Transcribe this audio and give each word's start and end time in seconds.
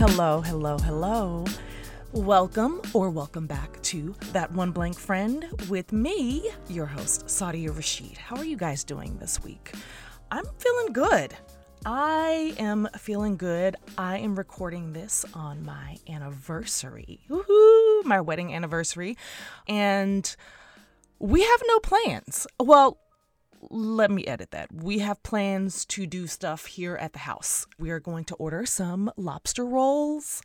Hello, 0.00 0.40
hello, 0.40 0.78
hello. 0.78 1.44
Welcome 2.12 2.80
or 2.94 3.10
welcome 3.10 3.46
back 3.46 3.82
to 3.82 4.14
That 4.32 4.50
One 4.50 4.70
Blank 4.70 4.98
Friend 4.98 5.44
with 5.68 5.92
me, 5.92 6.48
your 6.70 6.86
host, 6.86 7.26
Sadia 7.26 7.76
Rashid. 7.76 8.16
How 8.16 8.36
are 8.36 8.44
you 8.46 8.56
guys 8.56 8.82
doing 8.82 9.18
this 9.18 9.44
week? 9.44 9.74
I'm 10.30 10.46
feeling 10.56 10.94
good. 10.94 11.36
I 11.84 12.54
am 12.58 12.88
feeling 12.96 13.36
good. 13.36 13.76
I 13.98 14.16
am 14.16 14.36
recording 14.36 14.94
this 14.94 15.26
on 15.34 15.66
my 15.66 15.98
anniversary. 16.08 17.20
Woohoo! 17.28 18.02
My 18.06 18.22
wedding 18.22 18.54
anniversary. 18.54 19.18
And 19.68 20.34
we 21.18 21.42
have 21.42 21.62
no 21.68 21.78
plans. 21.78 22.46
Well, 22.58 22.96
let 23.68 24.10
me 24.10 24.24
edit 24.26 24.50
that. 24.52 24.72
We 24.72 25.00
have 25.00 25.22
plans 25.22 25.84
to 25.86 26.06
do 26.06 26.26
stuff 26.26 26.66
here 26.66 26.96
at 26.96 27.12
the 27.12 27.20
house. 27.20 27.66
We 27.78 27.90
are 27.90 28.00
going 28.00 28.24
to 28.26 28.34
order 28.36 28.64
some 28.66 29.10
lobster 29.16 29.64
rolls 29.64 30.42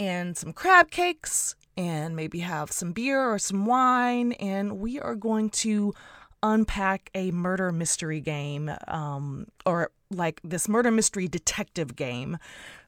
and 0.00 0.36
some 0.36 0.52
crab 0.52 0.90
cakes 0.90 1.54
and 1.76 2.16
maybe 2.16 2.40
have 2.40 2.72
some 2.72 2.92
beer 2.92 3.20
or 3.20 3.38
some 3.38 3.66
wine. 3.66 4.32
And 4.32 4.78
we 4.78 5.00
are 5.00 5.14
going 5.14 5.50
to 5.50 5.94
unpack 6.42 7.10
a 7.14 7.30
murder 7.30 7.72
mystery 7.72 8.20
game 8.20 8.70
um, 8.88 9.46
or 9.64 9.90
like 10.10 10.40
this 10.44 10.68
murder 10.68 10.90
mystery 10.90 11.26
detective 11.26 11.96
game 11.96 12.36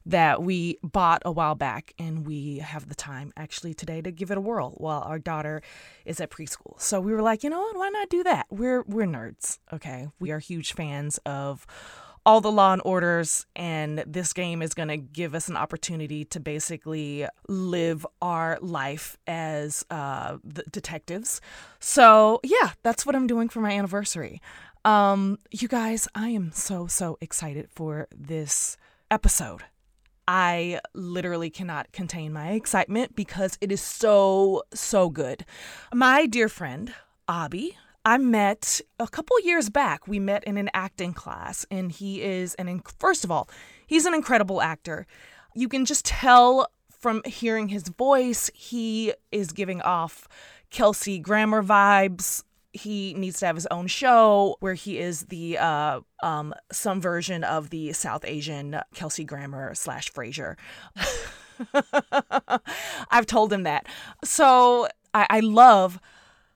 that 0.07 0.41
we 0.41 0.77
bought 0.81 1.21
a 1.25 1.31
while 1.31 1.55
back 1.55 1.93
and 1.99 2.25
we 2.25 2.59
have 2.59 2.87
the 2.87 2.95
time 2.95 3.33
actually 3.35 3.73
today 3.73 4.01
to 4.01 4.09
give 4.09 4.31
it 4.31 4.37
a 4.37 4.41
whirl 4.41 4.71
while 4.77 5.01
our 5.01 5.19
daughter 5.19 5.61
is 6.05 6.21
at 6.21 6.31
preschool. 6.31 6.79
So 6.79 7.01
we 7.01 7.11
were 7.11 7.21
like, 7.21 7.43
you 7.43 7.49
know 7.49 7.59
what, 7.59 7.75
why 7.75 7.89
not 7.89 8.09
do 8.09 8.23
that? 8.23 8.47
We're 8.49 8.83
we're 8.83 9.05
nerds, 9.05 9.59
okay? 9.73 10.07
We 10.19 10.31
are 10.31 10.39
huge 10.39 10.73
fans 10.73 11.19
of 11.25 11.67
all 12.25 12.41
the 12.41 12.51
law 12.51 12.73
and 12.73 12.81
orders 12.83 13.45
and 13.55 13.99
this 13.99 14.33
game 14.33 14.61
is 14.61 14.73
going 14.73 14.89
to 14.89 14.97
give 14.97 15.33
us 15.33 15.47
an 15.47 15.55
opportunity 15.55 16.25
to 16.25 16.41
basically 16.41 17.25
live 17.47 18.05
our 18.21 18.57
life 18.61 19.17
as 19.27 19.85
uh, 19.89 20.37
detectives 20.69 21.39
so 21.79 22.41
yeah 22.43 22.71
that's 22.83 23.05
what 23.05 23.15
i'm 23.15 23.27
doing 23.27 23.47
for 23.47 23.61
my 23.61 23.71
anniversary 23.71 24.41
um, 24.83 25.39
you 25.51 25.69
guys 25.69 26.09
i 26.15 26.27
am 26.27 26.51
so 26.51 26.85
so 26.85 27.17
excited 27.21 27.69
for 27.71 28.09
this 28.13 28.75
episode 29.09 29.63
I 30.27 30.79
literally 30.93 31.49
cannot 31.49 31.91
contain 31.91 32.33
my 32.33 32.51
excitement 32.51 33.15
because 33.15 33.57
it 33.61 33.71
is 33.71 33.81
so, 33.81 34.63
so 34.73 35.09
good. 35.09 35.45
My 35.93 36.25
dear 36.25 36.49
friend, 36.49 36.93
Abi, 37.27 37.77
I 38.03 38.17
met 38.17 38.81
a 38.99 39.07
couple 39.07 39.39
years 39.41 39.69
back. 39.69 40.07
We 40.07 40.19
met 40.19 40.43
in 40.43 40.57
an 40.57 40.69
acting 40.73 41.13
class, 41.13 41.65
and 41.71 41.91
he 41.91 42.21
is 42.21 42.55
an, 42.55 42.81
first 42.99 43.23
of 43.23 43.31
all, 43.31 43.49
he's 43.85 44.05
an 44.05 44.13
incredible 44.13 44.61
actor. 44.61 45.07
You 45.55 45.67
can 45.69 45.85
just 45.85 46.05
tell 46.05 46.67
from 46.89 47.21
hearing 47.25 47.69
his 47.69 47.87
voice, 47.89 48.49
he 48.53 49.13
is 49.31 49.51
giving 49.51 49.81
off 49.81 50.27
Kelsey 50.69 51.19
Grammer 51.19 51.63
vibes 51.63 52.43
he 52.77 53.13
needs 53.15 53.39
to 53.39 53.45
have 53.45 53.55
his 53.55 53.67
own 53.67 53.87
show 53.87 54.55
where 54.59 54.75
he 54.75 54.99
is 54.99 55.23
the 55.23 55.57
uh, 55.57 55.99
um, 56.21 56.53
some 56.71 57.01
version 57.01 57.43
of 57.43 57.69
the 57.69 57.91
South 57.93 58.23
Asian 58.25 58.79
Kelsey 58.93 59.23
Grammer 59.23 59.75
slash 59.75 60.11
Frasier. 60.11 60.55
I've 63.11 63.25
told 63.25 63.51
him 63.51 63.63
that. 63.63 63.87
So 64.23 64.87
I, 65.13 65.27
I 65.29 65.39
love 65.41 65.99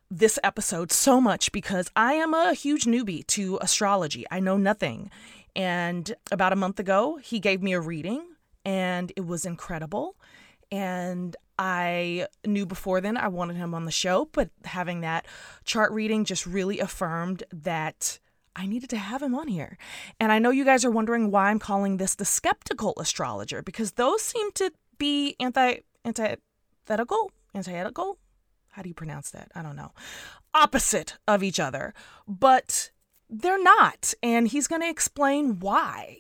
this 0.10 0.38
episode 0.44 0.92
so 0.92 1.20
much 1.20 1.52
because 1.52 1.90
I 1.96 2.14
am 2.14 2.34
a 2.34 2.54
huge 2.54 2.84
newbie 2.84 3.26
to 3.28 3.58
astrology. 3.62 4.26
I 4.30 4.40
know 4.40 4.58
nothing. 4.58 5.10
And 5.56 6.16
about 6.32 6.54
a 6.54 6.58
month 6.58 6.80
ago, 6.80 7.18
he 7.18 7.40
gave 7.40 7.62
me 7.62 7.74
a 7.74 7.80
reading 7.80 8.26
and 8.64 9.12
it 9.16 9.26
was 9.26 9.46
incredible. 9.46 10.16
And 10.72 11.36
I 11.60 12.28
knew 12.46 12.66
before 12.66 13.02
then 13.02 13.18
I 13.18 13.28
wanted 13.28 13.58
him 13.58 13.74
on 13.74 13.86
the 13.86 13.92
show, 13.92 14.30
but 14.32 14.50
having 14.66 15.02
that 15.02 15.28
chart 15.66 15.92
reading 15.92 16.26
just 16.26 16.46
really 16.46 16.80
affirmed 16.80 17.44
that 17.52 18.20
I 18.56 18.66
needed 18.66 18.90
to 18.92 18.98
have 18.98 19.22
him 19.22 19.36
on 19.36 19.48
here. 19.48 19.78
And 20.20 20.32
I 20.32 20.40
know 20.40 20.50
you 20.50 20.66
guys 20.66 20.84
are 20.84 20.92
wondering 20.92 21.32
why 21.32 21.50
I'm 21.50 21.60
calling 21.60 21.98
this 21.98 22.16
the 22.16 22.26
skeptical 22.26 22.94
astrologer 22.98 23.62
because 23.62 23.94
those 23.94 24.22
seem 24.22 24.52
to 24.54 24.72
be 24.98 25.36
anti 25.40 25.80
antithetical, 26.06 27.32
antithetical. 27.54 28.18
How 28.72 28.82
do 28.82 28.90
you 28.90 28.96
pronounce 28.96 29.32
that? 29.32 29.52
I 29.54 29.62
don't 29.62 29.76
know. 29.76 29.92
Opposite 30.54 31.18
of 31.28 31.44
each 31.44 31.60
other, 31.60 31.94
but 32.28 32.92
they're 33.30 33.62
not. 33.62 34.14
And 34.24 34.48
he's 34.48 34.68
going 34.68 34.82
to 34.82 34.90
explain 34.90 35.60
why 35.60 36.20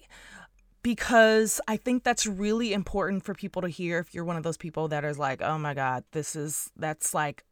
because 0.83 1.61
I 1.67 1.77
think 1.77 2.03
that's 2.03 2.25
really 2.25 2.73
important 2.73 3.23
for 3.23 3.33
people 3.33 3.61
to 3.61 3.69
hear 3.69 3.99
if 3.99 4.13
you're 4.13 4.25
one 4.25 4.37
of 4.37 4.43
those 4.43 4.57
people 4.57 4.87
that 4.89 5.03
is 5.05 5.19
like, 5.19 5.41
oh 5.41 5.57
my 5.57 5.73
God, 5.73 6.03
this 6.11 6.35
is, 6.35 6.71
that's 6.75 7.13
like 7.13 7.43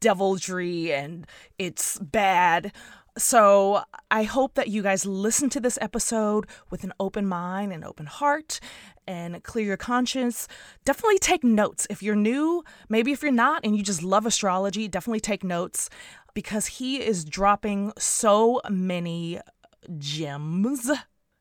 devilry 0.00 0.92
and 0.92 1.26
it's 1.58 1.98
bad. 1.98 2.72
So 3.16 3.82
I 4.10 4.22
hope 4.22 4.54
that 4.54 4.68
you 4.68 4.82
guys 4.82 5.04
listen 5.04 5.50
to 5.50 5.60
this 5.60 5.78
episode 5.80 6.46
with 6.70 6.84
an 6.84 6.92
open 7.00 7.26
mind 7.26 7.72
and 7.72 7.84
open 7.84 8.06
heart 8.06 8.60
and 9.08 9.42
clear 9.42 9.66
your 9.66 9.76
conscience. 9.76 10.46
Definitely 10.84 11.18
take 11.18 11.42
notes. 11.42 11.86
If 11.90 12.02
you're 12.02 12.14
new, 12.14 12.62
maybe 12.88 13.10
if 13.10 13.22
you're 13.22 13.32
not 13.32 13.64
and 13.64 13.76
you 13.76 13.82
just 13.82 14.02
love 14.02 14.26
astrology, 14.26 14.86
definitely 14.86 15.20
take 15.20 15.42
notes 15.42 15.90
because 16.34 16.66
he 16.66 17.00
is 17.00 17.24
dropping 17.24 17.92
so 17.98 18.60
many 18.68 19.40
gems 19.98 20.90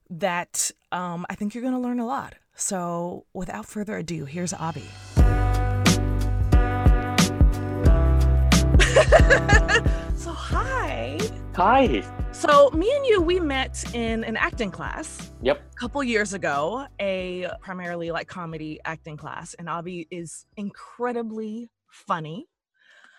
that 0.09 0.71
um, 0.91 1.25
I 1.29 1.35
think 1.35 1.53
you're 1.53 1.61
going 1.61 1.73
to 1.73 1.79
learn 1.79 1.99
a 1.99 2.05
lot. 2.05 2.35
So, 2.55 3.25
without 3.33 3.65
further 3.65 3.97
ado, 3.97 4.25
here's 4.25 4.53
Abi. 4.53 4.81
so, 10.15 10.31
hi. 10.31 11.19
Hi. 11.55 12.03
So, 12.31 12.69
me 12.71 12.91
and 12.95 13.05
you, 13.05 13.21
we 13.21 13.39
met 13.39 13.83
in 13.93 14.23
an 14.23 14.37
acting 14.37 14.71
class. 14.71 15.31
Yep. 15.41 15.61
A 15.71 15.75
couple 15.75 16.03
years 16.03 16.33
ago, 16.33 16.87
a 16.99 17.47
primarily 17.61 18.09
like 18.11 18.27
comedy 18.27 18.79
acting 18.85 19.17
class. 19.17 19.53
And 19.55 19.69
Abi 19.69 20.07
is 20.09 20.45
incredibly 20.55 21.69
funny. 21.89 22.47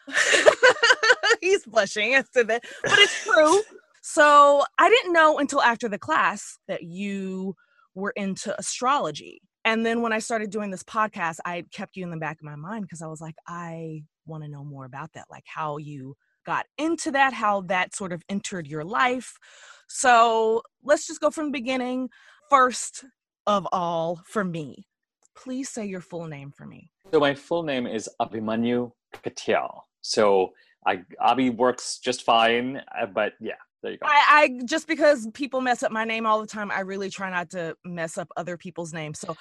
He's 1.41 1.65
blushing. 1.65 2.15
I 2.15 2.25
said 2.33 2.49
that, 2.49 2.65
but 2.83 2.99
it's 2.99 3.25
true. 3.25 3.61
So 4.03 4.65
I 4.79 4.89
didn't 4.89 5.13
know 5.13 5.39
until 5.39 5.63
after 5.63 5.89
the 5.89 5.99
class 5.99 6.59
that 6.69 6.83
you 6.83 7.55
were 7.95 8.13
into 8.17 8.59
astrology. 8.59 9.43
And 9.65 9.85
then 9.85 10.03
when 10.03 10.13
I 10.13 10.19
started 10.19 10.51
doing 10.51 10.71
this 10.71 10.85
podcast, 10.85 11.39
I 11.45 11.65
kept 11.73 11.97
you 11.97 12.05
in 12.05 12.11
the 12.11 12.17
back 12.17 12.39
of 12.41 12.45
my 12.45 12.57
mind 12.57 12.83
because 12.83 13.03
I 13.03 13.07
was 13.07 13.21
like, 13.21 13.35
I 13.47 14.03
want 14.27 14.45
to 14.45 14.51
know 14.51 14.65
more 14.65 14.85
about 14.85 15.13
that, 15.15 15.27
like 15.31 15.45
how 15.47 15.77
you 15.77 16.17
got 16.47 16.67
into 16.79 17.11
that, 17.11 17.35
how 17.35 17.63
that 17.63 17.95
sort 17.95 18.13
of 18.13 18.23
entered 18.29 18.67
your 18.67 18.85
life. 18.85 19.35
So 19.89 20.63
let's 20.83 21.07
just 21.07 21.21
go 21.21 21.31
from 21.31 21.47
the 21.47 21.53
beginning. 21.53 22.09
First 22.49 23.05
of 23.47 23.67
all, 23.73 24.23
for 24.27 24.45
me, 24.45 24.87
please 25.37 25.69
say 25.69 25.85
your 25.87 26.01
full 26.01 26.27
name 26.27 26.51
for 26.51 26.65
me. 26.65 26.91
So 27.13 27.21
my 27.21 27.35
full 27.35 27.63
name 27.63 27.87
is 27.87 28.09
Abhimanyu 28.21 28.93
Katyal. 29.13 29.83
So 30.01 30.53
I 30.87 31.03
Abi 31.21 31.51
works 31.51 31.99
just 31.99 32.23
fine, 32.23 32.81
uh, 32.99 33.07
but 33.07 33.35
yeah, 33.41 33.55
there 33.83 33.93
you 33.93 33.99
go. 33.99 34.07
I, 34.07 34.23
I 34.29 34.61
just 34.65 34.87
because 34.89 35.29
people 35.35 35.61
mess 35.61 35.83
up 35.83 35.93
my 35.93 36.05
name 36.05 36.27
all 36.27 36.41
the 36.41 36.47
time, 36.47 36.71
I 36.71 36.81
really 36.81 37.11
try 37.11 37.31
not 37.31 37.51
to 37.51 37.77
mess 37.85 38.19
up 38.19 38.29
other 38.37 38.57
people's 38.57 38.93
names. 38.93 39.21
So 39.21 39.37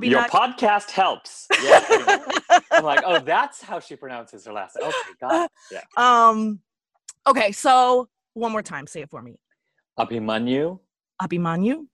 be 0.00 0.08
your 0.08 0.20
not... 0.20 0.30
podcast 0.30 0.90
helps. 0.90 1.46
Yeah, 1.62 2.24
I'm 2.70 2.84
like, 2.84 3.02
oh, 3.04 3.18
that's 3.24 3.60
how 3.60 3.80
she 3.80 3.96
pronounces 3.96 4.44
her 4.46 4.52
last 4.52 4.76
name. 4.78 4.88
Okay, 4.88 4.96
got 5.20 5.44
it. 5.44 5.50
Yeah. 5.72 5.80
Um. 6.30 6.60
Okay, 7.26 7.52
so 7.52 8.08
one 8.34 8.52
more 8.52 8.62
time, 8.62 8.86
say 8.86 9.02
it 9.02 9.10
for 9.10 9.22
me. 9.22 9.38
Abhimanyu. 9.98 10.78
Abhimanyu. 11.20 11.86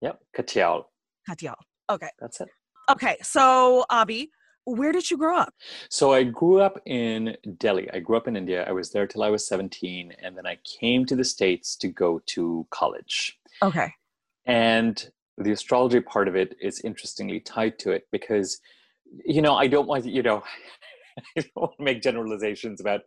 Yep. 0.00 0.20
Katyal. 0.36 0.84
Katyal. 1.28 1.56
Okay. 1.90 2.08
That's 2.18 2.40
it. 2.40 2.48
Okay, 2.90 3.16
so 3.22 3.84
Abi, 3.90 4.30
where 4.64 4.92
did 4.92 5.10
you 5.10 5.16
grow 5.16 5.36
up? 5.36 5.54
So 5.88 6.12
I 6.12 6.24
grew 6.24 6.60
up 6.60 6.80
in 6.86 7.36
Delhi. 7.58 7.90
I 7.92 8.00
grew 8.00 8.16
up 8.16 8.28
in 8.28 8.36
India. 8.36 8.64
I 8.68 8.72
was 8.72 8.90
there 8.90 9.06
till 9.06 9.22
I 9.22 9.30
was 9.30 9.46
17. 9.46 10.12
And 10.22 10.36
then 10.36 10.46
I 10.46 10.58
came 10.80 11.04
to 11.06 11.16
the 11.16 11.24
States 11.24 11.76
to 11.76 11.88
go 11.88 12.20
to 12.26 12.66
college. 12.70 13.38
Okay. 13.62 13.92
And 14.46 15.10
the 15.38 15.52
astrology 15.52 16.00
part 16.00 16.28
of 16.28 16.36
it 16.36 16.56
is 16.60 16.80
interestingly 16.82 17.40
tied 17.40 17.78
to 17.80 17.92
it 17.92 18.06
because, 18.12 18.60
you 19.24 19.42
know, 19.42 19.54
I 19.54 19.66
don't 19.66 19.88
want, 19.88 20.04
you 20.04 20.22
know, 20.22 20.42
I 21.36 21.40
don't 21.40 21.56
want 21.56 21.76
to 21.78 21.82
make 21.82 22.02
generalizations 22.02 22.80
about 22.80 23.00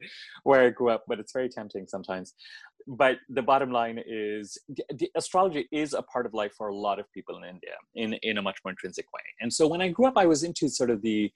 where 0.44 0.66
I 0.66 0.70
grew 0.70 0.90
up, 0.90 1.04
but 1.08 1.20
it's 1.20 1.34
very 1.34 1.50
tempting 1.50 1.88
sometimes. 1.88 2.34
But 2.88 3.18
the 3.30 3.42
bottom 3.42 3.72
line 3.72 4.02
is 4.06 4.58
the 4.68 5.10
astrology 5.16 5.68
is 5.72 5.94
a 5.94 6.02
part 6.02 6.26
of 6.26 6.34
life 6.34 6.54
for 6.58 6.68
a 6.68 6.76
lot 6.76 7.00
of 7.00 7.12
people 7.14 7.38
in 7.38 7.44
India 7.44 7.72
in, 7.96 8.14
in 8.24 8.38
a 8.38 8.42
much 8.42 8.58
more 8.66 8.72
intrinsic 8.72 9.06
way. 9.14 9.22
And 9.40 9.54
so 9.54 9.68
when 9.68 9.82
I 9.82 9.88
grew 9.90 10.06
up, 10.06 10.18
I 10.18 10.26
was 10.26 10.44
into 10.44 10.68
sort 10.70 10.90
of 10.90 11.02
the 11.02 11.32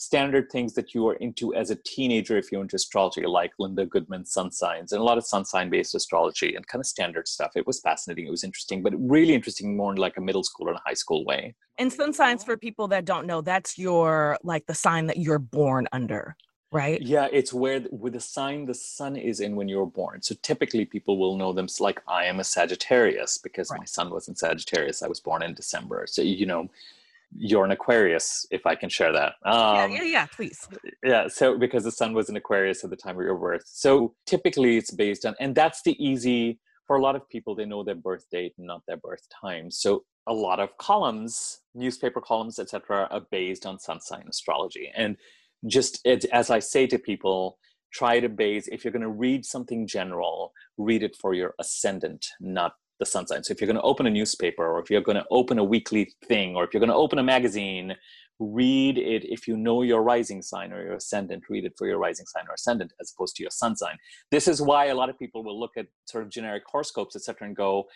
standard 0.00 0.50
things 0.50 0.72
that 0.72 0.94
you 0.94 1.06
are 1.06 1.16
into 1.16 1.54
as 1.54 1.68
a 1.68 1.76
teenager 1.76 2.38
if 2.38 2.50
you're 2.50 2.62
into 2.62 2.76
astrology, 2.76 3.26
like 3.26 3.52
Linda 3.58 3.84
Goodman's 3.84 4.32
sun 4.32 4.50
signs 4.50 4.92
and 4.92 5.00
a 5.00 5.04
lot 5.04 5.18
of 5.18 5.26
sun 5.26 5.44
sign 5.44 5.68
based 5.68 5.94
astrology 5.94 6.54
and 6.54 6.66
kind 6.66 6.80
of 6.80 6.86
standard 6.86 7.28
stuff. 7.28 7.52
It 7.54 7.66
was 7.66 7.80
fascinating. 7.80 8.26
It 8.26 8.30
was 8.30 8.42
interesting, 8.42 8.82
but 8.82 8.94
really 8.96 9.34
interesting 9.34 9.76
more 9.76 9.92
in 9.92 9.98
like 9.98 10.16
a 10.16 10.22
middle 10.22 10.42
school 10.42 10.68
and 10.68 10.76
a 10.78 10.80
high 10.86 10.94
school 10.94 11.26
way. 11.26 11.54
And 11.76 11.92
sun 11.92 12.14
signs, 12.14 12.42
for 12.42 12.56
people 12.56 12.88
that 12.88 13.04
don't 13.04 13.26
know, 13.26 13.42
that's 13.42 13.76
your 13.76 14.38
like 14.42 14.64
the 14.64 14.74
sign 14.74 15.06
that 15.08 15.18
you're 15.18 15.38
born 15.38 15.86
under 15.92 16.34
right? 16.72 17.02
Yeah, 17.02 17.26
it's 17.32 17.52
where 17.52 17.82
with 17.90 18.12
the 18.12 18.20
sign 18.20 18.64
the 18.64 18.74
sun 18.74 19.16
is 19.16 19.40
in 19.40 19.56
when 19.56 19.68
you're 19.68 19.86
born. 19.86 20.22
So 20.22 20.36
typically 20.40 20.84
people 20.84 21.18
will 21.18 21.36
know 21.36 21.52
them 21.52 21.66
like 21.80 22.00
I 22.06 22.26
am 22.26 22.38
a 22.38 22.44
Sagittarius 22.44 23.38
because 23.38 23.72
right. 23.72 23.80
my 23.80 23.84
sun 23.84 24.08
was 24.08 24.28
in 24.28 24.36
Sagittarius. 24.36 25.02
I 25.02 25.08
was 25.08 25.18
born 25.18 25.42
in 25.42 25.52
December. 25.52 26.06
So 26.06 26.22
you 26.22 26.46
know, 26.46 26.70
you're 27.36 27.64
an 27.64 27.70
Aquarius, 27.70 28.46
if 28.50 28.66
I 28.66 28.74
can 28.74 28.88
share 28.88 29.12
that. 29.12 29.34
Um, 29.44 29.92
yeah, 29.92 29.98
yeah, 29.98 30.02
yeah, 30.02 30.26
please. 30.26 30.68
Yeah, 31.04 31.28
so 31.28 31.58
because 31.58 31.84
the 31.84 31.92
sun 31.92 32.12
was 32.12 32.28
in 32.28 32.36
Aquarius 32.36 32.82
at 32.84 32.90
the 32.90 32.96
time 32.96 33.18
of 33.18 33.24
your 33.24 33.36
birth. 33.36 33.64
So 33.66 34.14
typically 34.26 34.76
it's 34.76 34.90
based 34.90 35.24
on, 35.24 35.34
and 35.40 35.54
that's 35.54 35.82
the 35.82 35.96
easy, 36.04 36.58
for 36.86 36.96
a 36.96 37.02
lot 37.02 37.16
of 37.16 37.28
people, 37.28 37.54
they 37.54 37.64
know 37.64 37.84
their 37.84 37.94
birth 37.94 38.26
date 38.30 38.54
and 38.58 38.66
not 38.66 38.82
their 38.86 38.96
birth 38.96 39.26
time. 39.40 39.70
So 39.70 40.04
a 40.26 40.34
lot 40.34 40.60
of 40.60 40.76
columns, 40.78 41.60
newspaper 41.74 42.20
columns, 42.20 42.58
etc., 42.58 43.08
are 43.10 43.22
based 43.30 43.64
on 43.64 43.78
sun 43.78 44.00
sign 44.00 44.26
astrology. 44.28 44.90
And 44.94 45.16
just 45.66 46.06
as 46.06 46.50
I 46.50 46.58
say 46.58 46.86
to 46.88 46.98
people, 46.98 47.58
try 47.92 48.20
to 48.20 48.28
base, 48.28 48.68
if 48.68 48.84
you're 48.84 48.92
going 48.92 49.02
to 49.02 49.08
read 49.08 49.44
something 49.44 49.86
general, 49.86 50.52
read 50.78 51.02
it 51.02 51.16
for 51.16 51.34
your 51.34 51.54
ascendant, 51.58 52.26
not 52.40 52.74
the 53.00 53.06
sun 53.06 53.26
sign. 53.26 53.42
So 53.42 53.52
if 53.52 53.60
you're 53.60 53.66
going 53.66 53.76
to 53.76 53.82
open 53.82 54.06
a 54.06 54.10
newspaper 54.10 54.64
or 54.64 54.78
if 54.78 54.90
you're 54.90 55.00
going 55.00 55.16
to 55.16 55.26
open 55.32 55.58
a 55.58 55.64
weekly 55.64 56.12
thing 56.26 56.54
or 56.54 56.62
if 56.62 56.72
you're 56.72 56.80
going 56.80 56.90
to 56.90 56.94
open 56.94 57.18
a 57.18 57.24
magazine, 57.24 57.96
read 58.38 58.96
it 58.96 59.24
if 59.24 59.48
you 59.48 59.56
know 59.56 59.82
your 59.82 60.02
rising 60.02 60.40
sign 60.40 60.72
or 60.72 60.82
your 60.82 60.94
ascendant, 60.94 61.44
read 61.48 61.64
it 61.64 61.74
for 61.76 61.86
your 61.86 61.98
rising 61.98 62.26
sign 62.26 62.44
or 62.48 62.54
ascendant 62.54 62.92
as 63.00 63.12
opposed 63.12 63.34
to 63.36 63.42
your 63.42 63.50
sun 63.50 63.74
sign. 63.76 63.96
This 64.30 64.46
is 64.46 64.62
why 64.62 64.86
a 64.86 64.94
lot 64.94 65.10
of 65.10 65.18
people 65.18 65.42
will 65.42 65.58
look 65.58 65.72
at 65.76 65.86
sort 66.06 66.22
of 66.22 66.30
generic 66.30 66.62
horoscopes, 66.66 67.16
etc., 67.16 67.48
and 67.48 67.56
go, 67.56 67.86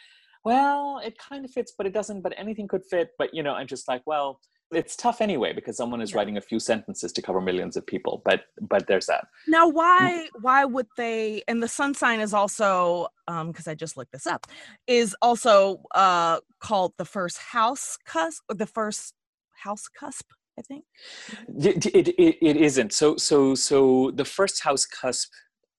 well, 0.44 1.00
it 1.02 1.16
kind 1.18 1.44
of 1.44 1.50
fits, 1.50 1.72
but 1.76 1.86
it 1.86 1.94
doesn't, 1.94 2.20
but 2.20 2.34
anything 2.36 2.68
could 2.68 2.84
fit. 2.84 3.10
But, 3.16 3.32
you 3.32 3.42
know, 3.42 3.54
I'm 3.54 3.66
just 3.66 3.88
like, 3.88 4.02
well, 4.04 4.40
it's 4.74 4.96
tough 4.96 5.20
anyway 5.20 5.52
because 5.52 5.76
someone 5.76 6.00
is 6.00 6.14
writing 6.14 6.36
a 6.36 6.40
few 6.40 6.58
sentences 6.58 7.12
to 7.12 7.22
cover 7.22 7.40
millions 7.40 7.76
of 7.76 7.86
people 7.86 8.22
but 8.24 8.42
but 8.60 8.86
there's 8.86 9.06
that. 9.06 9.26
Now 9.46 9.68
why 9.68 10.28
why 10.40 10.64
would 10.64 10.86
they 10.96 11.42
and 11.48 11.62
the 11.62 11.68
sun 11.68 11.94
sign 11.94 12.20
is 12.20 12.34
also 12.34 13.08
um 13.28 13.48
because 13.48 13.68
i 13.68 13.74
just 13.74 13.96
looked 13.96 14.12
this 14.12 14.26
up 14.26 14.46
is 14.86 15.16
also 15.22 15.80
uh 15.94 16.40
called 16.60 16.92
the 16.98 17.04
first 17.04 17.38
house 17.38 17.98
cusp 18.04 18.42
or 18.48 18.54
the 18.54 18.66
first 18.66 19.14
house 19.62 19.88
cusp 19.88 20.26
i 20.58 20.62
think? 20.62 20.84
It, 21.48 21.86
it, 21.86 22.08
it, 22.08 22.36
it 22.40 22.56
isn't. 22.56 22.92
So 22.92 23.16
so 23.16 23.54
so 23.54 24.10
the 24.14 24.24
first 24.24 24.62
house 24.62 24.86
cusp 24.86 25.30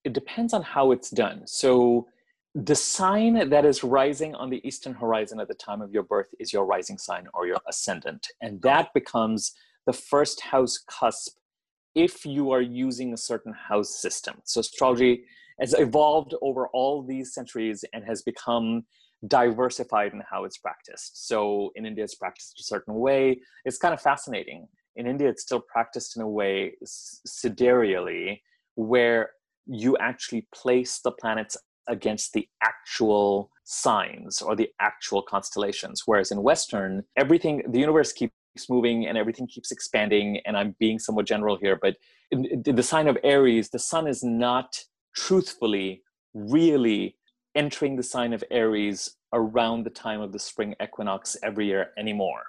it 0.04 0.14
depends 0.14 0.54
on 0.54 0.62
how 0.62 0.92
it's 0.92 1.10
done. 1.10 1.42
So 1.46 2.08
the 2.56 2.76
sign 2.76 3.50
that 3.50 3.66
is 3.66 3.84
rising 3.84 4.34
on 4.34 4.50
the 4.50 4.66
eastern 4.66 4.94
horizon 4.94 5.42
at 5.42 5.50
the 5.50 5.54
time 5.54 5.82
of 5.82 5.92
your 5.92 6.04
birth 6.04 6.34
is 6.40 6.54
your 6.54 6.66
rising 6.66 6.98
sign 6.98 7.28
or 7.34 7.46
your 7.46 7.60
ascendant 7.68 8.30
and 8.42 8.62
that 8.62 8.94
becomes 8.94 9.54
the 9.86 9.92
first 9.92 10.40
house 10.40 10.80
cusp 10.90 11.36
if 11.96 12.26
you 12.26 12.52
are 12.52 12.62
using 12.62 13.14
a 13.14 13.18
certain 13.18 13.54
house 13.54 14.02
system. 14.02 14.36
So 14.46 14.62
astrology 14.62 15.26
has 15.60 15.74
evolved 15.78 16.34
over 16.42 16.68
all 16.70 17.04
these 17.04 17.34
centuries 17.34 17.84
and 17.94 18.06
has 18.06 18.22
become 18.22 18.86
diversified 19.28 20.14
in 20.14 20.22
how 20.30 20.46
it's 20.46 20.58
practiced. 20.58 21.28
So 21.28 21.72
in 21.76 21.86
india 21.86 22.06
it's 22.06 22.16
practiced 22.16 22.60
a 22.60 22.64
certain 22.64 22.96
way. 22.96 23.42
It's 23.66 23.78
kind 23.78 23.94
of 23.94 24.02
fascinating. 24.02 24.68
In 24.96 25.08
india 25.08 25.28
it's 25.28 25.42
still 25.42 25.62
practiced 25.62 26.16
in 26.16 26.22
a 26.22 26.30
way 26.30 26.74
sidereally 26.86 28.42
where 28.76 29.32
you 29.68 29.98
actually 29.98 30.48
place 30.54 31.00
the 31.00 31.12
planets 31.12 31.58
against 31.88 32.34
the 32.34 32.48
actual 32.64 33.52
signs 33.64 34.42
or 34.42 34.56
the 34.56 34.70
actual 34.80 35.22
constellations. 35.22 36.04
Whereas 36.06 36.32
in 36.32 36.44
Western, 36.44 37.04
everything, 37.18 37.64
the 37.68 37.80
universe 37.80 38.14
keeps 38.14 38.34
moving 38.70 39.08
and 39.08 39.18
everything 39.18 39.48
keeps 39.48 39.72
expanding. 39.72 40.40
And 40.46 40.56
I'm 40.56 40.76
being 40.80 41.00
somewhat 41.00 41.26
general 41.26 41.58
here, 41.58 41.78
but 41.82 41.96
the 42.32 42.84
sign 42.84 43.08
of 43.08 43.18
Aries, 43.24 43.70
the 43.70 43.80
sun 43.80 44.08
is 44.08 44.24
not 44.24 44.78
truthfully, 45.16 46.02
really 46.34 47.18
entering 47.56 47.96
the 47.96 48.04
sign 48.04 48.34
of 48.34 48.44
Aries 48.52 49.16
around 49.34 49.84
the 49.84 49.90
time 49.90 50.22
of 50.22 50.32
the 50.32 50.40
spring 50.40 50.76
equinox 50.82 51.38
every 51.44 51.68
year 51.68 51.92
anymore. 51.98 52.44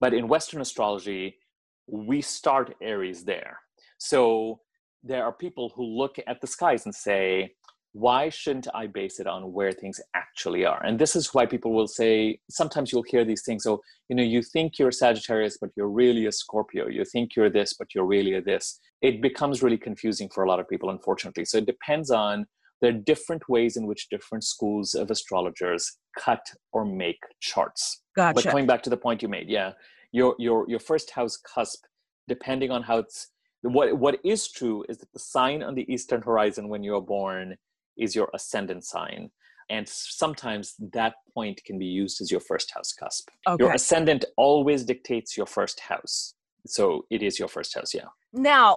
But 0.00 0.14
in 0.14 0.28
Western 0.28 0.60
astrology, 0.60 1.38
we 1.86 2.20
start 2.22 2.74
Aries 2.82 3.24
there. 3.24 3.58
So 3.98 4.60
there 5.02 5.24
are 5.24 5.32
people 5.32 5.72
who 5.74 5.84
look 5.84 6.16
at 6.26 6.40
the 6.40 6.46
skies 6.46 6.86
and 6.86 6.94
say, 6.94 7.54
why 7.94 8.28
shouldn't 8.28 8.66
I 8.74 8.88
base 8.88 9.20
it 9.20 9.28
on 9.28 9.52
where 9.52 9.70
things 9.70 10.00
actually 10.14 10.66
are? 10.66 10.84
And 10.84 10.98
this 10.98 11.14
is 11.14 11.32
why 11.32 11.46
people 11.46 11.72
will 11.72 11.86
say, 11.86 12.40
sometimes 12.50 12.90
you'll 12.90 13.04
hear 13.04 13.24
these 13.24 13.44
things. 13.44 13.62
So, 13.62 13.80
you 14.08 14.16
know, 14.16 14.22
you 14.22 14.42
think 14.42 14.80
you're 14.80 14.88
a 14.88 14.92
Sagittarius, 14.92 15.58
but 15.60 15.70
you're 15.76 15.88
really 15.88 16.26
a 16.26 16.32
Scorpio. 16.32 16.88
You 16.88 17.04
think 17.04 17.36
you're 17.36 17.50
this, 17.50 17.74
but 17.74 17.94
you're 17.94 18.04
really 18.04 18.34
a 18.34 18.42
this. 18.42 18.80
It 19.00 19.22
becomes 19.22 19.62
really 19.62 19.78
confusing 19.78 20.28
for 20.28 20.42
a 20.42 20.48
lot 20.48 20.58
of 20.58 20.68
people, 20.68 20.90
unfortunately. 20.90 21.44
So 21.44 21.58
it 21.58 21.66
depends 21.66 22.10
on 22.10 22.46
there 22.80 22.90
are 22.90 22.98
different 22.98 23.48
ways 23.48 23.76
in 23.76 23.86
which 23.86 24.08
different 24.08 24.42
schools 24.42 24.94
of 24.94 25.12
astrologers 25.12 25.96
cut 26.18 26.44
or 26.72 26.84
make 26.84 27.20
charts. 27.38 28.02
Gotcha. 28.16 28.34
But 28.34 28.44
coming 28.44 28.66
back 28.66 28.82
to 28.82 28.90
the 28.90 28.96
point 28.96 29.22
you 29.22 29.28
made, 29.28 29.48
yeah, 29.48 29.70
your 30.10 30.34
your 30.40 30.68
your 30.68 30.80
first 30.80 31.10
house 31.10 31.36
cusp, 31.36 31.84
depending 32.26 32.72
on 32.72 32.82
how 32.82 32.98
it's 32.98 33.28
what 33.62 33.96
what 33.96 34.18
is 34.24 34.48
true 34.48 34.84
is 34.88 34.98
that 34.98 35.12
the 35.12 35.20
sign 35.20 35.62
on 35.62 35.76
the 35.76 35.90
eastern 35.90 36.22
horizon 36.22 36.68
when 36.68 36.82
you're 36.82 37.00
born 37.00 37.56
is 37.96 38.14
your 38.14 38.30
ascendant 38.34 38.84
sign. 38.84 39.30
And 39.70 39.88
sometimes 39.88 40.74
that 40.92 41.14
point 41.32 41.62
can 41.64 41.78
be 41.78 41.86
used 41.86 42.20
as 42.20 42.30
your 42.30 42.40
first 42.40 42.72
house 42.72 42.92
cusp. 42.92 43.28
Okay. 43.48 43.64
Your 43.64 43.72
ascendant 43.72 44.24
always 44.36 44.84
dictates 44.84 45.36
your 45.36 45.46
first 45.46 45.80
house. 45.80 46.34
So 46.66 47.06
it 47.10 47.22
is 47.22 47.38
your 47.38 47.48
first 47.48 47.74
house, 47.74 47.94
yeah. 47.94 48.08
Now, 48.32 48.76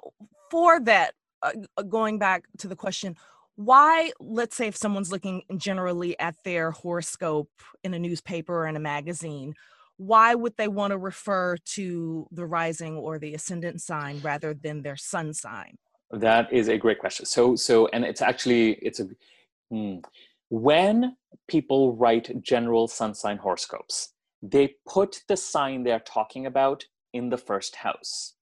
for 0.50 0.80
that, 0.82 1.14
uh, 1.42 1.52
uh 1.78 1.84
going 1.84 2.20
back 2.20 2.46
to 2.60 2.68
the 2.68 2.76
question, 2.76 3.16
why, 3.56 4.12
let's 4.20 4.56
say, 4.56 4.68
if 4.68 4.78
someone's 4.78 5.12
looking 5.12 5.42
generally 5.58 6.18
at 6.20 6.36
their 6.44 6.72
horoscope 6.72 7.50
in 7.84 7.94
a 7.94 8.00
newspaper 8.00 8.54
or 8.54 8.68
in 8.68 8.76
a 8.76 8.80
magazine, 8.80 9.56
why 9.98 10.36
would 10.36 10.56
they 10.58 10.68
want 10.68 10.92
to 10.92 10.98
refer 10.98 11.58
to 11.58 12.28
the 12.32 12.46
rising 12.46 12.96
or 12.96 13.18
the 13.18 13.34
ascendant 13.34 13.82
sign 13.82 14.20
rather 14.22 14.54
than 14.54 14.84
their 14.84 14.96
sun 14.96 15.34
sign? 15.34 15.78
That 16.12 16.52
is 16.54 16.68
a 16.68 16.78
great 16.78 17.00
question. 17.00 17.26
So, 17.26 17.56
so, 17.56 17.88
and 17.88 18.06
it's 18.06 18.22
actually 18.22 18.74
it's 18.82 19.00
a 19.00 19.08
hmm, 19.70 19.98
when 20.50 21.18
people 21.48 21.96
write 21.96 22.42
general 22.42 22.88
sun 22.88 23.14
sign 23.14 23.38
horoscopes, 23.38 24.14
they 24.42 24.76
put 24.88 25.24
the 25.28 25.38
sign 25.38 25.84
they're 25.84 26.00
talking 26.00 26.46
about 26.46 26.86
in 27.14 27.30
the 27.30 27.38
first 27.38 27.78
house. 27.78 28.36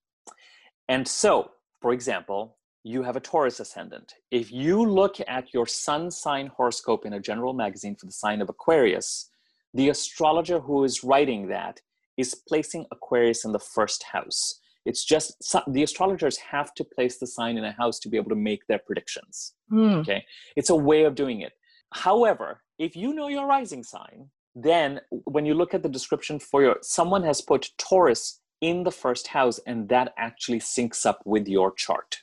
And 0.88 1.07
so, 1.07 1.51
for 1.81 1.93
example, 1.93 2.57
you 2.84 3.01
have 3.01 3.15
a 3.15 3.19
Taurus 3.19 3.60
ascendant. 3.60 4.13
If 4.29 4.51
you 4.51 4.86
look 4.86 5.15
at 5.27 5.53
your 5.53 5.65
sun 5.65 6.12
sign 6.12 6.48
horoscope 6.48 7.05
in 7.05 7.13
a 7.13 7.19
general 7.19 7.53
magazine 7.53 7.95
for 7.95 8.05
the 8.05 8.12
sign 8.12 8.41
of 8.41 8.50
Aquarius, 8.50 9.31
the 9.74 9.89
astrologer 9.89 10.60
who 10.60 10.84
is 10.84 11.03
writing 11.03 11.48
that 11.48 11.81
is 12.15 12.36
placing 12.48 12.86
Aquarius 12.91 13.43
in 13.43 13.51
the 13.51 13.60
first 13.60 14.03
house. 14.03 14.60
It's 14.86 15.04
just 15.04 15.36
the 15.68 15.84
astrologers 15.84 16.38
have 16.38 16.74
to 16.75 16.84
place 16.84 17.18
the 17.18 17.27
sign 17.27 17.58
in 17.58 17.65
a 17.65 17.72
house 17.72 18.00
to 18.00 18.10
be 18.10 18.18
able 18.18 18.30
to 18.30 18.36
make 18.36 18.68
their 18.68 18.80
predictions. 18.80 19.54
Mm. 19.72 20.01
Okay. 20.01 20.24
It's 20.56 20.70
a 20.70 20.75
way 20.75 21.04
of 21.04 21.15
doing 21.15 21.42
it. 21.42 21.54
However, 21.94 22.62
if 22.77 22.96
you 22.96 23.13
know 23.13 23.27
your 23.27 23.48
rising 23.48 23.84
sign, 23.84 24.30
then 24.54 25.01
when 25.10 25.46
you 25.46 25.54
look 25.54 25.74
at 25.74 25.84
the 25.84 25.89
description 25.89 26.39
for 26.39 26.62
your, 26.62 26.77
someone 26.82 27.24
has 27.24 27.42
put 27.42 27.72
Taurus 27.77 28.42
in 28.62 28.84
the 28.84 28.92
first 28.92 29.27
house 29.27 29.60
and 29.68 29.89
that 29.89 30.13
actually 30.18 30.60
syncs 30.60 31.06
up 31.06 31.20
with 31.25 31.48
your 31.48 31.74
chart. 31.74 32.18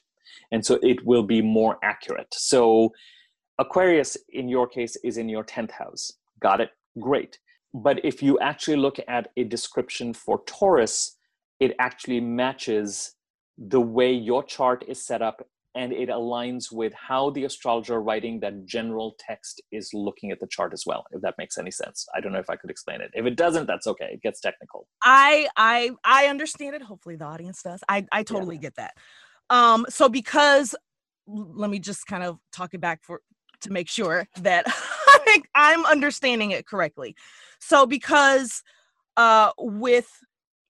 And 0.51 0.65
so 0.65 0.79
it 0.83 1.05
will 1.05 1.23
be 1.23 1.43
more 1.43 1.79
accurate. 1.83 2.33
So 2.33 2.93
Aquarius, 3.59 4.17
in 4.31 4.49
your 4.49 4.67
case, 4.67 4.97
is 5.05 5.17
in 5.17 5.29
your 5.29 5.45
10th 5.45 5.73
house. 5.73 6.13
Got 6.41 6.61
it? 6.61 6.71
Great. 6.99 7.39
But 7.75 8.05
if 8.05 8.23
you 8.23 8.39
actually 8.39 8.77
look 8.77 8.99
at 9.09 9.29
a 9.37 9.45
description 9.45 10.13
for 10.13 10.43
Taurus, 10.47 11.17
it 11.63 11.77
actually 11.79 12.21
matches 12.21 13.15
the 13.57 13.81
way 13.81 14.13
your 14.13 14.43
chart 14.43 14.85
is 14.89 15.07
set 15.07 15.23
up 15.23 15.47
and 15.77 15.93
it 15.93 16.09
aligns 16.09 16.73
with 16.73 16.93
how 16.93 17.31
the 17.31 17.45
astrologer 17.45 18.01
writing 18.01 18.41
that 18.41 18.67
general 18.67 19.15
text 19.19 19.63
is 19.71 19.89
looking 19.95 20.33
at 20.33 20.41
the 20.41 20.47
chart 20.49 20.73
as 20.73 20.83
well 20.85 21.05
if 21.13 21.23
that 21.23 21.35
makes 21.39 21.57
any 21.57 21.71
sense. 21.71 22.05
I 22.17 22.21
don't 22.21 22.33
know 22.33 22.41
if 22.41 22.51
i 22.51 22.57
could 22.57 22.69
explain 22.69 23.01
it. 23.01 23.13
If 23.15 23.27
it 23.27 23.37
doesn't 23.37 23.67
that's 23.67 23.87
okay. 23.87 24.11
It 24.15 24.23
gets 24.23 24.41
technical. 24.41 24.89
I 25.05 25.49
i 25.57 25.93
i 26.05 26.27
understand 26.27 26.75
it. 26.75 26.83
Hopefully 26.83 27.15
the 27.15 27.27
audience 27.27 27.63
does. 27.63 27.81
I 27.89 28.07
i 28.11 28.25
totally 28.25 28.57
yeah. 28.57 28.63
get 28.63 28.75
that. 28.77 28.95
Um 29.49 29.87
so 29.89 30.09
because 30.09 30.75
let 31.29 31.71
me 31.71 31.79
just 31.79 32.07
kind 32.09 32.25
of 32.25 32.39
talk 32.53 32.75
it 32.75 32.81
back 32.81 33.05
for 33.05 33.21
to 33.61 33.71
make 33.71 33.89
sure 33.89 34.27
that 34.41 34.65
i 34.67 35.19
think 35.25 35.47
i'm 35.55 35.87
understanding 35.87 36.51
it 36.51 36.67
correctly. 36.67 37.15
So 37.61 37.87
because 37.87 38.65
uh 39.17 39.53
with 39.59 40.09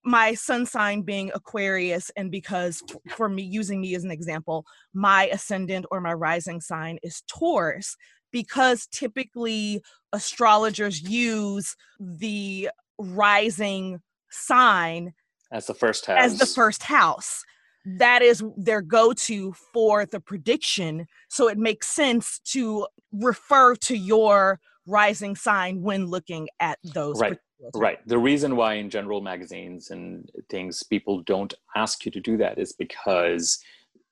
my 0.05 0.33
sun 0.33 0.65
sign 0.65 1.01
being 1.01 1.31
Aquarius, 1.33 2.11
and 2.15 2.29
because 2.29 2.83
for 3.15 3.29
me, 3.29 3.43
using 3.43 3.81
me 3.81 3.95
as 3.95 4.03
an 4.03 4.11
example, 4.11 4.65
my 4.93 5.27
ascendant 5.27 5.85
or 5.91 6.01
my 6.01 6.13
rising 6.13 6.61
sign 6.61 6.99
is 7.03 7.23
Taurus, 7.27 7.95
because 8.31 8.87
typically 8.87 9.81
astrologers 10.11 11.01
use 11.01 11.75
the 11.99 12.69
rising 12.97 14.01
sign 14.29 15.13
as 15.51 15.67
the 15.67 15.73
first 15.73 16.05
house. 16.07 16.17
As 16.19 16.39
the 16.39 16.45
first 16.45 16.83
house. 16.83 17.43
That 17.85 18.21
is 18.21 18.43
their 18.57 18.81
go 18.81 19.13
to 19.13 19.53
for 19.73 20.05
the 20.05 20.19
prediction. 20.19 21.05
So 21.29 21.47
it 21.49 21.57
makes 21.57 21.87
sense 21.89 22.39
to 22.45 22.87
refer 23.11 23.75
to 23.75 23.95
your 23.95 24.59
rising 24.87 25.35
sign 25.35 25.81
when 25.81 26.07
looking 26.07 26.49
at 26.59 26.79
those. 26.83 27.19
Right. 27.19 27.37
Right. 27.73 27.99
The 28.07 28.17
reason 28.17 28.55
why 28.55 28.75
in 28.75 28.89
general 28.89 29.21
magazines 29.21 29.91
and 29.91 30.29
things 30.49 30.83
people 30.83 31.21
don't 31.21 31.53
ask 31.75 32.05
you 32.05 32.11
to 32.11 32.19
do 32.19 32.37
that 32.37 32.57
is 32.57 32.73
because 32.73 33.59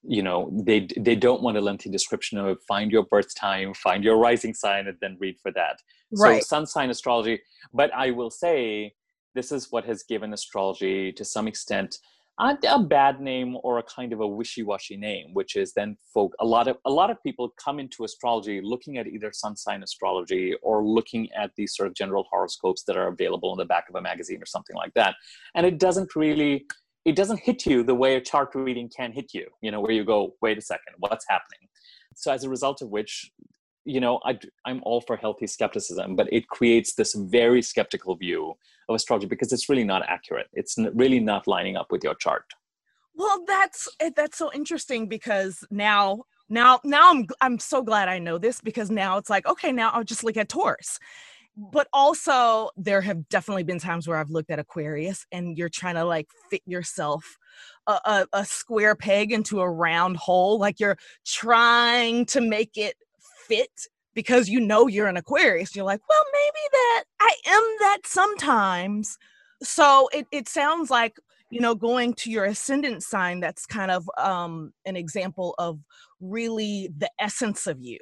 you 0.03 0.23
know 0.23 0.49
they 0.63 0.87
they 0.97 1.15
don't 1.15 1.43
want 1.43 1.57
a 1.57 1.61
lengthy 1.61 1.89
description 1.89 2.37
of 2.37 2.57
find 2.67 2.91
your 2.91 3.03
birth 3.03 3.35
time, 3.35 3.73
find 3.73 4.03
your 4.03 4.17
rising 4.17 4.53
sign, 4.53 4.87
and 4.87 4.97
then 5.01 5.17
read 5.19 5.37
for 5.41 5.51
that. 5.51 5.77
Right. 6.11 6.41
So 6.43 6.47
sun 6.47 6.65
sign 6.65 6.89
astrology. 6.89 7.41
But 7.73 7.93
I 7.93 8.11
will 8.11 8.31
say 8.31 8.93
this 9.35 9.51
is 9.51 9.71
what 9.71 9.85
has 9.85 10.03
given 10.03 10.33
astrology 10.33 11.11
to 11.13 11.23
some 11.23 11.47
extent 11.47 11.97
a, 12.39 12.57
a 12.69 12.79
bad 12.81 13.19
name 13.21 13.57
or 13.63 13.77
a 13.79 13.83
kind 13.83 14.13
of 14.13 14.21
a 14.21 14.27
wishy-washy 14.27 14.97
name 14.97 15.33
which 15.33 15.55
is 15.55 15.73
then 15.73 15.97
folk 16.13 16.33
a 16.39 16.45
lot 16.45 16.67
of 16.67 16.77
a 16.85 16.91
lot 16.91 17.09
of 17.09 17.21
people 17.23 17.53
come 17.63 17.79
into 17.79 18.03
astrology 18.03 18.61
looking 18.63 18.97
at 18.97 19.07
either 19.07 19.31
sun 19.33 19.55
sign 19.55 19.83
astrology 19.83 20.55
or 20.61 20.83
looking 20.83 21.31
at 21.33 21.51
these 21.55 21.75
sort 21.75 21.87
of 21.87 21.93
general 21.93 22.25
horoscopes 22.31 22.83
that 22.83 22.97
are 22.97 23.07
available 23.07 23.51
in 23.51 23.57
the 23.57 23.65
back 23.65 23.85
of 23.89 23.95
a 23.95 24.01
magazine 24.01 24.41
or 24.41 24.45
something 24.45 24.75
like 24.75 24.93
that. 24.93 25.15
And 25.55 25.65
it 25.65 25.77
doesn't 25.77 26.15
really 26.15 26.65
it 27.03 27.15
doesn't 27.15 27.39
hit 27.39 27.65
you 27.65 27.83
the 27.83 27.95
way 27.95 28.15
a 28.15 28.21
chart 28.21 28.49
reading 28.53 28.89
can 28.95 29.11
hit 29.11 29.33
you 29.33 29.47
you 29.61 29.71
know 29.71 29.81
where 29.81 29.91
you 29.91 30.03
go 30.03 30.35
wait 30.41 30.57
a 30.57 30.61
second 30.61 30.93
what's 30.99 31.25
happening? 31.27 31.67
So 32.15 32.31
as 32.31 32.43
a 32.43 32.49
result 32.49 32.81
of 32.81 32.89
which 32.89 33.31
you 33.85 33.99
know 33.99 34.19
I, 34.23 34.37
i'm 34.65 34.81
all 34.83 35.01
for 35.01 35.15
healthy 35.15 35.47
skepticism 35.47 36.15
but 36.15 36.31
it 36.31 36.47
creates 36.47 36.93
this 36.93 37.15
very 37.15 37.61
skeptical 37.61 38.15
view 38.15 38.55
of 38.91 38.95
astrology 38.95 39.27
because 39.27 39.51
it's 39.51 39.69
really 39.69 39.83
not 39.83 40.03
accurate. 40.07 40.47
It's 40.53 40.75
really 40.93 41.19
not 41.19 41.47
lining 41.47 41.75
up 41.75 41.91
with 41.91 42.03
your 42.03 42.15
chart. 42.15 42.45
Well 43.15 43.43
that's 43.47 43.87
eh, 43.99 44.11
that's 44.15 44.37
so 44.37 44.51
interesting 44.53 45.07
because 45.07 45.63
now 45.69 46.23
now 46.49 46.79
now 46.83 47.09
i'm 47.11 47.25
i'm 47.41 47.59
so 47.59 47.81
glad 47.81 48.07
i 48.07 48.19
know 48.19 48.37
this 48.37 48.61
because 48.61 48.89
now 48.89 49.17
it's 49.17 49.29
like 49.29 49.45
okay 49.45 49.71
now 49.71 49.89
i'll 49.91 50.03
just 50.03 50.23
look 50.23 50.37
at 50.37 50.49
taurus. 50.49 50.99
But 51.57 51.89
also 51.91 52.69
there 52.77 53.01
have 53.01 53.27
definitely 53.27 53.63
been 53.63 53.79
times 53.79 54.07
where 54.07 54.17
i've 54.17 54.29
looked 54.29 54.49
at 54.49 54.59
aquarius 54.59 55.25
and 55.33 55.57
you're 55.57 55.69
trying 55.69 55.95
to 55.95 56.05
like 56.05 56.27
fit 56.49 56.61
yourself 56.65 57.37
a, 57.87 57.99
a, 58.05 58.27
a 58.31 58.45
square 58.45 58.95
peg 58.95 59.33
into 59.33 59.59
a 59.59 59.69
round 59.69 60.15
hole 60.15 60.57
like 60.57 60.79
you're 60.79 60.97
trying 61.25 62.25
to 62.27 62.39
make 62.39 62.77
it 62.77 62.95
fit 63.47 63.71
because 64.13 64.49
you 64.49 64.59
know 64.59 64.87
you're 64.87 65.07
an 65.07 65.17
Aquarius. 65.17 65.75
You're 65.75 65.85
like, 65.85 66.01
well, 66.09 66.25
maybe 66.33 66.67
that 66.71 67.03
I 67.19 67.35
am 67.47 67.75
that 67.79 67.99
sometimes. 68.05 69.17
So 69.63 70.09
it, 70.13 70.27
it 70.31 70.49
sounds 70.49 70.89
like, 70.89 71.17
you 71.49 71.59
know, 71.59 71.75
going 71.75 72.13
to 72.15 72.31
your 72.31 72.45
ascendant 72.45 73.03
sign, 73.03 73.39
that's 73.39 73.65
kind 73.65 73.91
of 73.91 74.09
um, 74.17 74.73
an 74.85 74.95
example 74.95 75.53
of 75.57 75.79
really 76.19 76.89
the 76.97 77.09
essence 77.19 77.67
of 77.67 77.81
you. 77.81 77.99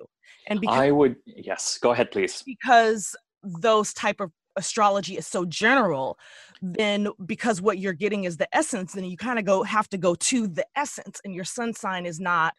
And 0.48 0.62
because, 0.62 0.78
I 0.78 0.92
would, 0.92 1.16
yes, 1.26 1.78
go 1.82 1.92
ahead, 1.92 2.12
please. 2.12 2.44
Because 2.46 3.16
those 3.44 3.94
type 3.94 4.20
of 4.20 4.32
astrology 4.56 5.18
is 5.18 5.26
so 5.26 5.46
general, 5.46 6.18
then 6.62 7.10
because 7.26 7.62
what 7.62 7.80
you're 7.80 7.94
getting 7.94 8.26
is 8.26 8.38
the 8.38 8.48
essence, 8.56 8.94
then 8.94 9.06
you 9.06 9.18
kind 9.18 9.40
of 9.40 9.46
go 9.46 9.64
have 9.64 9.90
to 9.90 9.98
go 9.98 10.16
to 10.16 10.48
the 10.48 10.66
essence, 10.76 11.20
and 11.24 11.34
your 11.34 11.46
sun 11.46 11.74
sign 11.74 12.06
is 12.06 12.20
not 12.20 12.54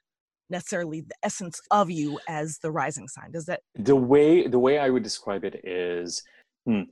necessarily 0.51 1.03
the 1.03 1.15
essence 1.23 1.61
of 1.71 1.91
you 1.91 2.19
as 2.29 2.59
the 2.59 2.71
rising 2.71 3.09
sign. 3.09 3.31
Does 3.31 3.47
that 3.47 3.61
the 3.75 3.97
way 3.97 4.47
the 4.47 4.59
way 4.59 4.79
i 4.79 4.91
would 4.91 5.03
describe 5.03 5.45
it 5.45 5.65
is 5.65 6.23
hmm, 6.67 6.83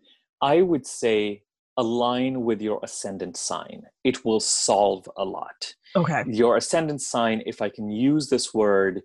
i 0.41 0.63
would 0.63 0.87
say 0.87 1.43
align 1.77 2.45
with 2.45 2.61
your 2.61 2.81
ascendant 2.83 3.37
sign. 3.37 3.85
It 4.03 4.25
will 4.25 4.41
solve 4.41 5.09
a 5.17 5.25
lot. 5.25 5.75
Okay. 5.95 6.25
Your 6.27 6.57
ascendant 6.57 7.03
sign 7.03 7.43
if 7.47 7.63
i 7.63 7.69
can 7.69 7.91
use 7.91 8.29
this 8.29 8.53
word 8.53 9.03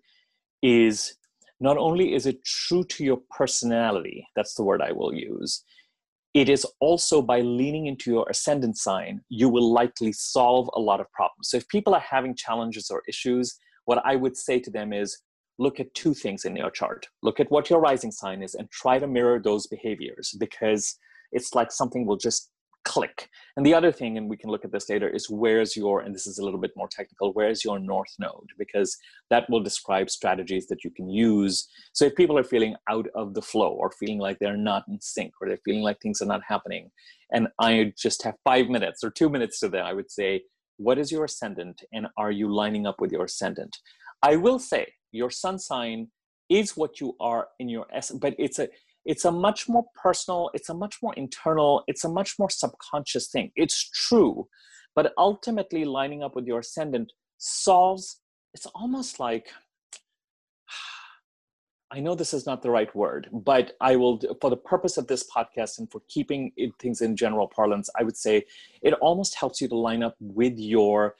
is 0.62 1.16
not 1.60 1.78
only 1.78 2.14
is 2.14 2.26
it 2.26 2.44
true 2.44 2.84
to 2.84 3.04
your 3.04 3.20
personality 3.30 4.26
that's 4.36 4.56
the 4.56 4.64
word 4.64 4.82
i 4.82 4.92
will 4.92 5.14
use 5.14 5.64
it 6.34 6.50
is 6.50 6.66
also 6.80 7.22
by 7.22 7.42
leaning 7.42 7.86
into 7.86 8.10
your 8.12 8.26
ascendant 8.30 8.78
sign 8.78 9.22
you 9.30 9.50
will 9.50 9.72
likely 9.72 10.12
solve 10.12 10.70
a 10.76 10.80
lot 10.80 11.00
of 11.00 11.12
problems. 11.12 11.50
So 11.50 11.58
if 11.58 11.68
people 11.68 11.94
are 11.94 12.00
having 12.00 12.36
challenges 12.36 12.90
or 12.90 13.04
issues 13.08 13.58
what 13.86 14.02
I 14.06 14.16
would 14.16 14.38
say 14.38 14.60
to 14.60 14.72
them 14.72 14.94
is 14.94 15.20
look 15.60 15.80
at 15.80 15.94
two 15.94 16.14
things 16.14 16.46
in 16.46 16.56
your 16.56 16.72
chart. 16.72 17.08
Look 17.22 17.40
at 17.40 17.52
what 17.52 17.70
your 17.70 17.80
rising 17.80 18.12
sign 18.12 18.42
is 18.42 18.56
and 18.56 18.70
try 18.72 19.00
to 19.00 19.08
mirror 19.08 19.40
those 19.40 19.68
behaviors 19.68 20.36
because 20.40 20.98
it's 21.32 21.54
like 21.54 21.72
something 21.72 22.06
will 22.06 22.18
just 22.18 22.50
click. 22.86 23.30
And 23.56 23.66
the 23.66 23.74
other 23.74 23.92
thing, 23.92 24.18
and 24.18 24.30
we 24.30 24.38
can 24.38 24.50
look 24.50 24.66
at 24.66 24.72
this 24.72 24.90
later, 24.90 25.08
is 25.08 25.30
where's 25.30 25.78
your, 25.78 26.02
and 26.02 26.14
this 26.14 26.28
is 26.28 26.38
a 26.38 26.44
little 26.44 26.60
bit 26.60 26.72
more 26.76 26.88
technical, 26.90 27.32
where's 27.34 27.64
your 27.64 27.80
north 27.80 28.14
node? 28.20 28.50
Because 28.58 28.98
that 29.30 29.50
will 29.50 29.62
describe 29.62 30.10
strategies 30.10 30.68
that 30.68 30.84
you 30.84 30.92
can 30.92 31.10
use. 31.10 31.68
So 31.94 32.06
if 32.06 32.16
people 32.16 32.38
are 32.38 32.44
feeling 32.44 32.76
out 32.90 33.08
of 33.16 33.34
the 33.34 33.42
flow 33.42 33.70
or 33.70 33.92
feeling 33.92 34.20
like 34.20 34.38
they're 34.40 34.58
not 34.58 34.84
in 34.88 35.00
sync 35.02 35.34
or 35.40 35.48
they're 35.48 35.60
feeling 35.64 35.82
like 35.82 36.00
things 36.02 36.22
are 36.22 36.28
not 36.28 36.42
happening, 36.48 36.92
and 37.32 37.48
I 37.60 37.94
just 37.98 38.24
have 38.24 38.36
five 38.44 38.68
minutes 38.68 39.04
or 39.04 39.12
two 39.12 39.30
minutes 39.30 39.60
to 39.62 39.70
them, 39.70 39.86
I 39.86 39.94
would 39.94 40.12
say, 40.12 40.44
what 40.78 40.98
is 40.98 41.12
your 41.12 41.26
ascendant 41.26 41.82
and 41.94 42.08
are 42.18 42.32
you 42.32 42.54
lining 42.54 42.86
up 42.86 43.00
with 43.00 43.12
your 43.12 43.26
ascendant? 43.26 43.78
I 44.22 44.36
will 44.36 44.60
say 44.60 44.94
your 45.12 45.30
sun 45.30 45.60
sign 45.60 46.08
is 46.50 46.76
what 46.76 47.00
you 47.00 47.16
are 47.20 47.48
in 47.60 47.70
your 47.70 47.86
essence 47.94 48.20
but 48.20 48.36
it's 48.38 48.60
a 48.60 48.68
it's 49.06 49.26
a 49.26 49.32
much 49.32 49.68
more 49.68 49.86
personal 50.02 50.50
it's 50.54 50.70
a 50.70 50.74
much 50.74 50.98
more 51.02 51.14
internal 51.16 51.84
it's 51.88 52.04
a 52.04 52.10
much 52.10 52.36
more 52.40 52.50
subconscious 52.50 53.30
thing. 53.30 53.52
It's 53.56 53.90
true 53.90 54.48
but 54.96 55.14
ultimately 55.18 55.86
lining 55.86 56.24
up 56.24 56.36
with 56.36 56.46
your 56.46 56.60
ascendant 56.60 57.12
solves 57.38 58.20
it's 58.54 58.68
almost 58.68 59.20
like 59.20 59.48
I 61.94 62.00
know 62.00 62.16
this 62.16 62.34
is 62.34 62.48
not 62.48 62.64
the 62.64 62.72
right 62.72 62.94
word, 62.96 63.30
but 63.32 63.74
I 63.80 63.96
will, 63.96 64.20
for 64.42 64.50
the 64.50 64.58
purpose 64.58 64.98
of 64.98 65.06
this 65.06 65.30
podcast 65.30 65.78
and 65.78 65.92
for 65.92 66.02
keeping 66.10 66.52
it, 66.58 66.72
things 66.80 67.02
in 67.02 67.16
general 67.16 67.48
parlance, 67.48 67.88
I 68.00 68.02
would 68.02 68.18
say 68.18 68.46
it 68.82 68.94
almost 68.96 69.36
helps 69.36 69.62
you 69.62 69.68
to 69.68 69.76
line 69.76 70.02
up 70.02 70.16
with 70.20 70.58
your, 70.58 71.16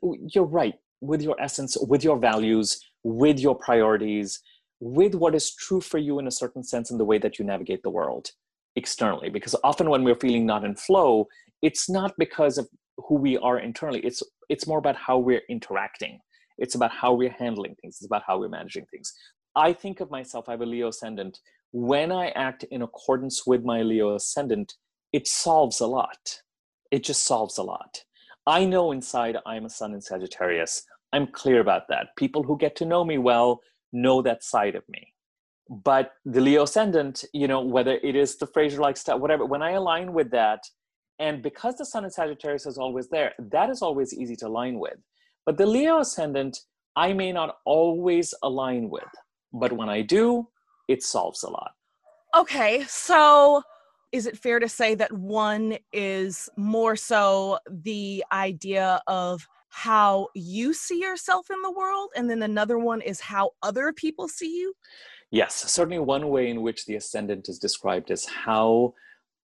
you're 0.00 0.44
right, 0.44 0.74
with 1.00 1.22
your 1.22 1.34
essence, 1.40 1.76
with 1.76 2.04
your 2.04 2.18
values, 2.18 2.80
with 3.02 3.40
your 3.40 3.56
priorities, 3.56 4.40
with 4.78 5.16
what 5.16 5.34
is 5.34 5.56
true 5.56 5.80
for 5.80 5.98
you 5.98 6.20
in 6.20 6.28
a 6.28 6.30
certain 6.30 6.62
sense 6.62 6.92
in 6.92 6.98
the 6.98 7.04
way 7.04 7.18
that 7.18 7.40
you 7.40 7.44
navigate 7.44 7.82
the 7.82 7.90
world 7.90 8.30
externally. 8.76 9.28
Because 9.28 9.56
often 9.64 9.90
when 9.90 10.04
we're 10.04 10.14
feeling 10.14 10.46
not 10.46 10.64
in 10.64 10.76
flow, 10.76 11.26
it's 11.62 11.90
not 11.90 12.14
because 12.16 12.58
of 12.58 12.68
who 13.08 13.16
we 13.16 13.36
are 13.38 13.58
internally. 13.58 14.00
It's 14.00 14.22
it's 14.48 14.68
more 14.68 14.78
about 14.78 14.96
how 14.96 15.18
we're 15.18 15.42
interacting. 15.48 16.20
It's 16.58 16.74
about 16.74 16.92
how 16.92 17.12
we're 17.14 17.30
handling 17.30 17.74
things. 17.80 17.96
It's 17.96 18.06
about 18.06 18.22
how 18.26 18.38
we're 18.38 18.48
managing 18.48 18.86
things. 18.86 19.12
I 19.56 19.72
think 19.72 20.00
of 20.00 20.10
myself, 20.10 20.48
I 20.48 20.52
have 20.52 20.60
a 20.60 20.66
Leo 20.66 20.88
ascendant. 20.88 21.40
When 21.72 22.12
I 22.12 22.28
act 22.30 22.64
in 22.64 22.82
accordance 22.82 23.46
with 23.46 23.64
my 23.64 23.82
Leo 23.82 24.14
ascendant, 24.14 24.74
it 25.12 25.26
solves 25.26 25.80
a 25.80 25.86
lot. 25.86 26.42
It 26.90 27.04
just 27.04 27.24
solves 27.24 27.58
a 27.58 27.62
lot. 27.62 28.04
I 28.46 28.64
know 28.64 28.92
inside 28.92 29.36
I'm 29.46 29.64
a 29.64 29.70
sun 29.70 29.94
in 29.94 30.00
Sagittarius. 30.00 30.84
I'm 31.12 31.26
clear 31.26 31.60
about 31.60 31.88
that. 31.88 32.16
People 32.16 32.42
who 32.42 32.56
get 32.56 32.76
to 32.76 32.84
know 32.84 33.04
me 33.04 33.18
well 33.18 33.60
know 33.92 34.22
that 34.22 34.44
side 34.44 34.74
of 34.74 34.88
me. 34.88 35.12
But 35.68 36.12
the 36.24 36.40
Leo 36.40 36.64
ascendant, 36.64 37.24
you 37.32 37.46
know, 37.46 37.60
whether 37.60 37.98
it 38.02 38.16
is 38.16 38.36
the 38.36 38.46
Frasier 38.46 38.78
like 38.78 38.96
stuff, 38.96 39.20
whatever, 39.20 39.44
when 39.44 39.62
I 39.62 39.72
align 39.72 40.12
with 40.12 40.30
that, 40.32 40.64
and 41.18 41.42
because 41.42 41.76
the 41.76 41.84
sun 41.84 42.04
in 42.04 42.10
Sagittarius 42.10 42.66
is 42.66 42.78
always 42.78 43.08
there, 43.08 43.34
that 43.38 43.70
is 43.70 43.82
always 43.82 44.14
easy 44.14 44.34
to 44.36 44.46
align 44.46 44.78
with. 44.78 44.96
But 45.44 45.58
the 45.58 45.66
Leo 45.66 46.00
ascendant, 46.00 46.60
I 46.96 47.12
may 47.12 47.30
not 47.30 47.58
always 47.64 48.34
align 48.42 48.90
with 48.90 49.04
but 49.52 49.72
when 49.72 49.88
I 49.88 50.02
do, 50.02 50.48
it 50.88 51.02
solves 51.02 51.42
a 51.42 51.50
lot. 51.50 51.72
Okay, 52.36 52.84
so 52.88 53.62
is 54.12 54.26
it 54.26 54.38
fair 54.38 54.58
to 54.58 54.68
say 54.68 54.94
that 54.96 55.12
one 55.12 55.78
is 55.92 56.48
more 56.56 56.96
so 56.96 57.58
the 57.68 58.24
idea 58.32 59.00
of 59.06 59.46
how 59.68 60.28
you 60.34 60.72
see 60.72 61.00
yourself 61.00 61.48
in 61.50 61.62
the 61.62 61.70
world, 61.70 62.10
and 62.16 62.28
then 62.28 62.42
another 62.42 62.78
one 62.78 63.00
is 63.00 63.20
how 63.20 63.50
other 63.62 63.92
people 63.92 64.26
see 64.28 64.58
you? 64.58 64.74
Yes, 65.30 65.54
certainly 65.70 66.00
one 66.00 66.28
way 66.28 66.50
in 66.50 66.62
which 66.62 66.86
the 66.86 66.96
ascendant 66.96 67.48
is 67.48 67.58
described 67.58 68.10
is 68.10 68.26
how 68.26 68.94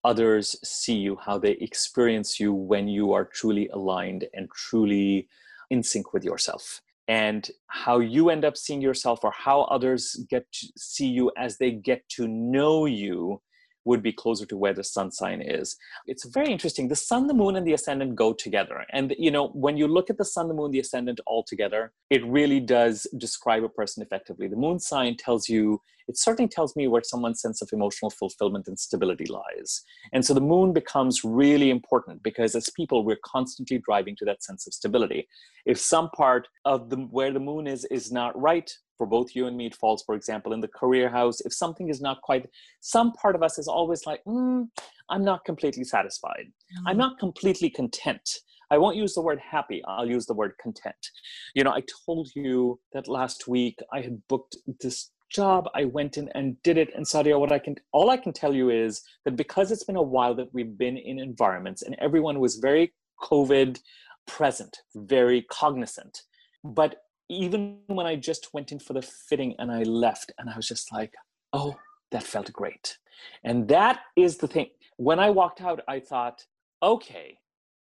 others 0.03 0.57
see 0.65 0.97
you, 0.97 1.17
how 1.17 1.39
they 1.39 1.53
experience 1.53 2.41
you 2.41 2.53
when 2.53 2.89
you 2.89 3.13
are 3.13 3.25
truly 3.25 3.69
aligned 3.69 4.27
and 4.35 4.49
truly 4.51 5.29
in 5.71 5.83
sync 5.83 6.13
with 6.13 6.25
yourself 6.25 6.81
and 7.09 7.51
how 7.69 7.99
you 7.99 8.31
end 8.31 8.45
up 8.45 8.57
seeing 8.57 8.81
yourself 8.81 9.21
or 9.23 9.31
how 9.31 9.63
others 9.63 10.25
get 10.29 10.51
to 10.53 10.67
see 10.77 11.07
you 11.07 11.31
as 11.37 11.59
they 11.59 11.71
get 11.71 12.09
to 12.09 12.27
know 12.27 12.87
you 12.87 13.41
would 13.87 14.03
be 14.03 14.13
closer 14.13 14.45
to 14.45 14.57
where 14.57 14.75
the 14.75 14.85
sun 14.85 15.11
sign 15.11 15.41
is. 15.41 15.77
It's 16.07 16.27
very 16.27 16.51
interesting. 16.53 16.89
The 16.89 16.97
sun, 16.97 17.29
the 17.29 17.35
moon, 17.35 17.57
and 17.57 17.67
the 17.67 17.73
ascendant 17.73 18.17
go 18.17 18.35
together. 18.35 18.85
And, 18.93 19.15
you 19.19 19.31
know, 19.31 19.49
when 19.49 19.77
you 19.77 19.87
look 19.89 20.11
at 20.11 20.19
the 20.19 20.25
sun, 20.25 20.49
the 20.49 20.55
moon, 20.55 20.73
the 20.73 20.81
ascendant 20.81 21.21
all 21.27 21.45
together, 21.45 21.93
it 22.11 22.27
really 22.27 22.61
does 22.61 23.07
describe 23.17 23.65
a 23.65 23.69
person 23.69 24.03
effectively. 24.03 24.49
The 24.49 24.57
moon 24.57 24.81
sign 24.81 25.17
tells 25.17 25.49
you, 25.49 25.81
it 26.09 26.17
certainly 26.17 26.49
tells 26.49 26.77
me 26.77 26.87
where 26.87 27.03
someone's 27.05 27.41
sense 27.41 27.63
of 27.63 27.69
emotional 27.73 28.11
fulfillment 28.11 28.69
and 28.69 28.79
stability 28.79 29.27
lies. 29.27 29.83
And 30.13 30.25
so 30.25 30.35
the 30.35 30.41
moon 30.41 30.73
becomes 30.73 31.25
really 31.25 31.71
important 31.71 32.23
because 32.23 32.55
as 32.55 32.71
people, 32.71 33.05
we're 33.05 33.19
constantly 33.25 33.79
driving 33.79 34.15
to 34.17 34.25
that 34.27 34.43
sense 34.43 34.67
of 34.67 34.75
stability. 34.75 35.29
If 35.65 35.81
some 35.81 36.11
part 36.11 36.47
of 36.65 36.91
the 36.91 36.97
where 36.97 37.33
the 37.33 37.41
moon 37.41 37.67
is 37.67 37.85
is 37.87 38.13
not 38.13 38.41
right, 38.41 38.73
for 38.97 39.07
both 39.07 39.35
you 39.35 39.47
and 39.47 39.57
me, 39.57 39.67
it 39.67 39.75
falls, 39.75 40.03
for 40.05 40.15
example, 40.15 40.53
in 40.53 40.61
the 40.61 40.69
career 40.69 41.09
house. 41.09 41.41
If 41.41 41.53
something 41.53 41.89
is 41.89 42.01
not 42.01 42.23
quite, 42.23 42.49
some 42.81 43.13
part 43.13 43.35
of 43.35 43.43
us 43.43 43.59
is 43.59 43.69
always 43.69 44.07
like, 44.07 44.23
mm, 44.25 44.67
I'm 45.09 45.25
not 45.25 45.45
completely 45.45 45.85
satisfied. 45.85 46.47
Mm-hmm. 46.47 46.89
I'm 46.89 46.97
not 46.97 47.19
completely 47.19 47.71
content. 47.71 48.29
I 48.71 48.79
won't 48.79 48.97
use 48.97 49.15
the 49.15 49.21
word 49.21 49.39
happy. 49.39 49.83
I'll 49.87 50.09
use 50.09 50.27
the 50.27 50.35
word 50.35 50.55
content. 50.61 50.97
You 51.55 51.65
know, 51.65 51.71
I 51.71 51.83
told 52.05 52.31
you 52.35 52.81
that 52.93 53.09
last 53.09 53.47
week 53.47 53.79
I 53.93 54.01
had 54.01 54.27
booked 54.29 54.57
this 54.81 55.11
job. 55.31 55.69
I 55.75 55.85
went 55.85 56.17
in 56.17 56.29
and 56.35 56.61
did 56.63 56.77
it. 56.77 56.91
And 56.95 57.07
Sadia, 57.07 57.39
what 57.39 57.53
I 57.53 57.59
can, 57.59 57.77
all 57.93 58.11
I 58.11 58.17
can 58.17 58.33
tell 58.33 58.55
you 58.55 58.71
is 58.71 59.03
that 59.25 59.37
because 59.37 59.71
it's 59.71 59.85
been 59.85 59.97
a 59.97 60.03
while 60.03 60.35
that 60.35 60.53
we've 60.53 60.77
been 60.77 60.97
in 60.97 61.19
environments 61.19 61.83
and 61.83 61.97
everyone 62.01 62.41
was 62.41 62.57
very 62.57 62.93
COVID 63.23 63.79
present, 64.27 64.79
very 64.95 65.43
cognizant. 65.43 66.23
But 66.65 66.97
even 67.29 67.79
when 67.87 68.07
I 68.07 68.17
just 68.17 68.53
went 68.55 68.73
in 68.73 68.79
for 68.79 68.93
the 68.93 69.03
fitting 69.03 69.55
and 69.59 69.71
I 69.71 69.83
left, 69.83 70.33
and 70.39 70.49
I 70.49 70.57
was 70.57 70.69
just 70.69 70.93
like, 70.93 71.15
oh, 71.53 71.77
that 72.13 72.23
felt 72.23 72.53
great. 72.53 72.99
And 73.45 73.69
that 73.69 74.01
is 74.17 74.39
the 74.39 74.49
thing. 74.49 74.69
When 74.97 75.19
I 75.19 75.31
walked 75.31 75.61
out, 75.61 75.81
I 75.89 76.01
thought, 76.01 76.45
okay, 76.83 77.39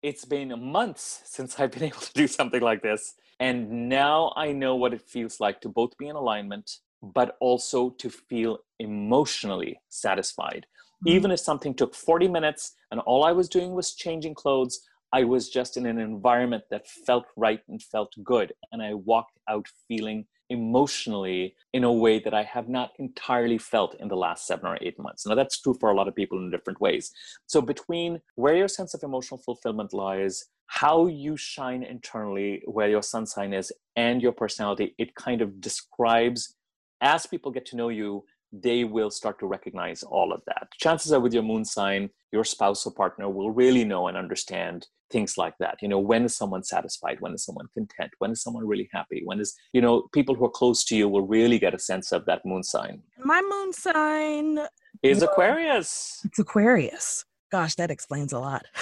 it's 0.02 0.25
been 0.25 0.73
months 0.73 1.23
since 1.25 1.59
I've 1.59 1.73
been 1.73 1.85
able 1.90 2.00
to 2.00 2.12
do 2.12 2.26
something 2.26 2.61
like 2.61 2.83
this. 2.83 3.14
And 3.40 3.88
now 3.88 4.33
I 4.37 4.52
know 4.52 4.75
what 4.76 4.92
it 4.95 5.02
feels 5.02 5.38
like 5.40 5.61
to 5.61 5.68
both 5.68 5.97
be 5.97 6.09
in 6.09 6.16
alignment, 6.16 6.71
but 7.02 7.37
also 7.40 7.90
to 7.90 8.11
feel 8.11 8.59
emotionally 8.80 9.80
satisfied. 9.88 10.66
Mm-hmm. 11.04 11.16
Even 11.16 11.30
if 11.30 11.40
something 11.40 11.75
took 11.75 11.95
40 11.95 12.28
minutes 12.28 12.73
and 12.90 13.00
all 13.00 13.25
I 13.25 13.33
was 13.33 13.49
doing 13.49 13.73
was 13.73 13.95
changing 13.95 14.35
clothes, 14.35 14.80
I 15.12 15.24
was 15.24 15.48
just 15.48 15.76
in 15.76 15.86
an 15.86 15.98
environment 15.98 16.64
that 16.70 16.86
felt 16.86 17.26
right 17.36 17.60
and 17.68 17.82
felt 17.82 18.12
good. 18.22 18.52
And 18.72 18.82
I 18.82 18.94
walked 18.94 19.38
out 19.48 19.66
feeling 19.86 20.26
emotionally 20.50 21.54
in 21.72 21.84
a 21.84 21.92
way 21.92 22.18
that 22.18 22.34
I 22.34 22.42
have 22.42 22.68
not 22.68 22.92
entirely 22.98 23.58
felt 23.58 23.94
in 23.96 24.08
the 24.08 24.16
last 24.16 24.46
seven 24.46 24.66
or 24.66 24.78
eight 24.80 24.98
months. 24.98 25.26
Now, 25.26 25.34
that's 25.34 25.60
true 25.60 25.76
for 25.78 25.90
a 25.90 25.94
lot 25.94 26.08
of 26.08 26.14
people 26.14 26.38
in 26.38 26.50
different 26.50 26.80
ways. 26.80 27.12
So, 27.46 27.60
between 27.60 28.20
where 28.34 28.56
your 28.56 28.68
sense 28.68 28.94
of 28.94 29.02
emotional 29.02 29.38
fulfillment 29.38 29.92
lies, 29.92 30.46
how 30.66 31.06
you 31.06 31.36
shine 31.36 31.82
internally, 31.82 32.62
where 32.66 32.88
your 32.88 33.02
sun 33.02 33.26
sign 33.26 33.52
is, 33.52 33.72
and 33.96 34.22
your 34.22 34.32
personality, 34.32 34.94
it 34.98 35.14
kind 35.14 35.42
of 35.42 35.60
describes 35.60 36.54
as 37.00 37.26
people 37.26 37.50
get 37.50 37.66
to 37.66 37.76
know 37.76 37.88
you 37.88 38.24
they 38.52 38.85
will 38.85 39.11
start 39.11 39.38
to 39.40 39.47
recognize 39.47 40.02
all 40.02 40.33
of 40.33 40.43
that. 40.47 40.69
Chances 40.78 41.12
are 41.12 41.21
with 41.21 41.35
your 41.35 41.43
moon 41.43 41.64
sign, 41.64 42.11
your 42.33 42.45
spouse 42.45 42.87
or 42.87 42.93
partner 42.93 43.28
will 43.28 43.50
really 43.50 43.85
know 43.85 44.09
and 44.09 44.17
understand 44.17 44.87
things 45.11 45.38
like 45.38 45.55
that. 45.59 45.78
You 45.81 45.88
know, 45.88 45.99
when 45.99 46.25
is 46.25 46.37
someone 46.37 46.62
satisfied? 46.62 47.21
When 47.21 47.33
is 47.33 47.45
someone 47.45 47.67
content? 47.75 48.12
When 48.19 48.31
is 48.31 48.43
someone 48.43 48.67
really 48.67 48.88
happy? 48.93 49.23
When 49.25 49.40
is, 49.40 49.55
you 49.73 49.81
know, 49.81 50.09
people 50.12 50.35
who 50.35 50.45
are 50.45 50.50
close 50.50 50.85
to 50.85 50.97
you 50.97 51.09
will 51.09 51.26
really 51.26 51.59
get 51.59 51.75
a 51.75 51.78
sense 51.78 52.12
of 52.12 52.25
that 52.26 52.45
moon 52.45 52.62
sign. 52.62 53.02
My 53.19 53.40
moon 53.40 53.73
sign 53.73 54.61
is 55.02 55.23
Aquarius. 55.23 56.21
It's 56.25 56.38
Aquarius. 56.38 57.25
Gosh, 57.50 57.75
that 57.76 57.90
explains 57.90 58.33
a 58.33 58.38
lot. 58.38 58.67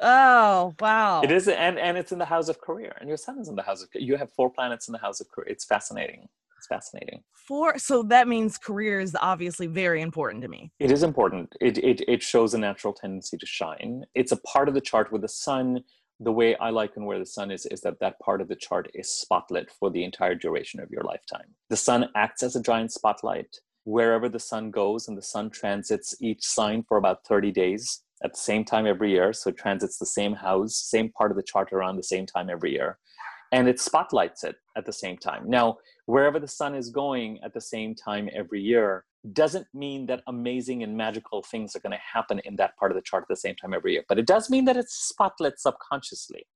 Oh 0.00 0.74
wow! 0.80 1.22
It 1.22 1.30
is, 1.30 1.48
and 1.48 1.78
and 1.78 1.96
it's 1.96 2.12
in 2.12 2.18
the 2.18 2.24
house 2.24 2.48
of 2.48 2.60
career, 2.60 2.96
and 3.00 3.08
your 3.08 3.16
sun 3.16 3.38
is 3.38 3.48
in 3.48 3.56
the 3.56 3.62
house 3.62 3.82
of. 3.82 3.88
You 3.94 4.16
have 4.16 4.30
four 4.32 4.50
planets 4.50 4.88
in 4.88 4.92
the 4.92 4.98
house 4.98 5.20
of 5.20 5.30
career. 5.30 5.48
It's 5.48 5.64
fascinating. 5.64 6.28
It's 6.58 6.66
fascinating. 6.66 7.22
Four. 7.32 7.78
So 7.78 8.02
that 8.04 8.28
means 8.28 8.58
career 8.58 9.00
is 9.00 9.16
obviously 9.20 9.66
very 9.66 10.02
important 10.02 10.42
to 10.42 10.48
me. 10.48 10.70
It 10.78 10.90
is 10.90 11.02
important. 11.02 11.54
It 11.60 11.78
it 11.78 12.02
it 12.08 12.22
shows 12.22 12.52
a 12.52 12.58
natural 12.58 12.92
tendency 12.92 13.38
to 13.38 13.46
shine. 13.46 14.04
It's 14.14 14.32
a 14.32 14.36
part 14.38 14.68
of 14.68 14.74
the 14.74 14.80
chart 14.80 15.12
with 15.12 15.22
the 15.22 15.28
sun. 15.28 15.82
The 16.20 16.32
way 16.32 16.56
I 16.56 16.70
like 16.70 16.96
and 16.96 17.06
where 17.06 17.18
the 17.18 17.26
sun 17.26 17.50
is 17.50 17.66
is 17.66 17.82
that 17.82 18.00
that 18.00 18.18
part 18.20 18.40
of 18.40 18.48
the 18.48 18.56
chart 18.56 18.90
is 18.94 19.08
spotlit 19.08 19.70
for 19.70 19.90
the 19.90 20.02
entire 20.02 20.34
duration 20.34 20.80
of 20.80 20.90
your 20.90 21.02
lifetime. 21.02 21.54
The 21.68 21.76
sun 21.76 22.08
acts 22.14 22.42
as 22.42 22.56
a 22.56 22.62
giant 22.62 22.92
spotlight 22.92 23.60
wherever 23.84 24.28
the 24.28 24.40
sun 24.40 24.70
goes, 24.70 25.08
and 25.08 25.16
the 25.16 25.22
sun 25.22 25.48
transits 25.48 26.14
each 26.20 26.44
sign 26.44 26.84
for 26.88 26.96
about 26.96 27.24
thirty 27.24 27.52
days 27.52 28.02
at 28.24 28.32
the 28.32 28.38
same 28.38 28.64
time 28.64 28.86
every 28.86 29.10
year. 29.10 29.32
So 29.32 29.50
it 29.50 29.56
transits 29.56 29.98
the 29.98 30.06
same 30.06 30.34
house, 30.34 30.76
same 30.76 31.10
part 31.10 31.30
of 31.30 31.36
the 31.36 31.42
chart 31.42 31.72
around 31.72 31.96
the 31.96 32.02
same 32.02 32.26
time 32.26 32.48
every 32.50 32.72
year. 32.72 32.98
And 33.52 33.68
it 33.68 33.78
spotlights 33.78 34.42
it 34.44 34.56
at 34.76 34.86
the 34.86 34.92
same 34.92 35.16
time. 35.16 35.48
Now, 35.48 35.78
wherever 36.06 36.40
the 36.40 36.48
sun 36.48 36.74
is 36.74 36.90
going 36.90 37.38
at 37.44 37.54
the 37.54 37.60
same 37.60 37.94
time 37.94 38.28
every 38.34 38.60
year 38.60 39.04
doesn't 39.32 39.66
mean 39.74 40.06
that 40.06 40.22
amazing 40.28 40.82
and 40.82 40.96
magical 40.96 41.42
things 41.42 41.74
are 41.74 41.80
going 41.80 41.92
to 41.92 41.98
happen 42.14 42.40
in 42.44 42.56
that 42.56 42.76
part 42.76 42.90
of 42.90 42.96
the 42.96 43.02
chart 43.02 43.22
at 43.22 43.28
the 43.28 43.36
same 43.36 43.56
time 43.56 43.74
every 43.74 43.92
year. 43.92 44.04
But 44.08 44.18
it 44.18 44.26
does 44.26 44.50
mean 44.50 44.64
that 44.66 44.76
it's 44.76 45.12
spotlit 45.12 45.58
subconsciously. 45.58 46.46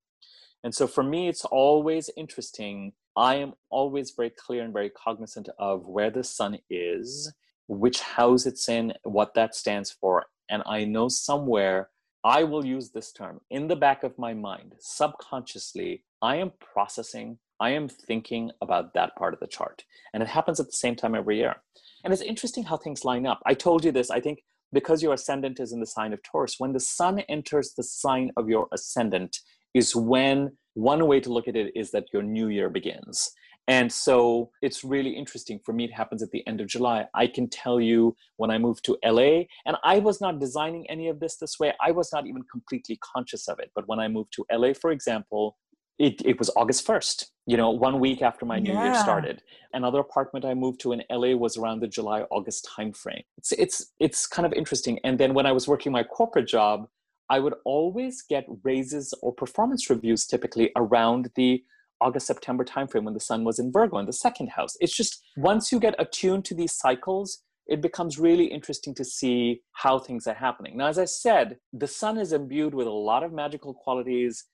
And 0.62 0.74
so 0.74 0.86
for 0.86 1.02
me, 1.02 1.28
it's 1.28 1.44
always 1.44 2.10
interesting. 2.16 2.92
I 3.16 3.36
am 3.36 3.54
always 3.70 4.12
very 4.12 4.30
clear 4.30 4.62
and 4.62 4.72
very 4.72 4.90
cognizant 4.90 5.48
of 5.58 5.86
where 5.86 6.10
the 6.10 6.24
sun 6.24 6.58
is, 6.68 7.32
which 7.66 8.00
house 8.00 8.46
it's 8.46 8.68
in, 8.68 8.92
what 9.04 9.34
that 9.34 9.54
stands 9.54 9.90
for, 9.90 10.26
and 10.50 10.62
I 10.66 10.84
know 10.84 11.08
somewhere 11.08 11.88
I 12.22 12.44
will 12.44 12.66
use 12.66 12.90
this 12.90 13.12
term 13.12 13.40
in 13.50 13.68
the 13.68 13.76
back 13.76 14.02
of 14.02 14.18
my 14.18 14.34
mind, 14.34 14.74
subconsciously, 14.78 16.04
I 16.20 16.36
am 16.36 16.52
processing, 16.60 17.38
I 17.60 17.70
am 17.70 17.88
thinking 17.88 18.50
about 18.60 18.92
that 18.94 19.16
part 19.16 19.32
of 19.32 19.40
the 19.40 19.46
chart. 19.46 19.84
And 20.12 20.22
it 20.22 20.28
happens 20.28 20.60
at 20.60 20.66
the 20.66 20.72
same 20.72 20.96
time 20.96 21.14
every 21.14 21.38
year. 21.38 21.56
And 22.04 22.12
it's 22.12 22.22
interesting 22.22 22.64
how 22.64 22.76
things 22.76 23.04
line 23.04 23.26
up. 23.26 23.40
I 23.46 23.54
told 23.54 23.84
you 23.84 23.92
this, 23.92 24.10
I 24.10 24.20
think 24.20 24.42
because 24.72 25.02
your 25.02 25.14
ascendant 25.14 25.60
is 25.60 25.72
in 25.72 25.80
the 25.80 25.86
sign 25.86 26.12
of 26.12 26.22
Taurus, 26.22 26.56
when 26.58 26.72
the 26.72 26.80
sun 26.80 27.20
enters 27.20 27.72
the 27.72 27.82
sign 27.82 28.30
of 28.36 28.48
your 28.48 28.68
ascendant, 28.72 29.38
is 29.74 29.96
when 29.96 30.56
one 30.74 31.06
way 31.06 31.20
to 31.20 31.32
look 31.32 31.48
at 31.48 31.56
it 31.56 31.72
is 31.74 31.90
that 31.90 32.06
your 32.12 32.22
new 32.22 32.48
year 32.48 32.68
begins. 32.68 33.30
And 33.70 33.92
so 33.92 34.50
it's 34.62 34.82
really 34.82 35.10
interesting 35.10 35.60
for 35.64 35.72
me. 35.72 35.84
It 35.84 35.92
happens 35.92 36.24
at 36.24 36.32
the 36.32 36.44
end 36.48 36.60
of 36.60 36.66
July. 36.66 37.06
I 37.14 37.28
can 37.28 37.48
tell 37.48 37.80
you 37.80 38.16
when 38.36 38.50
I 38.50 38.58
moved 38.58 38.84
to 38.86 38.98
LA, 39.04 39.44
and 39.64 39.76
I 39.84 40.00
was 40.00 40.20
not 40.20 40.40
designing 40.40 40.90
any 40.90 41.06
of 41.06 41.20
this 41.20 41.36
this 41.36 41.56
way. 41.60 41.72
I 41.80 41.92
was 41.92 42.12
not 42.12 42.26
even 42.26 42.42
completely 42.50 42.98
conscious 43.00 43.46
of 43.46 43.60
it. 43.60 43.70
But 43.76 43.86
when 43.86 44.00
I 44.00 44.08
moved 44.08 44.32
to 44.32 44.44
LA, 44.52 44.72
for 44.72 44.90
example, 44.90 45.56
it, 46.00 46.20
it 46.24 46.36
was 46.36 46.50
August 46.56 46.84
1st, 46.84 47.26
you 47.46 47.56
know, 47.56 47.70
one 47.70 48.00
week 48.00 48.22
after 48.22 48.44
my 48.44 48.58
new 48.58 48.72
yeah. 48.72 48.86
year 48.86 48.94
started. 48.96 49.40
Another 49.72 50.00
apartment 50.00 50.44
I 50.44 50.54
moved 50.54 50.80
to 50.80 50.90
in 50.90 51.04
LA 51.08 51.36
was 51.36 51.56
around 51.56 51.78
the 51.78 51.86
July 51.86 52.22
August 52.32 52.68
timeframe. 52.76 53.22
It's, 53.38 53.52
it's, 53.52 53.92
it's 54.00 54.26
kind 54.26 54.46
of 54.46 54.52
interesting. 54.52 54.98
And 55.04 55.16
then 55.16 55.32
when 55.32 55.46
I 55.46 55.52
was 55.52 55.68
working 55.68 55.92
my 55.92 56.02
corporate 56.02 56.48
job, 56.48 56.88
I 57.28 57.38
would 57.38 57.54
always 57.64 58.22
get 58.22 58.46
raises 58.64 59.14
or 59.22 59.32
performance 59.32 59.88
reviews 59.88 60.26
typically 60.26 60.72
around 60.74 61.30
the 61.36 61.62
August 62.00 62.26
September 62.26 62.64
timeframe 62.64 63.04
when 63.04 63.14
the 63.14 63.20
sun 63.20 63.44
was 63.44 63.58
in 63.58 63.72
Virgo 63.72 63.98
in 63.98 64.06
the 64.06 64.12
second 64.12 64.48
house. 64.48 64.76
It's 64.80 64.96
just 64.96 65.22
once 65.36 65.70
you 65.70 65.80
get 65.80 65.94
attuned 65.98 66.44
to 66.46 66.54
these 66.54 66.72
cycles, 66.72 67.42
it 67.66 67.80
becomes 67.80 68.18
really 68.18 68.46
interesting 68.46 68.94
to 68.96 69.04
see 69.04 69.60
how 69.72 69.98
things 69.98 70.26
are 70.26 70.34
happening. 70.34 70.76
Now, 70.76 70.88
as 70.88 70.98
I 70.98 71.04
said, 71.04 71.58
the 71.72 71.86
sun 71.86 72.18
is 72.18 72.32
imbued 72.32 72.74
with 72.74 72.86
a 72.86 72.90
lot 72.90 73.22
of 73.22 73.32
magical 73.32 73.74
qualities 73.74 74.44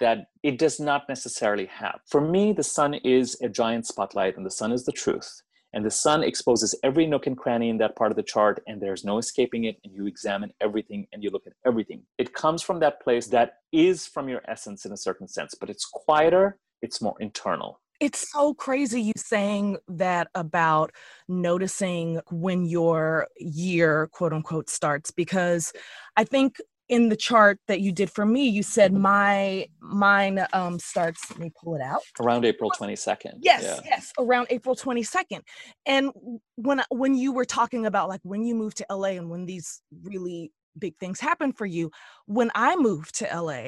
that 0.00 0.26
it 0.42 0.58
does 0.58 0.80
not 0.80 1.02
necessarily 1.08 1.66
have. 1.66 2.00
For 2.10 2.20
me, 2.20 2.52
the 2.52 2.62
sun 2.62 2.94
is 2.94 3.40
a 3.42 3.48
giant 3.48 3.86
spotlight, 3.86 4.36
and 4.36 4.44
the 4.44 4.50
sun 4.50 4.72
is 4.72 4.84
the 4.84 4.92
truth. 4.92 5.42
And 5.74 5.84
the 5.84 5.90
sun 5.90 6.22
exposes 6.22 6.74
every 6.84 7.04
nook 7.04 7.26
and 7.26 7.36
cranny 7.36 7.68
in 7.68 7.78
that 7.78 7.96
part 7.96 8.12
of 8.12 8.16
the 8.16 8.22
chart, 8.22 8.62
and 8.66 8.80
there's 8.80 9.04
no 9.04 9.18
escaping 9.18 9.64
it. 9.64 9.76
And 9.84 9.92
you 9.92 10.06
examine 10.06 10.52
everything 10.60 11.06
and 11.12 11.22
you 11.22 11.30
look 11.30 11.46
at 11.46 11.52
everything. 11.66 12.02
It 12.16 12.32
comes 12.32 12.62
from 12.62 12.78
that 12.80 13.02
place 13.02 13.26
that 13.28 13.54
is 13.72 14.06
from 14.06 14.28
your 14.28 14.40
essence 14.46 14.84
in 14.84 14.92
a 14.92 14.96
certain 14.96 15.26
sense, 15.26 15.54
but 15.54 15.68
it's 15.68 15.84
quieter, 15.84 16.58
it's 16.82 17.00
more 17.00 17.16
internal 17.20 17.80
it's 18.00 18.30
so 18.30 18.52
crazy 18.54 19.00
you 19.00 19.12
saying 19.16 19.78
that 19.88 20.28
about 20.34 20.90
noticing 21.28 22.20
when 22.30 22.66
your 22.66 23.28
year 23.38 24.08
quote 24.12 24.32
unquote 24.32 24.68
starts 24.68 25.10
because 25.10 25.72
i 26.16 26.24
think 26.24 26.58
in 26.88 27.08
the 27.08 27.16
chart 27.16 27.58
that 27.66 27.80
you 27.80 27.92
did 27.92 28.10
for 28.10 28.26
me 28.26 28.46
you 28.46 28.62
said 28.62 28.92
mm-hmm. 28.92 29.02
my 29.02 29.66
mine 29.80 30.46
um 30.52 30.78
starts 30.78 31.30
let 31.30 31.40
me 31.40 31.50
pull 31.62 31.74
it 31.74 31.80
out 31.80 32.02
around 32.20 32.44
april 32.44 32.70
22nd 32.70 33.32
yes 33.40 33.62
yeah. 33.62 33.80
yes 33.84 34.12
around 34.18 34.46
april 34.50 34.76
22nd 34.76 35.40
and 35.86 36.10
when 36.56 36.82
when 36.90 37.14
you 37.14 37.32
were 37.32 37.44
talking 37.44 37.86
about 37.86 38.08
like 38.08 38.20
when 38.22 38.44
you 38.44 38.54
moved 38.54 38.76
to 38.76 38.86
la 38.90 39.04
and 39.04 39.30
when 39.30 39.46
these 39.46 39.82
really 40.02 40.52
big 40.78 40.96
things 40.98 41.20
happened 41.20 41.56
for 41.56 41.66
you 41.66 41.90
when 42.26 42.50
i 42.54 42.76
moved 42.76 43.14
to 43.14 43.40
la 43.40 43.66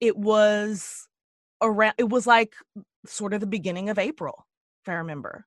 it 0.00 0.16
was 0.16 1.06
around 1.62 1.94
it 1.98 2.08
was 2.08 2.26
like 2.26 2.54
sort 3.06 3.32
of 3.32 3.40
the 3.40 3.46
beginning 3.46 3.88
of 3.88 3.98
April, 3.98 4.46
if 4.82 4.88
I 4.88 4.94
remember. 4.94 5.46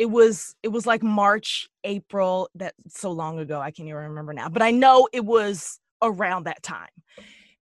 it 0.00 0.10
was 0.10 0.54
it 0.62 0.68
was 0.68 0.86
like 0.86 1.02
March, 1.02 1.68
April, 1.84 2.48
that 2.54 2.72
so 2.88 3.10
long 3.10 3.38
ago, 3.38 3.60
I 3.60 3.70
can't 3.70 3.86
even 3.86 4.00
remember 4.00 4.32
now. 4.32 4.48
But 4.48 4.62
I 4.62 4.70
know 4.70 5.06
it 5.12 5.26
was 5.26 5.78
around 6.00 6.44
that 6.44 6.62
time. 6.62 6.88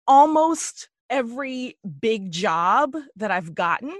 Almost 0.07 0.89
every 1.11 1.77
big 2.01 2.31
job 2.31 2.95
that 3.17 3.33
I've 3.33 3.57
gotten 3.57 3.93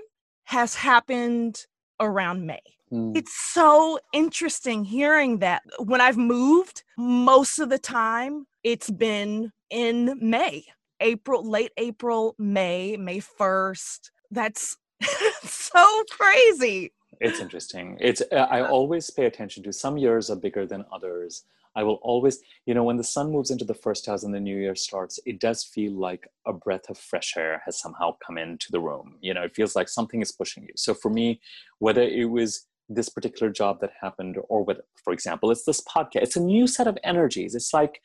has 0.45 0.77
happened 0.77 1.67
around 1.99 2.47
May. 2.47 2.61
Mm. 2.93 3.17
It's 3.17 3.35
so 3.35 3.99
interesting 4.13 4.85
hearing 4.85 5.41
that 5.41 5.63
when 5.81 6.01
I've 6.01 6.17
moved, 6.17 6.85
most 6.97 7.59
of 7.59 7.71
the 7.71 7.79
time 7.79 8.47
it's 8.63 8.89
been 8.89 9.51
in 9.69 10.17
May, 10.21 10.65
April, 11.01 11.49
late 11.49 11.73
April, 11.77 12.35
May, 12.39 12.97
May 12.97 13.21
1st. 13.21 14.11
That's 14.31 14.77
so 15.43 16.05
crazy. 16.11 16.93
It's 17.21 17.41
interesting. 17.41 17.97
It's 18.01 18.23
uh, 18.33 18.47
I 18.51 18.63
always 18.63 19.11
pay 19.11 19.25
attention 19.27 19.63
to 19.65 19.73
some 19.73 19.97
years 19.97 20.31
are 20.31 20.37
bigger 20.37 20.67
than 20.67 20.85
others. 20.93 21.45
I 21.75 21.83
will 21.83 21.99
always, 22.03 22.41
you 22.67 22.75
know, 22.75 22.83
when 22.83 22.97
the 22.97 23.05
sun 23.05 23.31
moves 23.31 23.51
into 23.51 23.65
the 23.65 23.75
first 23.75 24.07
house 24.07 24.25
and 24.25 24.35
the 24.35 24.41
new 24.41 24.57
year 24.57 24.75
starts, 24.75 25.21
it 25.27 25.39
does 25.39 25.63
feel 25.63 25.93
like 25.93 26.27
a 26.47 26.53
breath 26.53 26.89
of 26.89 26.99
fresh 26.99 27.35
air 27.37 27.63
has 27.65 27.79
somehow 27.79 28.17
come 28.25 28.39
into 28.39 28.73
the 28.73 28.81
room. 28.81 29.17
You 29.21 29.35
know, 29.35 29.43
it 29.43 29.55
feels 29.55 29.77
like 29.77 29.89
something 29.89 30.21
is 30.21 30.33
pushing 30.33 30.65
you. 30.65 30.73
So 30.77 30.95
for 30.95 31.11
me, 31.11 31.41
whether 31.79 32.03
it 32.03 32.31
was 32.31 32.67
this 32.89 33.09
particular 33.09 33.53
job 33.53 33.81
that 33.81 33.93
happened 34.01 34.39
or 34.49 34.65
whether, 34.65 34.83
for 35.05 35.13
example, 35.13 35.51
it's 35.51 35.65
this 35.65 35.81
podcast, 35.83 36.23
it's 36.23 36.37
a 36.37 36.43
new 36.43 36.67
set 36.67 36.87
of 36.87 36.99
energies. 37.05 37.55
It's 37.55 37.73
like 37.75 38.01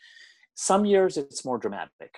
some 0.55 0.85
years 0.85 1.17
it's 1.17 1.45
more 1.45 1.57
dramatic 1.57 2.15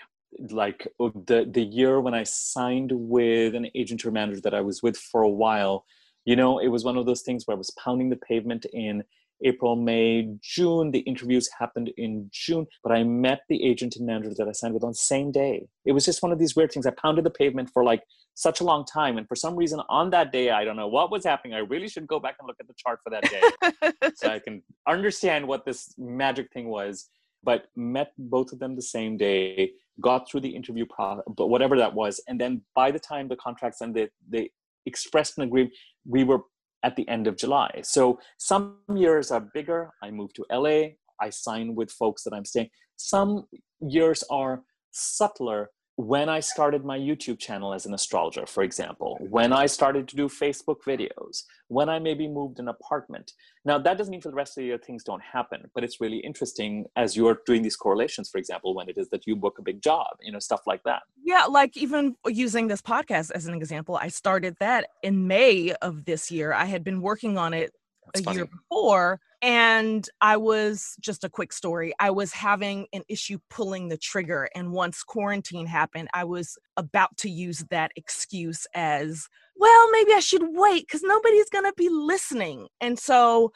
like 0.49 0.87
the 0.99 1.47
the 1.49 1.63
year 1.63 1.99
when 2.01 2.13
I 2.13 2.23
signed 2.23 2.91
with 2.93 3.55
an 3.55 3.67
agent 3.75 4.05
or 4.05 4.11
manager 4.11 4.41
that 4.41 4.53
I 4.53 4.61
was 4.61 4.81
with 4.83 4.97
for 4.97 5.21
a 5.21 5.29
while, 5.29 5.85
you 6.25 6.35
know, 6.35 6.59
it 6.59 6.67
was 6.67 6.83
one 6.83 6.97
of 6.97 7.05
those 7.05 7.21
things 7.21 7.45
where 7.45 7.55
I 7.55 7.57
was 7.57 7.71
pounding 7.83 8.09
the 8.09 8.17
pavement 8.17 8.65
in 8.73 9.03
April, 9.43 9.75
May, 9.75 10.29
June. 10.41 10.91
The 10.91 10.99
interviews 10.99 11.49
happened 11.59 11.91
in 11.97 12.29
June, 12.31 12.67
but 12.83 12.91
I 12.91 13.03
met 13.03 13.41
the 13.49 13.63
agent 13.63 13.95
and 13.95 14.05
manager 14.05 14.33
that 14.37 14.47
I 14.47 14.53
signed 14.53 14.73
with 14.73 14.83
on 14.83 14.91
the 14.91 14.95
same 14.95 15.31
day. 15.31 15.67
It 15.85 15.91
was 15.91 16.05
just 16.05 16.23
one 16.23 16.31
of 16.31 16.39
these 16.39 16.55
weird 16.55 16.71
things. 16.71 16.85
I 16.85 16.91
pounded 16.91 17.25
the 17.25 17.31
pavement 17.31 17.69
for 17.73 17.83
like 17.83 18.03
such 18.33 18.59
a 18.59 18.63
long 18.63 18.85
time. 18.85 19.17
And 19.17 19.27
for 19.27 19.35
some 19.35 19.55
reason 19.55 19.81
on 19.89 20.09
that 20.11 20.31
day, 20.31 20.51
I 20.51 20.63
don't 20.63 20.75
know 20.75 20.87
what 20.87 21.11
was 21.11 21.25
happening. 21.25 21.53
I 21.53 21.59
really 21.59 21.87
should 21.87 22.07
go 22.07 22.19
back 22.19 22.35
and 22.39 22.47
look 22.47 22.57
at 22.59 22.67
the 22.67 22.73
chart 22.77 22.99
for 23.03 23.09
that 23.09 23.29
day 23.29 24.11
so 24.15 24.29
I 24.29 24.39
can 24.39 24.61
understand 24.87 25.47
what 25.47 25.65
this 25.65 25.93
magic 25.97 26.51
thing 26.53 26.67
was. 26.67 27.09
But 27.43 27.67
met 27.75 28.11
both 28.17 28.51
of 28.53 28.59
them 28.59 28.75
the 28.75 28.81
same 28.81 29.17
day, 29.17 29.71
got 30.01 30.29
through 30.29 30.41
the 30.41 30.55
interview 30.55 30.85
process, 30.85 31.23
but 31.37 31.47
whatever 31.47 31.77
that 31.77 31.93
was. 31.93 32.21
And 32.27 32.39
then 32.39 32.61
by 32.75 32.91
the 32.91 32.99
time 32.99 33.27
the 33.27 33.35
contracts 33.35 33.81
ended, 33.81 34.09
they 34.29 34.49
expressed 34.85 35.37
an 35.37 35.43
agreement. 35.43 35.73
We 36.07 36.23
were 36.23 36.39
at 36.83 36.95
the 36.95 37.07
end 37.07 37.27
of 37.27 37.37
July. 37.37 37.81
So 37.83 38.19
some 38.37 38.77
years 38.93 39.31
are 39.31 39.49
bigger. 39.53 39.91
I 40.03 40.11
moved 40.11 40.35
to 40.35 40.45
LA. 40.51 40.89
I 41.19 41.29
sign 41.29 41.75
with 41.75 41.91
folks 41.91 42.23
that 42.23 42.33
I'm 42.33 42.45
staying. 42.45 42.69
Some 42.97 43.45
years 43.81 44.23
are 44.29 44.61
subtler 44.91 45.69
when 45.97 46.27
I 46.27 46.41
started 46.41 46.83
my 46.83 46.97
YouTube 46.97 47.39
channel 47.39 47.73
as 47.73 47.85
an 47.85 47.93
astrologer, 47.93 48.45
for 48.45 48.63
example, 48.63 49.17
when 49.29 49.51
mm-hmm. 49.51 49.59
I 49.59 49.65
started 49.65 50.07
to 50.09 50.15
do 50.15 50.27
Facebook 50.27 50.77
videos, 50.85 51.43
when 51.69 51.87
I 51.87 51.99
maybe 51.99 52.27
moved 52.27 52.59
an 52.59 52.67
apartment. 52.67 53.31
Now, 53.63 53.77
that 53.79 53.97
doesn't 53.97 54.11
mean 54.11 54.21
for 54.21 54.29
the 54.29 54.35
rest 54.35 54.57
of 54.57 54.61
the 54.61 54.65
year 54.65 54.77
things 54.77 55.03
don't 55.03 55.21
happen, 55.21 55.69
but 55.73 55.83
it's 55.83 56.01
really 56.01 56.17
interesting 56.17 56.85
as 56.97 57.15
you're 57.15 57.39
doing 57.45 57.61
these 57.61 57.77
correlations, 57.77 58.29
for 58.29 58.37
example, 58.39 58.75
when 58.75 58.89
it 58.89 58.97
is 58.97 59.09
that 59.09 59.25
you 59.25 59.35
book 59.35 59.57
a 59.57 59.61
big 59.61 59.81
job, 59.81 60.07
you 60.21 60.31
know, 60.31 60.39
stuff 60.39 60.61
like 60.67 60.83
that. 60.83 61.03
Yeah, 61.23 61.45
like 61.45 61.77
even 61.77 62.15
using 62.27 62.67
this 62.67 62.81
podcast 62.81 63.31
as 63.31 63.45
an 63.47 63.55
example, 63.55 63.95
I 63.95 64.09
started 64.09 64.57
that 64.59 64.87
in 65.01 65.27
May 65.27 65.73
of 65.81 66.03
this 66.05 66.29
year. 66.29 66.51
I 66.51 66.65
had 66.65 66.83
been 66.83 67.01
working 67.01 67.37
on 67.37 67.53
it 67.53 67.71
That's 68.05 68.21
a 68.21 68.23
funny. 68.23 68.37
year 68.37 68.45
before 68.45 69.19
and 69.45 70.09
I 70.21 70.37
was 70.37 70.95
just 70.99 71.23
a 71.23 71.29
quick 71.29 71.53
story. 71.53 71.93
I 71.99 72.09
was 72.09 72.33
having 72.33 72.87
an 72.93 73.03
issue 73.07 73.37
pulling 73.51 73.89
the 73.89 73.97
trigger. 73.97 74.49
And 74.55 74.71
once 74.71 75.03
quarantine 75.03 75.67
happened, 75.67 76.09
I 76.15 76.23
was 76.23 76.57
about 76.77 77.15
to 77.17 77.29
use 77.29 77.63
that 77.69 77.91
excuse 77.95 78.65
as, 78.73 79.27
well, 79.55 79.91
maybe 79.91 80.13
I 80.13 80.19
should 80.19 80.41
wait 80.43 80.87
because 80.87 81.03
nobody's 81.03 81.51
going 81.51 81.65
to 81.65 81.73
be 81.77 81.89
listening. 81.89 82.69
And 82.81 82.97
so 82.97 83.51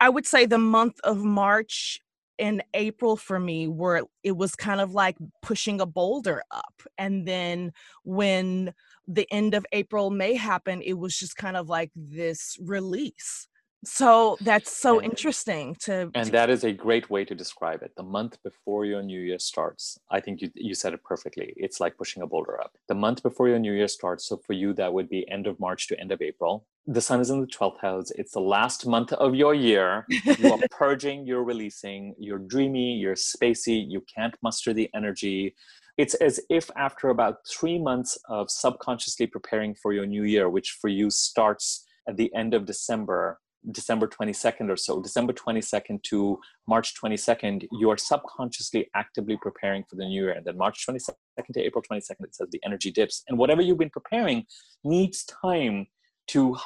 I 0.00 0.08
would 0.08 0.24
say 0.24 0.46
the 0.46 0.56
month 0.56 0.98
of 1.04 1.18
March 1.18 2.00
and 2.38 2.64
April 2.72 3.14
for 3.14 3.38
me 3.38 3.68
were 3.68 4.06
it 4.22 4.38
was 4.38 4.54
kind 4.54 4.80
of 4.80 4.94
like 4.94 5.18
pushing 5.42 5.82
a 5.82 5.86
boulder 5.86 6.42
up. 6.50 6.82
And 6.96 7.28
then 7.28 7.72
when 8.04 8.72
the 9.06 9.30
end 9.30 9.52
of 9.52 9.66
April, 9.72 10.08
May 10.08 10.32
happened, 10.32 10.82
it 10.82 10.94
was 10.94 11.18
just 11.18 11.36
kind 11.36 11.58
of 11.58 11.68
like 11.68 11.90
this 11.94 12.56
release 12.62 13.48
so 13.84 14.36
that's 14.40 14.76
so 14.76 14.98
and, 14.98 15.10
interesting 15.10 15.76
to 15.80 16.10
and 16.14 16.30
that 16.30 16.50
is 16.50 16.64
a 16.64 16.72
great 16.72 17.08
way 17.10 17.24
to 17.24 17.34
describe 17.34 17.82
it. 17.82 17.92
The 17.96 18.02
month 18.02 18.42
before 18.42 18.84
your 18.84 19.02
new 19.02 19.20
year 19.20 19.38
starts 19.38 19.98
i 20.10 20.20
think 20.20 20.40
you, 20.40 20.50
you 20.54 20.74
said 20.74 20.92
it 20.92 21.02
perfectly 21.04 21.52
it's 21.56 21.80
like 21.80 21.96
pushing 21.96 22.22
a 22.22 22.26
boulder 22.26 22.60
up. 22.60 22.72
The 22.88 22.94
month 22.94 23.22
before 23.22 23.48
your 23.48 23.58
new 23.58 23.72
year 23.72 23.88
starts 23.88 24.28
so 24.28 24.38
for 24.38 24.54
you 24.54 24.72
that 24.74 24.92
would 24.92 25.08
be 25.08 25.28
end 25.30 25.46
of 25.46 25.60
march 25.60 25.88
to 25.88 26.00
end 26.00 26.12
of 26.12 26.20
april. 26.22 26.66
The 26.86 27.00
sun 27.00 27.20
is 27.20 27.30
in 27.30 27.40
the 27.40 27.46
12th 27.46 27.80
house 27.80 28.10
it's 28.12 28.32
the 28.32 28.40
last 28.40 28.86
month 28.86 29.12
of 29.12 29.34
your 29.34 29.54
year. 29.54 30.06
You 30.08 30.52
are 30.52 30.58
purging 30.70 31.26
you're 31.26 31.44
releasing 31.44 32.14
you're 32.18 32.38
dreamy 32.38 32.94
you're 32.94 33.14
spacey 33.14 33.84
you 33.88 34.02
can't 34.12 34.36
muster 34.42 34.72
the 34.72 34.90
energy. 34.94 35.54
It's 35.98 36.14
as 36.14 36.38
if 36.50 36.70
after 36.76 37.08
about 37.08 37.38
three 37.48 37.78
months 37.78 38.18
of 38.28 38.50
subconsciously 38.50 39.28
preparing 39.28 39.74
for 39.74 39.92
your 39.92 40.06
new 40.06 40.24
year 40.24 40.48
which 40.48 40.78
for 40.80 40.88
you 40.88 41.10
starts 41.10 41.86
at 42.08 42.16
the 42.16 42.32
end 42.34 42.54
of 42.54 42.66
december 42.66 43.38
December 43.72 44.06
22nd 44.06 44.70
or 44.70 44.76
so, 44.76 45.00
December 45.00 45.32
22nd 45.32 46.02
to 46.04 46.38
March 46.68 46.94
22nd, 47.02 47.66
you 47.72 47.90
are 47.90 47.96
subconsciously 47.96 48.88
actively 48.94 49.36
preparing 49.40 49.84
for 49.88 49.96
the 49.96 50.04
new 50.04 50.22
year. 50.22 50.32
And 50.32 50.44
then 50.44 50.56
March 50.56 50.86
22nd 50.88 51.14
to 51.52 51.60
April 51.60 51.82
22nd, 51.90 52.20
it 52.20 52.34
says 52.34 52.48
the 52.50 52.60
energy 52.64 52.90
dips. 52.90 53.22
And 53.28 53.38
whatever 53.38 53.62
you've 53.62 53.78
been 53.78 53.90
preparing 53.90 54.46
needs 54.84 55.24
time 55.24 55.86
to 56.28 56.56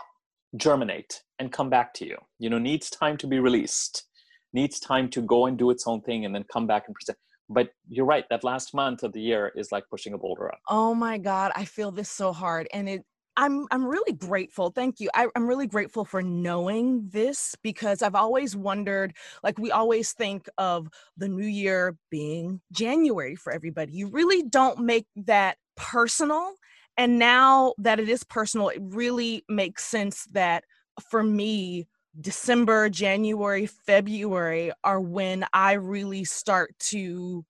germinate 0.57 1.23
and 1.39 1.53
come 1.53 1.71
back 1.71 1.95
to 1.95 2.07
you. 2.07 2.17
You 2.39 2.51
know, 2.51 2.59
needs 2.59 2.91
time 2.91 3.17
to 3.19 3.27
be 3.27 3.39
released, 3.39 4.05
needs 4.53 4.81
time 4.81 5.09
to 5.11 5.23
go 5.23 5.47
and 5.47 5.57
do 5.57 5.71
its 5.71 5.87
own 5.87 6.01
thing 6.03 6.25
and 6.25 6.35
then 6.35 6.45
come 6.53 6.67
back 6.67 6.85
and 6.87 6.95
present. 6.95 7.19
But 7.49 7.71
you're 7.89 8.07
right, 8.07 8.25
that 8.31 8.45
last 8.45 8.75
month 8.75 9.03
of 9.03 9.13
the 9.13 9.21
year 9.21 9.53
is 9.57 9.73
like 9.73 9.85
pushing 9.91 10.15
a 10.15 10.19
boulder 10.19 10.53
up. 10.53 10.61
Oh 10.69 10.95
my 10.95 11.19
God, 11.19 11.51
I 11.57 11.65
feel 11.65 11.91
this 11.91 12.09
so 12.09 12.33
hard. 12.33 12.69
And 12.73 12.89
it 12.89 13.05
I'm 13.41 13.67
I'm 13.71 13.87
really 13.87 14.13
grateful. 14.13 14.71
Thank 14.71 15.01
you. 15.01 15.09
I, 15.15 15.29
am 15.35 15.47
really 15.47 15.67
grateful 15.67 16.05
for 16.05 16.21
knowing 16.21 17.09
this 17.09 17.57
because 17.63 18.03
I've 18.03 18.15
always 18.15 18.55
wondered, 18.55 19.15
like 19.43 19.59
we 19.59 19.71
always 19.71 20.13
think 20.13 20.47
of 20.59 20.89
the 21.17 21.27
new 21.27 21.47
year 21.47 21.97
being 22.11 22.61
January 22.71 23.37
for 23.37 23.51
everybody. 23.51 23.93
You 23.93 24.09
really 24.09 24.43
don't 24.43 24.81
make 24.81 25.07
that 25.17 25.57
personal. 25.75 26.53
And 26.99 27.19
now 27.19 27.73
that 27.79 27.99
it 27.99 28.11
is 28.11 28.25
personal, 28.25 28.69
it 28.69 28.83
really 28.83 29.43
makes 29.49 29.85
sense 29.85 30.27
that 30.33 30.65
for 31.09 31.23
me, 31.23 31.89
December, 32.21 32.91
January, 32.91 33.65
February 33.65 34.71
are 34.85 35.01
when 35.01 35.47
I 35.55 35.73
really 35.73 36.25
start 36.25 36.79
to 36.91 37.47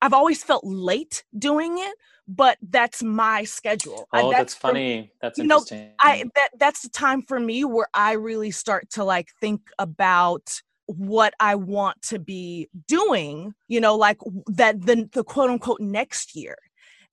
I've 0.00 0.12
always 0.12 0.44
felt 0.44 0.64
late 0.64 1.24
doing 1.38 1.78
it, 1.78 1.94
but 2.26 2.58
that's 2.62 3.02
my 3.02 3.44
schedule. 3.44 4.08
Oh, 4.12 4.30
that's, 4.30 4.38
that's, 4.38 4.54
funny. 4.54 5.12
that's 5.20 5.38
interesting. 5.38 5.88
Know, 5.88 5.92
I 6.00 6.24
that 6.34 6.50
that's 6.58 6.82
the 6.82 6.88
time 6.88 7.22
for 7.22 7.38
me 7.38 7.64
where 7.64 7.88
I 7.94 8.12
really 8.12 8.50
start 8.50 8.90
to 8.90 9.04
like 9.04 9.28
think 9.40 9.60
about 9.78 10.60
what 10.86 11.34
I 11.40 11.54
want 11.54 12.00
to 12.02 12.18
be 12.18 12.68
doing, 12.86 13.54
you 13.68 13.80
know, 13.80 13.96
like 13.96 14.18
that 14.46 14.80
the 14.80 15.08
the 15.12 15.24
quote 15.24 15.50
unquote 15.50 15.80
next 15.80 16.34
year. 16.34 16.56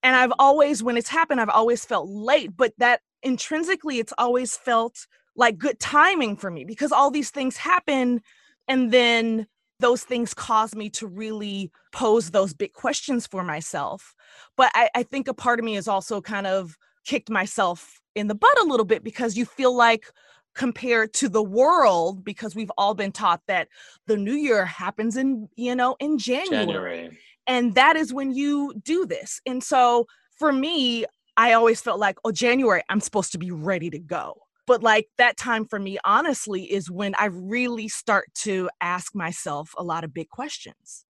And 0.03 0.15
I've 0.15 0.33
always 0.39 0.81
when 0.81 0.97
it's 0.97 1.09
happened, 1.09 1.41
I've 1.41 1.49
always 1.49 1.85
felt 1.85 2.07
late, 2.07 2.55
but 2.55 2.73
that 2.77 3.01
intrinsically 3.23 3.99
it's 3.99 4.13
always 4.17 4.55
felt 4.55 5.07
like 5.35 5.57
good 5.57 5.79
timing 5.79 6.35
for 6.35 6.49
me 6.51 6.63
because 6.65 6.91
all 6.91 7.11
these 7.11 7.29
things 7.29 7.57
happen 7.57 8.21
and 8.67 8.91
then 8.91 9.47
those 9.81 10.03
things 10.03 10.33
caused 10.33 10.75
me 10.75 10.89
to 10.91 11.07
really 11.07 11.71
pose 11.91 12.31
those 12.31 12.53
big 12.53 12.73
questions 12.73 13.27
for 13.27 13.43
myself. 13.43 14.15
But 14.55 14.71
I, 14.73 14.89
I 14.95 15.03
think 15.03 15.27
a 15.27 15.33
part 15.33 15.59
of 15.59 15.65
me 15.65 15.73
has 15.73 15.87
also 15.87 16.21
kind 16.21 16.47
of 16.47 16.77
kicked 17.05 17.29
myself 17.29 17.99
in 18.15 18.27
the 18.27 18.35
butt 18.35 18.59
a 18.59 18.63
little 18.63 18.85
bit 18.85 19.03
because 19.03 19.35
you 19.35 19.45
feel 19.45 19.75
like 19.75 20.05
compared 20.53 21.13
to 21.13 21.29
the 21.29 21.43
world 21.43 22.23
because 22.23 22.55
we've 22.55 22.71
all 22.77 22.93
been 22.93 23.11
taught 23.11 23.41
that 23.47 23.67
the 24.07 24.17
new 24.17 24.33
year 24.33 24.65
happens 24.65 25.15
in 25.15 25.47
you 25.55 25.73
know 25.73 25.95
in 25.99 26.17
january. 26.17 26.65
january. 26.65 27.17
and 27.47 27.75
that 27.75 27.95
is 27.95 28.13
when 28.13 28.33
you 28.33 28.73
do 28.83 29.05
this 29.05 29.39
and 29.45 29.63
so 29.63 30.05
for 30.37 30.51
me 30.51 31.05
i 31.37 31.53
always 31.53 31.79
felt 31.79 32.01
like 32.01 32.17
oh 32.25 32.33
january 32.33 32.83
i'm 32.89 32.99
supposed 32.99 33.31
to 33.31 33.37
be 33.37 33.49
ready 33.49 33.89
to 33.89 33.97
go 33.97 34.40
but 34.67 34.83
like 34.83 35.07
that 35.17 35.37
time 35.37 35.65
for 35.65 35.79
me 35.79 35.97
honestly 36.05 36.63
is 36.71 36.89
when 36.89 37.13
i 37.17 37.25
really 37.25 37.87
start 37.87 38.27
to 38.33 38.69
ask 38.81 39.15
myself 39.15 39.73
a 39.77 39.83
lot 39.83 40.03
of 40.03 40.13
big 40.13 40.29
questions 40.29 41.05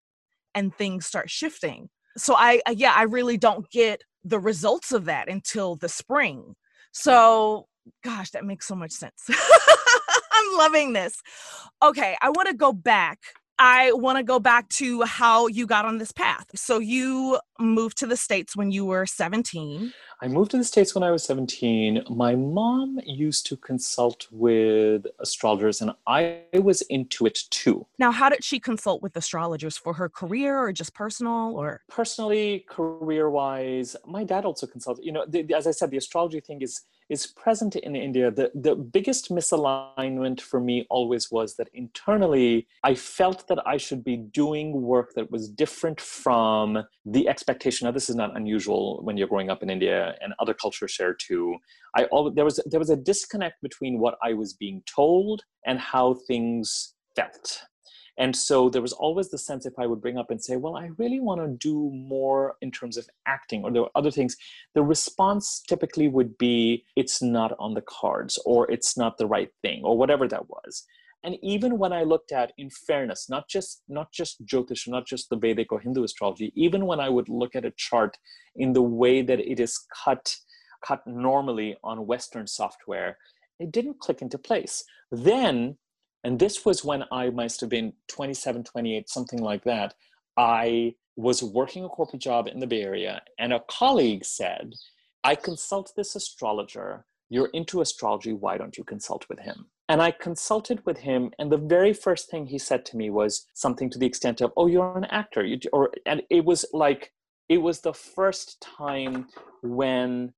and 0.55 0.75
things 0.75 1.05
start 1.05 1.29
shifting. 1.29 1.89
So 2.17 2.35
i 2.35 2.61
yeah 2.71 2.93
i 2.95 3.03
really 3.03 3.37
don't 3.37 3.69
get 3.69 4.01
the 4.23 4.39
results 4.39 4.91
of 4.91 5.05
that 5.05 5.29
until 5.29 5.75
the 5.75 5.89
spring. 5.89 6.55
So 6.91 7.67
gosh 8.03 8.31
that 8.31 8.45
makes 8.45 8.67
so 8.67 8.75
much 8.75 8.91
sense. 8.91 9.29
I'm 10.31 10.57
loving 10.57 10.93
this. 10.93 11.21
Okay, 11.83 12.15
I 12.21 12.29
want 12.29 12.47
to 12.47 12.53
go 12.53 12.71
back 12.73 13.19
I 13.59 13.91
want 13.91 14.17
to 14.17 14.23
go 14.23 14.39
back 14.39 14.69
to 14.69 15.01
how 15.03 15.47
you 15.47 15.67
got 15.67 15.83
on 15.83 15.97
this 15.97 16.13
path. 16.13 16.47
So 16.55 16.79
you 16.79 17.39
moved 17.59 17.97
to 17.97 18.07
the 18.07 18.15
States 18.15 18.55
when 18.55 18.71
you 18.71 18.85
were 18.85 19.05
17. 19.05 19.93
I 20.21 20.27
moved 20.29 20.51
to 20.51 20.57
the 20.57 20.63
States 20.63 20.95
when 20.95 21.03
I 21.03 21.11
was 21.11 21.23
17. 21.23 22.05
My 22.09 22.35
mom 22.35 22.99
used 23.05 23.45
to 23.47 23.57
consult 23.57 24.27
with 24.31 25.07
astrologers, 25.19 25.81
and 25.81 25.91
I 26.07 26.39
was 26.53 26.81
into 26.83 27.25
it 27.25 27.39
too. 27.49 27.85
Now, 27.97 28.11
how 28.11 28.29
did 28.29 28.43
she 28.45 28.61
consult 28.61 29.01
with 29.01 29.15
astrologers 29.17 29.77
for 29.77 29.93
her 29.93 30.07
career 30.07 30.57
or 30.57 30.71
just 30.71 30.93
personal 30.93 31.55
or? 31.55 31.81
Personally, 31.89 32.65
career 32.69 33.29
wise, 33.29 33.95
my 34.05 34.23
dad 34.23 34.45
also 34.45 34.67
consulted. 34.67 35.03
You 35.03 35.11
know, 35.11 35.25
the, 35.27 35.53
as 35.53 35.67
I 35.67 35.71
said, 35.71 35.91
the 35.91 35.97
astrology 35.97 36.39
thing 36.39 36.61
is 36.61 36.81
is 37.09 37.27
present 37.27 37.75
in 37.75 37.95
India. 37.95 38.31
The, 38.31 38.51
the 38.53 38.75
biggest 38.75 39.29
misalignment 39.29 40.41
for 40.41 40.59
me 40.59 40.85
always 40.89 41.31
was 41.31 41.55
that 41.55 41.69
internally, 41.73 42.67
I 42.83 42.95
felt 42.95 43.47
that 43.47 43.59
I 43.67 43.77
should 43.77 44.03
be 44.03 44.17
doing 44.17 44.81
work 44.81 45.13
that 45.15 45.31
was 45.31 45.49
different 45.49 45.99
from 45.99 46.83
the 47.05 47.27
expectation. 47.27 47.85
Now, 47.85 47.91
this 47.91 48.09
is 48.09 48.15
not 48.15 48.35
unusual 48.35 49.01
when 49.03 49.17
you're 49.17 49.27
growing 49.27 49.49
up 49.49 49.63
in 49.63 49.69
India 49.69 50.15
and 50.21 50.33
other 50.39 50.53
cultures 50.53 50.91
share 50.91 51.13
too. 51.13 51.57
I 51.95 52.05
always, 52.05 52.35
there 52.35 52.45
was 52.45 52.59
there 52.65 52.79
was 52.79 52.91
a 52.91 52.95
disconnect 52.95 53.61
between 53.61 53.99
what 53.99 54.15
I 54.23 54.33
was 54.33 54.53
being 54.53 54.83
told 54.85 55.41
and 55.65 55.79
how 55.79 56.17
things 56.27 56.93
felt. 57.15 57.63
And 58.19 58.35
so 58.35 58.69
there 58.69 58.81
was 58.81 58.91
always 58.91 59.29
the 59.29 59.37
sense 59.37 59.65
if 59.65 59.79
I 59.79 59.87
would 59.87 60.01
bring 60.01 60.17
up 60.17 60.29
and 60.29 60.43
say, 60.43 60.57
well, 60.57 60.75
I 60.75 60.89
really 60.97 61.21
want 61.21 61.39
to 61.41 61.47
do 61.47 61.89
more 61.91 62.57
in 62.61 62.69
terms 62.69 62.97
of 62.97 63.07
acting, 63.25 63.63
or 63.63 63.71
there 63.71 63.83
were 63.83 63.95
other 63.95 64.11
things, 64.11 64.35
the 64.75 64.83
response 64.83 65.63
typically 65.67 66.09
would 66.09 66.37
be, 66.37 66.83
it's 66.97 67.21
not 67.21 67.53
on 67.57 67.73
the 67.73 67.83
cards, 67.87 68.37
or 68.45 68.69
it's 68.69 68.97
not 68.97 69.17
the 69.17 69.25
right 69.25 69.49
thing, 69.61 69.81
or 69.85 69.97
whatever 69.97 70.27
that 70.27 70.49
was. 70.49 70.83
And 71.23 71.37
even 71.41 71.77
when 71.77 71.93
I 71.93 72.03
looked 72.03 72.31
at, 72.31 72.51
in 72.57 72.69
fairness, 72.69 73.29
not 73.29 73.49
just 73.49 73.83
not 73.87 74.11
just 74.11 74.45
Jyotish, 74.45 74.87
not 74.87 75.05
just 75.05 75.29
the 75.29 75.37
Vedic 75.37 75.71
or 75.71 75.79
Hindu 75.79 76.03
astrology, 76.03 76.51
even 76.55 76.85
when 76.85 76.99
I 76.99 77.09
would 77.09 77.29
look 77.29 77.55
at 77.55 77.65
a 77.65 77.73
chart 77.75 78.17
in 78.55 78.73
the 78.73 78.81
way 78.81 79.21
that 79.21 79.39
it 79.39 79.59
is 79.59 79.79
cut 80.03 80.35
cut 80.81 81.05
normally 81.05 81.75
on 81.83 82.07
Western 82.07 82.47
software, 82.47 83.17
it 83.59 83.71
didn't 83.71 83.99
click 83.99 84.21
into 84.21 84.37
place. 84.37 84.83
Then 85.11 85.77
and 86.23 86.39
this 86.39 86.65
was 86.65 86.83
when 86.83 87.03
I 87.11 87.29
must 87.29 87.61
have 87.61 87.69
been 87.69 87.93
27, 88.07 88.63
28, 88.63 89.09
something 89.09 89.41
like 89.41 89.63
that. 89.63 89.93
I 90.37 90.95
was 91.15 91.43
working 91.43 91.83
a 91.83 91.89
corporate 91.89 92.21
job 92.21 92.47
in 92.47 92.59
the 92.59 92.67
Bay 92.67 92.81
Area, 92.81 93.21
and 93.37 93.53
a 93.53 93.63
colleague 93.67 94.25
said, 94.25 94.73
I 95.23 95.35
consult 95.35 95.93
this 95.95 96.15
astrologer. 96.15 97.05
You're 97.29 97.49
into 97.53 97.81
astrology. 97.81 98.33
Why 98.33 98.57
don't 98.57 98.77
you 98.77 98.83
consult 98.83 99.27
with 99.29 99.39
him? 99.39 99.67
And 99.89 100.01
I 100.01 100.11
consulted 100.11 100.85
with 100.85 100.99
him, 100.99 101.31
and 101.39 101.51
the 101.51 101.57
very 101.57 101.93
first 101.93 102.29
thing 102.29 102.45
he 102.45 102.57
said 102.57 102.85
to 102.85 102.97
me 102.97 103.09
was 103.09 103.47
something 103.53 103.89
to 103.89 103.99
the 103.99 104.05
extent 104.05 104.39
of, 104.39 104.53
"Oh, 104.55 104.67
you're 104.67 104.97
an 104.97 105.05
actor," 105.05 105.43
you, 105.43 105.59
or 105.73 105.91
and 106.05 106.21
it 106.29 106.45
was 106.45 106.65
like 106.73 107.11
it 107.49 107.57
was 107.57 107.81
the 107.81 107.93
first 107.93 108.61
time 108.61 109.27
when 109.63 110.33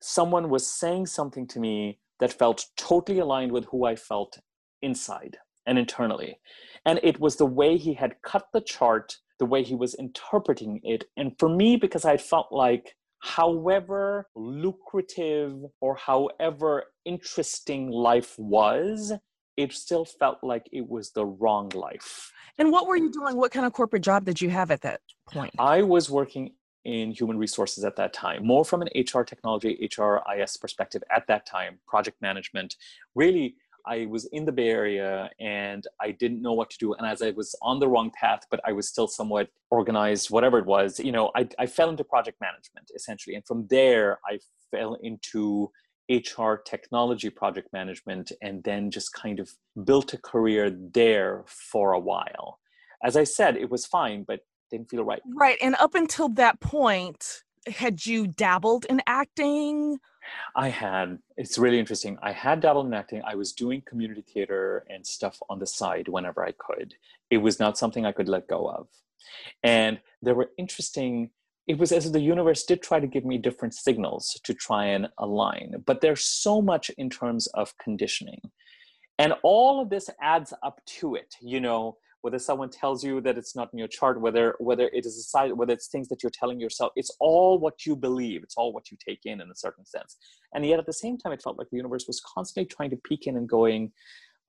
someone 0.00 0.48
was 0.48 0.66
saying 0.66 1.06
something 1.06 1.46
to 1.48 1.60
me 1.60 1.98
that 2.18 2.32
felt 2.32 2.66
totally 2.76 3.18
aligned 3.18 3.52
with 3.52 3.66
who 3.66 3.84
I 3.84 3.96
felt 3.96 4.38
inside 4.84 5.38
and 5.66 5.78
internally. 5.78 6.38
And 6.86 7.00
it 7.02 7.18
was 7.18 7.36
the 7.36 7.46
way 7.46 7.76
he 7.76 7.94
had 7.94 8.20
cut 8.22 8.48
the 8.52 8.60
chart, 8.60 9.16
the 9.38 9.46
way 9.46 9.62
he 9.62 9.74
was 9.74 9.94
interpreting 9.94 10.80
it. 10.84 11.04
And 11.16 11.32
for 11.38 11.48
me, 11.48 11.76
because 11.76 12.04
I 12.04 12.16
felt 12.18 12.48
like, 12.52 12.94
however 13.20 14.28
lucrative 14.36 15.54
or 15.80 15.96
however 15.96 16.84
interesting 17.06 17.90
life 17.90 18.38
was, 18.38 19.12
it 19.56 19.72
still 19.72 20.04
felt 20.04 20.38
like 20.42 20.68
it 20.72 20.86
was 20.86 21.10
the 21.12 21.24
wrong 21.24 21.70
life. 21.70 22.30
And 22.58 22.70
what 22.70 22.86
were 22.86 22.96
you 22.96 23.10
doing? 23.10 23.36
What 23.36 23.50
kind 23.50 23.64
of 23.64 23.72
corporate 23.72 24.02
job 24.02 24.26
did 24.26 24.40
you 24.40 24.50
have 24.50 24.70
at 24.70 24.82
that 24.82 25.00
point? 25.32 25.54
I 25.58 25.82
was 25.82 26.10
working 26.10 26.52
in 26.84 27.12
human 27.12 27.38
resources 27.38 27.82
at 27.84 27.96
that 27.96 28.12
time, 28.12 28.46
more 28.46 28.64
from 28.64 28.82
an 28.82 28.88
HR 28.94 29.22
technology, 29.22 29.88
HRIS 29.90 30.60
perspective 30.60 31.02
at 31.10 31.26
that 31.28 31.46
time, 31.46 31.78
project 31.86 32.20
management, 32.20 32.76
really 33.14 33.56
I 33.86 34.06
was 34.06 34.26
in 34.26 34.44
the 34.44 34.52
Bay 34.52 34.68
Area 34.68 35.30
and 35.40 35.86
I 36.00 36.10
didn't 36.10 36.42
know 36.42 36.52
what 36.52 36.70
to 36.70 36.78
do. 36.78 36.94
And 36.94 37.06
as 37.06 37.22
I 37.22 37.30
was 37.30 37.54
on 37.62 37.80
the 37.80 37.88
wrong 37.88 38.10
path, 38.18 38.40
but 38.50 38.60
I 38.64 38.72
was 38.72 38.88
still 38.88 39.08
somewhat 39.08 39.48
organized, 39.70 40.30
whatever 40.30 40.58
it 40.58 40.66
was, 40.66 40.98
you 40.98 41.12
know, 41.12 41.30
I, 41.36 41.48
I 41.58 41.66
fell 41.66 41.90
into 41.90 42.04
project 42.04 42.40
management 42.40 42.90
essentially. 42.94 43.36
And 43.36 43.46
from 43.46 43.66
there, 43.68 44.18
I 44.26 44.38
fell 44.70 44.96
into 45.02 45.70
HR 46.10 46.56
technology 46.56 47.30
project 47.30 47.68
management 47.72 48.32
and 48.42 48.62
then 48.64 48.90
just 48.90 49.12
kind 49.12 49.40
of 49.40 49.50
built 49.84 50.12
a 50.12 50.18
career 50.18 50.70
there 50.70 51.44
for 51.46 51.92
a 51.92 52.00
while. 52.00 52.58
As 53.02 53.16
I 53.16 53.24
said, 53.24 53.56
it 53.56 53.70
was 53.70 53.86
fine, 53.86 54.24
but 54.26 54.40
didn't 54.70 54.90
feel 54.90 55.04
right. 55.04 55.20
Right. 55.34 55.58
And 55.62 55.74
up 55.76 55.94
until 55.94 56.28
that 56.30 56.60
point, 56.60 57.42
had 57.66 58.04
you 58.04 58.26
dabbled 58.26 58.84
in 58.86 59.02
acting? 59.06 59.98
I 60.56 60.68
had, 60.68 61.18
it's 61.36 61.58
really 61.58 61.78
interesting. 61.78 62.18
I 62.22 62.32
had 62.32 62.60
dabbled 62.60 62.86
in 62.86 62.94
acting. 62.94 63.22
I 63.26 63.34
was 63.34 63.52
doing 63.52 63.82
community 63.86 64.22
theater 64.22 64.84
and 64.88 65.06
stuff 65.06 65.38
on 65.48 65.58
the 65.58 65.66
side 65.66 66.08
whenever 66.08 66.44
I 66.44 66.52
could. 66.52 66.94
It 67.30 67.38
was 67.38 67.58
not 67.58 67.78
something 67.78 68.06
I 68.06 68.12
could 68.12 68.28
let 68.28 68.48
go 68.48 68.68
of. 68.68 68.88
And 69.62 70.00
there 70.22 70.34
were 70.34 70.50
interesting, 70.58 71.30
it 71.66 71.78
was 71.78 71.92
as 71.92 72.06
if 72.06 72.12
the 72.12 72.20
universe 72.20 72.64
did 72.64 72.82
try 72.82 73.00
to 73.00 73.06
give 73.06 73.24
me 73.24 73.38
different 73.38 73.74
signals 73.74 74.38
to 74.44 74.54
try 74.54 74.86
and 74.86 75.08
align. 75.18 75.82
But 75.84 76.00
there's 76.00 76.24
so 76.24 76.60
much 76.60 76.90
in 76.90 77.10
terms 77.10 77.46
of 77.48 77.76
conditioning. 77.78 78.40
And 79.18 79.34
all 79.42 79.80
of 79.80 79.90
this 79.90 80.10
adds 80.20 80.52
up 80.62 80.80
to 80.98 81.14
it. 81.14 81.34
You 81.40 81.60
know, 81.60 81.96
whether 82.24 82.38
someone 82.38 82.70
tells 82.70 83.04
you 83.04 83.20
that 83.20 83.36
it's 83.36 83.54
not 83.54 83.68
in 83.74 83.78
your 83.78 83.86
chart 83.86 84.18
whether 84.18 84.54
whether 84.58 84.88
it 84.94 85.04
is 85.04 85.18
a 85.18 85.22
side 85.22 85.52
whether 85.52 85.74
it's 85.74 85.88
things 85.88 86.08
that 86.08 86.22
you're 86.22 86.38
telling 86.40 86.58
yourself 86.58 86.90
it's 86.96 87.10
all 87.20 87.58
what 87.58 87.84
you 87.84 87.94
believe. 87.94 88.42
It's 88.42 88.56
all 88.56 88.72
what 88.72 88.90
you 88.90 88.96
take 89.06 89.20
in 89.26 89.42
in 89.42 89.50
a 89.50 89.54
certain 89.54 89.84
sense. 89.84 90.16
And 90.54 90.64
yet 90.64 90.78
at 90.78 90.86
the 90.86 91.00
same 91.04 91.18
time 91.18 91.32
it 91.32 91.42
felt 91.42 91.58
like 91.58 91.68
the 91.70 91.76
universe 91.76 92.06
was 92.06 92.22
constantly 92.34 92.66
trying 92.74 92.88
to 92.90 92.96
peek 92.96 93.26
in 93.26 93.36
and 93.36 93.46
going 93.46 93.92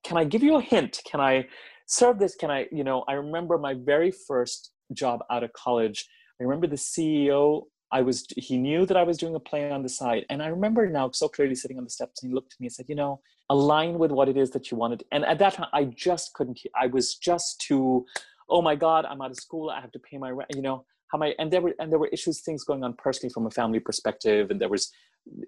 can 0.04 0.16
i 0.16 0.24
give 0.24 0.42
you 0.42 0.56
a 0.56 0.62
hint? 0.62 1.00
Can 1.10 1.20
i 1.20 1.46
serve 1.86 2.18
this? 2.18 2.34
Can 2.34 2.50
i 2.50 2.66
you 2.72 2.82
know 2.82 3.04
i 3.08 3.12
remember 3.12 3.58
my 3.58 3.74
very 3.74 4.10
first 4.10 4.70
job 4.94 5.20
out 5.30 5.44
of 5.44 5.52
college. 5.52 6.08
I 6.40 6.44
remember 6.44 6.66
the 6.66 6.76
ceo 6.76 7.64
I 7.92 8.00
was 8.00 8.26
he 8.36 8.56
knew 8.56 8.86
that 8.86 8.96
I 8.96 9.02
was 9.02 9.18
doing 9.18 9.34
a 9.34 9.40
play 9.40 9.70
on 9.70 9.82
the 9.82 9.88
side. 9.88 10.24
And 10.30 10.42
I 10.42 10.48
remember 10.48 10.88
now 10.88 11.10
so 11.12 11.28
clearly 11.28 11.54
sitting 11.54 11.78
on 11.78 11.84
the 11.84 11.90
steps 11.90 12.22
and 12.22 12.30
he 12.30 12.34
looked 12.34 12.54
at 12.54 12.60
me 12.60 12.66
and 12.66 12.72
said, 12.72 12.86
you 12.88 12.96
know, 12.96 13.20
align 13.50 13.98
with 13.98 14.10
what 14.10 14.28
it 14.28 14.36
is 14.36 14.50
that 14.50 14.70
you 14.70 14.76
wanted. 14.76 15.04
And 15.12 15.24
at 15.24 15.38
that 15.38 15.54
time 15.54 15.68
I 15.72 15.84
just 15.84 16.34
couldn't 16.34 16.60
I 16.74 16.86
was 16.86 17.14
just 17.14 17.60
too, 17.60 18.06
oh 18.48 18.62
my 18.62 18.74
God, 18.74 19.04
I'm 19.04 19.20
out 19.20 19.30
of 19.30 19.36
school, 19.36 19.70
I 19.70 19.80
have 19.80 19.92
to 19.92 19.98
pay 19.98 20.18
my 20.18 20.30
rent, 20.30 20.50
you 20.54 20.62
know, 20.62 20.84
how 21.08 21.18
my 21.18 21.34
and 21.38 21.52
there 21.52 21.60
were 21.60 21.74
and 21.78 21.90
there 21.90 21.98
were 21.98 22.08
issues, 22.08 22.40
things 22.40 22.64
going 22.64 22.82
on 22.82 22.94
personally 22.94 23.32
from 23.32 23.46
a 23.46 23.50
family 23.50 23.80
perspective, 23.80 24.50
and 24.50 24.60
there 24.60 24.68
was 24.68 24.90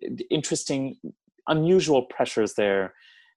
eh, 0.02 0.08
interesting, 0.30 0.96
unusual 1.48 2.02
pressures 2.02 2.54
there. 2.54 2.94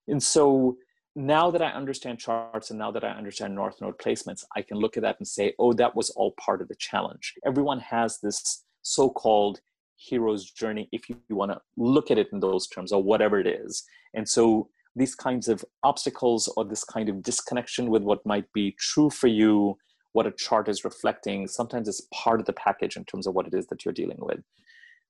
And 0.08 0.22
so 0.22 0.76
now 1.14 1.50
that 1.50 1.62
I 1.62 1.70
understand 1.70 2.18
charts 2.18 2.70
and 2.70 2.78
now 2.78 2.90
that 2.90 3.04
I 3.04 3.10
understand 3.10 3.54
North 3.54 3.80
Node 3.80 3.98
placements, 3.98 4.44
I 4.56 4.62
can 4.62 4.78
look 4.78 4.96
at 4.96 5.02
that 5.02 5.16
and 5.18 5.28
say, 5.28 5.52
oh, 5.58 5.72
that 5.74 5.94
was 5.94 6.10
all 6.10 6.34
part 6.40 6.62
of 6.62 6.68
the 6.68 6.74
challenge. 6.76 7.34
Everyone 7.44 7.80
has 7.80 8.18
this 8.20 8.64
so-called 8.82 9.60
hero's 10.08 10.50
journey 10.50 10.88
if 10.92 11.08
you, 11.08 11.16
you 11.28 11.36
want 11.36 11.52
to 11.52 11.60
look 11.76 12.10
at 12.10 12.18
it 12.18 12.28
in 12.32 12.40
those 12.40 12.66
terms 12.66 12.92
or 12.92 13.02
whatever 13.02 13.38
it 13.38 13.46
is. 13.46 13.84
And 14.14 14.28
so 14.28 14.68
these 14.96 15.14
kinds 15.14 15.48
of 15.48 15.64
obstacles 15.82 16.52
or 16.56 16.64
this 16.64 16.84
kind 16.84 17.08
of 17.08 17.22
disconnection 17.22 17.88
with 17.90 18.02
what 18.02 18.24
might 18.26 18.52
be 18.52 18.76
true 18.78 19.10
for 19.10 19.28
you 19.28 19.76
what 20.12 20.26
a 20.26 20.32
chart 20.32 20.68
is 20.68 20.84
reflecting 20.84 21.48
sometimes 21.48 21.88
it's 21.88 22.06
part 22.12 22.38
of 22.38 22.44
the 22.44 22.52
package 22.52 22.98
in 22.98 23.04
terms 23.06 23.26
of 23.26 23.32
what 23.32 23.46
it 23.46 23.54
is 23.54 23.66
that 23.68 23.82
you're 23.84 23.94
dealing 23.94 24.18
with. 24.20 24.40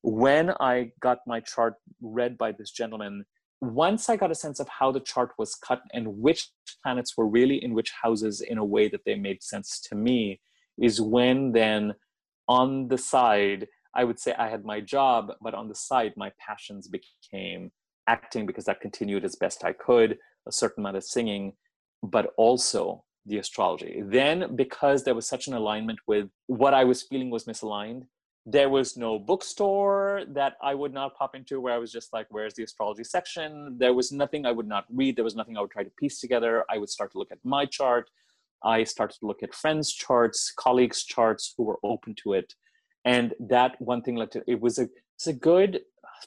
When 0.02 0.50
i 0.60 0.92
got 1.00 1.18
my 1.26 1.40
chart 1.40 1.74
read 2.00 2.38
by 2.38 2.52
this 2.52 2.70
gentleman 2.70 3.24
once 3.60 4.08
i 4.08 4.16
got 4.16 4.30
a 4.30 4.36
sense 4.36 4.60
of 4.60 4.68
how 4.68 4.92
the 4.92 5.00
chart 5.00 5.30
was 5.38 5.54
cut 5.54 5.82
and 5.92 6.06
which 6.18 6.50
planets 6.82 7.16
were 7.16 7.26
really 7.26 7.62
in 7.62 7.74
which 7.74 7.92
houses 8.02 8.40
in 8.40 8.58
a 8.58 8.64
way 8.64 8.88
that 8.88 9.04
they 9.04 9.16
made 9.16 9.42
sense 9.42 9.80
to 9.88 9.94
me 9.96 10.40
is 10.78 11.00
when 11.00 11.52
then 11.52 11.94
on 12.48 12.88
the 12.88 12.98
side, 12.98 13.66
I 13.94 14.04
would 14.04 14.18
say 14.18 14.34
I 14.38 14.48
had 14.48 14.64
my 14.64 14.80
job, 14.80 15.32
but 15.40 15.54
on 15.54 15.68
the 15.68 15.74
side, 15.74 16.14
my 16.16 16.32
passions 16.38 16.88
became 16.88 17.70
acting 18.06 18.46
because 18.46 18.64
that 18.64 18.80
continued 18.80 19.24
as 19.24 19.36
best 19.36 19.64
I 19.64 19.72
could, 19.72 20.18
a 20.46 20.52
certain 20.52 20.82
amount 20.82 20.96
of 20.96 21.04
singing, 21.04 21.52
but 22.02 22.32
also 22.36 23.04
the 23.26 23.38
astrology. 23.38 24.02
Then, 24.04 24.56
because 24.56 25.04
there 25.04 25.14
was 25.14 25.28
such 25.28 25.46
an 25.46 25.54
alignment 25.54 26.00
with 26.06 26.28
what 26.46 26.74
I 26.74 26.84
was 26.84 27.02
feeling 27.02 27.30
was 27.30 27.44
misaligned, 27.44 28.04
there 28.44 28.68
was 28.68 28.96
no 28.96 29.20
bookstore 29.20 30.24
that 30.28 30.54
I 30.60 30.74
would 30.74 30.92
not 30.92 31.14
pop 31.16 31.36
into 31.36 31.60
where 31.60 31.74
I 31.74 31.78
was 31.78 31.92
just 31.92 32.12
like, 32.12 32.26
where's 32.30 32.54
the 32.54 32.64
astrology 32.64 33.04
section? 33.04 33.76
There 33.78 33.94
was 33.94 34.10
nothing 34.10 34.44
I 34.44 34.50
would 34.50 34.66
not 34.66 34.84
read. 34.90 35.14
There 35.14 35.24
was 35.24 35.36
nothing 35.36 35.56
I 35.56 35.60
would 35.60 35.70
try 35.70 35.84
to 35.84 35.90
piece 35.90 36.18
together. 36.18 36.64
I 36.68 36.78
would 36.78 36.88
start 36.88 37.12
to 37.12 37.18
look 37.18 37.30
at 37.30 37.38
my 37.44 37.66
chart. 37.66 38.10
I 38.64 38.82
started 38.82 39.18
to 39.20 39.26
look 39.26 39.44
at 39.44 39.54
friends' 39.54 39.92
charts, 39.92 40.52
colleagues' 40.56 41.04
charts 41.04 41.54
who 41.56 41.64
were 41.64 41.78
open 41.84 42.16
to 42.24 42.32
it. 42.32 42.54
And 43.04 43.34
that 43.40 43.80
one 43.80 44.02
thing 44.02 44.16
led 44.16 44.30
to 44.32 44.42
it 44.46 44.60
was 44.60 44.78
a 44.78 44.88
it's 45.16 45.26
a 45.26 45.32
good 45.32 45.80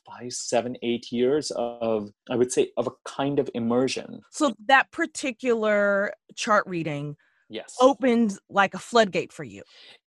five, 0.06 0.34
seven, 0.34 0.76
eight 0.84 1.12
years 1.12 1.52
of, 1.56 2.10
I 2.30 2.36
would 2.36 2.52
say, 2.52 2.72
of 2.78 2.88
a 2.88 2.92
kind 3.06 3.40
of 3.40 3.50
immersion. 3.54 4.22
So 4.32 4.54
that 4.68 4.92
particular 4.92 6.14
chart 6.36 6.66
reading 6.68 7.16
Yes. 7.48 7.76
opened 7.80 8.40
like 8.50 8.74
a 8.74 8.80
floodgate 8.80 9.32
for 9.32 9.44
you. 9.44 9.62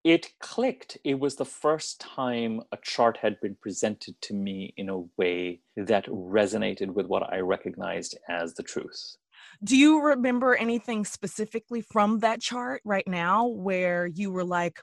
It 0.03 0.33
clicked. 0.39 0.97
It 1.03 1.19
was 1.19 1.35
the 1.35 1.45
first 1.45 2.01
time 2.01 2.61
a 2.71 2.77
chart 2.81 3.17
had 3.17 3.39
been 3.41 3.55
presented 3.61 4.19
to 4.21 4.33
me 4.33 4.73
in 4.75 4.89
a 4.89 5.01
way 5.17 5.61
that 5.75 6.07
resonated 6.07 6.87
with 6.87 7.05
what 7.05 7.31
I 7.31 7.39
recognized 7.39 8.17
as 8.27 8.55
the 8.55 8.63
truth. 8.63 9.17
Do 9.63 9.77
you 9.77 10.01
remember 10.01 10.55
anything 10.55 11.05
specifically 11.05 11.81
from 11.81 12.19
that 12.19 12.41
chart 12.41 12.81
right 12.83 13.07
now 13.07 13.45
where 13.45 14.07
you 14.07 14.31
were 14.31 14.43
like, 14.43 14.81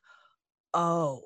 oh, 0.75 1.23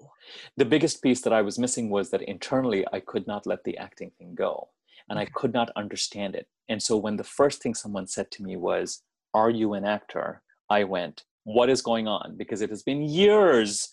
The 0.57 0.65
biggest 0.65 1.03
piece 1.03 1.23
that 1.23 1.33
I 1.33 1.43
was 1.43 1.59
missing 1.59 1.91
was 1.91 2.11
that 2.11 2.23
internally 2.23 2.85
I 2.93 3.01
could 3.01 3.27
not 3.27 3.47
let 3.47 3.65
the 3.65 3.77
acting 3.79 4.13
thing 4.19 4.35
go 4.35 4.69
and 5.09 5.19
I 5.19 5.25
mm-hmm. 5.25 5.35
could 5.35 5.53
not 5.53 5.71
understand 5.77 6.35
it. 6.35 6.47
And 6.69 6.83
so 6.83 6.97
when 6.97 7.17
the 7.17 7.25
first 7.25 7.63
thing 7.63 7.75
someone 7.75 8.07
said 8.07 8.31
to 8.33 8.43
me 8.43 8.57
was, 8.57 9.03
Are 9.35 9.51
you 9.51 9.75
an 9.75 9.85
actor? 9.85 10.43
I 10.71 10.85
went, 10.85 11.25
What 11.45 11.71
is 11.71 11.83
going 11.83 12.07
on? 12.07 12.37
Because 12.37 12.61
it 12.61 12.71
has 12.71 12.83
been 12.83 13.03
years 13.03 13.89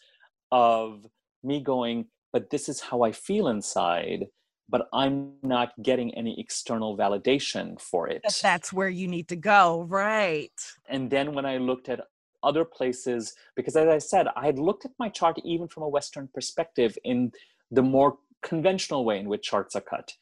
of 0.52 1.06
me 1.44 1.62
going, 1.62 2.08
But 2.34 2.50
this 2.50 2.68
is 2.68 2.82
how 2.82 3.04
I 3.04 3.12
feel 3.12 3.48
inside, 3.48 4.28
but 4.68 4.88
I'm 4.94 5.34
not 5.44 5.72
getting 5.82 6.14
any 6.16 6.40
external 6.40 6.98
validation 6.98 7.80
for 7.80 8.10
it. 8.10 8.22
that 8.24 8.42
that's 8.42 8.74
where 8.74 8.90
you 8.90 9.08
need 9.08 9.28
to 9.30 9.36
go. 9.36 9.84
Right. 9.84 10.60
And 10.90 11.10
then 11.10 11.34
when 11.34 11.46
I 11.46 11.58
looked 11.58 11.88
at 11.88 12.02
other 12.46 12.64
places, 12.64 13.34
because 13.56 13.76
as 13.76 13.88
I 13.88 13.98
said, 13.98 14.28
I 14.36 14.46
had 14.46 14.60
looked 14.60 14.86
at 14.86 14.92
my 15.00 15.10
chart 15.10 15.38
even 15.44 15.68
from 15.68 15.84
a 15.84 15.90
Western 15.90 16.30
perspective 16.34 16.98
in 17.04 17.32
the 17.72 17.82
more 17.82 18.18
conventional 18.44 19.04
way 19.04 19.20
in 19.20 19.28
which 19.28 19.44
charts 19.44 19.76
are 19.76 19.82
cut. 19.82 20.14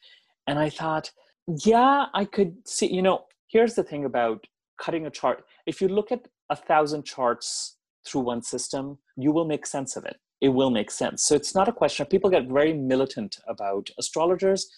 And 0.46 0.58
I 0.58 0.70
thought, 0.70 1.10
yeah, 1.46 2.06
I 2.14 2.24
could 2.24 2.56
see, 2.66 2.92
you 2.92 3.02
know, 3.02 3.24
here's 3.48 3.74
the 3.74 3.84
thing 3.84 4.04
about 4.04 4.46
cutting 4.80 5.06
a 5.06 5.10
chart. 5.10 5.44
If 5.66 5.80
you 5.80 5.88
look 5.88 6.10
at 6.10 6.26
a 6.50 6.56
thousand 6.56 7.04
charts 7.04 7.76
through 8.06 8.22
one 8.22 8.42
system, 8.42 8.98
you 9.16 9.32
will 9.32 9.44
make 9.44 9.66
sense 9.66 9.96
of 9.96 10.04
it. 10.04 10.16
It 10.40 10.48
will 10.48 10.70
make 10.70 10.90
sense. 10.90 11.22
So 11.22 11.34
it's 11.34 11.54
not 11.54 11.68
a 11.68 11.72
question. 11.72 12.02
Of 12.02 12.10
people 12.10 12.30
get 12.30 12.48
very 12.48 12.74
militant 12.74 13.38
about 13.46 13.88
astrologers 13.98 14.68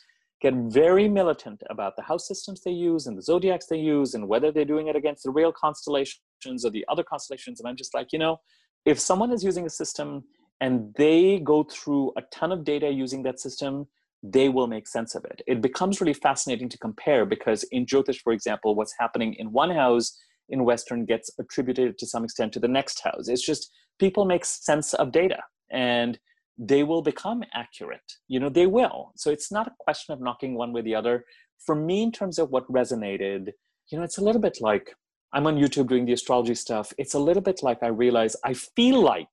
get 0.40 0.54
very 0.54 1.08
militant 1.08 1.62
about 1.70 1.96
the 1.96 2.02
house 2.02 2.28
systems 2.28 2.62
they 2.62 2.70
use 2.70 3.06
and 3.06 3.16
the 3.16 3.22
zodiacs 3.22 3.66
they 3.66 3.78
use 3.78 4.14
and 4.14 4.28
whether 4.28 4.52
they're 4.52 4.64
doing 4.64 4.88
it 4.88 4.96
against 4.96 5.24
the 5.24 5.30
real 5.30 5.52
constellations 5.52 6.64
or 6.64 6.70
the 6.70 6.84
other 6.88 7.02
constellations. 7.02 7.58
And 7.58 7.68
I'm 7.68 7.76
just 7.76 7.94
like, 7.94 8.12
you 8.12 8.18
know, 8.18 8.38
if 8.84 9.00
someone 9.00 9.32
is 9.32 9.42
using 9.42 9.66
a 9.66 9.70
system 9.70 10.24
and 10.60 10.94
they 10.96 11.40
go 11.40 11.64
through 11.64 12.12
a 12.16 12.22
ton 12.32 12.52
of 12.52 12.64
data 12.64 12.90
using 12.90 13.22
that 13.22 13.40
system, 13.40 13.86
they 14.22 14.48
will 14.48 14.66
make 14.66 14.86
sense 14.86 15.14
of 15.14 15.24
it. 15.24 15.42
It 15.46 15.60
becomes 15.60 16.00
really 16.00 16.14
fascinating 16.14 16.68
to 16.70 16.78
compare 16.78 17.24
because 17.24 17.62
in 17.64 17.86
Jyotish, 17.86 18.20
for 18.22 18.32
example, 18.32 18.74
what's 18.74 18.94
happening 18.98 19.34
in 19.34 19.52
one 19.52 19.70
house 19.70 20.18
in 20.48 20.64
Western 20.64 21.04
gets 21.04 21.30
attributed 21.38 21.98
to 21.98 22.06
some 22.06 22.24
extent 22.24 22.52
to 22.52 22.60
the 22.60 22.68
next 22.68 23.00
house. 23.02 23.28
It's 23.28 23.44
just 23.44 23.70
people 23.98 24.24
make 24.24 24.44
sense 24.44 24.94
of 24.94 25.12
data 25.12 25.42
and 25.70 26.18
they 26.58 26.82
will 26.82 27.02
become 27.02 27.42
accurate. 27.54 28.12
You 28.28 28.40
know, 28.40 28.48
they 28.48 28.66
will. 28.66 29.12
So 29.16 29.30
it's 29.30 29.52
not 29.52 29.66
a 29.66 29.74
question 29.78 30.14
of 30.14 30.20
knocking 30.20 30.54
one 30.54 30.72
way 30.72 30.80
or 30.80 30.84
the 30.84 30.94
other. 30.94 31.24
For 31.64 31.74
me, 31.74 32.02
in 32.02 32.12
terms 32.12 32.38
of 32.38 32.50
what 32.50 32.70
resonated, 32.70 33.52
you 33.90 33.98
know, 33.98 34.04
it's 34.04 34.18
a 34.18 34.24
little 34.24 34.40
bit 34.40 34.58
like 34.60 34.94
I'm 35.32 35.46
on 35.46 35.56
YouTube 35.56 35.88
doing 35.88 36.06
the 36.06 36.12
astrology 36.12 36.54
stuff. 36.54 36.92
It's 36.98 37.14
a 37.14 37.18
little 37.18 37.42
bit 37.42 37.62
like 37.62 37.82
I 37.82 37.88
realize 37.88 38.36
I 38.44 38.54
feel 38.54 39.00
like 39.02 39.28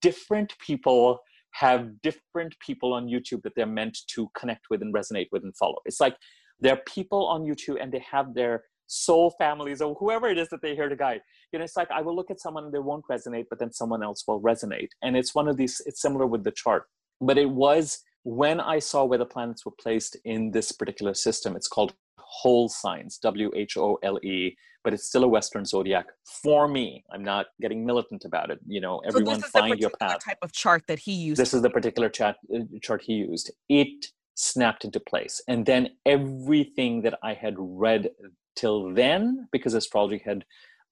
different 0.00 0.54
people 0.64 1.18
have 1.52 2.00
different 2.02 2.54
people 2.64 2.92
on 2.92 3.06
YouTube 3.06 3.42
that 3.42 3.54
they're 3.56 3.66
meant 3.66 3.98
to 4.14 4.30
connect 4.38 4.66
with 4.70 4.82
and 4.82 4.94
resonate 4.94 5.28
with 5.32 5.42
and 5.42 5.56
follow. 5.56 5.76
It's 5.84 6.00
like 6.00 6.16
there 6.60 6.72
are 6.74 6.80
people 6.86 7.26
on 7.26 7.42
YouTube 7.42 7.80
and 7.80 7.92
they 7.92 8.04
have 8.10 8.34
their 8.34 8.64
soul 8.86 9.34
families 9.38 9.80
or 9.80 9.94
whoever 9.94 10.28
it 10.28 10.38
is 10.38 10.48
that 10.50 10.62
they 10.62 10.74
hear 10.74 10.88
to 10.88 10.96
guide. 10.96 11.20
You 11.52 11.58
know, 11.58 11.64
it's 11.64 11.76
like 11.76 11.90
I 11.90 12.02
will 12.02 12.14
look 12.14 12.30
at 12.30 12.40
someone 12.40 12.64
and 12.64 12.72
they 12.72 12.78
won't 12.78 13.04
resonate, 13.10 13.46
but 13.50 13.58
then 13.58 13.72
someone 13.72 14.02
else 14.02 14.24
will 14.26 14.40
resonate. 14.40 14.88
And 15.02 15.16
it's 15.16 15.34
one 15.34 15.48
of 15.48 15.56
these, 15.56 15.80
it's 15.86 16.00
similar 16.00 16.26
with 16.26 16.44
the 16.44 16.52
chart. 16.52 16.84
But 17.20 17.38
it 17.38 17.50
was 17.50 18.00
when 18.24 18.60
I 18.60 18.78
saw 18.78 19.04
where 19.04 19.18
the 19.18 19.26
planets 19.26 19.64
were 19.64 19.72
placed 19.80 20.16
in 20.24 20.50
this 20.50 20.72
particular 20.72 21.14
system, 21.14 21.56
it's 21.56 21.68
called 21.68 21.94
whole 22.18 22.68
signs, 22.68 23.18
W 23.18 23.50
H 23.54 23.76
O 23.76 23.98
L 24.02 24.18
E, 24.24 24.56
but 24.82 24.92
it's 24.92 25.08
still 25.08 25.24
a 25.24 25.28
Western 25.28 25.64
zodiac 25.64 26.06
for 26.42 26.68
me. 26.68 27.04
I'm 27.12 27.22
not 27.22 27.46
getting 27.60 27.86
militant 27.86 28.24
about 28.24 28.50
it. 28.50 28.58
You 28.66 28.80
know, 28.80 29.00
everyone 29.06 29.36
so 29.36 29.40
this 29.40 29.46
is 29.46 29.50
find 29.52 29.78
your 29.78 29.90
path. 30.00 30.24
type 30.24 30.38
of 30.42 30.52
chart 30.52 30.82
that 30.88 30.98
he 30.98 31.12
used. 31.12 31.40
This 31.40 31.54
is 31.54 31.62
the 31.62 31.70
particular 31.70 32.08
chat, 32.08 32.36
uh, 32.54 32.60
chart 32.82 33.02
he 33.02 33.14
used. 33.14 33.52
It 33.68 34.06
snapped 34.34 34.84
into 34.84 35.00
place. 35.00 35.40
And 35.48 35.66
then 35.66 35.90
everything 36.04 37.02
that 37.02 37.18
I 37.22 37.34
had 37.34 37.54
read 37.58 38.10
till 38.56 38.92
then, 38.94 39.48
because 39.52 39.74
astrology 39.74 40.22
had 40.24 40.44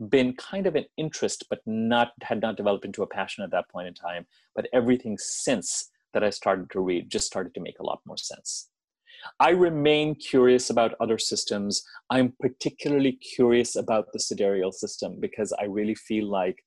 been 0.08 0.34
kind 0.34 0.66
of 0.66 0.74
an 0.74 0.84
interest, 0.96 1.44
but 1.48 1.60
not 1.66 2.12
had 2.22 2.40
not 2.40 2.56
developed 2.56 2.84
into 2.84 3.02
a 3.02 3.06
passion 3.06 3.44
at 3.44 3.50
that 3.50 3.68
point 3.68 3.88
in 3.88 3.94
time. 3.94 4.26
But 4.54 4.68
everything 4.72 5.18
since 5.18 5.90
that 6.12 6.24
I 6.24 6.30
started 6.30 6.70
to 6.70 6.80
read 6.80 7.10
just 7.10 7.26
started 7.26 7.54
to 7.54 7.60
make 7.60 7.78
a 7.80 7.84
lot 7.84 8.00
more 8.06 8.16
sense. 8.16 8.68
I 9.40 9.50
remain 9.50 10.14
curious 10.14 10.70
about 10.70 10.94
other 11.00 11.18
systems. 11.18 11.82
I'm 12.10 12.34
particularly 12.40 13.12
curious 13.12 13.76
about 13.76 14.12
the 14.12 14.20
sidereal 14.20 14.72
system 14.72 15.18
because 15.20 15.52
I 15.52 15.64
really 15.64 15.94
feel 15.94 16.28
like 16.28 16.64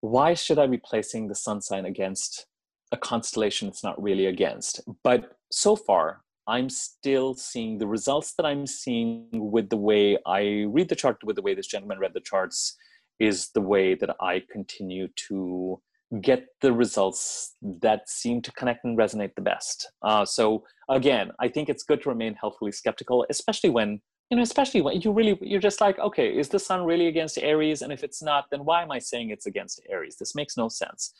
why 0.00 0.34
should 0.34 0.58
I 0.58 0.66
be 0.66 0.78
placing 0.78 1.28
the 1.28 1.34
sun 1.34 1.62
sign 1.62 1.86
against 1.86 2.46
a 2.92 2.96
constellation 2.96 3.68
it's 3.68 3.82
not 3.82 4.00
really 4.00 4.26
against? 4.26 4.82
But 5.02 5.32
so 5.50 5.74
far, 5.74 6.22
I'm 6.48 6.68
still 6.68 7.34
seeing 7.34 7.78
the 7.78 7.86
results 7.86 8.34
that 8.36 8.46
I'm 8.46 8.66
seeing 8.66 9.28
with 9.32 9.68
the 9.70 9.76
way 9.76 10.18
I 10.26 10.66
read 10.68 10.88
the 10.88 10.94
chart, 10.94 11.18
with 11.24 11.36
the 11.36 11.42
way 11.42 11.54
this 11.54 11.66
gentleman 11.66 11.98
read 11.98 12.14
the 12.14 12.20
charts, 12.20 12.76
is 13.18 13.50
the 13.54 13.60
way 13.60 13.94
that 13.94 14.16
I 14.20 14.42
continue 14.50 15.08
to 15.28 15.80
get 16.20 16.46
the 16.60 16.72
results 16.72 17.54
that 17.62 18.08
seem 18.08 18.40
to 18.42 18.52
connect 18.52 18.84
and 18.84 18.96
resonate 18.96 19.34
the 19.34 19.42
best. 19.42 19.90
Uh, 20.02 20.24
so 20.24 20.64
again, 20.88 21.32
I 21.40 21.48
think 21.48 21.68
it's 21.68 21.82
good 21.82 22.02
to 22.02 22.08
remain 22.08 22.34
healthfully 22.34 22.72
skeptical, 22.72 23.26
especially 23.28 23.70
when 23.70 24.00
you 24.30 24.36
know, 24.36 24.42
especially 24.42 24.80
when 24.80 25.00
you 25.00 25.12
really 25.12 25.38
you're 25.40 25.60
just 25.60 25.80
like, 25.80 25.98
okay, 26.00 26.36
is 26.36 26.48
the 26.48 26.58
sun 26.58 26.84
really 26.84 27.06
against 27.06 27.38
Aries? 27.38 27.82
And 27.82 27.92
if 27.92 28.02
it's 28.02 28.22
not, 28.22 28.46
then 28.50 28.64
why 28.64 28.82
am 28.82 28.90
I 28.90 28.98
saying 28.98 29.30
it's 29.30 29.46
against 29.46 29.80
Aries? 29.88 30.16
This 30.16 30.34
makes 30.34 30.56
no 30.56 30.68
sense. 30.68 31.12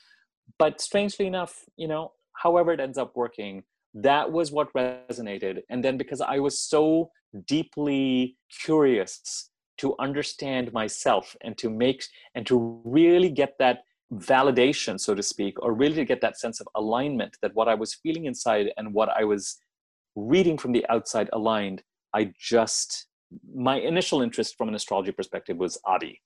But 0.59 0.81
strangely 0.81 1.27
enough, 1.27 1.65
you 1.77 1.87
know, 1.87 2.13
however 2.33 2.73
it 2.73 2.81
ends 2.81 2.99
up 2.99 3.17
working, 3.17 3.63
that 3.97 4.31
was 4.31 4.53
what 4.53 4.73
resonated. 4.75 5.63
And 5.71 5.83
then 5.83 5.97
because 5.97 6.21
I 6.21 6.39
was 6.39 6.61
so 6.61 7.11
deeply 7.47 8.37
curious 8.63 9.51
to 9.79 9.95
understand 9.99 10.73
myself 10.73 11.35
and 11.43 11.57
to 11.59 11.71
make 11.71 12.05
and 12.35 12.47
to 12.47 12.81
really 12.85 13.31
get 13.31 13.55
that 13.59 13.81
validation, 14.13 15.01
so 15.01 15.15
to 15.15 15.23
speak, 15.23 15.61
or 15.63 15.73
really 15.73 15.97
to 15.97 16.05
get 16.05 16.21
that 16.21 16.39
sense 16.39 16.61
of 16.61 16.69
alignment 16.75 17.37
that 17.41 17.55
what 17.55 17.69
I 17.69 17.75
was 17.75 17.95
feeling 17.95 18.27
inside 18.27 18.71
and 18.77 18.93
what 18.93 19.09
I 19.09 19.25
was 19.25 19.57
reading 20.15 20.59
from 20.59 20.73
the 20.73 20.87
outside 20.89 21.31
aligned, 21.33 21.83
I 22.15 22.33
just, 22.39 23.07
my 23.55 23.79
initial 23.81 24.23
interest 24.23 24.57
from 24.57 24.69
an 24.69 24.75
astrology 24.75 25.13
perspective 25.13 25.57
was 25.57 25.79
Adi. 25.85 26.21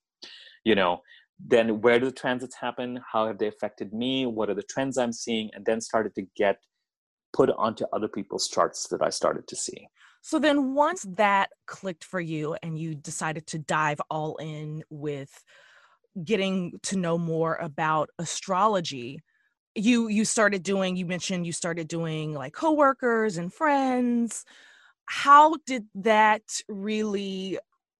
You 0.65 0.75
know, 0.75 1.01
then 1.39 1.81
where 1.81 1.99
do 1.99 2.05
the 2.05 2.11
transits 2.11 2.55
happen? 2.55 2.99
How 3.11 3.27
have 3.27 3.37
they 3.37 3.47
affected 3.47 3.93
me? 3.93 4.25
What 4.25 4.49
are 4.49 4.53
the 4.53 4.61
trends 4.61 4.97
I'm 4.97 5.13
seeing? 5.13 5.49
And 5.53 5.65
then 5.65 5.81
started 5.81 6.13
to 6.15 6.27
get 6.35 6.57
put 7.33 7.49
onto 7.51 7.85
other 7.93 8.07
people's 8.07 8.47
charts 8.47 8.87
that 8.89 9.01
I 9.01 9.09
started 9.09 9.47
to 9.47 9.55
see. 9.55 9.87
So 10.21 10.37
then 10.37 10.75
once 10.75 11.05
that 11.15 11.49
clicked 11.65 12.03
for 12.03 12.19
you 12.19 12.55
and 12.61 12.77
you 12.77 12.93
decided 12.93 13.47
to 13.47 13.59
dive 13.59 13.99
all 14.09 14.35
in 14.37 14.83
with 14.89 15.43
getting 16.23 16.79
to 16.83 16.97
know 16.97 17.17
more 17.17 17.55
about 17.55 18.09
astrology, 18.19 19.21
you 19.73 20.09
you 20.09 20.25
started 20.25 20.63
doing 20.63 20.97
you 20.97 21.05
mentioned 21.05 21.45
you 21.45 21.53
started 21.53 21.87
doing 21.87 22.33
like 22.33 22.53
coworkers 22.53 23.37
and 23.37 23.53
friends. 23.53 24.45
How 25.05 25.55
did 25.65 25.85
that 25.95 26.43
really 26.67 27.57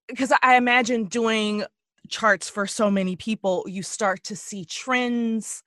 because 0.07 0.33
I 0.43 0.57
imagine 0.57 1.05
doing 1.05 1.63
charts 2.09 2.49
for 2.49 2.67
so 2.67 2.91
many 2.91 3.15
people, 3.15 3.65
you 3.67 3.81
start 3.81 4.23
to 4.25 4.35
see 4.35 4.65
trends. 4.65 5.63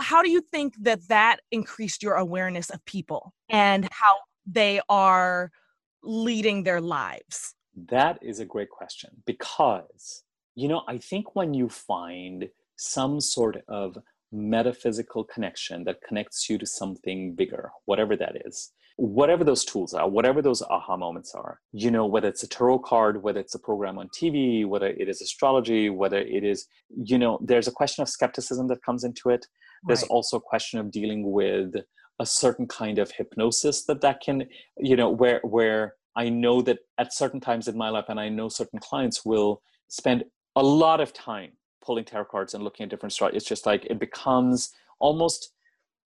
How 0.00 0.22
do 0.22 0.30
you 0.30 0.40
think 0.40 0.74
that 0.80 1.08
that 1.08 1.40
increased 1.50 2.02
your 2.02 2.14
awareness 2.14 2.70
of 2.70 2.84
people 2.84 3.32
and 3.48 3.88
how 3.90 4.16
they 4.46 4.80
are 4.88 5.50
leading 6.02 6.62
their 6.62 6.80
lives? 6.80 7.54
That 7.88 8.18
is 8.22 8.40
a 8.40 8.44
great 8.44 8.70
question 8.70 9.10
because, 9.26 10.22
you 10.54 10.68
know, 10.68 10.82
I 10.88 10.98
think 10.98 11.34
when 11.34 11.54
you 11.54 11.68
find 11.68 12.48
some 12.76 13.20
sort 13.20 13.62
of 13.68 13.98
metaphysical 14.32 15.24
connection 15.24 15.84
that 15.84 16.00
connects 16.06 16.48
you 16.48 16.58
to 16.58 16.66
something 16.66 17.34
bigger, 17.34 17.70
whatever 17.84 18.16
that 18.16 18.46
is, 18.46 18.72
whatever 18.96 19.44
those 19.44 19.64
tools 19.64 19.92
are, 19.92 20.08
whatever 20.08 20.40
those 20.40 20.62
aha 20.62 20.96
moments 20.96 21.34
are, 21.34 21.60
you 21.72 21.90
know, 21.90 22.06
whether 22.06 22.28
it's 22.28 22.42
a 22.42 22.48
tarot 22.48 22.78
card, 22.78 23.22
whether 23.22 23.40
it's 23.40 23.54
a 23.54 23.58
program 23.58 23.98
on 23.98 24.08
TV, 24.08 24.66
whether 24.66 24.88
it 24.88 25.08
is 25.08 25.20
astrology, 25.20 25.90
whether 25.90 26.18
it 26.18 26.44
is, 26.44 26.66
you 27.04 27.18
know, 27.18 27.38
there's 27.42 27.68
a 27.68 27.72
question 27.72 28.02
of 28.02 28.08
skepticism 28.08 28.68
that 28.68 28.82
comes 28.82 29.04
into 29.04 29.28
it. 29.28 29.46
There's 29.86 30.02
Right. 30.02 30.10
also 30.10 30.36
a 30.38 30.40
question 30.40 30.78
of 30.78 30.90
dealing 30.90 31.30
with 31.30 31.74
a 32.18 32.26
certain 32.26 32.66
kind 32.66 32.98
of 32.98 33.10
hypnosis 33.10 33.84
that 33.84 34.00
that 34.00 34.20
can 34.20 34.48
you 34.78 34.96
know 34.96 35.10
where 35.10 35.40
where 35.42 35.94
i 36.16 36.28
know 36.28 36.62
that 36.62 36.78
at 36.98 37.12
certain 37.12 37.40
times 37.40 37.68
in 37.68 37.76
my 37.76 37.88
life 37.88 38.06
and 38.08 38.18
i 38.18 38.28
know 38.28 38.48
certain 38.48 38.78
clients 38.78 39.24
will 39.24 39.62
spend 39.88 40.24
a 40.56 40.62
lot 40.62 41.00
of 41.00 41.12
time 41.12 41.52
pulling 41.84 42.04
tarot 42.04 42.24
cards 42.26 42.54
and 42.54 42.64
looking 42.64 42.84
at 42.84 42.90
different 42.90 43.12
stories 43.12 43.36
it's 43.36 43.46
just 43.46 43.66
like 43.66 43.84
it 43.86 43.98
becomes 43.98 44.72
almost 44.98 45.52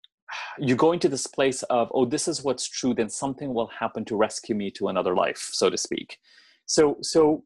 you 0.59 0.75
go 0.75 0.93
into 0.93 1.09
this 1.09 1.27
place 1.27 1.63
of 1.65 1.91
oh 1.95 2.05
this 2.05 2.27
is 2.27 2.43
what's 2.43 2.69
true 2.69 2.95
then 2.95 3.09
something 3.09 3.55
will 3.55 3.69
happen 3.69 4.05
to 4.05 4.17
rescue 4.17 4.55
me 4.55 4.71
to 4.71 4.89
another 4.89 5.15
life 5.15 5.51
so 5.53 5.71
to 5.71 5.77
speak 5.77 6.19
so 6.67 6.97
so 7.03 7.45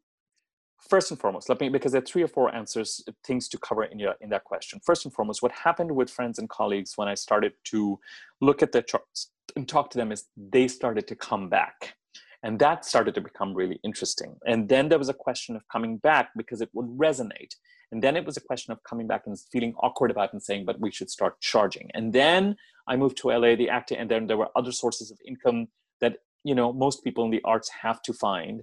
first 0.88 1.10
and 1.10 1.20
foremost 1.20 1.48
let 1.48 1.60
me 1.60 1.68
because 1.68 1.92
there 1.92 2.02
are 2.02 2.04
three 2.04 2.22
or 2.22 2.28
four 2.28 2.54
answers 2.54 3.02
uh, 3.08 3.12
things 3.24 3.48
to 3.48 3.58
cover 3.58 3.84
in 3.84 3.98
your 3.98 4.14
in 4.20 4.30
that 4.30 4.44
question. 4.44 4.80
First 4.84 5.04
and 5.04 5.14
foremost 5.14 5.42
what 5.42 5.52
happened 5.52 5.92
with 5.92 6.10
friends 6.10 6.38
and 6.38 6.48
colleagues 6.48 6.96
when 6.96 7.08
i 7.08 7.14
started 7.14 7.52
to 7.64 7.98
look 8.40 8.62
at 8.62 8.72
their 8.72 8.82
charts 8.82 9.30
and 9.56 9.68
talk 9.68 9.90
to 9.90 9.98
them 9.98 10.12
is 10.12 10.24
they 10.36 10.68
started 10.68 11.06
to 11.08 11.16
come 11.16 11.48
back. 11.48 11.94
And 12.42 12.58
that 12.58 12.84
started 12.84 13.14
to 13.14 13.22
become 13.22 13.54
really 13.54 13.80
interesting. 13.82 14.36
And 14.46 14.68
then 14.68 14.90
there 14.90 14.98
was 14.98 15.08
a 15.08 15.14
question 15.14 15.56
of 15.56 15.66
coming 15.68 15.96
back 15.96 16.28
because 16.36 16.60
it 16.60 16.68
would 16.74 16.86
resonate. 16.86 17.54
And 17.90 18.02
then 18.02 18.16
it 18.16 18.26
was 18.26 18.36
a 18.36 18.40
question 18.40 18.70
of 18.70 18.82
coming 18.82 19.06
back 19.06 19.22
and 19.26 19.38
feeling 19.50 19.72
awkward 19.78 20.10
about 20.10 20.32
and 20.34 20.42
saying 20.42 20.66
but 20.66 20.78
we 20.78 20.90
should 20.90 21.10
start 21.10 21.40
charging. 21.40 21.90
And 21.94 22.12
then 22.12 22.56
i 22.86 22.96
moved 22.96 23.16
to 23.18 23.28
la 23.28 23.54
the 23.54 23.68
acting 23.68 23.98
and 23.98 24.10
then 24.10 24.26
there 24.26 24.36
were 24.36 24.50
other 24.56 24.72
sources 24.72 25.10
of 25.10 25.18
income 25.26 25.68
that 26.00 26.18
you 26.42 26.54
know 26.54 26.72
most 26.72 27.02
people 27.02 27.24
in 27.24 27.30
the 27.30 27.40
arts 27.44 27.70
have 27.82 28.02
to 28.02 28.12
find 28.12 28.62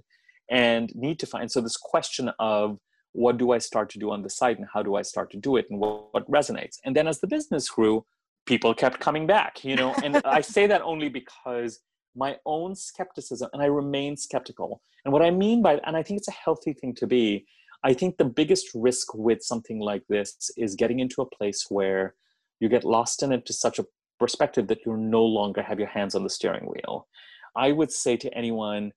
and 0.52 0.94
need 0.94 1.18
to 1.18 1.26
find. 1.26 1.50
So 1.50 1.62
this 1.62 1.78
question 1.78 2.30
of 2.38 2.78
what 3.12 3.38
do 3.38 3.52
I 3.52 3.58
start 3.58 3.88
to 3.90 3.98
do 3.98 4.10
on 4.10 4.22
the 4.22 4.30
site 4.30 4.58
and 4.58 4.66
how 4.72 4.82
do 4.82 4.94
I 4.94 5.02
start 5.02 5.30
to 5.32 5.38
do 5.38 5.56
it 5.56 5.66
and 5.70 5.80
what, 5.80 6.12
what 6.12 6.30
resonates. 6.30 6.76
And 6.84 6.94
then 6.94 7.08
as 7.08 7.20
the 7.20 7.26
business 7.26 7.68
grew, 7.70 8.04
people 8.46 8.74
kept 8.74 9.00
coming 9.00 9.26
back, 9.26 9.64
you 9.64 9.76
know, 9.76 9.94
and 10.04 10.20
I 10.24 10.40
say 10.56 10.66
that 10.66 10.82
only 10.82 11.08
because 11.08 11.80
my 12.14 12.36
own 12.44 12.74
skepticism 12.74 13.48
and 13.54 13.62
I 13.62 13.66
remain 13.66 14.16
skeptical. 14.16 14.82
And 15.04 15.12
what 15.12 15.22
I 15.22 15.30
mean 15.30 15.62
by 15.62 15.80
and 15.86 15.96
I 15.96 16.02
think 16.02 16.18
it's 16.18 16.28
a 16.28 16.32
healthy 16.44 16.74
thing 16.74 16.94
to 16.96 17.06
be, 17.06 17.46
I 17.82 17.94
think 17.94 18.18
the 18.18 18.26
biggest 18.26 18.68
risk 18.74 19.14
with 19.14 19.42
something 19.42 19.80
like 19.80 20.02
this 20.10 20.50
is 20.58 20.74
getting 20.74 21.00
into 21.00 21.22
a 21.22 21.26
place 21.26 21.66
where 21.70 22.14
you 22.60 22.68
get 22.68 22.84
lost 22.84 23.22
in 23.22 23.32
it 23.32 23.46
to 23.46 23.54
such 23.54 23.78
a 23.78 23.86
perspective 24.20 24.68
that 24.68 24.84
you 24.84 24.96
no 24.98 25.24
longer 25.24 25.62
have 25.62 25.78
your 25.78 25.88
hands 25.88 26.14
on 26.14 26.22
the 26.22 26.30
steering 26.30 26.66
wheel. 26.66 27.08
I 27.56 27.72
would 27.72 27.90
say 27.90 28.16
to 28.18 28.32
anyone, 28.34 28.92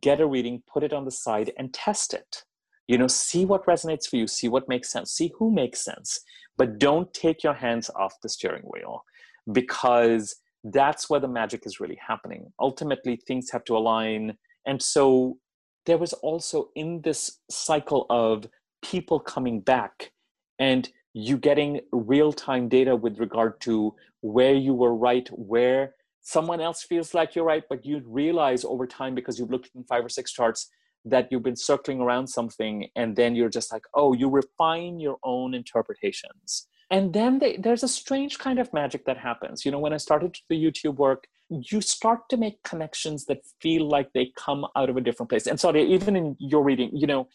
get 0.00 0.20
a 0.20 0.26
reading, 0.26 0.62
put 0.72 0.82
it 0.82 0.92
on 0.92 1.04
the 1.04 1.10
side, 1.10 1.52
and 1.56 1.72
test 1.72 2.14
it. 2.14 2.44
You 2.86 2.98
know, 2.98 3.06
see 3.06 3.44
what 3.44 3.66
resonates 3.66 4.08
for 4.08 4.16
you, 4.16 4.26
see 4.26 4.48
what 4.48 4.68
makes 4.68 4.90
sense, 4.90 5.12
see 5.12 5.32
who 5.38 5.50
makes 5.50 5.80
sense, 5.84 6.20
but 6.56 6.78
don't 6.78 7.12
take 7.14 7.42
your 7.42 7.54
hands 7.54 7.90
off 7.94 8.20
the 8.20 8.28
steering 8.28 8.64
wheel 8.64 9.04
because 9.52 10.36
that's 10.64 11.08
where 11.08 11.20
the 11.20 11.28
magic 11.28 11.66
is 11.66 11.80
really 11.80 11.98
happening. 12.06 12.52
Ultimately, 12.58 13.16
things 13.16 13.50
have 13.50 13.64
to 13.64 13.76
align. 13.76 14.36
And 14.66 14.82
so 14.82 15.38
there 15.86 15.98
was 15.98 16.12
also 16.14 16.70
in 16.74 17.00
this 17.02 17.38
cycle 17.50 18.06
of 18.10 18.46
people 18.82 19.20
coming 19.20 19.60
back 19.60 20.12
and 20.58 20.88
you 21.14 21.38
getting 21.38 21.80
real 21.92 22.32
time 22.32 22.68
data 22.68 22.94
with 22.94 23.18
regard 23.18 23.60
to 23.62 23.94
where 24.20 24.54
you 24.54 24.74
were 24.74 24.94
right, 24.94 25.28
where 25.32 25.94
someone 26.22 26.60
else 26.60 26.82
feels 26.82 27.14
like 27.14 27.34
you're 27.34 27.44
right, 27.44 27.64
but 27.68 27.84
you 27.84 28.02
realize 28.06 28.64
over 28.64 28.86
time 28.86 29.14
because 29.14 29.38
you've 29.38 29.50
looked 29.50 29.70
in 29.74 29.84
five 29.84 30.04
or 30.04 30.08
six 30.08 30.32
charts 30.32 30.70
that 31.04 31.28
you've 31.30 31.42
been 31.42 31.56
circling 31.56 32.00
around 32.00 32.26
something, 32.26 32.88
and 32.94 33.16
then 33.16 33.34
you're 33.34 33.48
just 33.48 33.72
like, 33.72 33.84
oh, 33.94 34.12
you 34.12 34.28
refine 34.28 35.00
your 35.00 35.16
own 35.22 35.54
interpretations. 35.54 36.66
And 36.90 37.12
then 37.12 37.38
they, 37.38 37.56
there's 37.56 37.84
a 37.84 37.88
strange 37.88 38.38
kind 38.38 38.58
of 38.58 38.72
magic 38.72 39.06
that 39.06 39.16
happens. 39.16 39.64
You 39.64 39.70
know, 39.70 39.78
when 39.78 39.92
I 39.92 39.96
started 39.96 40.36
the 40.48 40.62
YouTube 40.62 40.96
work, 40.96 41.26
you 41.48 41.80
start 41.80 42.28
to 42.30 42.36
make 42.36 42.62
connections 42.64 43.24
that 43.26 43.46
feel 43.60 43.88
like 43.88 44.12
they 44.12 44.32
come 44.36 44.66
out 44.76 44.90
of 44.90 44.96
a 44.96 45.00
different 45.00 45.30
place. 45.30 45.46
And 45.46 45.58
sorry, 45.58 45.84
even 45.92 46.16
in 46.16 46.36
your 46.38 46.62
reading, 46.62 46.90
you 46.92 47.06
know, 47.06 47.28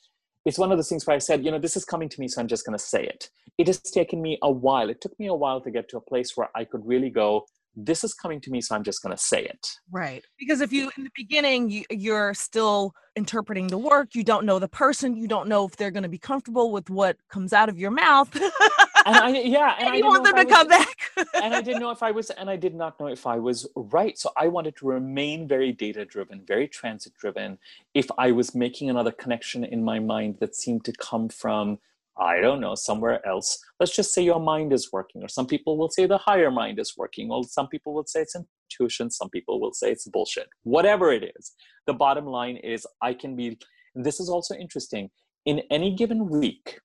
it's 0.45 0.59
one 0.59 0.71
of 0.71 0.77
those 0.77 0.89
things 0.89 1.07
where 1.07 1.15
I 1.15 1.19
said, 1.19 1.43
you 1.43 1.51
know, 1.51 1.57
this 1.57 1.75
is 1.75 1.85
coming 1.85 2.07
to 2.09 2.19
me, 2.19 2.27
so 2.27 2.39
I'm 2.39 2.47
just 2.47 2.65
going 2.65 2.77
to 2.77 2.83
say 2.83 3.03
it. 3.03 3.29
It 3.57 3.67
has 3.67 3.79
taken 3.79 4.21
me 4.21 4.37
a 4.43 4.51
while. 4.51 4.89
It 4.89 5.01
took 5.01 5.17
me 5.19 5.27
a 5.27 5.33
while 5.33 5.59
to 5.61 5.71
get 5.71 5.89
to 5.89 5.97
a 5.97 6.01
place 6.01 6.37
where 6.37 6.49
I 6.55 6.65
could 6.65 6.85
really 6.85 7.09
go, 7.09 7.47
this 7.75 8.03
is 8.03 8.13
coming 8.13 8.39
to 8.41 8.49
me 8.49 8.61
so 8.61 8.75
i'm 8.75 8.83
just 8.83 9.01
going 9.01 9.15
to 9.15 9.21
say 9.21 9.43
it. 9.43 9.67
Right 9.91 10.23
because 10.37 10.61
if 10.61 10.71
you 10.71 10.91
in 10.97 11.03
the 11.03 11.11
beginning 11.15 11.69
you, 11.69 11.83
you're 11.89 12.33
still 12.33 12.93
interpreting 13.15 13.67
the 13.67 13.77
work 13.77 14.15
you 14.15 14.23
don't 14.23 14.45
know 14.45 14.59
the 14.59 14.67
person 14.67 15.15
you 15.15 15.27
don't 15.27 15.47
know 15.47 15.65
if 15.65 15.75
they're 15.75 15.91
going 15.91 16.03
to 16.03 16.09
be 16.09 16.17
comfortable 16.17 16.71
with 16.71 16.89
what 16.89 17.17
comes 17.29 17.53
out 17.53 17.69
of 17.69 17.77
your 17.77 17.91
mouth. 17.91 18.33
And 18.35 19.15
I, 19.15 19.29
yeah 19.29 19.75
and, 19.79 19.89
and 19.89 19.97
you 19.97 20.05
want 20.05 20.23
them 20.23 20.35
to 20.35 20.43
was, 20.43 20.53
come 20.53 20.67
back. 20.67 20.97
and 21.41 21.53
i 21.53 21.61
didn't 21.61 21.81
know 21.81 21.91
if 21.91 22.03
i 22.03 22.11
was 22.11 22.29
and 22.31 22.49
i 22.49 22.55
did 22.55 22.75
not 22.75 22.99
know 22.99 23.07
if 23.07 23.25
i 23.25 23.37
was 23.37 23.67
right. 23.75 24.17
So 24.17 24.31
i 24.37 24.47
wanted 24.47 24.75
to 24.77 24.87
remain 24.87 25.47
very 25.47 25.71
data 25.71 26.05
driven 26.05 26.43
very 26.45 26.67
transit 26.67 27.13
driven 27.19 27.57
if 27.93 28.07
i 28.17 28.31
was 28.31 28.55
making 28.55 28.89
another 28.89 29.11
connection 29.11 29.63
in 29.63 29.83
my 29.83 29.99
mind 29.99 30.37
that 30.39 30.55
seemed 30.55 30.85
to 30.85 30.93
come 30.93 31.29
from 31.29 31.79
I 32.17 32.39
don't 32.39 32.61
know, 32.61 32.75
somewhere 32.75 33.25
else. 33.27 33.57
Let's 33.79 33.95
just 33.95 34.13
say 34.13 34.23
your 34.23 34.39
mind 34.39 34.71
is 34.71 34.89
working, 34.91 35.23
or 35.23 35.27
some 35.27 35.47
people 35.47 35.77
will 35.77 35.89
say 35.89 36.05
the 36.05 36.17
higher 36.17 36.51
mind 36.51 36.79
is 36.79 36.93
working, 36.97 37.29
or 37.29 37.43
some 37.43 37.67
people 37.67 37.93
will 37.93 38.05
say 38.05 38.21
it's 38.21 38.35
intuition, 38.35 39.11
some 39.11 39.29
people 39.29 39.59
will 39.59 39.73
say 39.73 39.91
it's 39.91 40.07
bullshit. 40.07 40.47
Whatever 40.63 41.11
it 41.11 41.33
is, 41.37 41.53
the 41.87 41.93
bottom 41.93 42.25
line 42.25 42.57
is 42.57 42.87
I 43.01 43.13
can 43.13 43.35
be, 43.35 43.59
this 43.93 44.19
is 44.19 44.29
also 44.29 44.55
interesting. 44.55 45.09
In 45.45 45.61
any 45.69 45.93
given 45.95 46.29
week, 46.29 46.79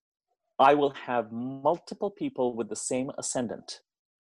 I 0.58 0.74
will 0.74 0.90
have 0.90 1.32
multiple 1.32 2.10
people 2.10 2.54
with 2.54 2.68
the 2.68 2.76
same 2.76 3.10
ascendant 3.16 3.80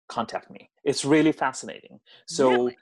contact 0.08 0.50
me. 0.50 0.70
It's 0.84 1.04
really 1.04 1.32
fascinating. 1.32 2.00
So 2.26 2.50
really? 2.50 2.76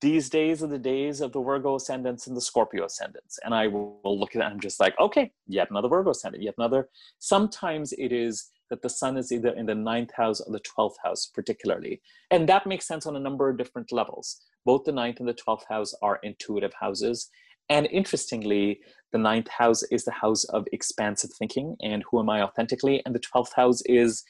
These 0.00 0.30
days 0.30 0.62
are 0.62 0.68
the 0.68 0.78
days 0.78 1.20
of 1.20 1.32
the 1.32 1.40
Virgo 1.40 1.76
ascendants 1.76 2.26
and 2.26 2.36
the 2.36 2.40
Scorpio 2.40 2.84
ascendants. 2.84 3.38
And 3.44 3.54
I 3.54 3.66
will, 3.66 3.98
look 4.04 4.34
at 4.34 4.38
that 4.38 4.46
and 4.46 4.54
I'm 4.54 4.60
just 4.60 4.80
like, 4.80 4.98
okay, 5.00 5.32
yet 5.46 5.70
another 5.70 5.88
Virgo 5.88 6.10
ascendant, 6.10 6.44
yet 6.44 6.54
another. 6.58 6.88
Sometimes 7.18 7.92
it 7.92 8.12
is 8.12 8.50
that 8.70 8.82
the 8.82 8.88
sun 8.88 9.16
is 9.16 9.32
either 9.32 9.50
in 9.50 9.66
the 9.66 9.74
ninth 9.74 10.12
house 10.16 10.40
or 10.40 10.52
the 10.52 10.60
12th 10.60 10.96
house, 11.02 11.26
particularly. 11.26 12.00
And 12.30 12.48
that 12.48 12.66
makes 12.66 12.86
sense 12.86 13.06
on 13.06 13.16
a 13.16 13.20
number 13.20 13.48
of 13.48 13.58
different 13.58 13.92
levels. 13.92 14.40
Both 14.64 14.84
the 14.84 14.92
ninth 14.92 15.20
and 15.20 15.28
the 15.28 15.34
12th 15.34 15.64
house 15.68 15.92
are 16.02 16.20
intuitive 16.22 16.72
houses. 16.78 17.28
And 17.68 17.86
interestingly, 17.86 18.80
the 19.12 19.18
ninth 19.18 19.48
house 19.48 19.82
is 19.84 20.04
the 20.04 20.12
house 20.12 20.44
of 20.44 20.66
expansive 20.72 21.30
thinking 21.38 21.76
and 21.82 22.04
who 22.10 22.20
am 22.20 22.30
I 22.30 22.42
authentically? 22.42 23.02
And 23.04 23.14
the 23.14 23.20
12th 23.20 23.54
house 23.54 23.82
is 23.86 24.24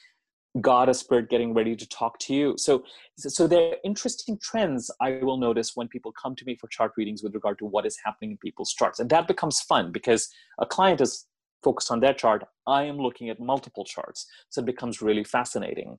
God 0.61 0.89
a 0.89 0.95
spirit 0.95 1.31
getting 1.31 1.53
ready 1.53 1.75
to 1.75 1.89
talk 1.89 2.19
to 2.21 2.35
you. 2.35 2.55
So, 2.57 2.85
so 3.17 3.47
there 3.47 3.71
are 3.73 3.77
interesting 3.85 4.39
trends 4.39 4.91
I 5.01 5.19
will 5.21 5.37
notice 5.37 5.73
when 5.75 5.89
people 5.89 6.13
come 6.13 6.37
to 6.37 6.45
me 6.45 6.55
for 6.55 6.69
chart 6.69 6.93
readings 6.97 7.23
with 7.23 7.35
regard 7.35 7.59
to 7.59 7.65
what 7.65 7.87
is 7.87 7.99
happening 8.05 8.33
in 8.33 8.37
people's 8.37 8.73
charts, 8.73 9.01
and 9.01 9.11
that 9.11 9.27
becomes 9.27 9.61
fun 9.61 9.91
because 9.91 10.29
a 10.59 10.67
client 10.67 11.01
is 11.01 11.27
focused 11.63 11.91
on 11.91 12.01
their 12.01 12.15
chart. 12.15 12.45
I 12.67 12.85
am 12.85 12.99
looking 12.99 13.31
at 13.31 13.41
multiple 13.41 13.85
charts, 13.85 14.27
so 14.49 14.61
it 14.61 14.67
becomes 14.67 15.03
really 15.03 15.25
fascinating. 15.25 15.99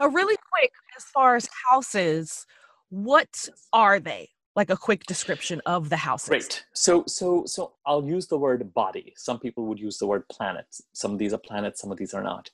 A 0.00 0.08
really 0.08 0.36
quick, 0.52 0.72
as 0.96 1.04
far 1.04 1.36
as 1.36 1.48
houses, 1.70 2.44
what 2.88 3.48
are 3.72 4.00
they? 4.00 4.30
Like 4.56 4.68
a 4.68 4.76
quick 4.76 5.04
description 5.04 5.62
of 5.64 5.90
the 5.90 5.96
houses. 5.96 6.28
Great. 6.28 6.64
So, 6.74 7.04
so, 7.06 7.44
so 7.46 7.74
I'll 7.86 8.04
use 8.04 8.26
the 8.26 8.36
word 8.36 8.74
body. 8.74 9.14
Some 9.16 9.38
people 9.38 9.64
would 9.66 9.78
use 9.78 9.96
the 9.98 10.06
word 10.06 10.28
planet. 10.28 10.66
Some 10.92 11.12
of 11.12 11.18
these 11.18 11.32
are 11.32 11.38
planets. 11.38 11.80
Some 11.80 11.90
of 11.92 11.98
these 11.98 12.12
are 12.12 12.22
not 12.22 12.50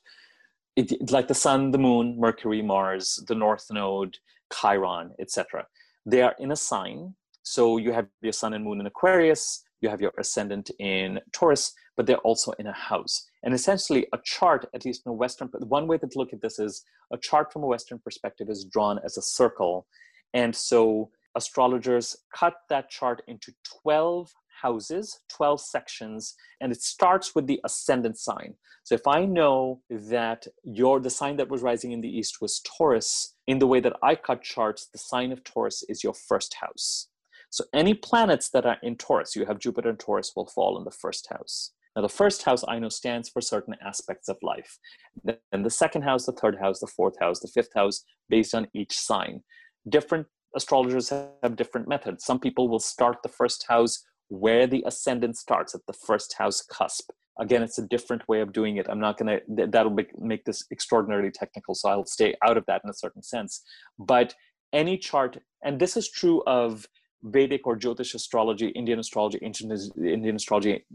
it, 0.79 1.11
like 1.11 1.27
the 1.27 1.33
sun, 1.33 1.71
the 1.71 1.77
moon, 1.77 2.17
Mercury, 2.17 2.61
Mars, 2.61 3.21
the 3.27 3.35
North 3.35 3.67
Node, 3.69 4.17
Chiron, 4.53 5.11
etc. 5.19 5.67
They 6.05 6.21
are 6.21 6.35
in 6.39 6.51
a 6.51 6.55
sign. 6.55 7.15
So 7.43 7.77
you 7.77 7.91
have 7.91 8.07
your 8.21 8.33
sun 8.33 8.53
and 8.53 8.63
moon 8.63 8.79
in 8.79 8.87
Aquarius, 8.87 9.63
you 9.81 9.89
have 9.89 10.01
your 10.01 10.13
ascendant 10.17 10.71
in 10.79 11.19
Taurus, 11.33 11.73
but 11.95 12.05
they're 12.05 12.17
also 12.29 12.51
in 12.53 12.67
a 12.67 12.73
house. 12.73 13.27
And 13.43 13.53
essentially, 13.53 14.07
a 14.13 14.19
chart, 14.23 14.67
at 14.73 14.85
least 14.85 15.03
in 15.05 15.09
a 15.11 15.13
Western, 15.13 15.49
one 15.77 15.87
way 15.87 15.97
to 15.97 16.09
look 16.15 16.33
at 16.33 16.41
this 16.41 16.59
is 16.59 16.83
a 17.11 17.17
chart 17.17 17.51
from 17.51 17.63
a 17.63 17.67
Western 17.67 17.99
perspective 17.99 18.49
is 18.49 18.65
drawn 18.65 18.99
as 19.03 19.17
a 19.17 19.21
circle. 19.21 19.87
And 20.33 20.55
so 20.55 21.09
astrologers 21.35 22.17
cut 22.33 22.55
that 22.69 22.89
chart 22.89 23.21
into 23.27 23.53
12 23.81 24.31
houses, 24.61 25.19
12 25.29 25.61
sections, 25.61 26.35
and 26.61 26.71
it 26.71 26.81
starts 26.81 27.35
with 27.35 27.47
the 27.47 27.59
ascendant 27.63 28.17
sign. 28.17 28.55
So 28.83 28.95
if 28.95 29.07
I 29.07 29.25
know 29.25 29.81
that 29.89 30.47
your 30.63 30.99
the 30.99 31.09
sign 31.09 31.37
that 31.37 31.49
was 31.49 31.61
rising 31.61 31.91
in 31.91 32.01
the 32.01 32.09
east 32.09 32.41
was 32.41 32.61
Taurus, 32.61 33.35
in 33.47 33.59
the 33.59 33.67
way 33.67 33.79
that 33.79 33.97
I 34.01 34.15
cut 34.15 34.41
charts, 34.41 34.87
the 34.91 34.97
sign 34.97 35.31
of 35.31 35.43
Taurus 35.43 35.83
is 35.87 36.03
your 36.03 36.13
first 36.13 36.55
house. 36.55 37.07
So 37.49 37.63
any 37.73 37.93
planets 37.93 38.49
that 38.49 38.65
are 38.65 38.77
in 38.83 38.95
Taurus, 38.95 39.35
you 39.35 39.45
have 39.45 39.59
Jupiter 39.59 39.89
and 39.89 39.99
Taurus 39.99 40.33
will 40.35 40.47
fall 40.47 40.77
in 40.77 40.83
the 40.83 40.91
first 40.91 41.27
house. 41.29 41.71
Now, 41.95 42.03
the 42.03 42.09
first 42.09 42.43
house 42.43 42.63
I 42.67 42.79
know 42.79 42.89
stands 42.89 43.29
for 43.29 43.41
certain 43.41 43.75
aspects 43.85 44.29
of 44.29 44.37
life. 44.41 44.77
Then 45.23 45.63
the 45.63 45.69
second 45.69 46.03
house, 46.03 46.25
the 46.25 46.31
third 46.31 46.57
house, 46.59 46.79
the 46.79 46.87
fourth 46.87 47.19
house, 47.19 47.39
the 47.39 47.47
fifth 47.47 47.73
house, 47.75 48.03
based 48.29 48.53
on 48.53 48.67
each 48.73 48.97
sign. 48.99 49.43
Different 49.87 50.27
astrologers 50.55 51.09
have 51.09 51.55
different 51.55 51.87
methods. 51.87 52.25
Some 52.25 52.39
people 52.39 52.69
will 52.69 52.79
start 52.79 53.17
the 53.23 53.29
first 53.29 53.65
house 53.67 54.03
where 54.29 54.65
the 54.67 54.83
ascendant 54.85 55.37
starts 55.37 55.75
at 55.75 55.81
the 55.85 55.93
first 55.93 56.35
house 56.37 56.61
cusp. 56.61 57.11
Again, 57.39 57.63
it's 57.63 57.77
a 57.77 57.87
different 57.87 58.27
way 58.27 58.41
of 58.41 58.53
doing 58.53 58.77
it. 58.77 58.87
I'm 58.89 58.99
not 58.99 59.17
going 59.17 59.39
to, 59.39 59.67
that'll 59.67 59.95
make, 60.19 60.45
this 60.45 60.65
extraordinarily 60.71 61.31
technical, 61.31 61.73
so 61.73 61.89
I'll 61.89 62.05
stay 62.05 62.35
out 62.45 62.57
of 62.57 62.65
that 62.67 62.81
in 62.83 62.89
a 62.89 62.93
certain 62.93 63.23
sense. 63.23 63.61
But 63.97 64.33
any 64.73 64.97
chart, 64.97 65.37
and 65.63 65.79
this 65.79 65.97
is 65.97 66.09
true 66.09 66.43
of 66.45 66.85
Vedic 67.23 67.65
or 67.65 67.77
Jyotish 67.77 68.13
astrology, 68.13 68.67
Indian 68.69 68.99
astrology, 68.99 69.39
ancient 69.41 69.71
Indian 69.97 70.35
astrology, 70.35 70.85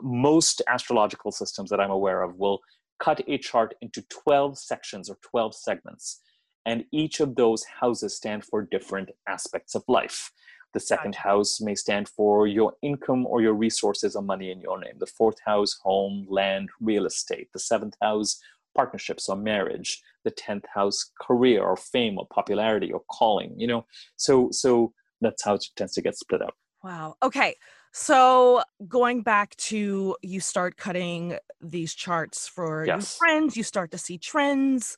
most 0.00 0.60
astrological 0.68 1.32
systems 1.32 1.70
that 1.70 1.80
I'm 1.80 1.90
aware 1.90 2.22
of 2.22 2.36
will 2.36 2.60
cut 2.98 3.20
a 3.26 3.38
chart 3.38 3.74
into 3.80 4.02
12 4.02 4.58
sections 4.58 5.08
or 5.08 5.16
12 5.22 5.54
segments. 5.54 6.20
And 6.66 6.84
each 6.92 7.18
of 7.20 7.34
those 7.34 7.64
houses 7.80 8.16
stand 8.16 8.44
for 8.44 8.62
different 8.62 9.10
aspects 9.28 9.74
of 9.74 9.82
life. 9.88 10.30
The 10.72 10.80
second 10.80 11.14
house 11.14 11.60
may 11.60 11.74
stand 11.74 12.08
for 12.08 12.46
your 12.46 12.74
income 12.82 13.26
or 13.26 13.42
your 13.42 13.54
resources 13.54 14.16
or 14.16 14.22
money 14.22 14.50
in 14.50 14.60
your 14.60 14.80
name. 14.80 14.94
The 14.98 15.06
fourth 15.06 15.38
house, 15.44 15.78
home, 15.82 16.26
land, 16.28 16.70
real 16.80 17.06
estate. 17.06 17.48
The 17.52 17.58
seventh 17.58 17.94
house, 18.00 18.40
partnerships 18.74 19.28
or 19.28 19.36
marriage. 19.36 20.02
The 20.24 20.30
tenth 20.30 20.64
house, 20.72 21.10
career 21.20 21.62
or 21.62 21.76
fame 21.76 22.18
or 22.18 22.26
popularity 22.32 22.90
or 22.92 23.02
calling. 23.10 23.54
You 23.58 23.66
know, 23.66 23.86
so 24.16 24.48
so 24.50 24.92
that's 25.20 25.44
how 25.44 25.54
it 25.54 25.64
tends 25.76 25.92
to 25.94 26.02
get 26.02 26.16
split 26.16 26.42
up. 26.42 26.54
Wow. 26.82 27.16
Okay. 27.22 27.54
So 27.92 28.62
going 28.88 29.22
back 29.22 29.54
to 29.56 30.16
you 30.22 30.40
start 30.40 30.78
cutting 30.78 31.36
these 31.60 31.94
charts 31.94 32.48
for 32.48 32.86
yes. 32.86 32.88
your 32.88 33.00
friends, 33.02 33.56
you 33.56 33.62
start 33.62 33.90
to 33.90 33.98
see 33.98 34.16
trends. 34.16 34.96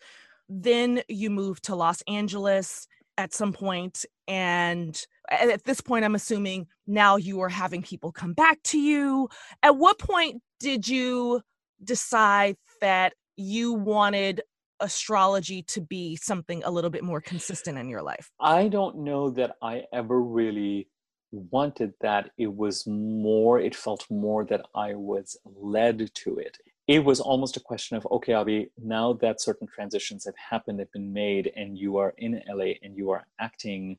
Then 0.48 1.02
you 1.08 1.30
move 1.30 1.60
to 1.62 1.74
Los 1.74 2.02
Angeles 2.02 2.86
at 3.16 3.32
some 3.32 3.52
point 3.52 4.04
and 4.26 5.06
at 5.30 5.64
this 5.64 5.80
point 5.80 6.04
i'm 6.04 6.14
assuming 6.14 6.66
now 6.86 7.16
you 7.16 7.40
are 7.40 7.48
having 7.48 7.82
people 7.82 8.10
come 8.12 8.32
back 8.32 8.62
to 8.62 8.78
you 8.78 9.28
at 9.62 9.76
what 9.76 9.98
point 9.98 10.42
did 10.60 10.88
you 10.88 11.40
decide 11.82 12.56
that 12.80 13.14
you 13.36 13.72
wanted 13.72 14.42
astrology 14.80 15.62
to 15.62 15.80
be 15.80 16.16
something 16.16 16.62
a 16.64 16.70
little 16.70 16.90
bit 16.90 17.04
more 17.04 17.20
consistent 17.20 17.78
in 17.78 17.88
your 17.88 18.02
life? 18.02 18.30
I 18.40 18.68
don't 18.68 18.98
know 18.98 19.30
that 19.30 19.56
I 19.62 19.84
ever 19.92 20.20
really 20.20 20.88
wanted 21.32 21.94
that. 22.00 22.30
It 22.38 22.52
was 22.52 22.86
more, 22.86 23.58
it 23.58 23.74
felt 23.74 24.06
more 24.10 24.44
that 24.46 24.62
I 24.74 24.94
was 24.94 25.36
led 25.44 26.10
to 26.14 26.38
it. 26.38 26.58
It 26.86 27.04
was 27.04 27.18
almost 27.18 27.56
a 27.56 27.60
question 27.60 27.96
of, 27.96 28.06
okay, 28.10 28.32
Abhi, 28.32 28.68
now 28.76 29.14
that 29.14 29.40
certain 29.40 29.66
transitions 29.66 30.26
have 30.26 30.34
happened, 30.36 30.80
have 30.80 30.92
been 30.92 31.12
made, 31.12 31.50
and 31.56 31.78
you 31.78 31.96
are 31.96 32.14
in 32.18 32.42
LA 32.46 32.72
and 32.82 32.96
you 32.96 33.10
are 33.10 33.26
acting, 33.40 33.96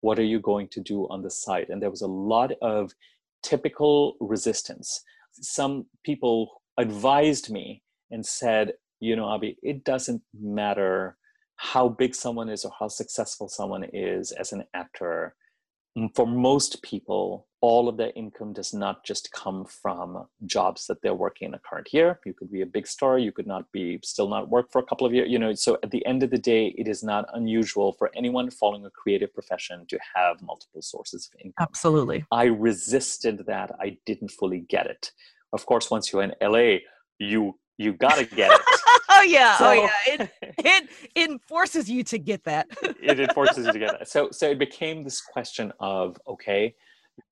what 0.00 0.18
are 0.18 0.24
you 0.24 0.40
going 0.40 0.68
to 0.68 0.80
do 0.80 1.06
on 1.08 1.22
the 1.22 1.30
site? 1.30 1.68
And 1.68 1.82
there 1.82 1.90
was 1.90 2.00
a 2.00 2.06
lot 2.06 2.52
of 2.62 2.92
typical 3.42 4.16
resistance. 4.20 5.02
Some 5.32 5.86
people 6.04 6.62
advised 6.78 7.50
me 7.50 7.82
and 8.10 8.24
said, 8.24 8.72
you 9.00 9.14
know, 9.14 9.26
Abhi, 9.26 9.56
it 9.62 9.84
doesn't 9.84 10.22
matter 10.38 11.16
how 11.56 11.88
big 11.88 12.14
someone 12.14 12.48
is 12.48 12.64
or 12.64 12.72
how 12.78 12.88
successful 12.88 13.48
someone 13.48 13.84
is 13.92 14.32
as 14.32 14.52
an 14.52 14.64
actor. 14.74 15.34
Mm, 15.96 16.14
for 16.14 16.26
most 16.26 16.82
people, 16.82 17.46
all 17.60 17.88
of 17.88 17.96
their 17.96 18.12
income 18.16 18.52
does 18.52 18.72
not 18.74 19.04
just 19.04 19.30
come 19.32 19.64
from 19.64 20.26
jobs 20.46 20.86
that 20.86 21.00
they're 21.02 21.14
working 21.14 21.48
in 21.48 21.54
a 21.54 21.58
current 21.58 21.92
year. 21.92 22.18
You 22.24 22.34
could 22.34 22.50
be 22.50 22.62
a 22.62 22.66
big 22.66 22.86
star, 22.86 23.18
you 23.18 23.30
could 23.30 23.46
not 23.46 23.70
be 23.72 24.00
still 24.02 24.28
not 24.28 24.48
work 24.48 24.72
for 24.72 24.80
a 24.80 24.84
couple 24.84 25.06
of 25.06 25.14
years. 25.14 25.30
You 25.30 25.38
know, 25.38 25.54
so 25.54 25.78
at 25.82 25.90
the 25.90 26.04
end 26.06 26.22
of 26.22 26.30
the 26.30 26.38
day, 26.38 26.74
it 26.78 26.88
is 26.88 27.02
not 27.02 27.26
unusual 27.34 27.92
for 27.92 28.10
anyone 28.16 28.50
following 28.50 28.84
a 28.84 28.90
creative 28.90 29.32
profession 29.32 29.86
to 29.88 29.98
have 30.14 30.42
multiple 30.42 30.82
sources 30.82 31.28
of 31.32 31.40
income. 31.40 31.66
Absolutely. 31.68 32.24
I 32.32 32.44
resisted 32.44 33.44
that. 33.46 33.72
I 33.80 33.98
didn't 34.06 34.30
fully 34.30 34.60
get 34.68 34.86
it. 34.86 35.12
Of 35.52 35.66
course, 35.66 35.90
once 35.90 36.12
you're 36.12 36.22
in 36.22 36.34
LA, 36.40 36.78
you 37.18 37.58
you 37.78 37.92
gotta 37.92 38.24
get 38.24 38.52
it. 38.52 38.60
oh 39.22 39.24
yeah, 39.24 39.56
oh, 39.58 39.58
so, 39.58 39.66
oh 39.66 39.72
yeah. 39.72 40.14
It, 40.14 40.30
it 40.58 40.88
it 41.14 41.40
forces 41.46 41.88
you 41.88 42.02
to 42.04 42.18
get 42.18 42.44
that. 42.44 42.68
it, 42.82 43.20
it 43.20 43.32
forces 43.32 43.66
you 43.66 43.72
to 43.72 43.78
get 43.78 43.90
that. 43.98 44.08
So 44.08 44.30
so 44.30 44.50
it 44.50 44.58
became 44.58 45.04
this 45.04 45.20
question 45.20 45.72
of 45.80 46.18
okay, 46.26 46.74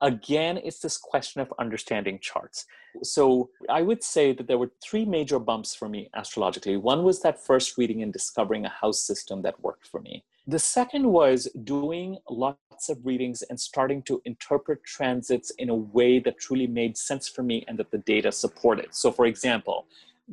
again, 0.01 0.59
it's 0.63 0.81
this 0.81 0.97
question 0.97 1.41
of 1.41 1.53
understanding 1.59 2.19
charts. 2.21 2.67
So 3.03 3.51
I 3.69 3.83
would 3.83 4.03
say 4.03 4.33
that 4.33 4.47
there 4.47 4.59
were 4.59 4.71
three 4.83 5.05
major 5.05 5.39
bumps 5.39 5.75
for 5.75 5.89
me 5.89 6.09
astrologically. 6.15 6.77
One 6.77 7.05
was 7.05 7.23
that 7.23 7.45
first 7.45 7.79
reading 7.79 8.03
and 8.03 8.13
discovering 8.13 8.65
a 8.65 8.69
house 8.69 9.01
system 9.01 9.43
that 9.43 9.61
worked 9.61 9.87
for 9.87 10.01
me. 10.01 10.25
The 10.47 10.59
second 10.59 11.07
was 11.07 11.49
doing 11.65 12.19
lots 12.29 12.89
of 12.89 12.99
readings 13.05 13.43
and 13.43 13.61
starting 13.61 14.03
to 14.05 14.21
interpret 14.25 14.83
transits 14.85 15.51
in 15.59 15.69
a 15.69 15.75
way 15.75 16.19
that 16.19 16.41
truly 16.41 16.67
made 16.67 16.97
sense 16.97 17.29
for 17.29 17.43
me 17.43 17.65
and 17.69 17.79
that 17.79 17.91
the 17.91 17.99
data 17.99 18.33
supported. 18.33 18.95
So, 18.95 19.13
for 19.13 19.27
example, 19.27 19.87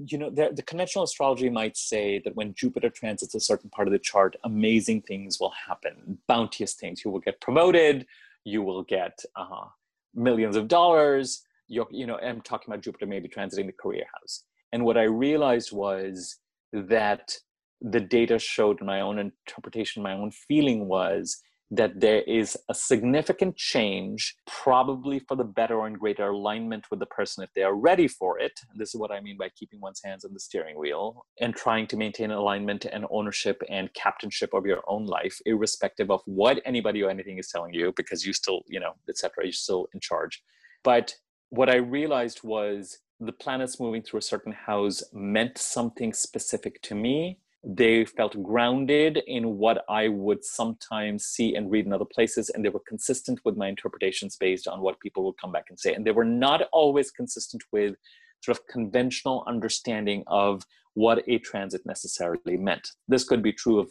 you 0.05 0.17
know, 0.17 0.29
the, 0.29 0.63
conventional 0.63 1.03
astrology 1.03 1.49
might 1.49 1.75
say 1.75 2.21
that 2.23 2.35
when 2.35 2.53
Jupiter 2.53 2.89
transits 2.89 3.33
a 3.35 3.39
certain 3.39 3.69
part 3.69 3.87
of 3.87 3.91
the 3.91 3.99
chart, 3.99 4.35
amazing 4.43 5.01
things 5.01 5.39
will 5.39 5.53
happen, 5.67 6.17
bounteous 6.27 6.73
things. 6.73 7.03
You 7.03 7.11
will 7.11 7.19
get 7.19 7.41
promoted, 7.41 8.05
you 8.43 8.61
will 8.61 8.83
get 8.83 9.23
uh, 9.35 9.65
millions 10.13 10.55
of 10.55 10.67
dollars. 10.67 11.41
You're, 11.67 11.87
you 11.89 12.05
know, 12.05 12.17
I'm 12.19 12.41
talking 12.41 12.71
about 12.71 12.83
Jupiter 12.83 13.07
maybe 13.07 13.27
transiting 13.27 13.65
the 13.65 13.73
career 13.73 14.05
house. 14.13 14.43
And 14.71 14.85
what 14.85 14.97
I 14.97 15.03
realized 15.03 15.71
was 15.71 16.37
that 16.73 17.35
the 17.81 17.99
data 17.99 18.39
showed 18.39 18.81
my 18.81 19.01
own 19.01 19.19
interpretation, 19.19 20.03
my 20.03 20.13
own 20.13 20.31
feeling 20.31 20.87
was 20.87 21.41
that 21.71 21.99
there 21.99 22.21
is 22.21 22.57
a 22.69 22.73
significant 22.73 23.55
change, 23.57 24.35
probably 24.45 25.19
for 25.19 25.35
the 25.35 25.43
better 25.43 25.79
or 25.79 25.87
in 25.87 25.93
greater 25.93 26.29
alignment 26.29 26.85
with 26.89 26.99
the 26.99 27.05
person 27.07 27.43
if 27.43 27.53
they 27.53 27.63
are 27.63 27.75
ready 27.75 28.07
for 28.07 28.39
it. 28.39 28.59
This 28.75 28.93
is 28.93 28.99
what 28.99 29.11
I 29.11 29.19
mean 29.19 29.37
by 29.37 29.49
keeping 29.49 29.81
one's 29.81 30.01
hands 30.03 30.23
on 30.23 30.33
the 30.33 30.39
steering 30.39 30.77
wheel 30.77 31.25
and 31.41 31.55
trying 31.55 31.87
to 31.87 31.97
maintain 31.97 32.31
alignment 32.31 32.85
and 32.85 33.05
ownership 33.09 33.61
and 33.69 33.93
captainship 33.93 34.53
of 34.53 34.65
your 34.65 34.81
own 34.87 35.05
life, 35.05 35.37
irrespective 35.45 36.09
of 36.09 36.21
what 36.25 36.61
anybody 36.65 37.03
or 37.03 37.09
anything 37.09 37.37
is 37.37 37.49
telling 37.49 37.73
you, 37.73 37.93
because 37.97 38.25
you 38.25 38.31
still, 38.31 38.61
you 38.67 38.79
know, 38.79 38.93
etc. 39.09 39.43
You're 39.43 39.51
still 39.51 39.87
in 39.93 39.99
charge. 39.99 40.41
But 40.83 41.15
what 41.49 41.69
I 41.69 41.77
realized 41.77 42.41
was 42.43 42.99
the 43.19 43.31
planets 43.31 43.79
moving 43.79 44.03
through 44.03 44.19
a 44.19 44.23
certain 44.23 44.53
house 44.53 45.03
meant 45.11 45.57
something 45.57 46.13
specific 46.13 46.81
to 46.83 46.95
me 46.95 47.39
they 47.69 48.05
felt 48.05 48.41
grounded 48.41 49.21
in 49.27 49.57
what 49.57 49.83
I 49.89 50.07
would 50.07 50.45
sometimes 50.45 51.25
see 51.25 51.55
and 51.55 51.69
read 51.69 51.85
in 51.85 51.91
other 51.91 52.05
places, 52.05 52.49
and 52.49 52.63
they 52.63 52.69
were 52.69 52.81
consistent 52.87 53.41
with 53.43 53.57
my 53.57 53.67
interpretations 53.67 54.37
based 54.37 54.69
on 54.69 54.79
what 54.79 55.01
people 55.01 55.25
would 55.25 55.37
come 55.39 55.51
back 55.51 55.65
and 55.69 55.77
say. 55.77 55.93
And 55.93 56.05
they 56.05 56.11
were 56.11 56.23
not 56.23 56.61
always 56.71 57.11
consistent 57.11 57.61
with 57.73 57.95
sort 58.41 58.57
of 58.57 58.65
conventional 58.67 59.43
understanding 59.47 60.23
of 60.27 60.63
what 60.93 61.27
a 61.27 61.39
transit 61.39 61.81
necessarily 61.85 62.55
meant. 62.55 62.87
This 63.09 63.25
could 63.25 63.43
be 63.43 63.51
true 63.51 63.79
of 63.79 63.89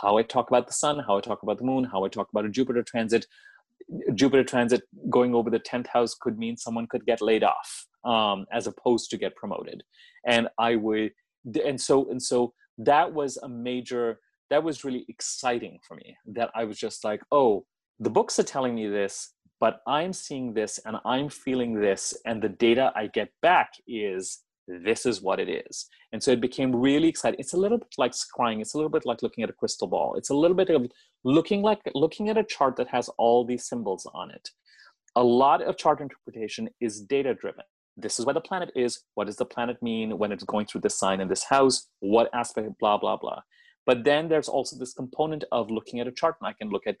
how 0.00 0.16
I 0.16 0.22
talk 0.22 0.48
about 0.48 0.68
the 0.68 0.72
sun, 0.72 1.00
how 1.04 1.18
I 1.18 1.20
talk 1.20 1.42
about 1.42 1.58
the 1.58 1.64
moon, 1.64 1.82
how 1.82 2.04
I 2.04 2.08
talk 2.08 2.28
about 2.30 2.44
a 2.44 2.48
Jupiter 2.48 2.84
transit. 2.84 3.26
Jupiter 4.14 4.44
transit 4.44 4.82
going 5.08 5.34
over 5.34 5.50
the 5.50 5.58
10th 5.58 5.88
house 5.88 6.14
could 6.14 6.38
mean 6.38 6.56
someone 6.56 6.86
could 6.86 7.04
get 7.06 7.20
laid 7.20 7.42
off 7.42 7.86
um, 8.04 8.46
as 8.52 8.68
opposed 8.68 9.10
to 9.10 9.16
get 9.16 9.34
promoted. 9.34 9.82
And 10.24 10.46
I 10.58 10.76
would, 10.76 11.10
and 11.64 11.80
so, 11.80 12.08
and 12.08 12.22
so 12.22 12.52
that 12.84 13.12
was 13.12 13.36
a 13.38 13.48
major 13.48 14.20
that 14.50 14.62
was 14.62 14.84
really 14.84 15.04
exciting 15.08 15.78
for 15.86 15.94
me 15.96 16.16
that 16.26 16.50
i 16.54 16.64
was 16.64 16.78
just 16.78 17.04
like 17.04 17.22
oh 17.32 17.64
the 17.98 18.10
books 18.10 18.38
are 18.38 18.44
telling 18.44 18.74
me 18.74 18.88
this 18.88 19.34
but 19.60 19.80
i'm 19.86 20.12
seeing 20.12 20.54
this 20.54 20.80
and 20.86 20.96
i'm 21.04 21.28
feeling 21.28 21.74
this 21.74 22.16
and 22.26 22.42
the 22.42 22.48
data 22.48 22.92
i 22.96 23.06
get 23.06 23.30
back 23.42 23.70
is 23.86 24.42
this 24.70 25.04
is 25.06 25.20
what 25.20 25.40
it 25.40 25.48
is. 25.48 25.86
And 26.12 26.22
so 26.22 26.30
it 26.30 26.40
became 26.40 26.74
really 26.74 27.08
exciting. 27.08 27.40
It's 27.40 27.54
a 27.54 27.56
little 27.56 27.78
bit 27.78 27.94
like 27.98 28.12
scrying. 28.12 28.60
It's 28.60 28.74
a 28.74 28.76
little 28.76 28.90
bit 28.90 29.06
like 29.06 29.22
looking 29.22 29.44
at 29.44 29.50
a 29.50 29.54
crystal 29.54 29.88
ball. 29.88 30.14
It's 30.16 30.30
a 30.30 30.34
little 30.34 30.56
bit 30.56 30.70
of 30.70 30.86
looking 31.24 31.62
like 31.62 31.80
looking 31.94 32.28
at 32.28 32.38
a 32.38 32.44
chart 32.44 32.76
that 32.76 32.88
has 32.88 33.08
all 33.18 33.44
these 33.44 33.66
symbols 33.66 34.06
on 34.14 34.30
it. 34.30 34.48
A 35.16 35.22
lot 35.22 35.62
of 35.62 35.76
chart 35.76 36.00
interpretation 36.00 36.68
is 36.80 37.00
data 37.00 37.34
driven 37.34 37.64
this 38.00 38.18
is 38.18 38.26
where 38.26 38.34
the 38.34 38.40
planet 38.40 38.70
is. 38.74 39.02
What 39.14 39.26
does 39.26 39.36
the 39.36 39.44
planet 39.44 39.82
mean 39.82 40.18
when 40.18 40.32
it's 40.32 40.44
going 40.44 40.66
through 40.66 40.82
this 40.82 40.98
sign 40.98 41.20
in 41.20 41.28
this 41.28 41.44
house? 41.44 41.88
What 42.00 42.30
aspect, 42.34 42.68
blah, 42.78 42.98
blah, 42.98 43.16
blah. 43.16 43.40
But 43.86 44.04
then 44.04 44.28
there's 44.28 44.48
also 44.48 44.76
this 44.78 44.92
component 44.92 45.44
of 45.52 45.70
looking 45.70 46.00
at 46.00 46.06
a 46.06 46.12
chart, 46.12 46.36
and 46.40 46.48
I 46.48 46.52
can 46.52 46.70
look 46.70 46.86
at 46.86 46.96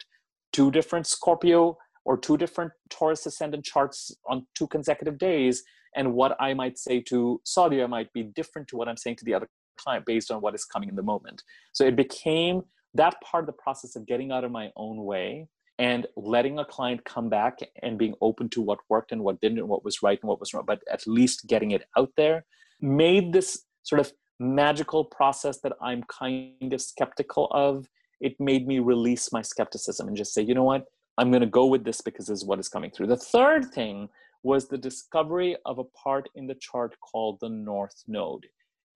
two 0.52 0.70
different 0.70 1.06
Scorpio 1.06 1.76
or 2.04 2.16
two 2.16 2.36
different 2.36 2.72
Taurus 2.88 3.26
ascendant 3.26 3.64
charts 3.64 4.14
on 4.28 4.46
two 4.54 4.66
consecutive 4.66 5.18
days. 5.18 5.62
And 5.96 6.14
what 6.14 6.36
I 6.40 6.54
might 6.54 6.78
say 6.78 7.00
to 7.02 7.40
Sadia 7.46 7.88
might 7.88 8.12
be 8.12 8.22
different 8.22 8.68
to 8.68 8.76
what 8.76 8.88
I'm 8.88 8.96
saying 8.96 9.16
to 9.16 9.24
the 9.24 9.34
other 9.34 9.48
client 9.78 10.06
based 10.06 10.30
on 10.30 10.40
what 10.40 10.54
is 10.54 10.64
coming 10.64 10.88
in 10.88 10.96
the 10.96 11.02
moment. 11.02 11.42
So 11.72 11.84
it 11.84 11.96
became 11.96 12.62
that 12.94 13.14
part 13.22 13.44
of 13.44 13.46
the 13.46 13.60
process 13.62 13.96
of 13.96 14.06
getting 14.06 14.32
out 14.32 14.44
of 14.44 14.50
my 14.50 14.70
own 14.76 15.04
way 15.04 15.48
and 15.80 16.06
letting 16.16 16.58
a 16.60 16.64
client 16.64 17.04
come 17.04 17.28
back 17.28 17.58
and 17.82 17.98
being 17.98 18.14
open 18.20 18.48
to 18.50 18.60
what 18.60 18.78
worked 18.88 19.10
and 19.10 19.24
what 19.24 19.40
didn't 19.40 19.58
and 19.58 19.68
what 19.68 19.84
was 19.84 20.02
right 20.02 20.20
and 20.22 20.28
what 20.28 20.38
was 20.38 20.54
wrong 20.54 20.64
but 20.66 20.80
at 20.92 21.06
least 21.06 21.46
getting 21.48 21.72
it 21.72 21.84
out 21.98 22.10
there 22.16 22.44
made 22.80 23.32
this 23.32 23.64
sort 23.82 24.00
of 24.00 24.12
magical 24.38 25.04
process 25.04 25.60
that 25.60 25.72
i'm 25.82 26.02
kind 26.04 26.72
of 26.72 26.80
skeptical 26.80 27.48
of 27.50 27.86
it 28.20 28.38
made 28.38 28.66
me 28.66 28.78
release 28.78 29.32
my 29.32 29.42
skepticism 29.42 30.08
and 30.08 30.16
just 30.16 30.34
say 30.34 30.42
you 30.42 30.54
know 30.54 30.64
what? 30.64 30.84
I'm 31.18 31.30
going 31.30 31.42
to 31.42 31.46
go 31.46 31.66
with 31.66 31.84
this 31.84 32.00
because 32.00 32.26
this 32.26 32.38
is 32.38 32.44
what 32.46 32.58
is 32.58 32.68
coming 32.68 32.90
through. 32.90 33.08
The 33.08 33.16
third 33.16 33.66
thing 33.72 34.08
was 34.42 34.68
the 34.68 34.78
discovery 34.78 35.56
of 35.66 35.78
a 35.78 35.84
part 35.84 36.28
in 36.34 36.46
the 36.46 36.54
chart 36.54 36.96
called 37.00 37.38
the 37.40 37.48
north 37.48 38.02
node 38.06 38.46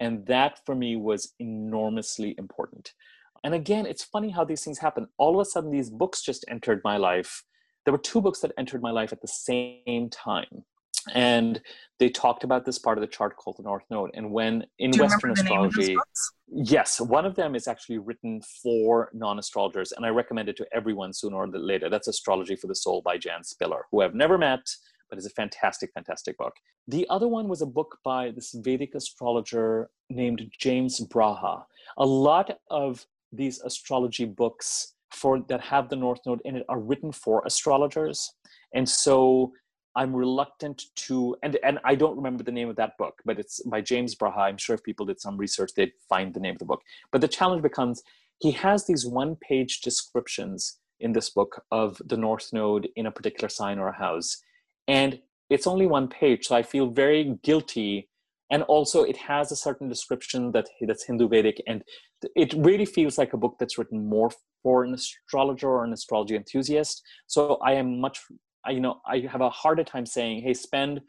and 0.00 0.24
that 0.26 0.60
for 0.64 0.74
me 0.74 0.96
was 0.96 1.34
enormously 1.38 2.34
important 2.38 2.92
And 3.44 3.54
again, 3.54 3.84
it's 3.84 4.02
funny 4.02 4.30
how 4.30 4.44
these 4.44 4.64
things 4.64 4.78
happen. 4.78 5.06
All 5.18 5.38
of 5.38 5.40
a 5.40 5.48
sudden, 5.48 5.70
these 5.70 5.90
books 5.90 6.22
just 6.22 6.44
entered 6.48 6.80
my 6.82 6.96
life. 6.96 7.44
There 7.84 7.92
were 7.92 7.98
two 7.98 8.22
books 8.22 8.40
that 8.40 8.52
entered 8.56 8.80
my 8.80 8.90
life 8.90 9.12
at 9.12 9.20
the 9.20 9.28
same 9.28 10.08
time. 10.10 10.64
And 11.12 11.60
they 11.98 12.08
talked 12.08 12.44
about 12.44 12.64
this 12.64 12.78
part 12.78 12.96
of 12.96 13.02
the 13.02 13.06
chart 13.06 13.36
called 13.36 13.58
the 13.58 13.62
North 13.62 13.84
Node. 13.90 14.10
And 14.14 14.30
when 14.30 14.64
in 14.78 14.90
Western 14.92 15.32
astrology, 15.32 15.94
yes, 16.48 16.98
one 16.98 17.26
of 17.26 17.34
them 17.34 17.54
is 17.54 17.68
actually 17.68 17.98
written 17.98 18.40
for 18.62 19.10
non 19.12 19.38
astrologers. 19.38 19.92
And 19.92 20.06
I 20.06 20.08
recommend 20.08 20.48
it 20.48 20.56
to 20.56 20.66
everyone 20.72 21.12
sooner 21.12 21.36
or 21.36 21.46
later. 21.46 21.90
That's 21.90 22.08
Astrology 22.08 22.56
for 22.56 22.68
the 22.68 22.74
Soul 22.74 23.02
by 23.02 23.18
Jan 23.18 23.44
Spiller, 23.44 23.84
who 23.92 24.00
I've 24.00 24.14
never 24.14 24.38
met, 24.38 24.66
but 25.10 25.18
is 25.18 25.26
a 25.26 25.30
fantastic, 25.30 25.90
fantastic 25.92 26.38
book. 26.38 26.54
The 26.88 27.06
other 27.10 27.28
one 27.28 27.48
was 27.48 27.60
a 27.60 27.66
book 27.66 27.98
by 28.02 28.30
this 28.30 28.52
Vedic 28.52 28.94
astrologer 28.94 29.90
named 30.08 30.50
James 30.58 31.00
Braha. 31.00 31.64
A 31.98 32.06
lot 32.06 32.58
of 32.70 33.06
these 33.36 33.60
astrology 33.60 34.24
books 34.24 34.94
for 35.10 35.40
that 35.48 35.60
have 35.60 35.88
the 35.88 35.96
North 35.96 36.20
Node 36.26 36.40
in 36.44 36.56
it 36.56 36.66
are 36.68 36.80
written 36.80 37.12
for 37.12 37.42
astrologers. 37.46 38.32
And 38.74 38.88
so 38.88 39.52
I'm 39.96 40.14
reluctant 40.14 40.82
to, 40.96 41.36
and, 41.42 41.56
and 41.62 41.78
I 41.84 41.94
don't 41.94 42.16
remember 42.16 42.42
the 42.42 42.52
name 42.52 42.68
of 42.68 42.76
that 42.76 42.98
book, 42.98 43.20
but 43.24 43.38
it's 43.38 43.62
by 43.62 43.80
James 43.80 44.16
Braha. 44.16 44.38
I'm 44.38 44.56
sure 44.56 44.74
if 44.74 44.82
people 44.82 45.06
did 45.06 45.20
some 45.20 45.36
research, 45.36 45.70
they'd 45.76 45.92
find 46.08 46.34
the 46.34 46.40
name 46.40 46.54
of 46.54 46.58
the 46.58 46.64
book. 46.64 46.82
But 47.12 47.20
the 47.20 47.28
challenge 47.28 47.62
becomes 47.62 48.02
he 48.40 48.50
has 48.52 48.86
these 48.86 49.06
one 49.06 49.36
page 49.36 49.80
descriptions 49.80 50.78
in 51.00 51.12
this 51.12 51.30
book 51.30 51.62
of 51.70 52.00
the 52.04 52.16
North 52.16 52.52
Node 52.52 52.88
in 52.96 53.06
a 53.06 53.12
particular 53.12 53.48
sign 53.48 53.78
or 53.78 53.88
a 53.88 53.96
house. 53.96 54.42
And 54.88 55.20
it's 55.50 55.66
only 55.66 55.86
one 55.86 56.08
page. 56.08 56.46
So 56.46 56.56
I 56.56 56.62
feel 56.62 56.88
very 56.88 57.38
guilty. 57.42 58.08
And 58.54 58.62
also, 58.64 59.02
it 59.02 59.16
has 59.16 59.50
a 59.50 59.56
certain 59.56 59.88
description 59.88 60.52
that 60.52 60.68
that's 60.86 61.04
Hindu 61.04 61.28
Vedic, 61.28 61.60
and 61.66 61.82
it 62.36 62.54
really 62.56 62.86
feels 62.86 63.18
like 63.18 63.32
a 63.32 63.36
book 63.36 63.56
that's 63.58 63.78
written 63.78 64.08
more 64.08 64.30
for 64.62 64.84
an 64.84 64.94
astrologer 64.94 65.68
or 65.68 65.82
an 65.84 65.92
astrology 65.92 66.36
enthusiast. 66.36 67.02
So 67.26 67.58
I 67.64 67.72
am 67.72 68.00
much 68.00 68.20
I, 68.64 68.70
you 68.70 68.80
know, 68.80 69.00
I 69.06 69.26
have 69.30 69.40
a 69.40 69.50
harder 69.50 69.82
time 69.82 70.06
saying, 70.06 70.42
hey, 70.42 70.54
spend 70.54 71.00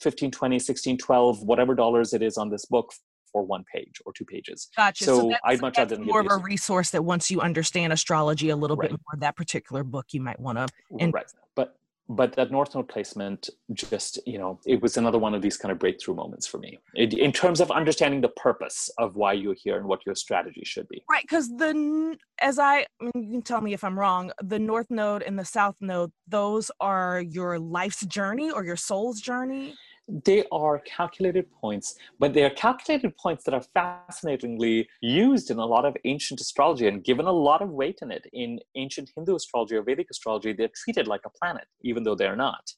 15, 0.00 0.30
20, 0.30 0.60
16, 0.60 0.98
12, 0.98 1.42
whatever 1.42 1.74
dollars 1.74 2.12
it 2.12 2.22
is 2.22 2.38
on 2.38 2.50
this 2.50 2.66
book 2.66 2.92
for 3.32 3.42
one 3.42 3.64
page 3.74 4.00
or 4.06 4.12
two 4.12 4.24
pages. 4.24 4.68
Gotcha. 4.76 5.04
So, 5.04 5.30
so 5.30 5.34
I'd 5.44 5.60
much 5.60 5.78
rather 5.78 5.98
more 5.98 6.20
of 6.20 6.28
a 6.30 6.36
resource 6.36 6.90
that 6.90 7.04
once 7.04 7.32
you 7.32 7.40
understand 7.40 7.92
astrology 7.92 8.50
a 8.50 8.56
little 8.56 8.76
right. 8.76 8.90
bit 8.90 9.00
more, 9.00 9.20
that 9.20 9.36
particular 9.36 9.82
book 9.82 10.06
you 10.12 10.20
might 10.20 10.38
want 10.38 10.58
to. 10.58 10.68
Right. 10.90 11.26
But 11.56 11.76
but 12.08 12.32
that 12.34 12.50
north 12.50 12.74
node 12.74 12.88
placement 12.88 13.48
just 13.72 14.18
you 14.26 14.38
know 14.38 14.58
it 14.66 14.80
was 14.82 14.96
another 14.96 15.18
one 15.18 15.34
of 15.34 15.42
these 15.42 15.56
kind 15.56 15.72
of 15.72 15.78
breakthrough 15.78 16.14
moments 16.14 16.46
for 16.46 16.58
me. 16.58 16.78
It, 16.94 17.14
in 17.14 17.32
terms 17.32 17.60
of 17.60 17.70
understanding 17.70 18.20
the 18.20 18.28
purpose 18.28 18.90
of 18.98 19.16
why 19.16 19.34
you're 19.34 19.54
here 19.54 19.78
and 19.78 19.86
what 19.86 20.04
your 20.04 20.14
strategy 20.14 20.62
should 20.64 20.88
be. 20.88 21.04
Right 21.10 21.22
because 21.22 21.48
the 21.48 22.16
as 22.40 22.58
I, 22.58 22.86
you 23.00 23.12
can 23.12 23.42
tell 23.42 23.60
me 23.60 23.72
if 23.72 23.84
i'm 23.84 23.98
wrong 23.98 24.32
the 24.42 24.58
north 24.58 24.90
node 24.90 25.22
and 25.22 25.38
the 25.38 25.44
south 25.44 25.76
node 25.80 26.12
those 26.28 26.70
are 26.80 27.20
your 27.20 27.58
life's 27.58 28.04
journey 28.06 28.50
or 28.50 28.64
your 28.64 28.76
soul's 28.76 29.20
journey 29.20 29.74
they 30.08 30.44
are 30.50 30.80
calculated 30.80 31.50
points, 31.52 31.96
but 32.18 32.32
they 32.32 32.44
are 32.44 32.50
calculated 32.50 33.16
points 33.16 33.44
that 33.44 33.54
are 33.54 33.64
fascinatingly 33.74 34.88
used 35.00 35.50
in 35.50 35.58
a 35.58 35.64
lot 35.64 35.84
of 35.84 35.96
ancient 36.04 36.40
astrology 36.40 36.88
and 36.88 37.04
given 37.04 37.26
a 37.26 37.32
lot 37.32 37.62
of 37.62 37.70
weight 37.70 38.00
in 38.02 38.10
it. 38.10 38.26
In 38.32 38.58
ancient 38.74 39.10
Hindu 39.14 39.36
astrology 39.36 39.76
or 39.76 39.82
Vedic 39.82 40.08
astrology, 40.10 40.52
they're 40.52 40.70
treated 40.74 41.06
like 41.06 41.22
a 41.24 41.30
planet, 41.30 41.66
even 41.82 42.02
though 42.02 42.16
they're 42.16 42.36
not. 42.36 42.72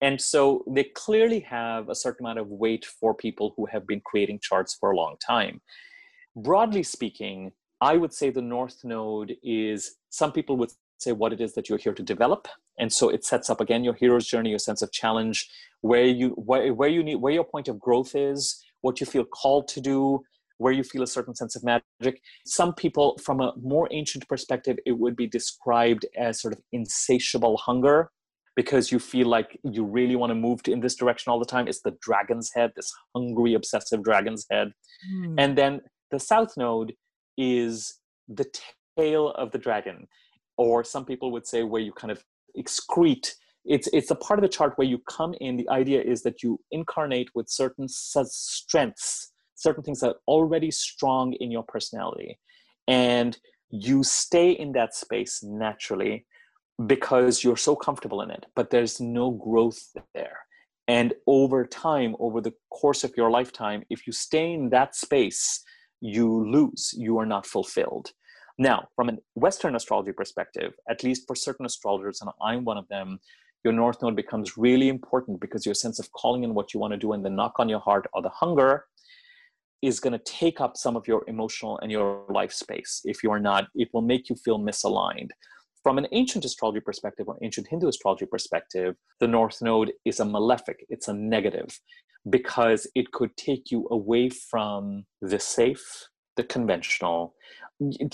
And 0.00 0.20
so 0.20 0.64
they 0.68 0.84
clearly 0.84 1.40
have 1.40 1.88
a 1.88 1.94
certain 1.94 2.26
amount 2.26 2.40
of 2.40 2.48
weight 2.48 2.84
for 2.84 3.14
people 3.14 3.54
who 3.56 3.66
have 3.66 3.86
been 3.86 4.00
creating 4.04 4.40
charts 4.42 4.74
for 4.74 4.90
a 4.90 4.96
long 4.96 5.16
time. 5.24 5.60
Broadly 6.34 6.82
speaking, 6.82 7.52
I 7.80 7.96
would 7.96 8.12
say 8.12 8.30
the 8.30 8.42
North 8.42 8.82
Node 8.82 9.36
is, 9.42 9.96
some 10.10 10.32
people 10.32 10.56
would 10.56 10.70
say 10.98 11.12
what 11.12 11.32
it 11.32 11.40
is 11.40 11.54
that 11.54 11.68
you're 11.68 11.78
here 11.78 11.94
to 11.94 12.02
develop 12.02 12.48
and 12.78 12.92
so 12.92 13.08
it 13.08 13.24
sets 13.24 13.50
up 13.50 13.60
again 13.60 13.84
your 13.84 13.94
hero's 13.94 14.26
journey 14.26 14.50
your 14.50 14.58
sense 14.58 14.82
of 14.82 14.90
challenge 14.92 15.48
where 15.82 16.04
you 16.04 16.30
where, 16.30 16.72
where 16.72 16.88
you 16.88 17.02
need 17.02 17.16
where 17.16 17.32
your 17.32 17.44
point 17.44 17.68
of 17.68 17.78
growth 17.78 18.14
is 18.14 18.62
what 18.80 19.00
you 19.00 19.06
feel 19.06 19.24
called 19.24 19.68
to 19.68 19.80
do 19.80 20.20
where 20.62 20.72
you 20.72 20.84
feel 20.84 21.02
a 21.02 21.06
certain 21.06 21.34
sense 21.34 21.56
of 21.56 21.64
magic. 21.64 22.22
Some 22.46 22.72
people 22.72 23.18
from 23.22 23.40
a 23.40 23.52
more 23.60 23.88
ancient 23.90 24.28
perspective 24.28 24.78
it 24.86 24.92
would 24.92 25.16
be 25.16 25.26
described 25.26 26.06
as 26.16 26.40
sort 26.40 26.54
of 26.54 26.60
insatiable 26.72 27.56
hunger 27.56 28.10
because 28.54 28.92
you 28.92 28.98
feel 28.98 29.26
like 29.26 29.58
you 29.64 29.82
really 29.82 30.14
want 30.14 30.30
to 30.30 30.34
move 30.34 30.60
in 30.68 30.80
this 30.80 30.94
direction 30.94 31.30
all 31.30 31.38
the 31.38 31.46
time. 31.46 31.66
It's 31.66 31.80
the 31.80 31.96
dragon's 32.00 32.50
head 32.54 32.72
this 32.76 32.92
hungry 33.14 33.54
obsessive 33.54 34.02
dragon's 34.04 34.46
head. 34.50 34.72
Mm. 35.12 35.34
and 35.36 35.58
then 35.58 35.80
the 36.12 36.20
south 36.20 36.56
node 36.56 36.92
is 37.36 37.98
the 38.28 38.46
tail 38.96 39.30
of 39.30 39.50
the 39.50 39.58
dragon 39.58 40.06
or 40.56 40.84
some 40.84 41.04
people 41.04 41.32
would 41.32 41.46
say 41.46 41.64
where 41.64 41.82
you 41.82 41.92
kind 41.92 42.12
of 42.12 42.22
excrete. 42.56 43.32
It's 43.64 43.88
it's 43.92 44.10
a 44.10 44.16
part 44.16 44.38
of 44.38 44.42
the 44.42 44.48
chart 44.48 44.72
where 44.76 44.86
you 44.86 44.98
come 45.08 45.34
in. 45.40 45.56
The 45.56 45.68
idea 45.68 46.02
is 46.02 46.22
that 46.22 46.42
you 46.42 46.58
incarnate 46.70 47.28
with 47.34 47.48
certain 47.48 47.86
strengths 47.88 49.32
certain 49.62 49.82
things 49.82 50.00
that 50.00 50.08
are 50.08 50.20
already 50.26 50.70
strong 50.70 51.32
in 51.34 51.50
your 51.50 51.62
personality. 51.62 52.38
And 52.88 53.38
you 53.70 54.02
stay 54.02 54.50
in 54.50 54.72
that 54.72 54.94
space 54.94 55.42
naturally 55.42 56.26
because 56.86 57.44
you're 57.44 57.56
so 57.56 57.76
comfortable 57.76 58.22
in 58.22 58.30
it 58.30 58.46
but 58.56 58.70
there's 58.70 59.00
no 59.00 59.30
growth 59.30 59.80
there. 60.14 60.38
And 60.88 61.14
over 61.26 61.64
time 61.64 62.16
over 62.18 62.40
the 62.40 62.54
course 62.70 63.04
of 63.04 63.12
your 63.16 63.30
lifetime 63.30 63.84
if 63.88 64.06
you 64.06 64.12
stay 64.12 64.52
in 64.52 64.70
that 64.70 64.94
space 64.94 65.62
you 66.00 66.50
lose. 66.50 66.92
You 66.96 67.18
are 67.18 67.26
not 67.26 67.46
fulfilled 67.46 68.10
now, 68.62 68.88
from 68.96 69.08
a 69.10 69.18
Western 69.34 69.74
astrology 69.76 70.12
perspective, 70.12 70.72
at 70.88 71.02
least 71.02 71.26
for 71.26 71.34
certain 71.34 71.66
astrologers, 71.66 72.20
and 72.20 72.30
I'm 72.40 72.64
one 72.64 72.78
of 72.78 72.88
them, 72.88 73.18
your 73.64 73.72
North 73.72 74.02
Node 74.02 74.16
becomes 74.16 74.56
really 74.56 74.88
important 74.88 75.40
because 75.40 75.64
your 75.64 75.74
sense 75.74 75.98
of 75.98 76.10
calling 76.12 76.42
in 76.44 76.54
what 76.54 76.72
you 76.72 76.80
want 76.80 76.92
to 76.92 76.98
do 76.98 77.12
and 77.12 77.24
the 77.24 77.30
knock 77.30 77.54
on 77.58 77.68
your 77.68 77.80
heart 77.80 78.06
or 78.12 78.22
the 78.22 78.28
hunger 78.28 78.86
is 79.82 80.00
going 80.00 80.12
to 80.12 80.24
take 80.24 80.60
up 80.60 80.76
some 80.76 80.96
of 80.96 81.06
your 81.08 81.24
emotional 81.26 81.78
and 81.80 81.90
your 81.90 82.24
life 82.28 82.52
space. 82.52 83.00
If 83.04 83.22
you're 83.22 83.40
not, 83.40 83.66
it 83.74 83.88
will 83.92 84.02
make 84.02 84.28
you 84.30 84.36
feel 84.36 84.58
misaligned. 84.58 85.30
From 85.82 85.98
an 85.98 86.06
ancient 86.12 86.44
astrology 86.44 86.80
perspective 86.80 87.26
or 87.28 87.36
ancient 87.42 87.66
Hindu 87.68 87.88
astrology 87.88 88.26
perspective, 88.26 88.94
the 89.18 89.26
North 89.26 89.60
Node 89.60 89.92
is 90.04 90.20
a 90.20 90.24
malefic, 90.24 90.86
it's 90.88 91.08
a 91.08 91.12
negative, 91.12 91.80
because 92.30 92.86
it 92.94 93.10
could 93.10 93.36
take 93.36 93.72
you 93.72 93.88
away 93.90 94.28
from 94.28 95.04
the 95.20 95.40
safe, 95.40 96.06
the 96.36 96.44
conventional, 96.44 97.34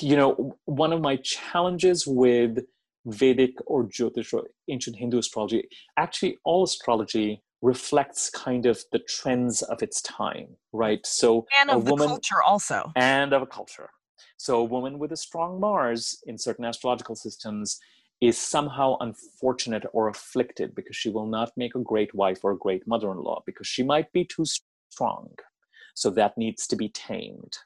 you 0.00 0.16
know, 0.16 0.56
one 0.64 0.92
of 0.92 1.00
my 1.00 1.16
challenges 1.16 2.06
with 2.06 2.58
Vedic 3.06 3.54
or 3.66 3.84
Jyotish 3.84 4.32
or 4.32 4.48
ancient 4.68 4.96
Hindu 4.96 5.18
astrology, 5.18 5.68
actually, 5.96 6.38
all 6.44 6.64
astrology 6.64 7.42
reflects 7.62 8.30
kind 8.30 8.66
of 8.66 8.82
the 8.92 9.00
trends 9.00 9.62
of 9.62 9.82
its 9.82 10.00
time, 10.02 10.48
right? 10.72 11.04
So, 11.04 11.46
and 11.58 11.70
of 11.70 11.88
woman, 11.88 11.98
the 11.98 12.06
culture 12.06 12.42
also, 12.42 12.92
and 12.96 13.32
of 13.32 13.42
a 13.42 13.46
culture. 13.46 13.90
So, 14.36 14.60
a 14.60 14.64
woman 14.64 14.98
with 14.98 15.12
a 15.12 15.16
strong 15.16 15.58
Mars 15.60 16.22
in 16.26 16.38
certain 16.38 16.64
astrological 16.64 17.16
systems 17.16 17.80
is 18.20 18.36
somehow 18.36 18.96
unfortunate 19.00 19.84
or 19.92 20.08
afflicted 20.08 20.74
because 20.74 20.96
she 20.96 21.10
will 21.10 21.26
not 21.26 21.52
make 21.56 21.74
a 21.74 21.80
great 21.80 22.14
wife 22.14 22.40
or 22.42 22.52
a 22.52 22.58
great 22.58 22.86
mother 22.86 23.10
in 23.10 23.18
law 23.18 23.42
because 23.46 23.66
she 23.66 23.82
might 23.82 24.12
be 24.12 24.24
too 24.24 24.44
strong. 24.90 25.30
So, 25.94 26.10
that 26.10 26.38
needs 26.38 26.66
to 26.68 26.76
be 26.76 26.88
tamed 26.90 27.58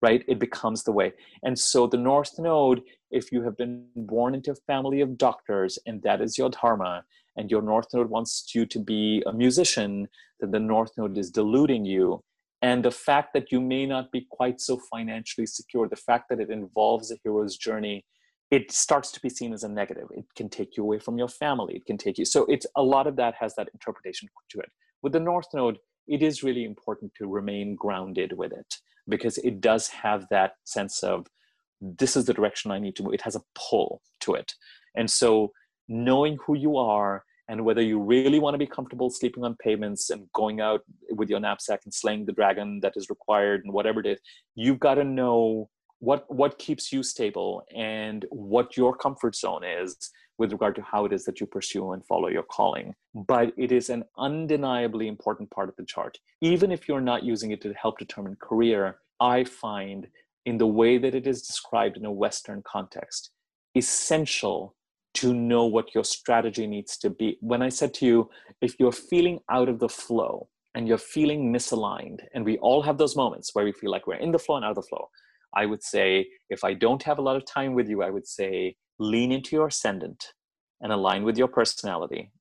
right? 0.00 0.24
It 0.28 0.38
becomes 0.38 0.84
the 0.84 0.92
way. 0.92 1.12
And 1.42 1.58
so 1.58 1.86
the 1.86 1.96
North 1.96 2.38
Node, 2.38 2.82
if 3.10 3.32
you 3.32 3.42
have 3.42 3.56
been 3.56 3.86
born 3.96 4.34
into 4.34 4.52
a 4.52 4.56
family 4.66 5.00
of 5.00 5.18
doctors 5.18 5.78
and 5.86 6.02
that 6.02 6.20
is 6.20 6.38
your 6.38 6.50
dharma, 6.50 7.04
and 7.38 7.50
your 7.50 7.62
North 7.62 7.86
Node 7.94 8.10
wants 8.10 8.52
you 8.54 8.66
to 8.66 8.78
be 8.80 9.22
a 9.26 9.32
musician, 9.32 10.08
then 10.40 10.50
the 10.50 10.58
North 10.58 10.90
Node 10.98 11.16
is 11.16 11.30
deluding 11.30 11.84
you. 11.84 12.22
And 12.62 12.84
the 12.84 12.90
fact 12.90 13.32
that 13.34 13.52
you 13.52 13.60
may 13.60 13.86
not 13.86 14.10
be 14.10 14.26
quite 14.28 14.60
so 14.60 14.80
financially 14.90 15.46
secure, 15.46 15.88
the 15.88 15.94
fact 15.94 16.28
that 16.28 16.40
it 16.40 16.50
involves 16.50 17.12
a 17.12 17.16
hero's 17.22 17.56
journey, 17.56 18.04
it 18.50 18.72
starts 18.72 19.12
to 19.12 19.20
be 19.20 19.28
seen 19.28 19.52
as 19.52 19.62
a 19.62 19.68
negative. 19.68 20.08
It 20.10 20.24
can 20.34 20.48
take 20.48 20.76
you 20.76 20.82
away 20.82 20.98
from 20.98 21.16
your 21.16 21.28
family. 21.28 21.76
It 21.76 21.86
can 21.86 21.96
take 21.96 22.18
you. 22.18 22.24
So 22.24 22.44
it's 22.46 22.66
a 22.76 22.82
lot 22.82 23.06
of 23.06 23.14
that 23.16 23.34
has 23.38 23.54
that 23.54 23.68
interpretation 23.72 24.28
to 24.50 24.58
it. 24.58 24.70
With 25.02 25.12
the 25.12 25.20
North 25.20 25.46
Node, 25.54 25.78
it 26.08 26.22
is 26.22 26.42
really 26.42 26.64
important 26.64 27.12
to 27.18 27.28
remain 27.28 27.76
grounded 27.76 28.32
with 28.32 28.52
it 28.52 28.74
because 29.08 29.38
it 29.38 29.60
does 29.60 29.88
have 29.88 30.26
that 30.30 30.52
sense 30.64 31.02
of 31.02 31.26
this 31.80 32.16
is 32.16 32.26
the 32.26 32.34
direction 32.34 32.70
I 32.70 32.78
need 32.78 32.96
to 32.96 33.02
move. 33.02 33.14
It 33.14 33.22
has 33.22 33.36
a 33.36 33.42
pull 33.54 34.02
to 34.20 34.34
it. 34.34 34.52
And 34.96 35.10
so 35.10 35.52
knowing 35.88 36.38
who 36.44 36.56
you 36.56 36.76
are 36.76 37.24
and 37.48 37.64
whether 37.64 37.80
you 37.80 37.98
really 37.98 38.38
want 38.38 38.54
to 38.54 38.58
be 38.58 38.66
comfortable 38.66 39.10
sleeping 39.10 39.44
on 39.44 39.56
pavements 39.62 40.10
and 40.10 40.26
going 40.34 40.60
out 40.60 40.82
with 41.10 41.30
your 41.30 41.40
knapsack 41.40 41.80
and 41.84 41.94
slaying 41.94 42.26
the 42.26 42.32
dragon 42.32 42.80
that 42.80 42.92
is 42.96 43.08
required 43.08 43.62
and 43.64 43.72
whatever 43.72 44.00
it 44.00 44.06
is, 44.06 44.18
you've 44.54 44.80
got 44.80 44.94
to 44.94 45.04
know 45.04 45.68
what 46.00 46.24
what 46.32 46.58
keeps 46.58 46.92
you 46.92 47.02
stable 47.02 47.62
and 47.74 48.24
what 48.30 48.76
your 48.76 48.96
comfort 48.96 49.34
zone 49.34 49.64
is 49.64 49.96
with 50.38 50.52
regard 50.52 50.76
to 50.76 50.82
how 50.82 51.04
it 51.04 51.12
is 51.12 51.24
that 51.24 51.40
you 51.40 51.46
pursue 51.46 51.92
and 51.92 52.06
follow 52.06 52.28
your 52.28 52.44
calling. 52.44 52.94
But 53.14 53.52
it 53.56 53.72
is 53.72 53.90
an 53.90 54.04
undeniably 54.16 55.08
important 55.08 55.50
part 55.50 55.68
of 55.68 55.76
the 55.76 55.84
chart. 55.84 56.18
Even 56.40 56.70
if 56.70 56.88
you're 56.88 57.00
not 57.00 57.24
using 57.24 57.50
it 57.50 57.60
to 57.62 57.74
help 57.74 57.98
determine 57.98 58.36
career, 58.40 58.98
I 59.20 59.44
find 59.44 60.06
in 60.46 60.58
the 60.58 60.66
way 60.66 60.96
that 60.96 61.14
it 61.14 61.26
is 61.26 61.42
described 61.42 61.96
in 61.96 62.06
a 62.06 62.12
Western 62.12 62.62
context, 62.66 63.30
essential 63.74 64.74
to 65.14 65.34
know 65.34 65.66
what 65.66 65.94
your 65.94 66.04
strategy 66.04 66.66
needs 66.66 66.96
to 66.98 67.10
be. 67.10 67.36
When 67.40 67.60
I 67.60 67.68
said 67.68 67.92
to 67.94 68.06
you, 68.06 68.30
if 68.62 68.76
you're 68.78 68.92
feeling 68.92 69.40
out 69.50 69.68
of 69.68 69.80
the 69.80 69.88
flow 69.88 70.48
and 70.74 70.86
you're 70.86 70.98
feeling 70.98 71.52
misaligned, 71.52 72.20
and 72.34 72.44
we 72.44 72.58
all 72.58 72.82
have 72.82 72.98
those 72.98 73.16
moments 73.16 73.50
where 73.52 73.64
we 73.64 73.72
feel 73.72 73.90
like 73.90 74.06
we're 74.06 74.14
in 74.14 74.30
the 74.30 74.38
flow 74.38 74.56
and 74.56 74.64
out 74.64 74.70
of 74.70 74.76
the 74.76 74.82
flow, 74.82 75.08
I 75.54 75.66
would 75.66 75.82
say, 75.82 76.28
if 76.50 76.62
I 76.62 76.74
don't 76.74 77.02
have 77.02 77.18
a 77.18 77.22
lot 77.22 77.36
of 77.36 77.44
time 77.44 77.74
with 77.74 77.88
you, 77.88 78.02
I 78.02 78.10
would 78.10 78.26
say 78.26 78.76
lean 78.98 79.32
into 79.32 79.56
your 79.56 79.68
ascendant 79.68 80.32
and 80.80 80.92
align 80.92 81.24
with 81.24 81.36
your 81.36 81.48
personality. 81.48 82.32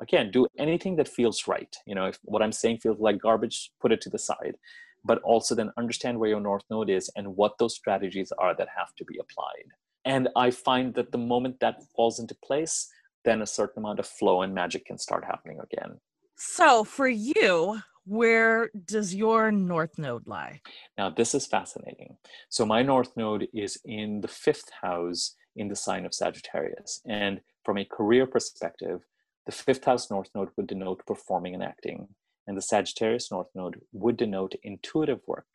Again, 0.00 0.30
do 0.30 0.46
anything 0.58 0.96
that 0.96 1.08
feels 1.08 1.46
right. 1.46 1.74
You 1.86 1.94
know, 1.94 2.06
if 2.06 2.18
what 2.24 2.42
I'm 2.42 2.52
saying 2.52 2.78
feels 2.78 3.00
like 3.00 3.20
garbage, 3.20 3.70
put 3.80 3.92
it 3.92 4.00
to 4.02 4.10
the 4.10 4.18
side. 4.18 4.56
But 5.04 5.20
also 5.22 5.54
then 5.54 5.70
understand 5.76 6.18
where 6.18 6.30
your 6.30 6.40
North 6.40 6.64
Node 6.70 6.90
is 6.90 7.10
and 7.16 7.36
what 7.36 7.58
those 7.58 7.74
strategies 7.74 8.32
are 8.38 8.54
that 8.56 8.68
have 8.76 8.94
to 8.96 9.04
be 9.04 9.18
applied. 9.18 9.66
And 10.04 10.28
I 10.36 10.50
find 10.50 10.94
that 10.94 11.12
the 11.12 11.18
moment 11.18 11.60
that 11.60 11.82
falls 11.94 12.18
into 12.18 12.34
place, 12.44 12.88
then 13.24 13.42
a 13.42 13.46
certain 13.46 13.82
amount 13.82 14.00
of 14.00 14.06
flow 14.06 14.42
and 14.42 14.54
magic 14.54 14.86
can 14.86 14.98
start 14.98 15.24
happening 15.24 15.58
again. 15.60 15.98
So 16.36 16.84
for 16.84 17.08
you, 17.08 17.80
where 18.06 18.70
does 18.84 19.14
your 19.14 19.50
north 19.50 19.98
node 19.98 20.26
lie? 20.26 20.60
Now, 20.98 21.10
this 21.10 21.34
is 21.34 21.46
fascinating. 21.46 22.16
So, 22.50 22.66
my 22.66 22.82
north 22.82 23.16
node 23.16 23.48
is 23.54 23.78
in 23.84 24.20
the 24.20 24.28
fifth 24.28 24.70
house 24.82 25.34
in 25.56 25.68
the 25.68 25.76
sign 25.76 26.04
of 26.04 26.14
Sagittarius. 26.14 27.00
And 27.06 27.40
from 27.64 27.78
a 27.78 27.84
career 27.84 28.26
perspective, 28.26 29.00
the 29.46 29.52
fifth 29.52 29.84
house 29.84 30.10
north 30.10 30.30
node 30.34 30.48
would 30.56 30.66
denote 30.66 31.06
performing 31.06 31.54
and 31.54 31.62
acting, 31.62 32.08
and 32.46 32.56
the 32.56 32.62
Sagittarius 32.62 33.30
north 33.30 33.48
node 33.54 33.80
would 33.92 34.16
denote 34.16 34.54
intuitive 34.62 35.20
work. 35.26 35.46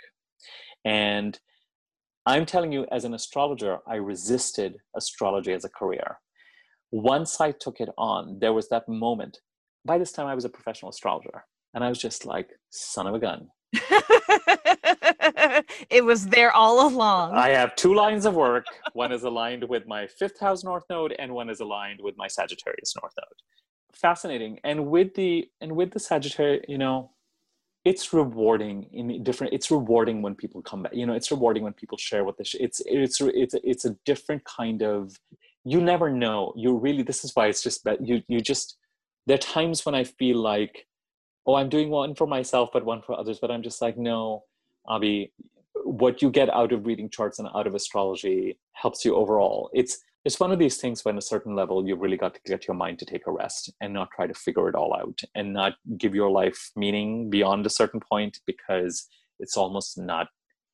And 0.85 1.39
I'm 2.25 2.45
telling 2.45 2.71
you, 2.71 2.85
as 2.91 3.05
an 3.05 3.13
astrologer, 3.13 3.79
I 3.87 3.95
resisted 3.95 4.77
astrology 4.95 5.53
as 5.53 5.65
a 5.65 5.69
career. 5.69 6.19
Once 6.91 7.41
I 7.41 7.51
took 7.51 7.79
it 7.79 7.89
on, 7.97 8.37
there 8.39 8.53
was 8.53 8.69
that 8.69 8.87
moment. 8.87 9.39
By 9.85 9.97
this 9.97 10.11
time, 10.11 10.27
I 10.27 10.35
was 10.35 10.45
a 10.45 10.49
professional 10.49 10.89
astrologer, 10.89 11.45
and 11.73 11.83
I 11.83 11.89
was 11.89 11.99
just 11.99 12.25
like, 12.25 12.49
son 12.69 13.07
of 13.07 13.15
a 13.15 13.19
gun. 13.19 13.47
it 15.89 16.03
was 16.03 16.27
there 16.27 16.51
all 16.51 16.87
along. 16.87 17.33
I 17.33 17.49
have 17.49 17.75
two 17.75 17.93
lines 17.95 18.25
of 18.25 18.35
work. 18.35 18.65
One 18.93 19.11
is 19.11 19.23
aligned 19.23 19.63
with 19.67 19.87
my 19.87 20.07
fifth 20.07 20.39
house 20.39 20.63
north 20.63 20.83
node, 20.89 21.15
and 21.17 21.33
one 21.33 21.49
is 21.49 21.59
aligned 21.59 21.99
with 22.01 22.15
my 22.17 22.27
Sagittarius 22.27 22.93
north 23.01 23.13
node. 23.17 23.39
Fascinating. 23.93 24.59
And 24.63 24.87
with 24.87 25.15
the 25.15 25.49
and 25.61 25.75
with 25.75 25.91
the 25.91 25.99
Sagittarius, 25.99 26.65
you 26.67 26.77
know, 26.77 27.11
it's 27.85 28.13
rewarding 28.13 28.87
in 28.91 29.23
different 29.23 29.53
it's 29.53 29.71
rewarding 29.71 30.21
when 30.21 30.35
people 30.35 30.61
come 30.61 30.83
back 30.83 30.93
you 30.93 31.05
know 31.05 31.13
it's 31.13 31.31
rewarding 31.31 31.63
when 31.63 31.73
people 31.73 31.97
share 31.97 32.23
what 32.25 32.37
this 32.37 32.53
it's 32.59 32.81
it's 32.85 33.21
it's 33.21 33.55
it's 33.63 33.85
a 33.85 33.95
different 34.05 34.43
kind 34.43 34.81
of 34.83 35.15
you 35.63 35.79
never 35.79 36.09
know 36.09 36.53
you 36.57 36.75
really 36.75 37.03
this 37.03 37.23
is 37.23 37.31
why 37.35 37.47
it's 37.47 37.63
just 37.63 37.87
you 38.01 38.21
you 38.27 38.41
just 38.41 38.77
there 39.27 39.35
are 39.35 39.37
times 39.37 39.85
when 39.85 39.95
i 39.95 40.03
feel 40.03 40.37
like 40.37 40.87
oh 41.45 41.55
i'm 41.55 41.69
doing 41.69 41.89
one 41.89 42.13
for 42.13 42.27
myself 42.27 42.69
but 42.73 42.83
one 42.83 43.01
for 43.01 43.17
others 43.17 43.39
but 43.39 43.49
i'm 43.49 43.63
just 43.63 43.81
like 43.81 43.97
no 43.97 44.43
abhi 44.87 45.31
what 45.89 46.21
you 46.21 46.29
get 46.29 46.53
out 46.53 46.71
of 46.71 46.85
reading 46.85 47.09
charts 47.09 47.39
and 47.39 47.47
out 47.55 47.67
of 47.67 47.75
astrology 47.75 48.57
helps 48.73 49.03
you 49.03 49.15
overall. 49.15 49.69
It's 49.73 49.97
it's 50.25 50.39
one 50.39 50.51
of 50.51 50.59
these 50.59 50.77
things 50.77 51.05
when 51.05 51.17
a 51.17 51.21
certain 51.21 51.55
level 51.55 51.87
you 51.87 51.95
really 51.95 52.17
got 52.17 52.33
to 52.33 52.41
get 52.45 52.67
your 52.67 52.75
mind 52.75 52.99
to 52.99 53.05
take 53.05 53.25
a 53.25 53.31
rest 53.31 53.71
and 53.79 53.93
not 53.93 54.09
try 54.13 54.27
to 54.27 54.33
figure 54.33 54.67
it 54.67 54.75
all 54.75 54.93
out 54.93 55.17
and 55.33 55.53
not 55.53 55.73
give 55.97 56.13
your 56.13 56.29
life 56.29 56.71
meaning 56.75 57.29
beyond 57.29 57.65
a 57.65 57.69
certain 57.69 58.01
point 58.01 58.39
because 58.45 59.07
it's 59.39 59.55
almost 59.55 59.97
not 59.97 60.27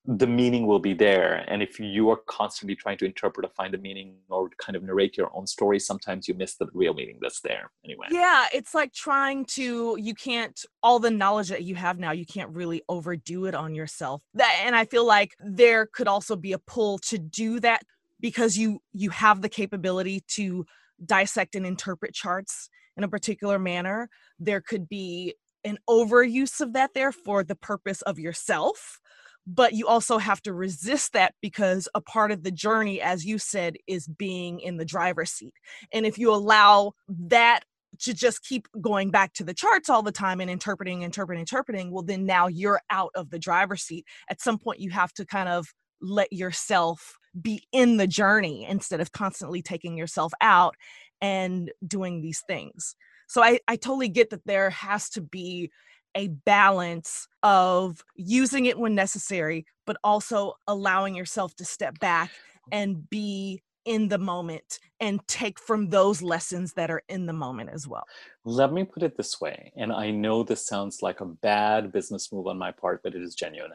the 0.07 0.27
meaning 0.27 0.67
will 0.67 0.79
be 0.79 0.93
there. 0.93 1.43
And 1.47 1.63
if 1.63 1.79
you 1.79 2.09
are 2.09 2.19
constantly 2.27 2.75
trying 2.75 2.97
to 2.99 3.05
interpret 3.05 3.45
or 3.45 3.49
find 3.49 3.73
the 3.73 3.77
meaning 3.77 4.15
or 4.29 4.49
kind 4.57 4.75
of 4.75 4.83
narrate 4.83 5.17
your 5.17 5.35
own 5.35 5.47
story 5.47 5.79
sometimes 5.79 6.27
you 6.27 6.33
miss 6.33 6.55
the 6.55 6.67
real 6.73 6.93
meaning 6.93 7.17
that's 7.21 7.41
there 7.41 7.71
anyway. 7.83 8.07
Yeah 8.11 8.45
it's 8.53 8.73
like 8.73 8.93
trying 8.93 9.45
to 9.45 9.97
you 9.99 10.13
can't 10.13 10.59
all 10.83 10.99
the 10.99 11.09
knowledge 11.09 11.49
that 11.49 11.63
you 11.63 11.75
have 11.75 11.97
now 11.97 12.11
you 12.11 12.25
can't 12.25 12.51
really 12.51 12.83
overdo 12.87 13.45
it 13.45 13.55
on 13.55 13.73
yourself. 13.73 14.21
That 14.33 14.61
and 14.63 14.75
i 14.75 14.85
feel 14.85 15.05
like 15.05 15.35
there 15.39 15.87
could 15.87 16.07
also 16.07 16.35
be 16.35 16.53
a 16.53 16.59
pull 16.59 16.99
to 16.99 17.17
do 17.17 17.59
that 17.61 17.81
because 18.19 18.57
you 18.57 18.81
you 18.93 19.09
have 19.09 19.41
the 19.41 19.49
capability 19.49 20.23
to 20.27 20.65
dissect 21.03 21.55
and 21.55 21.65
interpret 21.65 22.13
charts 22.13 22.69
in 22.95 23.03
a 23.03 23.09
particular 23.09 23.59
manner. 23.59 24.09
There 24.39 24.61
could 24.61 24.87
be 24.87 25.35
an 25.63 25.79
overuse 25.89 26.61
of 26.61 26.73
that 26.73 26.93
there 26.93 27.11
for 27.11 27.43
the 27.43 27.55
purpose 27.55 28.01
of 28.03 28.19
yourself 28.19 28.99
but 29.47 29.73
you 29.73 29.87
also 29.87 30.17
have 30.17 30.41
to 30.41 30.53
resist 30.53 31.13
that 31.13 31.33
because 31.41 31.87
a 31.93 32.01
part 32.01 32.31
of 32.31 32.43
the 32.43 32.51
journey 32.51 33.01
as 33.01 33.25
you 33.25 33.37
said 33.37 33.75
is 33.87 34.07
being 34.07 34.59
in 34.59 34.77
the 34.77 34.85
driver's 34.85 35.31
seat 35.31 35.53
and 35.91 36.05
if 36.05 36.17
you 36.17 36.33
allow 36.33 36.91
that 37.07 37.61
to 37.99 38.13
just 38.13 38.43
keep 38.43 38.67
going 38.81 39.09
back 39.09 39.31
to 39.33 39.43
the 39.43 39.53
charts 39.53 39.89
all 39.89 40.03
the 40.03 40.11
time 40.11 40.41
and 40.41 40.49
interpreting 40.49 41.03
interpreting 41.03 41.39
interpreting 41.39 41.91
well 41.91 42.03
then 42.03 42.25
now 42.25 42.47
you're 42.47 42.81
out 42.89 43.11
of 43.15 43.29
the 43.29 43.39
driver's 43.39 43.83
seat 43.83 44.05
at 44.29 44.41
some 44.41 44.57
point 44.57 44.79
you 44.79 44.89
have 44.89 45.13
to 45.13 45.25
kind 45.25 45.49
of 45.49 45.67
let 46.01 46.31
yourself 46.31 47.17
be 47.41 47.63
in 47.71 47.97
the 47.97 48.07
journey 48.07 48.65
instead 48.67 49.01
of 49.01 49.11
constantly 49.11 49.61
taking 49.61 49.97
yourself 49.97 50.33
out 50.41 50.75
and 51.21 51.71
doing 51.85 52.21
these 52.21 52.41
things. 52.47 52.95
So 53.27 53.43
I, 53.43 53.59
I 53.67 53.75
totally 53.75 54.09
get 54.09 54.29
that 54.29 54.45
there 54.45 54.69
has 54.69 55.09
to 55.11 55.21
be 55.21 55.71
a 56.15 56.29
balance 56.29 57.27
of 57.43 58.03
using 58.15 58.65
it 58.65 58.79
when 58.79 58.95
necessary, 58.95 59.65
but 59.85 59.97
also 60.03 60.53
allowing 60.67 61.15
yourself 61.15 61.55
to 61.57 61.65
step 61.65 61.99
back 61.99 62.31
and 62.71 63.09
be 63.09 63.61
in 63.85 64.07
the 64.07 64.17
moment 64.17 64.79
and 64.99 65.25
take 65.27 65.59
from 65.59 65.89
those 65.89 66.21
lessons 66.21 66.73
that 66.73 66.89
are 66.89 67.03
in 67.07 67.25
the 67.27 67.33
moment 67.33 67.69
as 67.71 67.87
well. 67.87 68.05
Let 68.43 68.73
me 68.73 68.83
put 68.83 69.03
it 69.03 69.15
this 69.15 69.39
way, 69.39 69.71
and 69.77 69.93
I 69.93 70.09
know 70.09 70.41
this 70.43 70.65
sounds 70.65 71.01
like 71.01 71.21
a 71.21 71.25
bad 71.25 71.91
business 71.91 72.31
move 72.31 72.47
on 72.47 72.57
my 72.57 72.71
part, 72.71 73.03
but 73.03 73.13
it 73.13 73.21
is 73.21 73.35
genuine. 73.35 73.71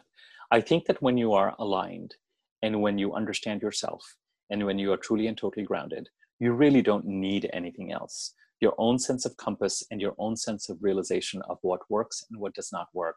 I 0.50 0.60
think 0.60 0.86
that 0.86 1.00
when 1.00 1.16
you 1.16 1.32
are 1.34 1.54
aligned 1.58 2.16
and 2.62 2.82
when 2.82 2.98
you 2.98 3.14
understand 3.14 3.62
yourself 3.62 4.16
and 4.50 4.66
when 4.66 4.78
you 4.78 4.92
are 4.92 4.96
truly 4.96 5.28
and 5.28 5.38
totally 5.38 5.64
grounded, 5.64 6.08
you 6.40 6.52
really 6.52 6.82
don't 6.82 7.06
need 7.06 7.48
anything 7.52 7.92
else. 7.92 8.34
Your 8.60 8.74
own 8.78 8.98
sense 8.98 9.24
of 9.24 9.36
compass 9.36 9.82
and 9.90 10.00
your 10.00 10.14
own 10.18 10.36
sense 10.36 10.68
of 10.68 10.78
realization 10.82 11.42
of 11.48 11.58
what 11.62 11.80
works 11.88 12.24
and 12.30 12.38
what 12.40 12.54
does 12.54 12.70
not 12.72 12.88
work 12.92 13.16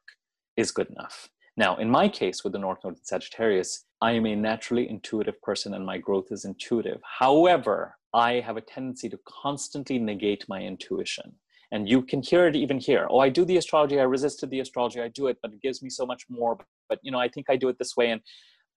is 0.55 0.71
good 0.71 0.89
enough. 0.89 1.29
Now, 1.55 1.75
in 1.75 1.89
my 1.89 2.07
case 2.09 2.43
with 2.43 2.53
the 2.53 2.59
North 2.59 2.79
Node 2.83 2.95
in 2.95 3.03
Sagittarius, 3.03 3.85
I 4.01 4.13
am 4.13 4.25
a 4.25 4.35
naturally 4.35 4.89
intuitive 4.89 5.39
person 5.41 5.75
and 5.75 5.85
my 5.85 5.97
growth 5.97 6.31
is 6.31 6.45
intuitive. 6.45 6.99
However, 7.19 7.95
I 8.13 8.33
have 8.39 8.57
a 8.57 8.61
tendency 8.61 9.09
to 9.09 9.19
constantly 9.27 9.99
negate 9.99 10.45
my 10.47 10.61
intuition. 10.61 11.35
And 11.71 11.89
you 11.89 12.03
can 12.03 12.21
hear 12.21 12.47
it 12.47 12.55
even 12.55 12.79
here. 12.79 13.07
Oh, 13.09 13.19
I 13.19 13.29
do 13.29 13.45
the 13.45 13.57
astrology. 13.57 13.99
I 13.99 14.03
resisted 14.03 14.51
the 14.51 14.59
astrology. 14.59 15.01
I 15.01 15.07
do 15.07 15.25
it, 15.27 15.37
but 15.41 15.53
it 15.53 15.61
gives 15.61 15.81
me 15.81 15.89
so 15.89 16.05
much 16.05 16.23
more. 16.29 16.57
But, 16.87 16.99
you 17.01 17.11
know, 17.11 17.19
I 17.19 17.27
think 17.27 17.47
I 17.49 17.55
do 17.55 17.67
it 17.67 17.79
this 17.79 17.97
way. 17.97 18.11
And 18.11 18.21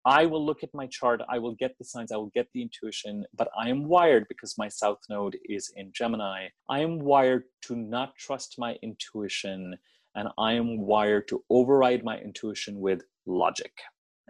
I 0.06 0.24
will 0.24 0.44
look 0.44 0.62
at 0.62 0.72
my 0.72 0.86
chart, 0.86 1.20
I 1.28 1.40
will 1.40 1.56
get 1.56 1.76
the 1.78 1.84
signs, 1.84 2.12
I 2.12 2.16
will 2.16 2.30
get 2.32 2.46
the 2.54 2.62
intuition, 2.62 3.24
but 3.36 3.48
I 3.58 3.68
am 3.68 3.88
wired 3.88 4.26
because 4.28 4.56
my 4.56 4.68
south 4.68 5.00
node 5.10 5.36
is 5.48 5.72
in 5.74 5.90
Gemini. 5.92 6.46
I 6.70 6.78
am 6.78 7.00
wired 7.00 7.42
to 7.62 7.74
not 7.74 8.14
trust 8.16 8.54
my 8.56 8.76
intuition 8.84 9.74
and 10.14 10.28
I 10.38 10.52
am 10.52 10.78
wired 10.78 11.26
to 11.28 11.42
override 11.50 12.04
my 12.04 12.18
intuition 12.18 12.78
with 12.78 13.02
logic. 13.26 13.72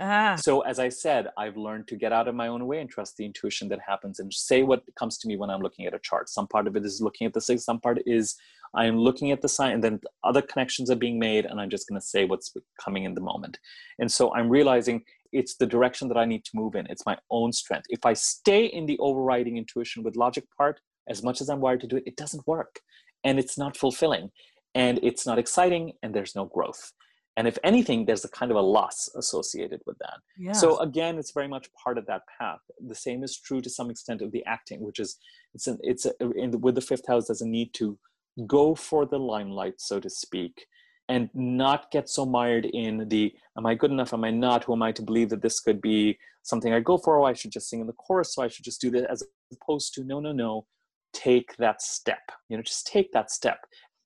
Ah. 0.00 0.36
So, 0.36 0.60
as 0.62 0.78
I 0.78 0.88
said, 0.88 1.28
I've 1.38 1.56
learned 1.56 1.88
to 1.88 1.96
get 1.96 2.12
out 2.12 2.26
of 2.28 2.34
my 2.34 2.48
own 2.48 2.66
way 2.66 2.80
and 2.80 2.88
trust 2.88 3.16
the 3.16 3.24
intuition 3.24 3.68
that 3.68 3.78
happens 3.86 4.18
and 4.18 4.32
say 4.32 4.62
what 4.62 4.82
comes 4.98 5.18
to 5.18 5.28
me 5.28 5.36
when 5.36 5.50
I'm 5.50 5.60
looking 5.60 5.86
at 5.86 5.94
a 5.94 5.98
chart. 5.98 6.28
Some 6.28 6.46
part 6.48 6.66
of 6.66 6.76
it 6.76 6.84
is 6.84 7.00
looking 7.00 7.26
at 7.26 7.32
the 7.34 7.40
six, 7.40 7.64
some 7.64 7.80
part 7.80 7.98
is 8.06 8.34
I 8.74 8.84
am 8.84 8.98
looking 8.98 9.30
at 9.30 9.40
the 9.40 9.48
sign, 9.48 9.72
and 9.72 9.84
then 9.84 10.00
other 10.22 10.42
connections 10.42 10.90
are 10.90 10.96
being 10.96 11.18
made, 11.18 11.46
and 11.46 11.60
I'm 11.60 11.70
just 11.70 11.88
going 11.88 11.98
to 12.00 12.06
say 12.06 12.26
what's 12.26 12.52
coming 12.78 13.04
in 13.04 13.14
the 13.14 13.22
moment. 13.22 13.58
And 13.98 14.10
so 14.10 14.34
I'm 14.34 14.50
realizing 14.50 15.02
it's 15.32 15.56
the 15.56 15.66
direction 15.66 16.08
that 16.08 16.16
I 16.16 16.24
need 16.24 16.44
to 16.44 16.50
move 16.54 16.74
in. 16.74 16.86
It's 16.88 17.06
my 17.06 17.16
own 17.30 17.52
strength. 17.52 17.86
If 17.88 18.04
I 18.04 18.12
stay 18.12 18.66
in 18.66 18.86
the 18.86 18.98
overriding 18.98 19.56
intuition 19.56 20.02
with 20.02 20.16
logic 20.16 20.44
part, 20.56 20.80
as 21.08 21.22
much 21.22 21.40
as 21.40 21.48
I'm 21.48 21.60
wired 21.60 21.80
to 21.80 21.86
do 21.86 21.96
it, 21.96 22.04
it 22.06 22.16
doesn't 22.16 22.46
work. 22.46 22.80
And 23.24 23.38
it's 23.38 23.56
not 23.56 23.76
fulfilling. 23.76 24.30
And 24.74 24.98
it's 25.02 25.26
not 25.26 25.38
exciting. 25.38 25.92
And 26.02 26.14
there's 26.14 26.34
no 26.34 26.46
growth. 26.46 26.92
And 27.36 27.46
if 27.46 27.58
anything, 27.62 28.06
there's 28.06 28.24
a 28.24 28.30
kind 28.30 28.50
of 28.50 28.56
a 28.56 28.62
loss 28.62 29.08
associated 29.14 29.80
with 29.86 29.98
that. 29.98 30.18
Yes. 30.38 30.60
So 30.60 30.78
again, 30.78 31.18
it's 31.18 31.32
very 31.32 31.48
much 31.48 31.68
part 31.82 31.98
of 31.98 32.06
that 32.06 32.22
path. 32.38 32.60
The 32.88 32.94
same 32.94 33.22
is 33.22 33.38
true 33.38 33.60
to 33.60 33.68
some 33.68 33.90
extent 33.90 34.22
of 34.22 34.32
the 34.32 34.44
acting, 34.46 34.80
which 34.80 34.98
is 34.98 35.18
it's 35.52 35.66
an, 35.66 35.78
it's 35.82 36.06
a, 36.06 36.12
in, 36.32 36.58
with 36.62 36.76
the 36.76 36.80
fifth 36.80 37.06
house. 37.06 37.26
There's 37.26 37.42
a 37.42 37.48
need 37.48 37.74
to 37.74 37.98
go 38.46 38.74
for 38.74 39.04
the 39.04 39.18
limelight, 39.18 39.74
so 39.78 40.00
to 40.00 40.08
speak, 40.08 40.66
and 41.08 41.30
not 41.34 41.90
get 41.90 42.08
so 42.08 42.26
mired 42.26 42.64
in 42.66 43.08
the 43.08 43.32
am 43.56 43.66
I 43.66 43.74
good 43.74 43.90
enough? 43.90 44.12
Am 44.12 44.24
I 44.24 44.30
not? 44.30 44.64
Who 44.64 44.72
am 44.72 44.82
I 44.82 44.92
to 44.92 45.02
believe 45.02 45.28
that 45.30 45.42
this 45.42 45.60
could 45.60 45.80
be 45.80 46.18
something 46.42 46.72
I 46.72 46.80
go 46.80 46.98
for? 46.98 47.18
Oh, 47.18 47.24
I 47.24 47.32
should 47.32 47.52
just 47.52 47.68
sing 47.68 47.80
in 47.80 47.86
the 47.86 47.92
chorus, 47.92 48.34
so 48.34 48.42
I 48.42 48.48
should 48.48 48.64
just 48.64 48.80
do 48.80 48.90
this 48.90 49.06
as 49.08 49.22
opposed 49.52 49.94
to 49.94 50.04
no, 50.04 50.20
no, 50.20 50.32
no, 50.32 50.66
take 51.12 51.56
that 51.56 51.82
step. 51.82 52.32
You 52.48 52.56
know, 52.56 52.62
just 52.62 52.86
take 52.86 53.12
that 53.12 53.30
step. 53.30 53.60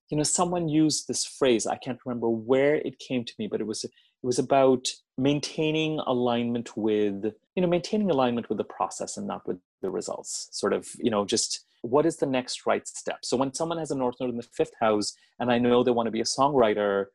You 0.09 0.17
know, 0.17 0.23
someone 0.23 0.67
used 0.67 1.07
this 1.07 1.25
phrase, 1.25 1.65
I 1.65 1.77
can't 1.77 1.99
remember 2.05 2.29
where 2.29 2.75
it 2.75 2.99
came 2.99 3.23
to 3.23 3.33
me, 3.39 3.47
but 3.47 3.61
it 3.61 3.67
was 3.67 3.83
it 3.83 3.91
was 4.27 4.37
about 4.37 4.87
maintaining 5.17 5.99
alignment 5.99 6.75
with 6.77 7.25
you 7.55 7.61
know 7.61 7.67
maintaining 7.67 8.11
alignment 8.11 8.49
with 8.49 8.57
the 8.57 8.63
process 8.63 9.17
and 9.17 9.27
not 9.27 9.47
with 9.47 9.57
the 9.81 9.89
results 9.89 10.47
sort 10.51 10.73
of 10.73 10.87
you 10.99 11.11
know 11.11 11.25
just 11.25 11.65
what 11.81 12.05
is 12.05 12.17
the 12.17 12.25
next 12.25 12.65
right 12.65 12.87
step? 12.87 13.19
So 13.23 13.37
when 13.37 13.53
someone 13.53 13.77
has 13.77 13.91
a 13.91 13.95
north 13.95 14.15
node 14.19 14.29
in 14.29 14.37
the 14.37 14.47
fifth 14.55 14.73
house 14.79 15.13
and 15.39 15.51
i 15.51 15.57
know 15.57 15.83
they 15.83 15.91
want 15.91 16.07
to 16.07 16.11
be 16.11 16.21
a 16.21 16.25
songwriter 16.25 17.05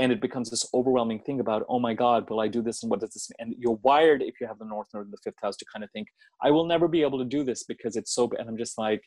and 0.00 0.12
it 0.12 0.20
becomes 0.20 0.50
this 0.50 0.66
overwhelming 0.74 1.20
thing 1.20 1.40
about 1.40 1.64
oh 1.68 1.78
my 1.78 1.94
god 1.94 2.28
will 2.28 2.40
i 2.40 2.48
do 2.48 2.62
this 2.62 2.82
and 2.82 2.90
what 2.90 3.00
does 3.00 3.10
this 3.10 3.28
mean? 3.30 3.48
And 3.48 3.54
you're 3.58 3.78
wired 3.82 4.22
if 4.22 4.40
you 4.40 4.46
have 4.46 4.58
the 4.58 4.64
north 4.64 4.88
node 4.92 5.06
in 5.06 5.10
the 5.10 5.18
fifth 5.22 5.40
house 5.40 5.56
to 5.56 5.64
kind 5.72 5.84
of 5.84 5.90
think 5.92 6.08
i 6.42 6.50
will 6.50 6.66
never 6.66 6.88
be 6.88 7.02
able 7.02 7.18
to 7.18 7.24
do 7.24 7.44
this 7.44 7.64
because 7.64 7.96
it's 7.96 8.14
so 8.14 8.30
and 8.38 8.48
i'm 8.48 8.58
just 8.58 8.78
like 8.78 9.02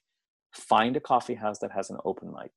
find 0.53 0.95
a 0.95 0.99
coffee 0.99 1.36
house 1.36 1.59
that 1.59 1.72
has 1.72 1.89
an 1.89 1.97
open 2.05 2.32
mic. 2.32 2.51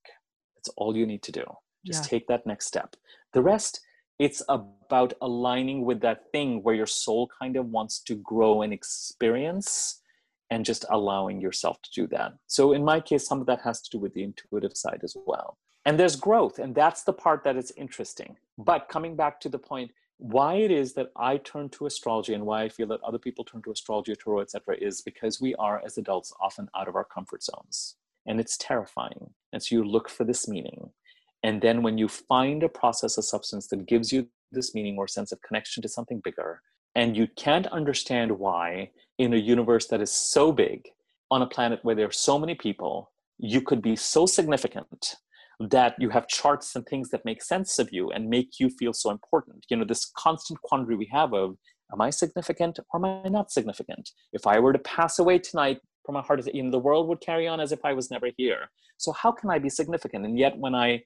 That's 0.57 0.69
all 0.77 0.97
you 0.97 1.07
need 1.07 1.23
to 1.25 1.33
do. 1.33 1.45
Just 1.87 2.05
yeah. 2.05 2.19
take 2.19 2.27
that 2.29 2.47
next 2.47 2.67
step. 2.67 2.97
The 3.33 3.43
rest 3.43 3.81
it's 4.21 4.43
about 4.49 5.13
aligning 5.21 5.85
with 5.85 6.01
that 6.01 6.31
thing 6.31 6.63
where 6.63 6.75
your 6.75 6.87
soul 6.87 7.29
kind 7.41 7.57
of 7.57 7.67
wants 7.67 7.99
to 7.99 8.15
grow 8.17 8.63
and 8.63 8.73
experience 8.73 10.01
and 10.51 10.65
just 10.65 10.85
allowing 10.91 11.41
yourself 11.41 11.81
to 11.83 11.91
do 11.95 12.07
that. 12.09 12.35
So, 12.47 12.73
in 12.73 12.85
my 12.85 13.01
case, 13.01 13.27
some 13.27 13.41
of 13.41 13.47
that 13.47 13.61
has 13.63 13.81
to 13.83 13.91
do 13.91 13.99
with 13.99 14.15
the 14.15 14.23
intuitive 14.23 14.77
side 14.77 15.01
as 15.03 15.17
well. 15.27 15.59
And 15.85 15.99
there's 15.99 16.17
growth, 16.17 16.59
and 16.59 16.75
that's 16.75 17.03
the 17.03 17.13
part 17.13 17.45
that 17.45 17.57
is 17.57 17.73
interesting. 17.77 18.37
Mm-hmm. 18.59 18.65
But 18.65 18.89
coming 18.89 19.17
back 19.17 19.41
to 19.41 19.49
the 19.49 19.59
point, 19.59 19.91
why 20.19 20.55
it 20.55 20.71
is 20.71 20.95
that 20.95 21.11
I 21.17 21.39
turn 21.39 21.69
to 21.71 21.87
astrology 21.87 22.35
and 22.35 22.47
why 22.47 22.63
I 22.63 22.69
feel 22.69 22.87
that 22.89 23.03
other 23.03 23.19
people 23.19 23.45
turn 23.45 23.63
to 23.63 23.73
astrology, 23.73 24.15
tarot, 24.15 24.41
etc., 24.41 24.77
is 24.81 25.03
because 25.03 25.41
we 25.41 25.55
are, 25.57 25.83
as 25.85 25.99
adults, 25.99 26.33
often 26.41 26.69
out 26.77 26.89
of 26.89 26.95
our 26.95 27.05
comfort 27.05 27.43
zones. 27.43 27.97
And 28.27 28.41
it's 28.41 28.57
terrifying. 28.57 29.31
And 29.53 29.63
so 29.63 29.75
you 29.75 29.85
look 29.85 30.09
for 30.09 30.25
this 30.25 30.49
meaning. 30.49 30.91
And 31.43 31.61
then 31.61 31.83
when 31.83 31.99
you 31.99 32.09
find 32.09 32.63
a 32.63 32.69
process, 32.69 33.19
a 33.19 33.23
substance 33.23 33.67
that 33.69 33.87
gives 33.87 34.13
you 34.13 34.29
this 34.51 34.75
meaning 34.75 34.97
or 34.97 35.09
sense 35.09 35.33
of 35.33 35.43
connection 35.43 35.83
to 35.83 35.89
something 35.89 36.21
bigger, 36.21 36.63
and 36.95 37.17
you 37.17 37.27
can't 37.37 37.67
understand 37.67 38.31
why 38.39 38.91
in 39.19 39.33
a 39.33 39.39
universe 39.39 39.87
that 39.89 40.01
is 40.01 40.13
so 40.13 40.53
big, 40.53 40.89
on 41.31 41.43
a 41.43 41.47
planet 41.47 41.81
where 41.83 41.95
there 41.95 42.07
are 42.07 42.13
so 42.13 42.39
many 42.39 42.55
people, 42.55 43.11
you 43.39 43.61
could 43.61 43.83
be 43.83 43.97
so 43.97 44.27
significant 44.27 45.17
that 45.61 45.95
you 45.99 46.11
have 46.11 46.29
charts 46.29 46.75
and 46.75 46.85
things 46.87 47.11
that 47.11 47.25
make 47.25 47.43
sense 47.43 47.79
of 47.79 47.93
you 47.93 48.11
and 48.11 48.29
make 48.29 48.59
you 48.59 48.69
feel 48.69 48.93
so 48.93 49.11
important. 49.11 49.65
You 49.69 49.77
know, 49.77 49.85
this 49.85 50.11
constant 50.17 50.61
quandary 50.63 50.97
we 50.97 51.09
have 51.13 51.33
of, 51.33 51.57
am 51.93 52.01
I 52.01 52.11
significant 52.11 52.79
or 52.93 52.99
am 52.99 53.25
I 53.25 53.29
not 53.29 53.53
significant? 53.53 54.11
If 54.33 54.47
I 54.47 54.59
were 54.59 54.73
to 54.73 54.79
pass 54.81 55.19
away 55.19 55.39
tonight 55.39 55.81
from 56.05 56.17
a 56.17 56.23
heart 56.23 56.47
you 56.53 56.63
know, 56.63 56.71
the 56.71 56.79
world 56.79 57.09
would 57.09 57.21
carry 57.21 57.47
on 57.49 57.61
as 57.61 57.73
if 57.73 57.85
I 57.85 57.93
was 57.93 58.11
never 58.11 58.31
here. 58.37 58.71
So 58.99 59.13
how 59.13 59.33
can 59.33 59.51
I 59.51 59.59
be 59.59 59.69
significant? 59.69 60.25
And 60.25 60.39
yet 60.39 60.59
when 60.59 60.75
I 60.75 61.03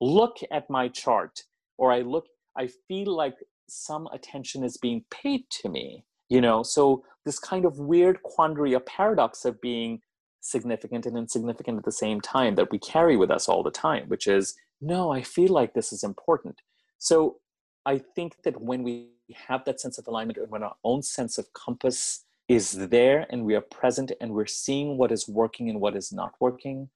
look 0.00 0.38
at 0.50 0.68
my 0.68 0.88
chart 0.88 1.40
or 1.78 1.92
I 1.92 2.00
look, 2.00 2.26
I 2.56 2.68
feel 2.88 3.14
like 3.14 3.36
some 3.68 4.08
attention 4.12 4.64
is 4.64 4.76
being 4.76 5.04
paid 5.10 5.44
to 5.62 5.68
me, 5.68 6.04
you 6.32 6.40
know? 6.40 6.62
So 6.62 7.04
this 7.26 7.38
kind 7.38 7.66
of 7.66 7.78
weird 7.78 8.22
quandary, 8.22 8.72
a 8.72 8.80
paradox 8.80 9.44
of 9.44 9.60
being 9.60 10.00
significant 10.40 11.04
and 11.04 11.16
insignificant 11.16 11.78
at 11.78 11.84
the 11.84 11.92
same 11.92 12.22
time 12.22 12.54
that 12.54 12.70
we 12.70 12.78
carry 12.78 13.16
with 13.18 13.30
us 13.30 13.48
all 13.48 13.62
the 13.62 13.70
time, 13.70 14.08
which 14.08 14.26
is, 14.26 14.54
no, 14.80 15.12
I 15.12 15.22
feel 15.22 15.52
like 15.52 15.74
this 15.74 15.92
is 15.92 16.02
important. 16.02 16.62
So 16.98 17.36
I 17.84 17.98
think 17.98 18.36
that 18.44 18.62
when 18.62 18.82
we 18.82 19.08
have 19.48 19.64
that 19.66 19.78
sense 19.78 19.98
of 19.98 20.06
alignment 20.06 20.38
and 20.38 20.50
when 20.50 20.62
our 20.62 20.76
own 20.82 21.02
sense 21.02 21.36
of 21.36 21.52
compass 21.52 22.24
is 22.48 22.72
there 22.72 23.26
and 23.28 23.44
we 23.44 23.54
are 23.54 23.60
present 23.60 24.10
and 24.20 24.32
we're 24.32 24.46
seeing 24.46 24.96
what 24.96 25.12
is 25.12 25.28
working 25.28 25.68
and 25.68 25.80
what 25.80 25.94
is 25.94 26.12
not 26.12 26.32
working, 26.40 26.88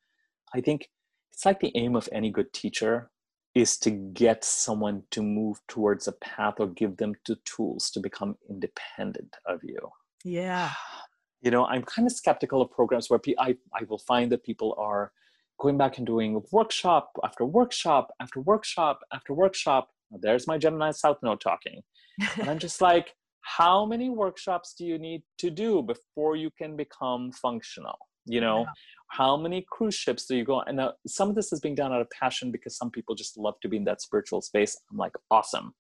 I 0.55 0.63
think 0.63 0.89
it's 1.33 1.45
like 1.45 1.61
the 1.61 1.77
aim 1.77 1.95
of 1.95 2.09
any 2.11 2.31
good 2.31 2.55
teacher 2.55 3.11
is 3.57 3.79
to 3.79 3.91
get 3.91 4.45
someone 4.45 5.03
to 5.11 5.23
move 5.23 5.59
towards 5.67 6.07
a 6.07 6.13
path 6.13 6.57
or 6.59 6.67
give 6.67 6.99
them 6.99 7.15
the 7.27 7.37
tools 7.47 7.91
to 7.91 7.99
become 7.99 8.37
independent 8.51 9.35
of 9.47 9.61
you. 9.65 9.79
Yeah. 10.25 10.73
You 11.41 11.51
know, 11.51 11.65
I'm 11.65 11.83
kind 11.83 12.07
of 12.07 12.13
skeptical 12.13 12.61
of 12.61 12.71
programs 12.71 13.09
where 13.09 13.19
I, 13.39 13.57
I 13.73 13.85
will 13.89 14.01
find 14.01 14.31
that 14.31 14.45
people 14.45 14.75
are 14.77 15.11
going 15.59 15.79
back 15.79 15.97
and 15.97 16.07
doing 16.07 16.43
workshop 16.53 17.13
after 17.25 17.47
workshop 17.47 18.11
after 18.21 18.43
workshop 18.43 19.01
after 19.11 19.33
workshop. 19.33 19.89
There's 20.11 20.47
my 20.47 20.59
Gemini 20.59 20.91
South 20.91 21.17
Node 21.23 21.41
talking. 21.41 21.81
and 22.39 22.51
I'm 22.51 22.59
just 22.59 22.81
like, 22.91 23.15
how 23.41 23.87
many 23.87 24.11
workshops 24.11 24.75
do 24.77 24.85
you 24.85 24.99
need 24.99 25.23
to 25.39 25.49
do 25.49 25.81
before 25.81 26.37
you 26.37 26.51
can 26.59 26.77
become 26.77 27.33
functional? 27.33 27.97
You 28.27 28.43
know, 28.43 28.67
how 29.09 29.37
many 29.37 29.65
cruise 29.71 29.95
ships 29.95 30.27
do 30.27 30.37
you 30.37 30.45
go 30.45 30.57
on? 30.57 30.65
And 30.69 30.77
now 30.77 30.95
some 31.07 31.29
of 31.29 31.35
this 31.35 31.53
is 31.53 31.61
being 31.61 31.75
done 31.75 31.93
out 31.93 32.01
of 32.01 32.11
passion 32.11 32.51
because 32.51 32.77
some 32.77 32.91
people 32.91 33.15
just 33.15 33.37
love 33.39 33.55
to 33.63 33.69
be 33.69 33.77
in 33.77 33.85
that 33.85 34.03
spiritual 34.03 34.41
space. 34.41 34.77
I'm 34.91 34.97
like, 34.97 35.13
awesome. 35.31 35.75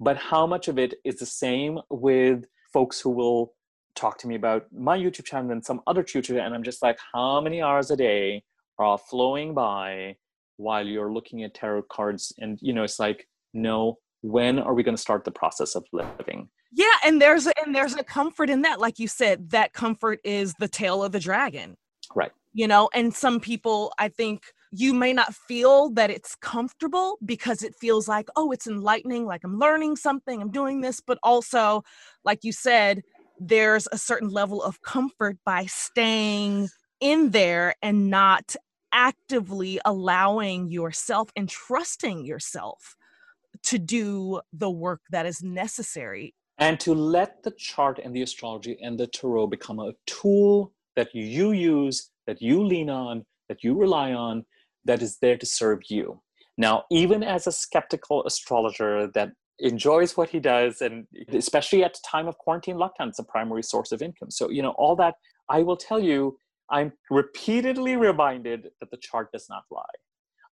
But 0.00 0.16
how 0.16 0.46
much 0.46 0.68
of 0.68 0.78
it 0.78 0.94
is 1.04 1.16
the 1.16 1.26
same 1.26 1.78
with 1.90 2.44
folks 2.72 3.00
who 3.00 3.10
will 3.10 3.54
talk 3.94 4.18
to 4.18 4.26
me 4.26 4.34
about 4.34 4.66
my 4.72 4.96
YouTube 4.96 5.24
channel 5.24 5.52
and 5.52 5.64
some 5.64 5.80
other 5.86 6.02
tutor, 6.02 6.38
and 6.38 6.54
I'm 6.54 6.62
just 6.62 6.82
like, 6.82 6.98
how 7.12 7.40
many 7.40 7.62
hours 7.62 7.90
a 7.90 7.96
day 7.96 8.42
are 8.78 8.98
flowing 8.98 9.54
by 9.54 10.16
while 10.56 10.86
you're 10.86 11.12
looking 11.12 11.44
at 11.44 11.54
tarot 11.54 11.82
cards? 11.90 12.32
And 12.38 12.58
you 12.62 12.72
know, 12.72 12.84
it's 12.84 12.98
like, 12.98 13.28
no, 13.54 13.98
when 14.22 14.58
are 14.58 14.74
we 14.74 14.82
going 14.82 14.96
to 14.96 15.02
start 15.02 15.24
the 15.24 15.30
process 15.30 15.74
of 15.74 15.84
living? 15.92 16.48
Yeah, 16.72 16.86
and 17.04 17.20
there's 17.20 17.46
a, 17.46 17.52
and 17.64 17.74
there's 17.74 17.94
a 17.94 18.02
comfort 18.02 18.48
in 18.48 18.62
that, 18.62 18.80
like 18.80 18.98
you 18.98 19.06
said, 19.06 19.50
that 19.50 19.74
comfort 19.74 20.20
is 20.24 20.54
the 20.58 20.68
tail 20.68 21.04
of 21.04 21.12
the 21.12 21.20
dragon. 21.20 21.76
Right 22.14 22.32
you 22.52 22.66
know 22.66 22.88
and 22.94 23.14
some 23.14 23.40
people 23.40 23.92
i 23.98 24.08
think 24.08 24.44
you 24.70 24.94
may 24.94 25.12
not 25.12 25.34
feel 25.34 25.90
that 25.90 26.10
it's 26.10 26.34
comfortable 26.36 27.18
because 27.24 27.62
it 27.62 27.74
feels 27.80 28.08
like 28.08 28.28
oh 28.36 28.50
it's 28.50 28.66
enlightening 28.66 29.26
like 29.26 29.42
i'm 29.44 29.58
learning 29.58 29.96
something 29.96 30.40
i'm 30.40 30.50
doing 30.50 30.80
this 30.80 31.00
but 31.00 31.18
also 31.22 31.82
like 32.24 32.40
you 32.42 32.52
said 32.52 33.02
there's 33.38 33.88
a 33.92 33.98
certain 33.98 34.28
level 34.28 34.62
of 34.62 34.82
comfort 34.82 35.36
by 35.44 35.66
staying 35.66 36.68
in 37.00 37.30
there 37.30 37.74
and 37.82 38.08
not 38.08 38.54
actively 38.92 39.80
allowing 39.84 40.70
yourself 40.70 41.30
and 41.34 41.48
trusting 41.48 42.24
yourself 42.24 42.96
to 43.64 43.78
do 43.78 44.40
the 44.52 44.70
work 44.70 45.00
that 45.10 45.26
is 45.26 45.42
necessary. 45.42 46.34
And 46.58 46.78
to 46.80 46.94
let 46.94 47.42
the 47.42 47.50
chart 47.52 47.98
and 48.02 48.14
the 48.14 48.22
astrology 48.22 48.78
and 48.80 48.98
the 48.98 49.06
tarot 49.06 49.48
become 49.48 49.80
a 49.80 49.94
tool 50.06 50.72
that 50.96 51.14
you 51.14 51.52
use 51.52 52.10
that 52.26 52.40
you 52.40 52.64
lean 52.64 52.88
on, 52.88 53.24
that 53.48 53.64
you 53.64 53.74
rely 53.74 54.12
on, 54.12 54.44
that 54.84 55.02
is 55.02 55.18
there 55.18 55.36
to 55.36 55.46
serve 55.46 55.80
you. 55.88 56.20
Now, 56.56 56.84
even 56.90 57.22
as 57.22 57.46
a 57.46 57.52
skeptical 57.52 58.24
astrologer 58.24 59.08
that 59.08 59.32
enjoys 59.58 60.16
what 60.16 60.28
he 60.28 60.40
does, 60.40 60.80
and 60.80 61.06
especially 61.32 61.84
at 61.84 61.94
the 61.94 62.00
time 62.08 62.28
of 62.28 62.36
quarantine 62.38 62.76
lockdown, 62.76 63.08
it's 63.08 63.18
a 63.18 63.24
primary 63.24 63.62
source 63.62 63.92
of 63.92 64.02
income. 64.02 64.30
So, 64.30 64.50
you 64.50 64.62
know, 64.62 64.70
all 64.72 64.96
that, 64.96 65.14
I 65.48 65.62
will 65.62 65.76
tell 65.76 66.00
you, 66.00 66.38
I'm 66.70 66.92
repeatedly 67.10 67.96
reminded 67.96 68.70
that 68.80 68.90
the 68.90 68.96
chart 68.96 69.30
does 69.32 69.46
not 69.48 69.64
lie. 69.70 69.82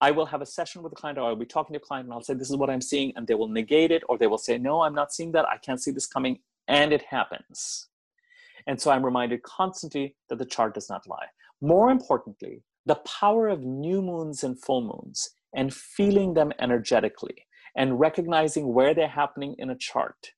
I 0.01 0.11
will 0.11 0.27
have 0.27 0.43
a 0.43 0.47
session 0.47 0.83
with 0.83 0.93
a 0.93 0.97
client, 0.97 1.19
or 1.19 1.29
I'll 1.29 1.37
be 1.37 1.47
talking 1.47 1.75
to 1.75 1.79
a 1.79 1.81
client, 1.81 2.07
and 2.07 2.13
I'll 2.13 2.23
say, 2.23 2.35
This 2.35 2.51
is 2.51 2.57
what 2.57 2.69
I'm 2.69 2.81
seeing, 2.81 3.13
and 3.17 3.27
they 3.27 3.35
will 3.35 3.49
negate 3.49 3.91
it, 3.91 4.03
or 4.09 4.19
they 4.19 4.27
will 4.27 4.39
say, 4.39 4.59
No, 4.59 4.83
I'm 4.83 4.95
not 4.95 5.13
seeing 5.13 5.33
that. 5.33 5.47
I 5.49 5.57
can't 5.57 5.81
see 5.81 5.91
this 5.91 6.07
coming. 6.07 6.41
And 6.69 6.93
it 6.93 7.03
happens. 7.03 7.89
And 8.67 8.81
so 8.81 8.91
I'm 8.91 9.05
reminded 9.05 9.43
constantly 9.43 10.17
that 10.29 10.39
the 10.39 10.47
chart 10.47 10.75
does 10.75 10.89
not 10.89 11.07
lie. 11.07 11.27
More 11.61 11.91
importantly, 11.91 12.63
the 12.87 12.97
power 12.97 13.49
of 13.49 13.63
new 13.63 14.03
moons 14.03 14.45
and 14.45 14.61
full 14.63 14.83
moons 14.83 15.31
and 15.55 15.73
feeling 15.73 16.35
them 16.35 16.53
energetically 16.59 17.47
and 17.77 17.99
recognizing 17.99 18.73
where 18.73 18.95
they're 18.95 19.09
happening 19.09 19.55
in 19.59 19.71
a 19.71 19.77
chart 19.77 20.33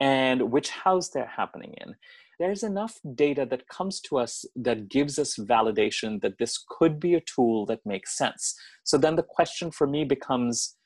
and 0.00 0.50
which 0.50 0.70
house 0.70 1.10
they're 1.10 1.26
happening 1.36 1.74
in. 1.80 1.94
There's 2.38 2.62
enough 2.62 2.98
data 3.14 3.46
that 3.50 3.68
comes 3.68 4.00
to 4.02 4.18
us 4.18 4.46
that 4.56 4.88
gives 4.88 5.18
us 5.18 5.36
validation 5.36 6.22
that 6.22 6.38
this 6.38 6.64
could 6.66 6.98
be 6.98 7.14
a 7.14 7.20
tool 7.20 7.66
that 7.66 7.84
makes 7.84 8.16
sense. 8.16 8.54
So 8.82 8.96
then 8.96 9.16
the 9.16 9.22
question 9.22 9.70
for 9.70 9.86
me 9.86 10.04
becomes 10.04 10.76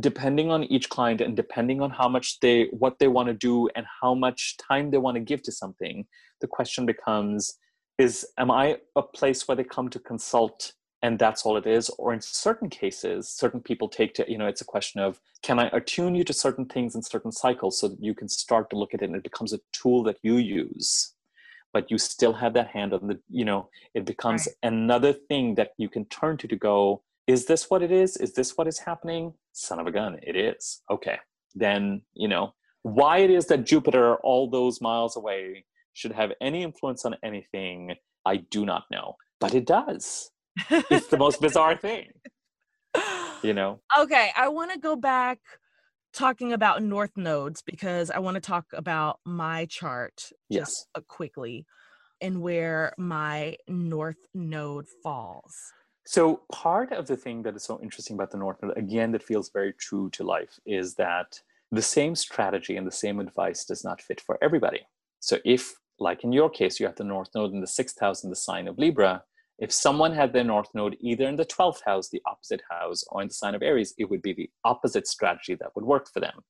depending 0.00 0.50
on 0.50 0.64
each 0.64 0.88
client 0.88 1.20
and 1.20 1.36
depending 1.36 1.80
on 1.80 1.90
how 1.90 2.08
much 2.08 2.40
they 2.40 2.68
what 2.72 2.98
they 2.98 3.08
want 3.08 3.28
to 3.28 3.34
do 3.34 3.68
and 3.76 3.86
how 4.00 4.14
much 4.14 4.56
time 4.56 4.90
they 4.90 4.98
want 4.98 5.14
to 5.14 5.20
give 5.20 5.42
to 5.42 5.52
something 5.52 6.06
the 6.40 6.46
question 6.46 6.84
becomes 6.84 7.58
is 7.98 8.26
am 8.38 8.50
i 8.50 8.76
a 8.96 9.02
place 9.02 9.46
where 9.46 9.56
they 9.56 9.64
come 9.64 9.88
to 9.88 10.00
consult 10.00 10.72
and 11.02 11.18
that's 11.18 11.44
all 11.44 11.56
it 11.56 11.66
is 11.66 11.90
or 11.98 12.12
in 12.12 12.20
certain 12.20 12.68
cases 12.68 13.28
certain 13.28 13.60
people 13.60 13.88
take 13.88 14.14
to 14.14 14.24
you 14.28 14.36
know 14.36 14.46
it's 14.46 14.62
a 14.62 14.64
question 14.64 15.00
of 15.00 15.20
can 15.42 15.60
i 15.60 15.68
attune 15.72 16.14
you 16.14 16.24
to 16.24 16.32
certain 16.32 16.64
things 16.64 16.96
in 16.96 17.02
certain 17.02 17.30
cycles 17.30 17.78
so 17.78 17.86
that 17.86 18.02
you 18.02 18.14
can 18.14 18.28
start 18.28 18.68
to 18.70 18.76
look 18.76 18.94
at 18.94 19.02
it 19.02 19.06
and 19.06 19.16
it 19.16 19.22
becomes 19.22 19.52
a 19.52 19.60
tool 19.72 20.02
that 20.02 20.16
you 20.22 20.36
use 20.38 21.14
but 21.72 21.90
you 21.90 21.98
still 21.98 22.32
have 22.32 22.54
that 22.54 22.68
hand 22.68 22.92
on 22.92 23.06
the 23.06 23.18
you 23.28 23.44
know 23.44 23.68
it 23.94 24.04
becomes 24.04 24.48
right. 24.48 24.72
another 24.72 25.12
thing 25.12 25.54
that 25.54 25.70
you 25.78 25.88
can 25.88 26.04
turn 26.06 26.36
to 26.36 26.48
to 26.48 26.56
go 26.56 27.02
is 27.26 27.46
this 27.46 27.70
what 27.70 27.82
it 27.82 27.90
is 27.90 28.16
is 28.16 28.32
this 28.34 28.56
what 28.56 28.66
is 28.66 28.78
happening 28.78 29.32
son 29.52 29.78
of 29.78 29.86
a 29.86 29.92
gun 29.92 30.18
it 30.22 30.36
is 30.36 30.82
okay 30.90 31.18
then 31.54 32.02
you 32.14 32.28
know 32.28 32.52
why 32.82 33.18
it 33.18 33.30
is 33.30 33.46
that 33.46 33.64
jupiter 33.64 34.16
all 34.16 34.48
those 34.50 34.80
miles 34.80 35.16
away 35.16 35.64
should 35.94 36.12
have 36.12 36.32
any 36.40 36.62
influence 36.62 37.04
on 37.06 37.16
anything, 37.22 37.94
I 38.26 38.36
do 38.36 38.66
not 38.66 38.84
know. 38.90 39.14
But 39.40 39.54
it 39.54 39.64
does. 39.64 40.30
it's 40.70 41.06
the 41.06 41.16
most 41.16 41.40
bizarre 41.40 41.76
thing. 41.80 42.08
You 43.42 43.54
know? 43.54 43.80
Okay, 43.98 44.30
I 44.36 44.48
want 44.48 44.72
to 44.72 44.78
go 44.78 44.96
back 44.96 45.38
talking 46.12 46.52
about 46.52 46.82
north 46.82 47.16
nodes 47.16 47.62
because 47.62 48.10
I 48.10 48.18
want 48.18 48.36
to 48.36 48.40
talk 48.40 48.66
about 48.72 49.20
my 49.24 49.66
chart 49.66 50.30
Yes. 50.48 50.86
just 50.94 51.08
quickly 51.08 51.64
and 52.20 52.40
where 52.40 52.92
my 52.98 53.56
north 53.68 54.18
node 54.34 54.86
falls. 55.02 55.54
So 56.06 56.42
part 56.52 56.92
of 56.92 57.06
the 57.06 57.16
thing 57.16 57.42
that 57.42 57.56
is 57.56 57.64
so 57.64 57.80
interesting 57.82 58.14
about 58.14 58.30
the 58.30 58.36
North 58.36 58.62
Node, 58.62 58.76
again, 58.76 59.12
that 59.12 59.22
feels 59.22 59.50
very 59.50 59.72
true 59.72 60.10
to 60.10 60.22
life, 60.22 60.58
is 60.66 60.94
that 60.96 61.40
the 61.72 61.82
same 61.82 62.14
strategy 62.14 62.76
and 62.76 62.86
the 62.86 62.92
same 62.92 63.20
advice 63.20 63.64
does 63.64 63.84
not 63.84 64.02
fit 64.02 64.20
for 64.20 64.38
everybody. 64.42 64.80
So 65.20 65.38
if, 65.44 65.74
like 65.98 66.22
in 66.22 66.32
your 66.32 66.50
case, 66.50 66.78
you 66.78 66.86
have 66.86 66.96
the 66.96 67.04
North 67.04 67.30
Node 67.34 67.52
in 67.52 67.60
the 67.60 67.66
sixth 67.66 67.98
house 67.98 68.22
in 68.22 68.30
the 68.30 68.36
sign 68.36 68.68
of 68.68 68.78
Libra, 68.78 69.22
if 69.58 69.72
someone 69.72 70.12
had 70.12 70.32
their 70.32 70.44
North 70.44 70.68
Node 70.74 70.96
either 71.00 71.26
in 71.26 71.36
the 71.36 71.46
12th 71.46 71.80
house, 71.86 72.08
the 72.08 72.22
opposite 72.26 72.62
house, 72.68 73.04
or 73.08 73.22
in 73.22 73.28
the 73.28 73.34
sign 73.34 73.54
of 73.54 73.62
Aries, 73.62 73.94
it 73.98 74.10
would 74.10 74.20
be 74.20 74.34
the 74.34 74.50
opposite 74.64 75.06
strategy 75.06 75.54
that 75.54 75.70
would 75.74 75.84
work 75.84 76.08
for 76.12 76.20
them. 76.20 76.40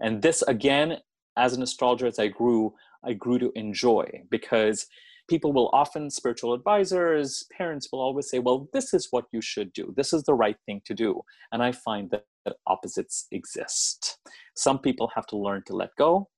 And 0.00 0.22
this, 0.22 0.42
again, 0.42 0.98
as 1.36 1.52
an 1.54 1.62
astrologer, 1.62 2.06
as 2.06 2.18
I 2.18 2.28
grew, 2.28 2.74
I 3.04 3.12
grew 3.12 3.38
to 3.38 3.52
enjoy 3.54 4.22
because 4.30 4.86
people 5.28 5.52
will 5.52 5.70
often, 5.72 6.10
spiritual 6.10 6.54
advisors, 6.54 7.44
parents 7.56 7.88
will 7.90 8.00
always 8.00 8.28
say, 8.28 8.38
well, 8.38 8.68
this 8.72 8.92
is 8.92 9.08
what 9.10 9.24
you 9.32 9.40
should 9.40 9.72
do. 9.72 9.92
This 9.96 10.12
is 10.12 10.22
the 10.24 10.34
right 10.34 10.56
thing 10.66 10.82
to 10.84 10.94
do. 10.94 11.20
And 11.52 11.62
I 11.62 11.72
find 11.72 12.10
that, 12.10 12.24
that 12.44 12.56
opposites 12.66 13.26
exist. 13.32 14.18
Some 14.56 14.78
people 14.78 15.10
have 15.14 15.26
to 15.28 15.36
learn 15.36 15.62
to 15.66 15.76
let 15.76 15.90
go, 15.96 16.28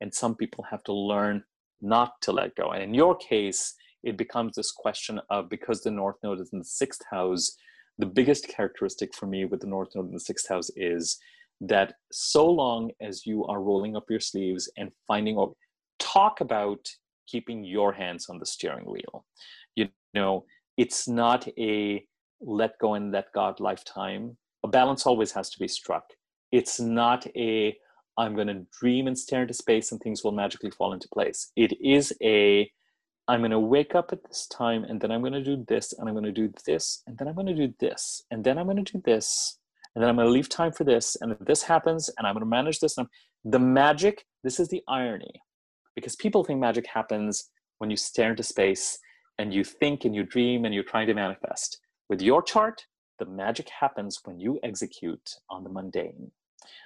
and 0.00 0.14
some 0.14 0.34
people 0.34 0.64
have 0.70 0.84
to 0.84 0.92
learn 0.92 1.42
not 1.80 2.12
to 2.22 2.32
let 2.32 2.54
go. 2.54 2.70
And 2.70 2.82
in 2.82 2.94
your 2.94 3.16
case, 3.16 3.74
it 4.02 4.16
becomes 4.16 4.54
this 4.54 4.70
question 4.70 5.20
of 5.30 5.48
because 5.48 5.82
the 5.82 5.90
North 5.90 6.16
Node 6.22 6.40
is 6.40 6.50
in 6.52 6.60
the 6.60 6.64
sixth 6.64 7.02
house, 7.10 7.56
the 7.98 8.06
biggest 8.06 8.48
characteristic 8.48 9.14
for 9.14 9.26
me 9.26 9.44
with 9.44 9.60
the 9.60 9.66
North 9.66 9.88
Node 9.94 10.06
in 10.06 10.14
the 10.14 10.20
sixth 10.20 10.48
house 10.48 10.70
is 10.76 11.18
that 11.60 11.94
so 12.12 12.48
long 12.48 12.90
as 13.00 13.26
you 13.26 13.44
are 13.46 13.62
rolling 13.62 13.96
up 13.96 14.04
your 14.10 14.20
sleeves 14.20 14.70
and 14.76 14.90
finding 15.08 15.38
out, 15.38 15.56
talk 15.98 16.40
about 16.40 16.86
keeping 17.26 17.64
your 17.64 17.92
hands 17.92 18.28
on 18.28 18.38
the 18.38 18.46
steering 18.46 18.86
wheel. 18.86 19.24
You 19.74 19.88
know, 20.14 20.44
it's 20.76 21.08
not 21.08 21.46
a 21.58 22.04
let 22.40 22.78
go 22.78 22.94
and 22.94 23.12
let 23.12 23.32
God 23.32 23.60
lifetime. 23.60 24.36
A 24.64 24.68
balance 24.68 25.06
always 25.06 25.32
has 25.32 25.50
to 25.50 25.58
be 25.58 25.68
struck. 25.68 26.04
It's 26.52 26.80
not 26.80 27.26
a 27.36 27.76
I'm 28.18 28.34
going 28.34 28.46
to 28.46 28.66
dream 28.78 29.06
and 29.06 29.18
stare 29.18 29.42
into 29.42 29.54
space 29.54 29.92
and 29.92 30.00
things 30.00 30.24
will 30.24 30.32
magically 30.32 30.70
fall 30.70 30.92
into 30.92 31.08
place. 31.08 31.52
It 31.56 31.78
is 31.80 32.14
a 32.22 32.70
I'm 33.28 33.40
going 33.40 33.50
to 33.50 33.58
wake 33.58 33.94
up 33.94 34.12
at 34.12 34.22
this 34.22 34.46
time 34.46 34.84
and 34.84 35.00
then 35.00 35.10
I'm 35.10 35.20
going 35.20 35.32
to 35.32 35.42
do 35.42 35.64
this 35.66 35.92
and 35.92 36.08
I'm 36.08 36.14
going 36.14 36.24
to 36.24 36.32
do 36.32 36.52
this 36.64 37.02
and 37.06 37.18
then 37.18 37.26
I'm 37.26 37.34
going 37.34 37.48
to 37.48 37.54
do 37.54 37.74
this 37.80 38.22
and 38.30 38.44
then 38.44 38.56
I'm 38.56 38.66
going 38.66 38.82
to 38.82 38.92
do 38.92 39.02
this 39.04 39.58
and 39.94 40.02
then 40.02 40.08
I'm 40.08 40.16
going 40.16 40.28
to 40.28 40.32
leave 40.32 40.48
time 40.48 40.72
for 40.72 40.84
this 40.84 41.16
and 41.20 41.36
this 41.40 41.62
happens 41.62 42.08
and 42.16 42.26
I'm 42.26 42.34
going 42.34 42.42
to 42.42 42.46
manage 42.46 42.78
this. 42.78 42.96
And 42.96 43.06
I'm, 43.06 43.50
the 43.50 43.58
magic, 43.58 44.26
this 44.44 44.60
is 44.60 44.68
the 44.68 44.82
irony 44.88 45.42
because 45.96 46.14
people 46.14 46.44
think 46.44 46.60
magic 46.60 46.86
happens 46.86 47.50
when 47.78 47.90
you 47.90 47.96
stare 47.96 48.30
into 48.30 48.44
space 48.44 48.98
and 49.38 49.52
you 49.52 49.64
think 49.64 50.04
and 50.04 50.14
you 50.14 50.22
dream 50.22 50.64
and 50.64 50.72
you're 50.72 50.84
trying 50.84 51.08
to 51.08 51.14
manifest. 51.14 51.80
With 52.08 52.22
your 52.22 52.42
chart, 52.42 52.86
the 53.18 53.26
magic 53.26 53.68
happens 53.68 54.20
when 54.24 54.38
you 54.38 54.60
execute 54.62 55.36
on 55.50 55.64
the 55.64 55.70
mundane. 55.70 56.30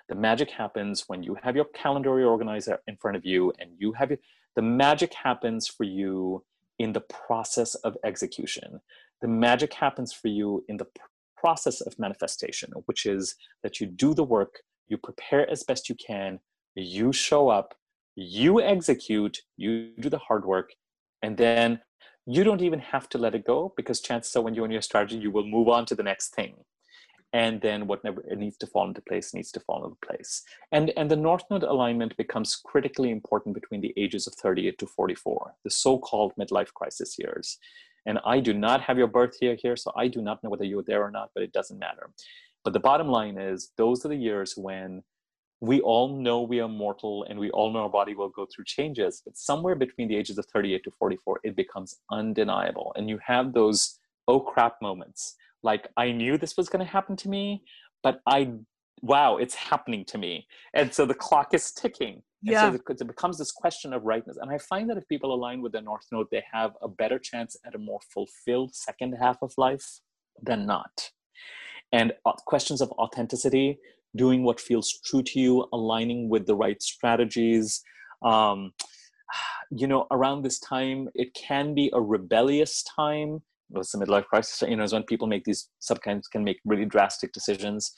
The 0.08 0.14
magic 0.14 0.50
happens 0.50 1.04
when 1.08 1.22
you 1.22 1.36
have 1.42 1.56
your 1.56 1.66
calendar 1.66 2.24
organizer 2.26 2.78
in 2.86 2.96
front 2.96 3.16
of 3.16 3.26
you 3.26 3.52
and 3.58 3.70
you 3.78 3.92
have 3.92 4.10
your, 4.10 4.18
the 4.56 4.62
magic 4.62 5.12
happens 5.12 5.66
for 5.66 5.84
you 5.84 6.44
in 6.78 6.92
the 6.92 7.00
process 7.00 7.74
of 7.76 7.96
execution. 8.04 8.80
The 9.20 9.28
magic 9.28 9.74
happens 9.74 10.12
for 10.12 10.28
you 10.28 10.64
in 10.68 10.76
the 10.76 10.86
process 11.36 11.80
of 11.80 11.98
manifestation, 11.98 12.72
which 12.86 13.06
is 13.06 13.34
that 13.62 13.80
you 13.80 13.86
do 13.86 14.14
the 14.14 14.24
work, 14.24 14.60
you 14.88 14.96
prepare 14.96 15.48
as 15.50 15.62
best 15.62 15.88
you 15.88 15.94
can, 15.94 16.40
you 16.74 17.12
show 17.12 17.48
up, 17.48 17.74
you 18.20 18.60
execute, 18.60 19.38
you 19.56 19.92
do 19.98 20.08
the 20.08 20.18
hard 20.18 20.44
work, 20.44 20.72
and 21.22 21.36
then 21.36 21.80
you 22.26 22.44
don't 22.44 22.62
even 22.62 22.78
have 22.78 23.08
to 23.10 23.18
let 23.18 23.34
it 23.34 23.46
go 23.46 23.72
because 23.76 24.00
chances 24.00 24.36
are 24.36 24.42
when 24.42 24.54
you're 24.54 24.66
in 24.66 24.70
your 24.70 24.82
strategy, 24.82 25.16
you 25.16 25.30
will 25.30 25.46
move 25.46 25.68
on 25.68 25.86
to 25.86 25.94
the 25.94 26.02
next 26.02 26.34
thing. 26.34 26.54
And 27.32 27.60
then 27.60 27.86
whatever 27.86 28.22
it 28.28 28.38
needs 28.38 28.56
to 28.58 28.66
fall 28.66 28.88
into 28.88 29.00
place 29.00 29.32
needs 29.32 29.52
to 29.52 29.60
fall 29.60 29.84
into 29.84 29.96
place. 30.04 30.42
And, 30.72 30.92
and 30.96 31.10
the 31.10 31.16
North 31.16 31.44
Node 31.50 31.62
alignment 31.62 32.16
becomes 32.16 32.56
critically 32.56 33.10
important 33.10 33.54
between 33.54 33.80
the 33.80 33.94
ages 33.96 34.26
of 34.26 34.34
38 34.34 34.78
to 34.78 34.86
44, 34.86 35.54
the 35.64 35.70
so-called 35.70 36.32
midlife 36.38 36.72
crisis 36.74 37.16
years. 37.18 37.58
And 38.04 38.18
I 38.24 38.40
do 38.40 38.52
not 38.52 38.80
have 38.82 38.98
your 38.98 39.06
birth 39.06 39.36
year 39.40 39.56
here, 39.60 39.76
so 39.76 39.92
I 39.96 40.08
do 40.08 40.20
not 40.20 40.42
know 40.42 40.50
whether 40.50 40.64
you're 40.64 40.82
there 40.82 41.04
or 41.04 41.10
not, 41.10 41.30
but 41.34 41.44
it 41.44 41.52
doesn't 41.52 41.78
matter. 41.78 42.10
But 42.64 42.72
the 42.72 42.80
bottom 42.80 43.08
line 43.08 43.38
is 43.38 43.70
those 43.76 44.04
are 44.04 44.08
the 44.08 44.16
years 44.16 44.54
when 44.56 45.02
we 45.60 45.80
all 45.82 46.16
know 46.16 46.40
we 46.40 46.60
are 46.60 46.68
mortal 46.68 47.26
and 47.28 47.38
we 47.38 47.50
all 47.50 47.72
know 47.72 47.80
our 47.80 47.88
body 47.88 48.14
will 48.14 48.28
go 48.28 48.46
through 48.46 48.64
changes 48.64 49.22
but 49.24 49.36
somewhere 49.36 49.74
between 49.74 50.08
the 50.08 50.16
ages 50.16 50.38
of 50.38 50.46
38 50.46 50.82
to 50.84 50.90
44 50.90 51.40
it 51.44 51.56
becomes 51.56 51.96
undeniable 52.10 52.92
and 52.96 53.08
you 53.08 53.18
have 53.24 53.52
those 53.52 53.98
oh 54.28 54.40
crap 54.40 54.76
moments 54.80 55.36
like 55.62 55.88
i 55.96 56.10
knew 56.10 56.38
this 56.38 56.56
was 56.56 56.68
going 56.68 56.84
to 56.84 56.90
happen 56.90 57.16
to 57.16 57.28
me 57.28 57.62
but 58.02 58.20
i 58.26 58.50
wow 59.02 59.36
it's 59.36 59.54
happening 59.54 60.04
to 60.04 60.18
me 60.18 60.46
and 60.74 60.92
so 60.92 61.04
the 61.06 61.14
clock 61.14 61.54
is 61.54 61.72
ticking 61.72 62.22
yeah. 62.42 62.68
And 62.68 62.80
so 62.86 62.92
it 62.92 63.06
becomes 63.06 63.38
this 63.38 63.52
question 63.52 63.92
of 63.92 64.04
rightness. 64.04 64.38
And 64.40 64.50
I 64.50 64.58
find 64.58 64.88
that 64.88 64.96
if 64.96 65.06
people 65.08 65.34
align 65.34 65.60
with 65.60 65.72
the 65.72 65.80
North 65.80 66.06
Node, 66.10 66.28
they 66.30 66.42
have 66.50 66.72
a 66.80 66.88
better 66.88 67.18
chance 67.18 67.56
at 67.66 67.74
a 67.74 67.78
more 67.78 68.00
fulfilled 68.12 68.74
second 68.74 69.12
half 69.20 69.36
of 69.42 69.52
life 69.58 70.00
than 70.42 70.64
not. 70.64 71.10
And 71.92 72.12
uh, 72.24 72.32
questions 72.46 72.80
of 72.80 72.90
authenticity, 72.92 73.78
doing 74.16 74.42
what 74.42 74.60
feels 74.60 75.00
true 75.04 75.22
to 75.22 75.40
you, 75.40 75.66
aligning 75.72 76.28
with 76.28 76.46
the 76.46 76.54
right 76.54 76.80
strategies. 76.82 77.82
Um, 78.22 78.72
you 79.70 79.86
know, 79.86 80.06
around 80.10 80.42
this 80.42 80.58
time, 80.58 81.08
it 81.14 81.34
can 81.34 81.74
be 81.74 81.90
a 81.92 82.00
rebellious 82.00 82.82
time. 82.82 83.42
It's 83.74 83.92
the 83.92 83.98
midlife 83.98 84.26
crisis, 84.26 84.62
you 84.68 84.76
know, 84.76 84.82
is 84.82 84.92
when 84.92 85.04
people 85.04 85.28
make 85.28 85.44
these 85.44 85.68
sometimes 85.78 86.26
can 86.26 86.42
make 86.42 86.58
really 86.64 86.84
drastic 86.84 87.32
decisions. 87.32 87.92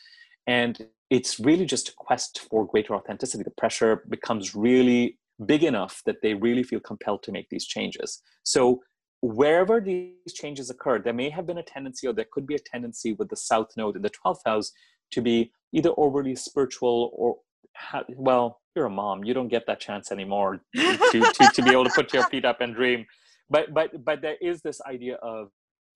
And 0.47 0.87
it's 1.09 1.41
really 1.41 1.65
just 1.65 1.89
a 1.89 1.93
quest 1.97 2.47
for 2.51 2.67
greater 2.67 2.95
authenticity. 2.95 3.43
The 3.43 3.53
pressure 3.53 4.03
becomes 4.09 4.55
really 4.55 5.19
big 5.47 5.65
enough 5.65 6.03
that 6.05 6.17
they 6.23 6.35
really 6.35 6.63
feel 6.63 6.81
compelled 6.81 7.23
to 7.23 7.33
make 7.33 7.49
these 7.49 7.65
changes. 7.65 8.23
So 8.43 8.83
wherever 9.23 9.81
these 9.81 10.35
changes 10.35 10.69
occur, 10.69 10.99
there 10.99 11.13
may 11.13 11.31
have 11.31 11.47
been 11.47 11.59
a 11.59 11.63
tendency, 11.63 12.07
or 12.07 12.13
there 12.13 12.27
could 12.31 12.47
be 12.47 12.57
a 12.57 12.59
tendency 12.59 13.15
with 13.15 13.29
the 13.29 13.37
South 13.37 13.69
Node 13.77 13.97
in 13.97 14.03
the 14.03 14.11
12th 14.11 14.41
house 14.45 14.73
to 15.13 15.23
be 15.23 15.53
either 15.73 15.91
overly 15.97 16.35
spiritual 16.35 17.11
or 17.15 17.37
well 18.17 18.61
you're 18.77 18.85
a 18.85 18.91
mom 18.91 19.25
you 19.25 19.33
don't 19.33 19.49
get 19.49 19.67
that 19.67 19.81
chance 19.81 20.13
anymore 20.13 20.61
to, 20.77 21.21
to, 21.21 21.51
to 21.55 21.63
be 21.63 21.71
able 21.71 21.85
to 21.85 21.91
put 21.91 22.13
your 22.13 22.23
feet 22.25 22.45
up 22.45 22.61
and 22.61 22.75
dream. 22.75 23.07
But 23.49 23.73
but 23.73 24.05
but 24.05 24.21
there 24.21 24.37
is 24.41 24.61
this 24.63 24.81
idea 24.83 25.17
of 25.17 25.49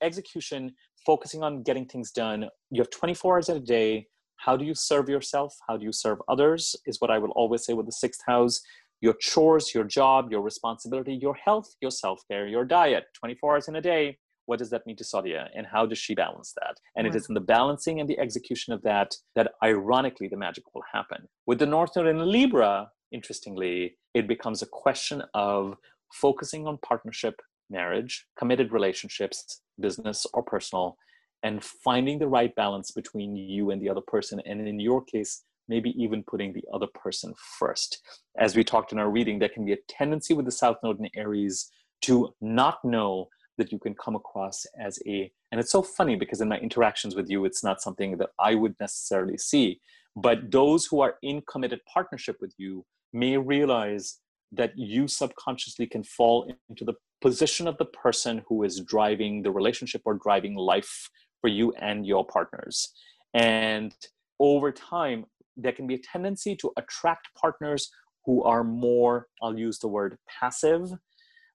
execution 0.03 0.75
focusing 1.05 1.43
on 1.43 1.63
getting 1.63 1.87
things 1.87 2.13
done. 2.13 2.49
You 2.71 2.81
have 2.81 2.91
24 2.91 3.35
hours 3.35 3.49
in 3.49 3.57
a 3.57 3.61
day. 3.61 4.07
How 4.37 4.57
do 4.57 4.65
you 4.65 4.75
serve 4.75 5.09
yourself? 5.09 5.55
How 5.67 5.77
do 5.77 5.85
you 5.85 5.93
serve 5.93 6.19
others 6.29 6.77
is 6.87 7.01
what 7.01 7.11
i 7.11 7.19
will 7.19 7.31
always 7.31 7.65
say 7.65 7.73
with 7.73 7.87
the 7.87 7.93
sixth 7.93 8.23
house 8.27 8.61
your 9.01 9.15
chores 9.21 9.75
your 9.75 9.85
job 9.85 10.31
your 10.31 10.41
responsibility 10.41 11.15
your 11.15 11.35
health 11.35 11.75
your 11.81 11.91
self-care 11.91 12.47
your 12.47 12.65
diet 12.65 13.05
24 13.15 13.53
hours 13.53 13.69
in 13.69 13.77
a 13.77 13.81
day 13.81 14.17
what 14.47 14.59
does 14.59 14.71
that 14.71 14.87
mean 14.87 14.97
to 14.97 15.05
Sadia 15.05 15.49
and 15.55 15.67
how 15.67 15.85
does 15.87 15.99
she 15.99 16.15
balance 16.15 16.55
that? 16.61 16.77
And 16.97 17.07
it 17.07 17.15
is 17.15 17.29
in 17.29 17.35
the 17.35 17.41
balancing 17.41 18.01
and 18.01 18.09
the 18.09 18.19
execution 18.19 18.73
of 18.73 18.83
that 18.83 19.15
that 19.35 19.53
ironically 19.63 20.29
the 20.29 20.37
magic 20.37 20.65
will 20.73 20.85
happen. 20.93 21.29
With 21.47 21.59
the 21.59 21.67
North 21.67 21.91
Node 21.97 22.07
in 22.07 22.31
Libra, 22.31 22.91
interestingly, 23.13 23.99
it 24.15 24.27
becomes 24.27 24.63
a 24.63 24.67
question 24.67 25.23
of 25.35 25.77
focusing 26.13 26.67
on 26.67 26.79
partnership, 26.79 27.41
marriage, 27.69 28.27
committed 28.39 28.73
relationships, 28.73 29.63
business 29.81 30.27
or 30.33 30.43
personal, 30.43 30.97
and 31.43 31.63
finding 31.63 32.19
the 32.19 32.29
right 32.29 32.55
balance 32.55 32.93
between 32.93 33.37
you 33.37 33.71
and 33.71 33.83
the 33.83 33.89
other 33.89 34.01
person. 34.01 34.41
And 34.47 34.67
in 34.67 34.81
your 34.81 35.05
case, 35.05 35.43
maybe 35.69 35.91
even 36.03 36.23
putting 36.23 36.53
the 36.53 36.65
other 36.73 36.87
person 36.87 37.35
first. 37.59 38.01
As 38.39 38.57
we 38.57 38.65
talked 38.65 38.93
in 38.93 38.99
our 38.99 39.11
reading, 39.11 39.39
there 39.39 39.49
can 39.49 39.65
be 39.65 39.73
a 39.73 39.79
tendency 39.89 40.35
with 40.35 40.47
the 40.47 40.53
South 40.53 40.77
Node 40.83 41.01
in 41.01 41.09
Aries 41.15 41.71
to 42.03 42.35
not 42.41 42.85
know 42.85 43.29
that 43.59 43.73
you 43.73 43.79
can 43.79 43.95
come 43.95 44.15
across 44.15 44.67
as 44.79 44.99
a 45.07 45.31
and 45.51 45.61
it's 45.61 45.73
so 45.73 45.83
funny 45.83 46.17
because 46.17 46.41
in 46.41 46.49
my 46.49 46.59
interactions 46.59 47.15
with 47.15 47.31
you 47.31 47.45
it's 47.45 47.65
not 47.65 47.81
something 47.81 48.17
that 48.19 48.31
i 48.39 48.55
would 48.55 48.75
necessarily 48.81 49.39
see 49.39 49.81
but 50.15 50.51
those 50.51 50.87
who 50.87 51.01
are 51.01 51.17
in 51.23 51.43
committed 51.49 51.81
partnership 51.93 52.37
with 52.41 52.53
you 52.59 52.85
may 53.13 53.37
realize 53.37 54.19
that 54.53 54.73
you 54.77 55.09
subconsciously 55.09 55.87
can 55.87 56.03
fall 56.03 56.51
into 56.69 56.85
the 56.85 56.95
position 57.21 57.67
of 57.67 57.77
the 57.79 57.85
person 57.87 58.43
who 58.49 58.63
is 58.63 58.81
driving 58.81 59.43
the 59.43 59.51
relationship 59.51 60.03
or 60.05 60.15
driving 60.15 60.55
life 60.55 61.09
for 61.41 61.49
you 61.49 61.73
and 61.79 62.07
your 62.07 62.25
partners 62.27 62.93
and 63.35 63.95
over 64.39 64.71
time 64.71 65.25
there 65.57 65.73
can 65.73 65.87
be 65.87 65.95
a 65.95 65.99
tendency 65.99 66.55
to 66.57 66.73
attract 66.77 67.29
partners 67.35 67.91
who 68.25 68.43
are 68.43 68.65
more 68.65 69.29
i'll 69.43 69.59
use 69.59 69.79
the 69.79 69.89
word 69.89 70.19
passive 70.29 70.93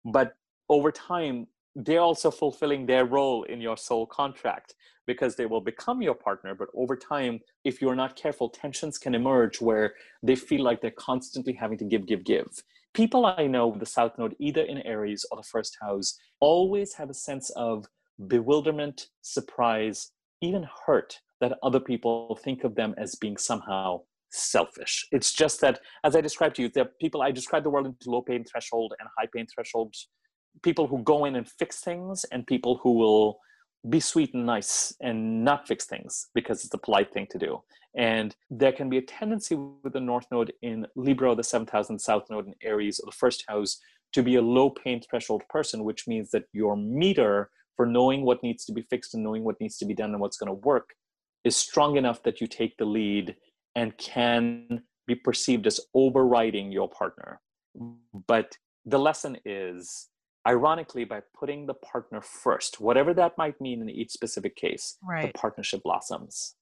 but 0.05 0.33
over 0.69 0.91
time 0.91 1.47
they're 1.75 2.01
also 2.01 2.31
fulfilling 2.31 2.85
their 2.85 3.05
role 3.05 3.43
in 3.43 3.61
your 3.61 3.77
soul 3.77 4.05
contract 4.05 4.75
because 5.07 5.35
they 5.35 5.45
will 5.45 5.61
become 5.61 6.01
your 6.01 6.15
partner. 6.15 6.53
But 6.53 6.69
over 6.75 6.95
time, 6.95 7.39
if 7.63 7.81
you're 7.81 7.95
not 7.95 8.15
careful, 8.15 8.49
tensions 8.49 8.97
can 8.97 9.15
emerge 9.15 9.61
where 9.61 9.93
they 10.21 10.35
feel 10.35 10.63
like 10.63 10.81
they're 10.81 10.91
constantly 10.91 11.53
having 11.53 11.77
to 11.79 11.85
give, 11.85 12.05
give, 12.05 12.23
give. 12.23 12.63
People 12.93 13.25
I 13.25 13.47
know 13.47 13.67
with 13.67 13.79
the 13.79 13.85
South 13.85 14.17
Node, 14.17 14.35
either 14.39 14.61
in 14.61 14.79
Aries 14.79 15.25
or 15.31 15.37
the 15.37 15.43
first 15.43 15.77
house, 15.81 16.19
always 16.39 16.93
have 16.93 17.09
a 17.09 17.13
sense 17.13 17.49
of 17.51 17.85
bewilderment, 18.27 19.07
surprise, 19.21 20.11
even 20.41 20.67
hurt 20.85 21.19
that 21.41 21.57
other 21.63 21.79
people 21.79 22.39
think 22.43 22.63
of 22.63 22.75
them 22.75 22.95
as 22.97 23.15
being 23.15 23.35
somehow 23.35 24.01
selfish. 24.29 25.05
It's 25.11 25.33
just 25.33 25.59
that, 25.61 25.79
as 26.03 26.15
I 26.15 26.21
described 26.21 26.55
to 26.55 26.61
you, 26.61 26.69
there 26.69 26.85
are 26.85 26.91
people, 26.99 27.21
I 27.21 27.31
describe 27.31 27.63
the 27.63 27.69
world 27.69 27.87
into 27.87 28.09
low 28.09 28.21
pain 28.21 28.45
threshold 28.45 28.93
and 28.99 29.09
high 29.17 29.27
pain 29.35 29.47
threshold. 29.53 29.93
People 30.63 30.87
who 30.87 31.03
go 31.03 31.25
in 31.25 31.35
and 31.35 31.49
fix 31.49 31.81
things, 31.81 32.25
and 32.31 32.47
people 32.47 32.79
who 32.81 32.93
will 32.93 33.39
be 33.89 33.99
sweet 33.99 34.33
and 34.33 34.45
nice 34.45 34.93
and 35.01 35.43
not 35.43 35.67
fix 35.67 35.85
things 35.85 36.27
because 36.35 36.63
it's 36.63 36.73
a 36.73 36.77
polite 36.77 37.11
thing 37.13 37.27
to 37.31 37.39
do. 37.39 37.61
And 37.97 38.35
there 38.49 38.71
can 38.71 38.89
be 38.89 38.99
a 38.99 39.01
tendency 39.01 39.55
with 39.55 39.93
the 39.93 39.99
North 39.99 40.27
Node 40.31 40.53
in 40.61 40.85
Libra, 40.95 41.35
the 41.35 41.43
seventh 41.43 41.71
house, 41.71 41.89
and 41.89 41.99
South 41.99 42.23
Node 42.29 42.47
in 42.47 42.53
Aries, 42.61 42.99
or 42.99 43.07
the 43.07 43.17
first 43.17 43.43
house, 43.47 43.79
to 44.13 44.21
be 44.21 44.35
a 44.35 44.41
low 44.41 44.69
pain 44.69 45.01
threshold 45.01 45.41
person, 45.49 45.83
which 45.83 46.07
means 46.07 46.31
that 46.31 46.43
your 46.53 46.77
meter 46.77 47.49
for 47.75 47.85
knowing 47.85 48.23
what 48.23 48.43
needs 48.43 48.65
to 48.65 48.73
be 48.73 48.83
fixed 48.83 49.13
and 49.13 49.23
knowing 49.23 49.43
what 49.43 49.59
needs 49.59 49.77
to 49.77 49.85
be 49.85 49.93
done 49.93 50.11
and 50.11 50.19
what's 50.19 50.37
going 50.37 50.47
to 50.47 50.67
work 50.67 50.89
is 51.43 51.55
strong 51.55 51.97
enough 51.97 52.23
that 52.23 52.41
you 52.41 52.47
take 52.47 52.77
the 52.77 52.85
lead 52.85 53.35
and 53.75 53.97
can 53.97 54.83
be 55.07 55.15
perceived 55.15 55.65
as 55.67 55.79
overriding 55.93 56.71
your 56.71 56.89
partner. 56.89 57.41
But 58.27 58.57
the 58.85 58.99
lesson 58.99 59.37
is 59.45 60.09
ironically 60.47 61.03
by 61.03 61.21
putting 61.37 61.65
the 61.65 61.73
partner 61.75 62.21
first 62.21 62.79
whatever 62.79 63.13
that 63.13 63.37
might 63.37 63.59
mean 63.61 63.81
in 63.81 63.89
each 63.89 64.11
specific 64.11 64.55
case 64.55 64.97
right. 65.07 65.31
the 65.33 65.37
partnership 65.37 65.81
blossoms 65.83 66.55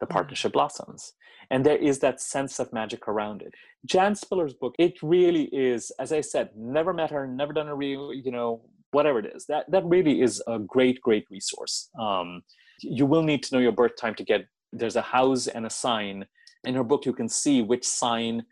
the 0.00 0.06
mm. 0.06 0.10
partnership 0.10 0.50
mm-hmm. 0.50 0.58
blossoms 0.58 1.12
and 1.50 1.64
there 1.64 1.76
is 1.76 1.98
that 1.98 2.20
sense 2.20 2.58
of 2.58 2.72
magic 2.72 3.06
around 3.06 3.42
it 3.42 3.52
jan 3.84 4.14
spiller's 4.14 4.54
book 4.54 4.74
it 4.78 4.94
really 5.02 5.44
is 5.52 5.92
as 6.00 6.12
i 6.12 6.20
said 6.20 6.48
never 6.56 6.94
met 6.94 7.10
her 7.10 7.26
never 7.26 7.52
done 7.52 7.68
a 7.68 7.74
real 7.74 8.12
you 8.14 8.32
know 8.32 8.62
whatever 8.92 9.18
it 9.18 9.30
is 9.34 9.44
that 9.46 9.70
that 9.70 9.84
really 9.84 10.22
is 10.22 10.42
a 10.46 10.58
great 10.58 10.98
great 11.02 11.26
resource 11.30 11.90
um, 12.00 12.42
you 12.80 13.06
will 13.06 13.22
need 13.22 13.42
to 13.44 13.54
know 13.54 13.60
your 13.60 13.72
birth 13.72 13.96
time 13.96 14.14
to 14.16 14.24
get 14.24 14.46
there's 14.72 14.96
a 14.96 15.02
house 15.02 15.46
and 15.46 15.66
a 15.66 15.70
sign 15.70 16.26
in 16.64 16.74
her 16.74 16.84
book. 16.84 17.06
You 17.06 17.12
can 17.12 17.28
see 17.28 17.62
which 17.62 17.86
sign 17.86 18.44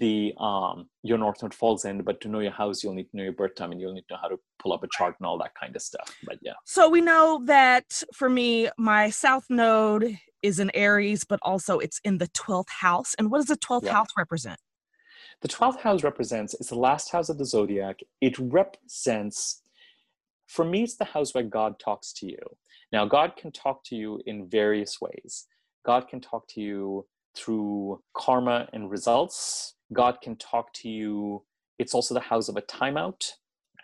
the 0.00 0.32
um 0.38 0.88
your 1.02 1.18
north 1.18 1.42
node 1.42 1.52
falls 1.52 1.84
in 1.84 2.00
but 2.00 2.18
to 2.22 2.28
know 2.28 2.40
your 2.40 2.50
house 2.50 2.82
you'll 2.82 2.94
need 2.94 3.10
to 3.10 3.16
know 3.16 3.22
your 3.22 3.32
birth 3.32 3.54
time 3.54 3.72
and 3.72 3.80
you'll 3.80 3.92
need 3.92 4.06
to 4.08 4.14
know 4.14 4.20
how 4.22 4.28
to 4.28 4.38
pull 4.58 4.72
up 4.72 4.82
a 4.82 4.88
chart 4.90 5.14
and 5.20 5.26
all 5.26 5.36
that 5.36 5.52
kind 5.54 5.76
of 5.76 5.82
stuff. 5.82 6.16
But 6.24 6.38
yeah. 6.40 6.54
So 6.64 6.88
we 6.88 7.02
know 7.02 7.42
that 7.44 8.02
for 8.14 8.30
me 8.30 8.70
my 8.78 9.10
south 9.10 9.44
node 9.50 10.18
is 10.42 10.58
in 10.60 10.70
aries 10.74 11.24
but 11.24 11.38
also 11.42 11.78
it's 11.78 12.00
in 12.04 12.16
the 12.16 12.28
12th 12.28 12.70
house. 12.70 13.14
And 13.18 13.30
what 13.30 13.38
does 13.38 13.48
the 13.48 13.56
12th 13.58 13.84
yeah. 13.84 13.92
house 13.92 14.08
represent? 14.16 14.58
The 15.42 15.48
12th 15.48 15.80
house 15.80 16.02
represents 16.02 16.54
it's 16.54 16.70
the 16.70 16.76
last 16.76 17.12
house 17.12 17.28
of 17.28 17.36
the 17.36 17.44
zodiac. 17.44 18.00
It 18.22 18.38
represents 18.38 19.60
for 20.46 20.64
me 20.64 20.84
it's 20.84 20.96
the 20.96 21.04
house 21.04 21.34
where 21.34 21.44
god 21.44 21.78
talks 21.78 22.14
to 22.14 22.26
you 22.26 22.38
now 22.92 23.04
god 23.04 23.36
can 23.36 23.50
talk 23.52 23.82
to 23.84 23.94
you 23.96 24.20
in 24.26 24.48
various 24.48 25.00
ways 25.00 25.46
god 25.84 26.08
can 26.08 26.20
talk 26.20 26.46
to 26.48 26.60
you 26.60 27.06
through 27.36 28.02
karma 28.16 28.68
and 28.72 28.90
results. 28.90 29.74
God 29.92 30.18
can 30.22 30.36
talk 30.36 30.72
to 30.74 30.88
you. 30.88 31.44
It's 31.78 31.94
also 31.94 32.14
the 32.14 32.20
house 32.20 32.48
of 32.48 32.56
a 32.56 32.62
timeout. 32.62 33.30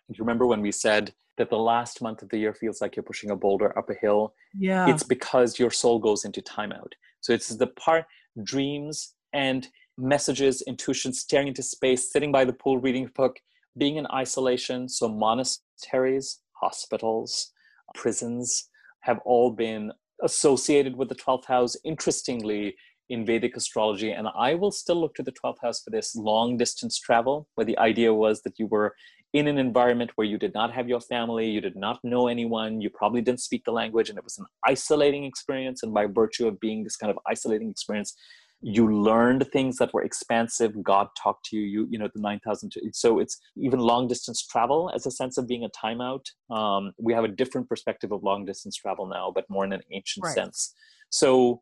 You 0.09 0.17
remember 0.19 0.47
when 0.47 0.63
we 0.63 0.73
said 0.73 1.13
that 1.39 1.51
the 1.51 1.59
last 1.59 2.03
month 2.03 2.23
of 2.23 2.29
the 2.31 2.39
year 2.39 2.55
feels 2.55 2.81
like 2.81 2.97
you're 2.97 3.03
pushing 3.03 3.31
a 3.31 3.37
boulder 3.37 3.77
up 3.79 3.91
a 3.91 3.95
hill? 3.95 4.35
Yeah. 4.59 4.89
It's 4.89 5.03
because 5.03 5.59
your 5.59 5.71
soul 5.71 5.99
goes 5.99 6.25
into 6.25 6.41
timeout. 6.41 6.93
So 7.21 7.33
it's 7.33 7.49
the 7.49 7.69
part 7.69 8.07
dreams 8.43 9.15
and 9.33 9.69
messages, 9.97 10.63
intuition, 10.63 11.13
staring 11.13 11.49
into 11.49 11.63
space, 11.63 12.11
sitting 12.11 12.33
by 12.33 12.45
the 12.45 12.53
pool, 12.53 12.79
reading 12.79 13.05
a 13.05 13.11
book, 13.11 13.39
being 13.79 13.97
in 13.97 14.07
isolation. 14.13 14.89
So 14.89 15.09
monasteries, 15.09 16.41
hospitals, 16.61 17.53
prisons 17.95 18.69
have 19.03 19.21
all 19.25 19.51
been 19.51 19.93
associated 20.23 20.97
with 20.97 21.09
the 21.09 21.15
12th 21.15 21.47
house. 21.47 21.77
Interestingly, 21.85 22.75
in 23.13 23.27
Vedic 23.27 23.57
astrology. 23.57 24.11
And 24.11 24.27
I 24.35 24.55
will 24.55 24.73
still 24.73 25.01
look 25.01 25.15
to 25.17 25.23
the 25.23 25.33
12th 25.33 25.61
house 25.63 25.83
for 25.83 25.91
this 25.91 26.17
long 26.17 26.57
distance 26.57 26.99
travel, 26.99 27.47
where 27.55 27.67
the 27.67 27.79
idea 27.79 28.13
was 28.13 28.43
that 28.43 28.59
you 28.59 28.67
were 28.67 28.95
in 29.35 29.49
an 29.49 29.59
environment 29.59 30.11
where 30.15 30.27
you 30.27 30.39
did 30.39 30.55
not 30.55 30.73
have 30.73 30.89
your 30.89 31.01
family, 31.01 31.49
you 31.49 31.61
did 31.61 31.77
not 31.77 31.99
know 32.03 32.29
anyone, 32.29 32.81
you 32.81 32.91
probably 32.91 33.23
didn't 33.23 33.41
speak 33.41 33.65
the 33.65 33.73
language, 33.73 34.09
and 34.09 34.19
it 34.19 34.25
was 34.25 34.39
an 34.39 34.47
isolating 34.67 35.25
experience. 35.25 35.83
And 35.83 35.93
by 35.93 36.07
virtue 36.07 36.47
of 36.47 36.61
being 36.61 36.85
this 36.85 36.97
kind 36.97 37.11
of 37.11 37.19
isolating 37.27 37.71
experience, 37.71 38.15
you 38.63 39.03
learned 39.03 39.47
things 39.53 39.77
that 39.77 39.93
were 39.93 40.03
expansive 40.03 40.83
god 40.83 41.09
talked 41.21 41.45
to 41.45 41.57
you 41.57 41.63
you 41.63 41.89
you 41.91 41.99
know 41.99 42.09
the 42.15 42.21
9000 42.21 42.73
so 42.93 43.19
it's 43.19 43.39
even 43.57 43.81
long 43.81 44.07
distance 44.07 44.47
travel 44.47 44.91
as 44.95 45.05
a 45.05 45.11
sense 45.11 45.37
of 45.37 45.47
being 45.49 45.65
a 45.65 45.71
timeout 45.71 46.25
um, 46.51 46.93
we 46.99 47.13
have 47.13 47.25
a 47.25 47.29
different 47.29 47.69
perspective 47.69 48.13
of 48.13 48.23
long 48.23 48.45
distance 48.45 48.77
travel 48.77 49.07
now 49.07 49.33
but 49.35 49.45
more 49.49 49.65
in 49.65 49.73
an 49.73 49.83
ancient 49.91 50.25
right. 50.25 50.35
sense 50.35 50.75
so 51.11 51.61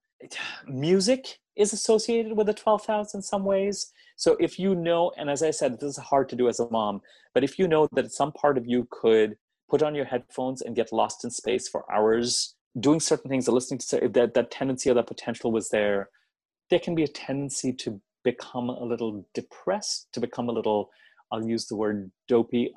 music 0.66 1.38
is 1.56 1.72
associated 1.72 2.36
with 2.36 2.46
the 2.46 2.54
12th 2.54 2.86
house 2.86 3.14
in 3.14 3.22
some 3.22 3.44
ways. 3.44 3.92
So 4.16 4.36
if 4.40 4.58
you 4.58 4.74
know, 4.74 5.12
and 5.16 5.30
as 5.30 5.42
I 5.42 5.50
said, 5.50 5.80
this 5.80 5.90
is 5.90 5.96
hard 5.98 6.28
to 6.30 6.36
do 6.36 6.48
as 6.48 6.60
a 6.60 6.70
mom, 6.70 7.00
but 7.34 7.44
if 7.44 7.58
you 7.58 7.68
know 7.68 7.88
that 7.92 8.12
some 8.12 8.32
part 8.32 8.58
of 8.58 8.66
you 8.66 8.86
could 8.90 9.36
put 9.68 9.82
on 9.82 9.94
your 9.94 10.04
headphones 10.04 10.62
and 10.62 10.76
get 10.76 10.92
lost 10.92 11.24
in 11.24 11.30
space 11.30 11.68
for 11.68 11.90
hours, 11.92 12.54
doing 12.78 13.00
certain 13.00 13.30
things 13.30 13.48
or 13.48 13.52
listening 13.52 13.78
to 13.78 14.08
that, 14.08 14.34
that 14.34 14.50
tendency 14.50 14.90
or 14.90 14.94
that 14.94 15.06
potential 15.06 15.52
was 15.52 15.70
there, 15.70 16.08
there 16.70 16.80
can 16.80 16.94
be 16.94 17.02
a 17.02 17.08
tendency 17.08 17.72
to 17.72 18.00
become 18.24 18.68
a 18.68 18.84
little 18.84 19.26
depressed, 19.34 20.08
to 20.12 20.20
become 20.20 20.48
a 20.48 20.52
little 20.52 20.90
I'll 21.32 21.46
use 21.46 21.66
the 21.66 21.76
word 21.76 22.10
dopey. 22.26 22.72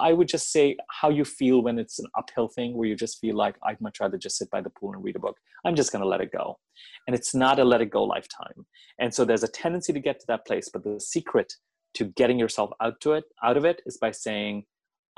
I 0.00 0.12
would 0.12 0.28
just 0.28 0.50
say 0.50 0.76
how 0.88 1.10
you 1.10 1.24
feel 1.24 1.62
when 1.62 1.78
it's 1.78 1.98
an 1.98 2.06
uphill 2.16 2.48
thing 2.48 2.74
where 2.74 2.88
you 2.88 2.96
just 2.96 3.20
feel 3.20 3.36
like 3.36 3.56
I'd 3.62 3.80
much 3.80 4.00
rather 4.00 4.16
just 4.16 4.38
sit 4.38 4.50
by 4.50 4.62
the 4.62 4.70
pool 4.70 4.94
and 4.94 5.04
read 5.04 5.16
a 5.16 5.18
book. 5.18 5.36
I'm 5.64 5.76
just 5.76 5.92
going 5.92 6.00
to 6.02 6.08
let 6.08 6.22
it 6.22 6.32
go. 6.32 6.58
And 7.06 7.14
it's 7.14 7.34
not 7.34 7.58
a 7.58 7.64
let 7.64 7.82
it 7.82 7.90
go 7.90 8.04
lifetime. 8.04 8.66
And 8.98 9.12
so 9.12 9.24
there's 9.24 9.42
a 9.42 9.48
tendency 9.48 9.92
to 9.92 10.00
get 10.00 10.20
to 10.20 10.26
that 10.28 10.46
place. 10.46 10.70
But 10.72 10.84
the 10.84 11.00
secret 11.00 11.52
to 11.94 12.06
getting 12.06 12.38
yourself 12.38 12.70
out 12.80 12.98
to 13.02 13.12
it, 13.12 13.24
out 13.44 13.58
of 13.58 13.66
it 13.66 13.82
is 13.84 13.98
by 13.98 14.10
saying, 14.10 14.64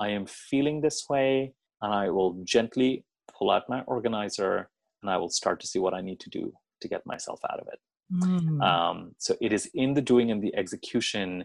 I 0.00 0.08
am 0.08 0.26
feeling 0.26 0.80
this 0.80 1.04
way, 1.08 1.54
and 1.80 1.94
I 1.94 2.10
will 2.10 2.42
gently 2.42 3.04
pull 3.38 3.52
out 3.52 3.68
my 3.68 3.82
organizer 3.82 4.68
and 5.02 5.10
I 5.10 5.16
will 5.18 5.28
start 5.28 5.60
to 5.60 5.66
see 5.66 5.78
what 5.78 5.94
I 5.94 6.00
need 6.00 6.18
to 6.20 6.30
do 6.30 6.52
to 6.80 6.88
get 6.88 7.06
myself 7.06 7.38
out 7.50 7.60
of 7.60 7.68
it. 7.68 7.78
Mm. 8.12 8.62
Um, 8.62 9.14
so 9.18 9.36
it 9.40 9.52
is 9.52 9.70
in 9.74 9.94
the 9.94 10.02
doing 10.02 10.30
and 10.30 10.42
the 10.42 10.54
execution 10.54 11.44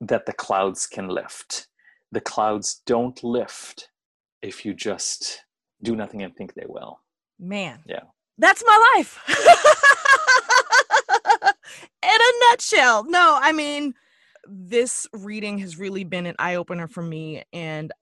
that 0.00 0.26
the 0.26 0.32
clouds 0.32 0.86
can 0.86 1.08
lift. 1.08 1.68
The 2.10 2.20
clouds 2.20 2.82
don't 2.86 3.22
lift 3.22 3.88
if 4.42 4.64
you 4.64 4.74
just 4.74 5.40
do 5.82 5.96
nothing 5.96 6.22
and 6.22 6.34
think 6.34 6.54
they 6.54 6.66
will. 6.66 7.00
Man. 7.38 7.80
Yeah. 7.86 8.02
That's 8.38 8.62
my 8.66 8.94
life. 8.96 9.18
In 12.02 12.10
a 12.10 12.50
nutshell. 12.50 13.04
No, 13.04 13.38
I 13.40 13.52
mean, 13.52 13.94
this 14.46 15.06
reading 15.12 15.58
has 15.58 15.78
really 15.78 16.04
been 16.04 16.26
an 16.26 16.34
eye 16.38 16.56
opener 16.56 16.88
for 16.88 17.02
me. 17.02 17.44
And 17.52 17.92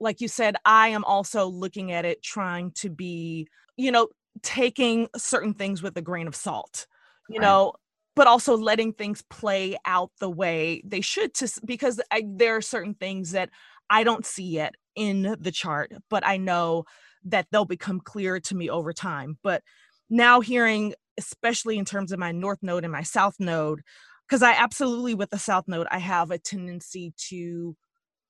like 0.00 0.20
you 0.20 0.28
said, 0.28 0.56
I 0.64 0.88
am 0.88 1.04
also 1.04 1.46
looking 1.46 1.92
at 1.92 2.04
it 2.04 2.22
trying 2.22 2.72
to 2.72 2.88
be, 2.88 3.48
you 3.76 3.92
know, 3.92 4.08
taking 4.42 5.08
certain 5.16 5.54
things 5.54 5.82
with 5.82 5.96
a 5.96 6.02
grain 6.02 6.26
of 6.26 6.34
salt. 6.34 6.86
You 7.30 7.40
right. 7.40 7.46
know, 7.46 7.72
but 8.16 8.26
also 8.26 8.56
letting 8.56 8.92
things 8.92 9.22
play 9.30 9.78
out 9.86 10.10
the 10.20 10.30
way 10.30 10.82
they 10.84 11.00
should 11.00 11.34
to 11.34 11.48
because 11.64 12.00
I, 12.10 12.24
there 12.26 12.56
are 12.56 12.62
certain 12.62 12.94
things 12.94 13.32
that 13.32 13.50
I 13.88 14.04
don't 14.04 14.26
see 14.26 14.44
yet 14.44 14.74
in 14.96 15.36
the 15.38 15.52
chart, 15.52 15.92
but 16.08 16.26
I 16.26 16.36
know 16.36 16.84
that 17.24 17.46
they'll 17.50 17.64
become 17.64 18.00
clearer 18.00 18.40
to 18.40 18.54
me 18.54 18.68
over 18.70 18.92
time. 18.92 19.38
But 19.42 19.62
now 20.08 20.40
hearing, 20.40 20.94
especially 21.18 21.78
in 21.78 21.84
terms 21.84 22.12
of 22.12 22.18
my 22.18 22.32
north 22.32 22.58
node 22.62 22.84
and 22.84 22.92
my 22.92 23.02
south 23.02 23.36
node, 23.38 23.82
because 24.28 24.42
I 24.42 24.52
absolutely 24.52 25.14
with 25.14 25.30
the 25.30 25.38
south 25.38 25.68
node, 25.68 25.86
I 25.90 25.98
have 25.98 26.30
a 26.30 26.38
tendency 26.38 27.12
to 27.28 27.76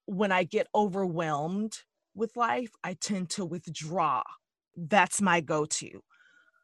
when 0.07 0.33
I 0.33 0.45
get 0.45 0.67
overwhelmed 0.75 1.79
with 2.15 2.37
life, 2.37 2.73
I 2.85 2.95
tend 2.95 3.31
to 3.31 3.45
withdraw. 3.45 4.23
That's 4.77 5.23
my 5.23 5.41
go-to. 5.41 6.03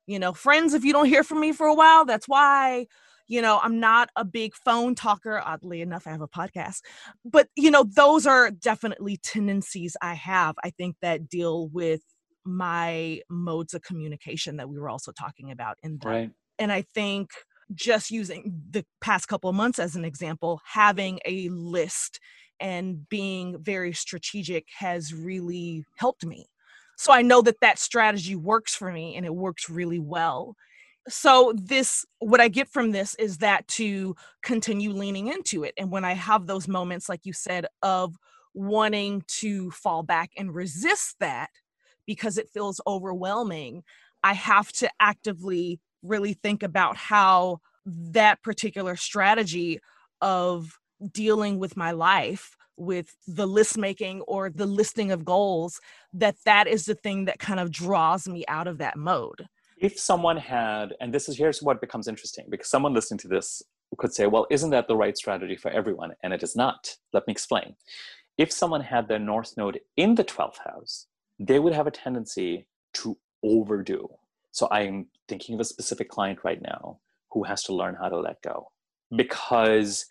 You 0.07 0.19
know, 0.19 0.33
friends, 0.33 0.75
if 0.75 0.85
you 0.85 0.93
don't 0.93 1.07
hear 1.07 1.25
from 1.25 1.41
me 1.41 1.53
for 1.53 1.67
a 1.67 1.75
while, 1.75 2.05
that's 2.05 2.29
why 2.29 2.87
you 3.29 3.43
know 3.43 3.59
i'm 3.65 3.81
not 3.81 4.09
a 4.15 4.25
big 4.25 4.55
phone 4.55 4.95
talker 4.95 5.43
oddly 5.45 5.81
enough 5.81 6.07
i 6.07 6.11
have 6.11 6.21
a 6.21 6.29
podcast 6.29 6.81
but 7.25 7.49
you 7.57 7.73
know 7.73 7.83
those 7.83 8.25
are 8.25 8.53
definitely 8.53 9.17
tendencies 9.17 9.97
i 10.01 10.15
have 10.15 10.55
i 10.63 10.71
think 10.71 10.95
that 11.03 11.29
deal 11.29 11.67
with 11.71 12.03
my 12.45 13.21
modes 13.29 13.75
of 13.75 13.83
communication 13.83 14.59
that 14.59 14.69
we 14.69 14.79
were 14.79 14.89
also 14.89 15.11
talking 15.11 15.51
about 15.51 15.77
in 15.83 15.99
that 16.01 16.09
right. 16.09 16.31
and 16.61 16.71
i 16.71 16.83
think 16.83 17.31
just 17.75 18.11
using 18.11 18.63
the 18.71 18.85
past 19.01 19.29
couple 19.29 19.51
of 19.51 19.57
months 19.57 19.79
as 19.79 19.97
an 19.97 20.05
example, 20.05 20.61
having 20.65 21.19
a 21.27 21.49
list 21.49 22.21
and 22.61 23.09
being 23.09 23.59
very 23.61 23.93
strategic 23.93 24.67
has 24.79 25.13
really 25.13 25.85
helped 25.97 26.25
me. 26.25 26.47
So 26.97 27.13
I 27.13 27.23
know 27.23 27.43
that 27.43 27.61
that 27.61 27.79
strategy 27.79 28.37
works 28.37 28.75
for 28.75 28.91
me 28.91 29.17
and 29.17 29.27
it 29.27 29.35
works 29.35 29.69
really 29.69 29.99
well. 29.99 30.57
So 31.09 31.53
this 31.57 32.05
what 32.19 32.41
I 32.41 32.49
get 32.49 32.69
from 32.69 32.91
this 32.93 33.15
is 33.17 33.39
that 33.39 33.69
to 33.69 34.17
continue 34.43 34.91
leaning 34.93 35.29
into 35.29 35.63
it 35.63 35.75
and 35.79 35.91
when 35.91 36.05
I 36.05 36.15
have 36.15 36.47
those 36.47 36.67
moments 36.67 37.09
like 37.09 37.21
you 37.25 37.33
said 37.33 37.67
of 37.83 38.17
wanting 38.55 39.23
to 39.29 39.71
fall 39.71 40.03
back 40.03 40.31
and 40.37 40.53
resist 40.55 41.17
that 41.21 41.51
because 42.07 42.39
it 42.39 42.49
feels 42.49 42.81
overwhelming, 42.87 43.85
I 44.25 44.33
have 44.33 44.73
to 44.75 44.91
actively 44.99 45.81
really 46.03 46.35
think 46.35 46.63
about 46.63 46.97
how 46.97 47.61
that 47.87 48.43
particular 48.43 48.97
strategy 48.97 49.81
of 50.21 50.79
dealing 51.13 51.59
with 51.59 51.77
my 51.77 51.93
life 51.93 52.56
with 52.77 53.17
the 53.27 53.47
list 53.47 53.79
making 53.79 54.21
or 54.23 54.51
the 54.51 54.67
listing 54.67 55.11
of 55.13 55.25
goals 55.25 55.81
that 56.13 56.37
that 56.45 56.67
is 56.67 56.85
the 56.85 56.95
thing 56.95 57.25
that 57.25 57.39
kind 57.39 57.61
of 57.61 57.71
draws 57.71 58.29
me 58.29 58.45
out 58.49 58.67
of 58.67 58.79
that 58.79 58.97
mode. 58.97 59.47
If 59.79 59.99
someone 59.99 60.37
had 60.37 60.95
and 61.01 61.13
this 61.13 61.29
is 61.29 61.37
here's 61.37 61.63
what 61.63 61.81
becomes 61.81 62.09
interesting 62.09 62.47
because 62.49 62.69
someone 62.69 62.95
listening 62.95 63.19
to 63.19 63.29
this 63.29 63.63
could 63.99 64.13
say 64.13 64.27
well 64.27 64.47
isn't 64.51 64.71
that 64.71 64.89
the 64.89 64.97
right 64.97 65.17
strategy 65.17 65.57
for 65.57 65.71
everyone? 65.71 66.13
And 66.23 66.33
it 66.33 66.43
is 66.43 66.57
not. 66.57 66.97
Let 67.13 67.27
me 67.27 67.33
explain. 67.33 67.77
If 68.39 68.53
someone 68.53 68.83
had 68.83 69.09
their 69.09 69.19
north 69.19 69.57
node 69.57 69.81
in 69.97 70.15
the 70.15 70.25
12th 70.25 70.59
house 70.65 71.07
they 71.39 71.59
would 71.59 71.75
have 71.75 71.87
a 71.87 71.91
tendency 71.91 72.67
to 72.95 73.17
overdo. 73.43 74.09
So 74.53 74.69
i'm 74.71 75.07
thinking 75.29 75.55
of 75.55 75.61
a 75.61 75.65
specific 75.65 76.09
client 76.09 76.41
right 76.45 76.61
now 76.63 76.99
who 77.31 77.45
has 77.45 77.63
to 77.65 77.75
learn 77.75 77.97
how 78.01 78.09
to 78.09 78.19
let 78.19 78.41
go 78.43 78.71
because 79.15 80.07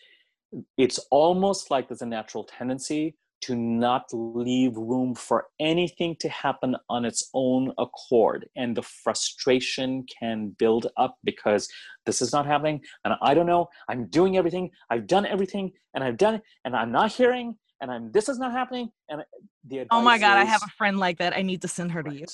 it's 0.78 1.00
almost 1.12 1.72
like 1.72 1.88
there's 1.88 2.02
a 2.02 2.06
natural 2.06 2.44
tendency 2.44 3.16
to 3.42 3.56
not 3.56 4.06
leave 4.12 4.76
room 4.76 5.14
for 5.14 5.48
anything 5.60 6.16
to 6.20 6.30
happen 6.30 6.76
on 6.90 7.06
its 7.06 7.30
own 7.34 7.72
accord. 7.78 8.48
And 8.56 8.76
the 8.76 8.82
frustration 8.82 10.06
can 10.20 10.56
build 10.58 10.88
up 10.98 11.18
because 11.24 11.68
this 12.06 12.22
is 12.22 12.32
not 12.32 12.46
happening. 12.46 12.82
And 13.04 13.14
I 13.22 13.34
don't 13.34 13.46
know, 13.46 13.68
I'm 13.88 14.08
doing 14.08 14.38
everything, 14.38 14.72
I've 14.90 15.06
done 15.06 15.26
everything, 15.26 15.72
and 15.94 16.04
I've 16.04 16.18
done 16.18 16.36
it, 16.36 16.42
and 16.64 16.76
I'm 16.76 16.92
not 16.92 17.12
hearing, 17.12 17.56
and 17.82 17.92
I'm 17.92 18.12
this 18.12 18.30
is 18.30 18.40
not 18.40 18.52
happening. 18.52 18.90
And 19.10 19.24
the 19.68 19.86
Oh 19.92 20.02
my 20.02 20.18
God, 20.18 20.38
is, 20.38 20.48
I 20.48 20.50
have 20.50 20.64
a 20.64 20.72
friend 20.78 20.98
like 20.98 21.18
that. 21.20 21.36
I 21.36 21.42
need 21.42 21.62
to 21.62 21.68
send 21.68 21.92
her 21.92 22.02
right. 22.02 22.14
to 22.14 22.20
you. 22.20 22.26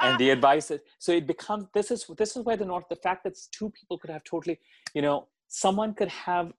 and 0.00 0.18
the 0.18 0.30
advice 0.30 0.70
is 0.70 0.80
so 0.98 1.12
it 1.12 1.26
becomes 1.26 1.66
this 1.74 1.90
is 1.90 2.06
this 2.16 2.36
is 2.36 2.44
where 2.44 2.56
the 2.56 2.64
north 2.64 2.84
the 2.88 2.96
fact 2.96 3.24
that 3.24 3.36
two 3.52 3.70
people 3.70 3.98
could 3.98 4.10
have 4.10 4.24
totally 4.24 4.58
you 4.94 5.02
know 5.02 5.28
someone 5.50 5.92
could 5.92 6.08
have 6.08 6.52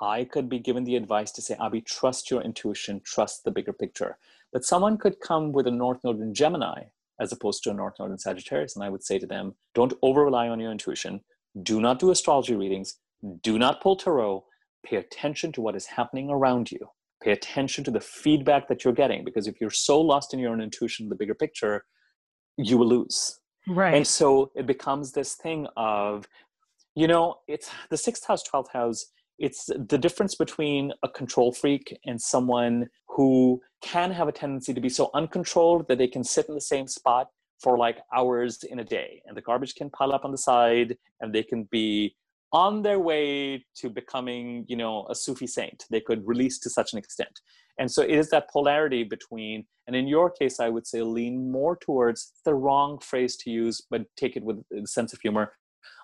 I 0.00 0.24
could 0.24 0.48
be 0.48 0.58
given 0.58 0.84
the 0.84 0.96
advice 0.96 1.30
to 1.32 1.42
say, 1.42 1.56
Abby, 1.60 1.80
trust 1.80 2.30
your 2.30 2.42
intuition, 2.42 3.00
trust 3.04 3.44
the 3.44 3.50
bigger 3.50 3.72
picture. 3.72 4.18
But 4.52 4.64
someone 4.64 4.98
could 4.98 5.20
come 5.20 5.52
with 5.52 5.66
a 5.66 5.70
North 5.70 6.02
Node 6.02 6.20
in 6.20 6.34
Gemini 6.34 6.84
as 7.20 7.32
opposed 7.32 7.62
to 7.62 7.70
a 7.70 7.74
North 7.74 7.94
Node 7.98 8.10
in 8.10 8.18
Sagittarius. 8.18 8.74
And 8.74 8.84
I 8.84 8.88
would 8.88 9.04
say 9.04 9.18
to 9.18 9.26
them, 9.26 9.54
don't 9.72 9.94
over 10.02 10.24
rely 10.24 10.48
on 10.48 10.58
your 10.58 10.72
intuition. 10.72 11.20
Do 11.62 11.80
not 11.80 12.00
do 12.00 12.10
astrology 12.10 12.56
readings. 12.56 12.96
Do 13.42 13.58
not 13.58 13.80
pull 13.80 13.96
tarot. 13.96 14.44
Pay 14.84 14.96
attention 14.96 15.52
to 15.52 15.60
what 15.60 15.76
is 15.76 15.86
happening 15.86 16.28
around 16.28 16.72
you. 16.72 16.80
Pay 17.22 17.30
attention 17.30 17.84
to 17.84 17.92
the 17.92 18.00
feedback 18.00 18.66
that 18.68 18.84
you're 18.84 18.92
getting. 18.92 19.24
Because 19.24 19.46
if 19.46 19.60
you're 19.60 19.70
so 19.70 20.00
lost 20.00 20.34
in 20.34 20.40
your 20.40 20.50
own 20.50 20.60
intuition, 20.60 21.08
the 21.08 21.14
bigger 21.14 21.34
picture, 21.34 21.84
you 22.56 22.76
will 22.78 22.88
lose. 22.88 23.38
Right. 23.66 23.94
And 23.94 24.06
so 24.06 24.50
it 24.54 24.66
becomes 24.66 25.12
this 25.12 25.34
thing 25.34 25.66
of 25.76 26.26
you 26.94 27.06
know 27.06 27.36
it's 27.48 27.70
the 27.90 27.96
sixth 27.96 28.26
house 28.26 28.42
12th 28.48 28.70
house 28.72 29.06
it's 29.38 29.66
the 29.66 29.98
difference 29.98 30.34
between 30.34 30.92
a 31.02 31.08
control 31.08 31.52
freak 31.52 31.96
and 32.06 32.20
someone 32.20 32.88
who 33.08 33.60
can 33.82 34.10
have 34.12 34.28
a 34.28 34.32
tendency 34.32 34.72
to 34.72 34.80
be 34.80 34.88
so 34.88 35.10
uncontrolled 35.14 35.86
that 35.88 35.98
they 35.98 36.06
can 36.06 36.22
sit 36.22 36.48
in 36.48 36.54
the 36.54 36.60
same 36.60 36.86
spot 36.86 37.28
for 37.60 37.76
like 37.76 37.98
hours 38.14 38.62
in 38.64 38.78
a 38.78 38.84
day 38.84 39.20
and 39.26 39.36
the 39.36 39.42
garbage 39.42 39.74
can 39.74 39.90
pile 39.90 40.12
up 40.12 40.24
on 40.24 40.30
the 40.30 40.38
side 40.38 40.96
and 41.20 41.34
they 41.34 41.42
can 41.42 41.64
be 41.70 42.14
on 42.52 42.82
their 42.82 43.00
way 43.00 43.64
to 43.74 43.90
becoming 43.90 44.64
you 44.68 44.76
know 44.76 45.06
a 45.10 45.14
sufi 45.14 45.46
saint. 45.46 45.84
They 45.90 46.00
could 46.00 46.22
release 46.24 46.58
to 46.60 46.70
such 46.70 46.92
an 46.92 46.98
extent. 46.98 47.40
And 47.78 47.90
so 47.90 48.02
it 48.02 48.10
is 48.12 48.30
that 48.30 48.48
polarity 48.48 49.02
between 49.02 49.64
and 49.86 49.96
in 49.96 50.06
your 50.06 50.30
case 50.30 50.60
i 50.60 50.68
would 50.68 50.86
say 50.86 51.02
lean 51.02 51.50
more 51.50 51.76
towards 51.76 52.32
the 52.44 52.54
wrong 52.54 52.98
phrase 52.98 53.36
to 53.36 53.50
use 53.50 53.82
but 53.90 54.02
take 54.16 54.36
it 54.36 54.44
with 54.44 54.62
a 54.72 54.86
sense 54.86 55.12
of 55.12 55.20
humor 55.20 55.52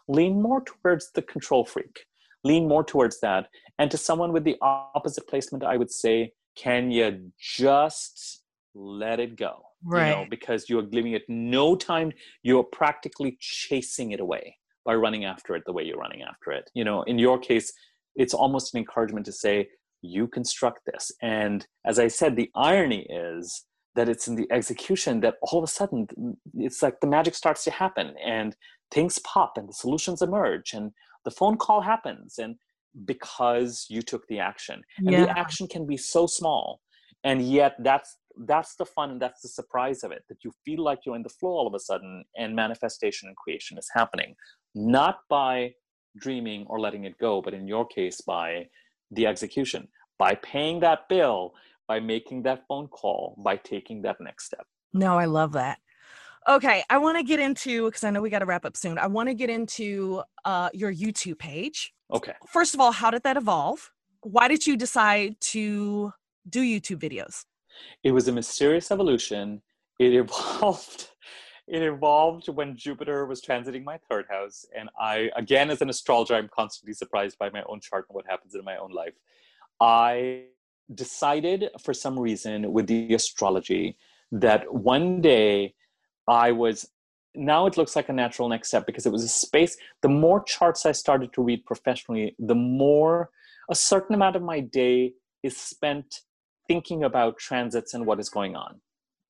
lean 0.08 0.40
more 0.40 0.62
towards 0.64 1.10
the 1.12 1.22
control 1.22 1.64
freak. 1.64 2.06
Lean 2.44 2.66
more 2.66 2.84
towards 2.84 3.20
that. 3.20 3.48
And 3.78 3.90
to 3.90 3.96
someone 3.96 4.32
with 4.32 4.44
the 4.44 4.56
opposite 4.62 5.26
placement 5.28 5.64
i 5.64 5.76
would 5.76 5.90
say 5.90 6.32
can 6.56 6.90
you 6.90 7.32
just 7.38 8.42
let 8.74 9.20
it 9.20 9.36
go? 9.36 9.62
Right 9.82 10.10
you 10.10 10.16
know, 10.16 10.26
because 10.28 10.68
you're 10.68 10.82
giving 10.82 11.12
it 11.12 11.22
no 11.28 11.74
time. 11.74 12.12
You're 12.42 12.64
practically 12.64 13.38
chasing 13.40 14.12
it 14.12 14.20
away 14.20 14.56
by 14.84 14.94
running 14.94 15.24
after 15.24 15.54
it 15.56 15.62
the 15.64 15.72
way 15.72 15.84
you're 15.84 15.96
running 15.96 16.22
after 16.22 16.52
it. 16.52 16.70
You 16.74 16.84
know 16.84 17.02
in 17.04 17.18
your 17.18 17.38
case 17.38 17.72
it's 18.16 18.34
almost 18.34 18.74
an 18.74 18.78
encouragement 18.78 19.24
to 19.26 19.32
say 19.32 19.68
you 20.02 20.26
construct 20.26 20.80
this. 20.86 21.10
And 21.22 21.66
as 21.86 21.98
i 21.98 22.08
said 22.08 22.36
the 22.36 22.50
irony 22.54 23.06
is 23.08 23.64
that 23.96 24.08
it's 24.08 24.28
in 24.28 24.36
the 24.36 24.46
execution 24.52 25.20
that 25.20 25.34
all 25.42 25.58
of 25.58 25.64
a 25.64 25.72
sudden 25.72 26.06
it's 26.54 26.82
like 26.82 27.00
the 27.00 27.06
magic 27.06 27.34
starts 27.34 27.64
to 27.64 27.70
happen. 27.70 28.14
And 28.24 28.54
things 28.90 29.18
pop 29.20 29.56
and 29.56 29.68
the 29.68 29.72
solutions 29.72 30.22
emerge 30.22 30.72
and 30.72 30.92
the 31.24 31.30
phone 31.30 31.56
call 31.56 31.80
happens 31.80 32.38
and 32.38 32.56
because 33.04 33.86
you 33.88 34.02
took 34.02 34.26
the 34.26 34.38
action. 34.38 34.82
And 34.98 35.10
yeah. 35.10 35.24
the 35.26 35.38
action 35.38 35.66
can 35.68 35.86
be 35.86 35.96
so 35.96 36.26
small 36.26 36.80
and 37.24 37.42
yet 37.42 37.76
that's 37.80 38.16
that's 38.46 38.76
the 38.76 38.86
fun 38.86 39.10
and 39.10 39.20
that's 39.20 39.42
the 39.42 39.48
surprise 39.48 40.02
of 40.02 40.12
it 40.12 40.22
that 40.28 40.38
you 40.44 40.52
feel 40.64 40.82
like 40.82 41.00
you're 41.04 41.16
in 41.16 41.22
the 41.22 41.28
flow 41.28 41.50
all 41.50 41.66
of 41.66 41.74
a 41.74 41.80
sudden 41.80 42.24
and 42.36 42.54
manifestation 42.54 43.28
and 43.28 43.36
creation 43.36 43.76
is 43.78 43.88
happening. 43.94 44.34
Not 44.74 45.18
by 45.28 45.74
dreaming 46.16 46.66
or 46.68 46.80
letting 46.80 47.04
it 47.04 47.18
go 47.18 47.40
but 47.42 47.54
in 47.54 47.68
your 47.68 47.86
case 47.86 48.20
by 48.20 48.66
the 49.10 49.26
execution 49.26 49.86
by 50.18 50.34
paying 50.36 50.80
that 50.80 51.08
bill 51.08 51.52
by 51.86 52.00
making 52.00 52.42
that 52.42 52.62
phone 52.66 52.88
call 52.88 53.36
by 53.44 53.56
taking 53.56 54.02
that 54.02 54.16
next 54.20 54.46
step. 54.46 54.66
No 54.92 55.18
i 55.18 55.26
love 55.26 55.52
that 55.52 55.78
Okay, 56.48 56.82
I 56.88 56.98
want 56.98 57.18
to 57.18 57.22
get 57.22 57.38
into 57.38 57.86
because 57.86 58.02
I 58.02 58.10
know 58.10 58.22
we 58.22 58.30
got 58.30 58.38
to 58.38 58.46
wrap 58.46 58.64
up 58.64 58.76
soon. 58.76 58.98
I 58.98 59.06
want 59.06 59.28
to 59.28 59.34
get 59.34 59.50
into 59.50 60.22
uh, 60.44 60.70
your 60.72 60.92
YouTube 60.92 61.38
page. 61.38 61.92
Okay. 62.12 62.32
First 62.48 62.74
of 62.74 62.80
all, 62.80 62.92
how 62.92 63.10
did 63.10 63.22
that 63.24 63.36
evolve? 63.36 63.90
Why 64.22 64.48
did 64.48 64.66
you 64.66 64.76
decide 64.76 65.40
to 65.40 66.12
do 66.48 66.62
YouTube 66.62 66.98
videos? 66.98 67.44
It 68.02 68.12
was 68.12 68.28
a 68.28 68.32
mysterious 68.32 68.90
evolution. 68.90 69.62
It 69.98 70.14
evolved. 70.14 71.10
It 71.68 71.82
evolved 71.82 72.48
when 72.48 72.76
Jupiter 72.76 73.26
was 73.26 73.40
transiting 73.40 73.84
my 73.84 73.98
third 74.10 74.26
house, 74.28 74.64
and 74.76 74.88
I, 74.98 75.30
again, 75.36 75.70
as 75.70 75.82
an 75.82 75.88
astrologer, 75.88 76.34
I'm 76.34 76.48
constantly 76.48 76.94
surprised 76.94 77.38
by 77.38 77.48
my 77.50 77.62
own 77.68 77.80
chart 77.80 78.06
and 78.08 78.16
what 78.16 78.26
happens 78.28 78.56
in 78.56 78.64
my 78.64 78.76
own 78.76 78.90
life. 78.90 79.14
I 79.78 80.46
decided, 80.92 81.68
for 81.80 81.94
some 81.94 82.18
reason, 82.18 82.72
with 82.72 82.88
the 82.88 83.14
astrology, 83.14 83.96
that 84.32 84.72
one 84.72 85.20
day 85.20 85.74
I 86.30 86.52
was 86.52 86.88
now 87.34 87.66
it 87.66 87.76
looks 87.76 87.94
like 87.94 88.08
a 88.08 88.12
natural 88.12 88.48
next 88.48 88.68
step 88.68 88.86
because 88.86 89.04
it 89.06 89.12
was 89.12 89.24
a 89.24 89.28
space. 89.28 89.76
The 90.02 90.08
more 90.08 90.42
charts 90.44 90.86
I 90.86 90.92
started 90.92 91.32
to 91.34 91.42
read 91.42 91.64
professionally, 91.64 92.34
the 92.38 92.54
more 92.54 93.30
a 93.70 93.74
certain 93.74 94.14
amount 94.14 94.36
of 94.36 94.42
my 94.42 94.60
day 94.60 95.12
is 95.42 95.56
spent 95.56 96.20
thinking 96.66 97.04
about 97.04 97.38
transits 97.38 97.94
and 97.94 98.06
what 98.06 98.20
is 98.20 98.28
going 98.28 98.56
on. 98.56 98.80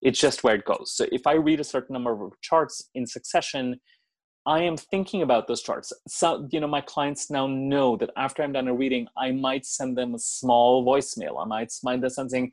It's 0.02 0.18
just 0.18 0.44
where 0.44 0.54
it 0.54 0.64
goes. 0.64 0.92
So 0.94 1.06
if 1.12 1.26
I 1.26 1.34
read 1.34 1.60
a 1.60 1.64
certain 1.64 1.92
number 1.92 2.12
of 2.12 2.32
charts 2.40 2.88
in 2.94 3.06
succession, 3.06 3.80
I 4.46 4.62
am 4.62 4.78
thinking 4.78 5.20
about 5.20 5.46
those 5.46 5.62
charts. 5.62 5.92
So, 6.08 6.48
you 6.50 6.60
know, 6.60 6.66
my 6.66 6.80
clients 6.80 7.30
now 7.30 7.46
know 7.46 7.96
that 7.98 8.10
after 8.16 8.42
I'm 8.42 8.52
done 8.52 8.68
a 8.68 8.74
reading, 8.74 9.06
I 9.16 9.30
might 9.32 9.66
send 9.66 9.96
them 9.98 10.14
a 10.14 10.18
small 10.18 10.86
voicemail. 10.86 11.42
I 11.42 11.44
might 11.44 11.70
send 11.70 12.02
them 12.02 12.10
something 12.10 12.50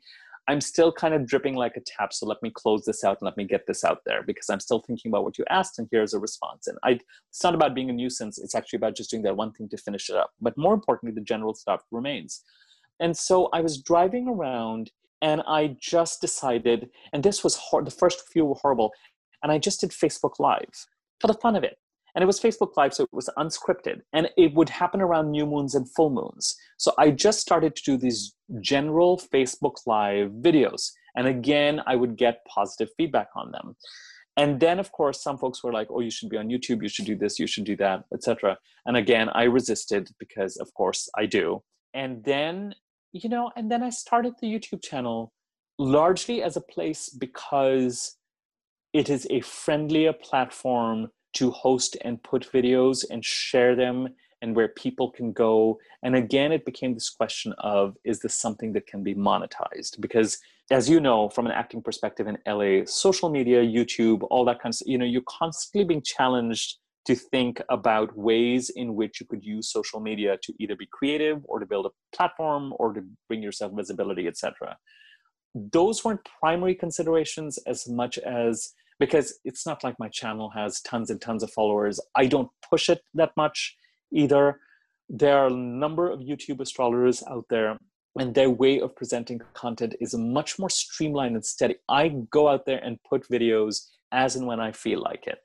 I'm 0.48 0.62
still 0.62 0.90
kind 0.90 1.12
of 1.12 1.26
dripping 1.26 1.54
like 1.54 1.76
a 1.76 1.80
tap. 1.80 2.12
So 2.14 2.26
let 2.26 2.42
me 2.42 2.50
close 2.50 2.84
this 2.86 3.04
out 3.04 3.18
and 3.20 3.26
let 3.26 3.36
me 3.36 3.44
get 3.44 3.66
this 3.66 3.84
out 3.84 4.00
there 4.06 4.22
because 4.22 4.48
I'm 4.48 4.60
still 4.60 4.80
thinking 4.80 5.10
about 5.10 5.22
what 5.22 5.36
you 5.36 5.44
asked 5.50 5.78
and 5.78 5.86
here's 5.90 6.14
a 6.14 6.18
response. 6.18 6.66
And 6.66 6.78
I, 6.82 6.98
it's 7.28 7.44
not 7.44 7.54
about 7.54 7.74
being 7.74 7.90
a 7.90 7.92
nuisance. 7.92 8.38
It's 8.38 8.54
actually 8.54 8.78
about 8.78 8.96
just 8.96 9.10
doing 9.10 9.22
that 9.24 9.36
one 9.36 9.52
thing 9.52 9.68
to 9.68 9.76
finish 9.76 10.08
it 10.08 10.16
up. 10.16 10.30
But 10.40 10.56
more 10.56 10.72
importantly, 10.72 11.14
the 11.14 11.24
general 11.24 11.54
stuff 11.54 11.82
remains. 11.90 12.42
And 12.98 13.14
so 13.16 13.50
I 13.52 13.60
was 13.60 13.82
driving 13.82 14.26
around 14.26 14.90
and 15.20 15.42
I 15.46 15.76
just 15.80 16.22
decided, 16.22 16.88
and 17.12 17.22
this 17.22 17.44
was 17.44 17.56
hor- 17.56 17.84
the 17.84 17.90
first 17.90 18.26
few 18.32 18.46
were 18.46 18.54
horrible, 18.54 18.92
and 19.42 19.52
I 19.52 19.58
just 19.58 19.80
did 19.80 19.90
Facebook 19.90 20.38
Live 20.38 20.86
for 21.20 21.26
the 21.26 21.34
fun 21.34 21.56
of 21.56 21.64
it 21.64 21.78
and 22.14 22.22
it 22.22 22.26
was 22.26 22.40
Facebook 22.40 22.76
Live, 22.76 22.94
so 22.94 23.04
it 23.04 23.12
was 23.12 23.30
unscripted, 23.38 24.00
and 24.12 24.28
it 24.36 24.54
would 24.54 24.68
happen 24.68 25.00
around 25.00 25.30
new 25.30 25.46
moons 25.46 25.74
and 25.74 25.88
full 25.94 26.10
moons. 26.10 26.56
So 26.76 26.92
I 26.98 27.10
just 27.10 27.40
started 27.40 27.76
to 27.76 27.82
do 27.82 27.96
these 27.96 28.34
general 28.60 29.18
Facebook 29.32 29.76
Live 29.86 30.30
videos, 30.30 30.90
and 31.16 31.26
again, 31.26 31.80
I 31.86 31.96
would 31.96 32.16
get 32.16 32.44
positive 32.46 32.90
feedback 32.96 33.28
on 33.36 33.50
them. 33.52 33.76
and 34.38 34.60
then 34.60 34.78
of 34.78 34.88
course 34.92 35.18
some 35.22 35.36
folks 35.36 35.62
were 35.64 35.72
like 35.72 35.88
oh 35.90 36.00
you 36.06 36.12
should 36.16 36.30
be 36.30 36.36
on 36.42 36.48
youtube. 36.48 36.82
You 36.82 36.88
should 36.88 37.06
do 37.12 37.16
this. 37.22 37.38
You 37.40 37.48
should 37.52 37.64
do 37.64 37.76
that 37.84 38.04
etc 38.14 38.56
and 38.86 38.96
again 38.96 39.28
i 39.40 39.44
resisted 39.58 40.04
because 40.22 40.56
of 40.64 40.68
course 40.74 41.08
i 41.22 41.26
do. 41.26 41.62
And 42.02 42.24
then 42.24 42.74
you 43.12 43.28
know 43.28 43.50
and 43.56 43.70
then 43.70 43.82
i 43.82 43.90
started 43.90 44.34
the 44.40 44.46
youtube 44.54 44.82
channel 44.90 45.32
largely 45.78 46.42
as 46.42 46.56
a 46.56 46.60
place 46.74 47.08
because 47.26 48.16
it 48.92 49.08
is 49.10 49.26
a 49.30 49.40
friendlier 49.40 50.12
platform 50.12 51.08
to 51.38 51.50
host 51.50 51.96
and 52.02 52.22
put 52.22 52.50
videos 52.52 53.04
and 53.10 53.24
share 53.24 53.74
them 53.74 54.08
and 54.40 54.54
where 54.54 54.68
people 54.68 55.10
can 55.10 55.32
go. 55.32 55.78
And 56.02 56.14
again 56.14 56.52
it 56.52 56.64
became 56.64 56.94
this 56.94 57.10
question 57.10 57.52
of 57.58 57.96
is 58.04 58.20
this 58.20 58.34
something 58.34 58.72
that 58.74 58.86
can 58.86 59.02
be 59.02 59.14
monetized? 59.14 60.00
Because 60.00 60.38
as 60.70 60.88
you 60.88 61.00
know 61.00 61.28
from 61.28 61.46
an 61.46 61.52
acting 61.52 61.82
perspective 61.82 62.26
in 62.26 62.36
la 62.46 62.84
social 62.84 63.30
media 63.30 63.62
youtube 63.62 64.26
all 64.30 64.44
that 64.44 64.60
kind 64.60 64.74
of 64.74 64.80
you 64.86 64.98
know 64.98 65.04
you're 65.04 65.22
constantly 65.28 65.84
being 65.84 66.02
challenged 66.02 66.76
to 67.06 67.14
think 67.14 67.62
about 67.70 68.14
ways 68.16 68.70
in 68.70 68.94
which 68.94 69.18
you 69.20 69.26
could 69.26 69.42
use 69.42 69.72
social 69.72 70.00
media 70.00 70.36
to 70.42 70.52
either 70.58 70.76
be 70.76 70.86
creative 70.92 71.40
or 71.44 71.58
to 71.58 71.66
build 71.66 71.86
a 71.86 72.16
platform 72.16 72.74
or 72.78 72.92
to 72.92 73.02
bring 73.28 73.42
yourself 73.42 73.72
visibility 73.74 74.26
etc 74.26 74.76
those 75.54 76.04
weren't 76.04 76.20
primary 76.40 76.74
considerations 76.74 77.58
as 77.66 77.88
much 77.88 78.18
as 78.18 78.74
because 78.98 79.38
it's 79.44 79.64
not 79.66 79.84
like 79.84 79.98
my 79.98 80.08
channel 80.08 80.50
has 80.50 80.80
tons 80.82 81.10
and 81.10 81.20
tons 81.20 81.42
of 81.42 81.50
followers 81.52 82.00
i 82.16 82.26
don't 82.26 82.50
push 82.68 82.88
it 82.88 83.00
that 83.14 83.30
much 83.36 83.76
either 84.12 84.60
there 85.08 85.38
are 85.38 85.46
a 85.46 85.50
number 85.50 86.10
of 86.10 86.20
youtube 86.20 86.60
astrologers 86.60 87.22
out 87.30 87.44
there 87.50 87.78
and 88.18 88.34
their 88.34 88.50
way 88.50 88.80
of 88.80 88.94
presenting 88.96 89.40
content 89.54 89.94
is 90.00 90.14
much 90.14 90.58
more 90.58 90.70
streamlined 90.70 91.36
and 91.36 91.44
steady. 91.44 91.76
I 91.88 92.08
go 92.30 92.48
out 92.48 92.66
there 92.66 92.78
and 92.78 92.98
put 93.08 93.28
videos 93.28 93.86
as 94.12 94.36
and 94.36 94.46
when 94.46 94.60
I 94.60 94.72
feel 94.72 95.00
like 95.00 95.26
it. 95.26 95.38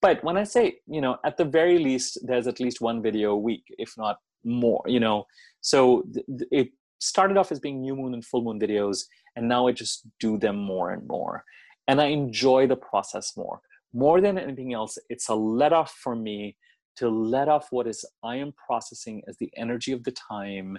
But 0.00 0.22
when 0.22 0.36
I 0.36 0.44
say, 0.44 0.78
you 0.86 1.00
know, 1.00 1.18
at 1.24 1.36
the 1.36 1.44
very 1.44 1.78
least, 1.78 2.18
there's 2.22 2.46
at 2.46 2.60
least 2.60 2.80
one 2.80 3.02
video 3.02 3.32
a 3.32 3.38
week, 3.38 3.64
if 3.78 3.94
not 3.96 4.18
more, 4.44 4.82
you 4.86 5.00
know. 5.00 5.26
So 5.60 6.04
it 6.50 6.68
started 7.00 7.36
off 7.36 7.52
as 7.52 7.60
being 7.60 7.80
new 7.80 7.96
moon 7.96 8.14
and 8.14 8.24
full 8.24 8.42
moon 8.42 8.60
videos, 8.60 9.04
and 9.36 9.48
now 9.48 9.66
I 9.66 9.72
just 9.72 10.06
do 10.20 10.38
them 10.38 10.56
more 10.56 10.92
and 10.92 11.06
more. 11.06 11.44
And 11.88 12.00
I 12.00 12.06
enjoy 12.06 12.66
the 12.66 12.76
process 12.76 13.36
more. 13.36 13.60
More 13.92 14.20
than 14.20 14.38
anything 14.38 14.74
else, 14.74 14.98
it's 15.08 15.28
a 15.28 15.34
let 15.34 15.72
off 15.72 15.92
for 15.92 16.14
me 16.14 16.56
to 16.96 17.08
let 17.08 17.48
off 17.48 17.68
what 17.70 17.86
is 17.86 18.04
I 18.22 18.36
am 18.36 18.52
processing 18.52 19.22
as 19.26 19.36
the 19.38 19.50
energy 19.56 19.92
of 19.92 20.04
the 20.04 20.12
time 20.12 20.78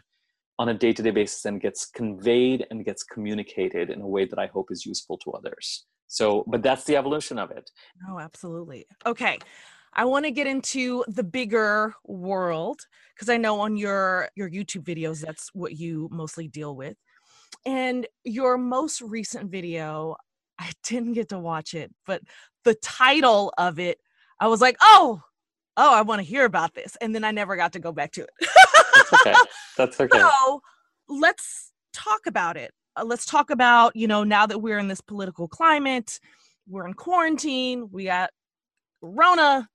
on 0.59 0.69
a 0.69 0.73
day-to-day 0.73 1.11
basis 1.11 1.45
and 1.45 1.59
gets 1.59 1.85
conveyed 1.87 2.67
and 2.69 2.85
gets 2.85 3.03
communicated 3.03 3.89
in 3.89 4.01
a 4.01 4.07
way 4.07 4.25
that 4.25 4.37
I 4.37 4.47
hope 4.47 4.67
is 4.69 4.85
useful 4.85 5.17
to 5.19 5.31
others. 5.31 5.85
So, 6.07 6.43
but 6.47 6.61
that's 6.61 6.83
the 6.83 6.97
evolution 6.97 7.39
of 7.39 7.51
it. 7.51 7.71
Oh, 8.09 8.19
absolutely. 8.19 8.85
Okay. 9.05 9.39
I 9.93 10.05
want 10.05 10.25
to 10.25 10.31
get 10.31 10.47
into 10.47 11.03
the 11.07 11.23
bigger 11.23 11.95
world 12.03 12.81
because 13.15 13.29
I 13.29 13.37
know 13.37 13.59
on 13.61 13.75
your 13.75 14.29
your 14.35 14.49
YouTube 14.49 14.83
videos 14.83 15.19
that's 15.19 15.49
what 15.53 15.77
you 15.77 16.09
mostly 16.11 16.47
deal 16.47 16.75
with. 16.75 16.97
And 17.65 18.05
your 18.23 18.57
most 18.57 19.01
recent 19.01 19.49
video, 19.49 20.15
I 20.59 20.71
didn't 20.83 21.13
get 21.13 21.29
to 21.29 21.39
watch 21.39 21.73
it, 21.73 21.91
but 22.05 22.21
the 22.65 22.75
title 22.75 23.53
of 23.57 23.79
it, 23.79 23.97
I 24.39 24.47
was 24.47 24.61
like, 24.61 24.75
"Oh, 24.81 25.21
oh, 25.77 25.93
I 25.93 26.01
want 26.01 26.19
to 26.19 26.27
hear 26.27 26.45
about 26.45 26.73
this." 26.73 26.97
And 26.99 27.15
then 27.15 27.23
I 27.23 27.31
never 27.31 27.55
got 27.55 27.73
to 27.73 27.79
go 27.79 27.91
back 27.91 28.11
to 28.13 28.23
it. 28.23 28.29
That's 28.95 29.13
okay. 29.13 29.33
That's 29.77 30.01
okay. 30.01 30.19
So 30.19 30.61
let's 31.07 31.71
talk 31.93 32.21
about 32.27 32.57
it. 32.57 32.71
Uh, 32.95 33.05
let's 33.05 33.25
talk 33.25 33.49
about, 33.49 33.95
you 33.95 34.07
know, 34.07 34.23
now 34.23 34.45
that 34.45 34.59
we're 34.59 34.77
in 34.77 34.89
this 34.89 35.01
political 35.01 35.47
climate, 35.47 36.19
we're 36.67 36.85
in 36.85 36.93
quarantine, 36.93 37.89
we 37.91 38.05
got 38.05 38.31
Rona, 39.01 39.67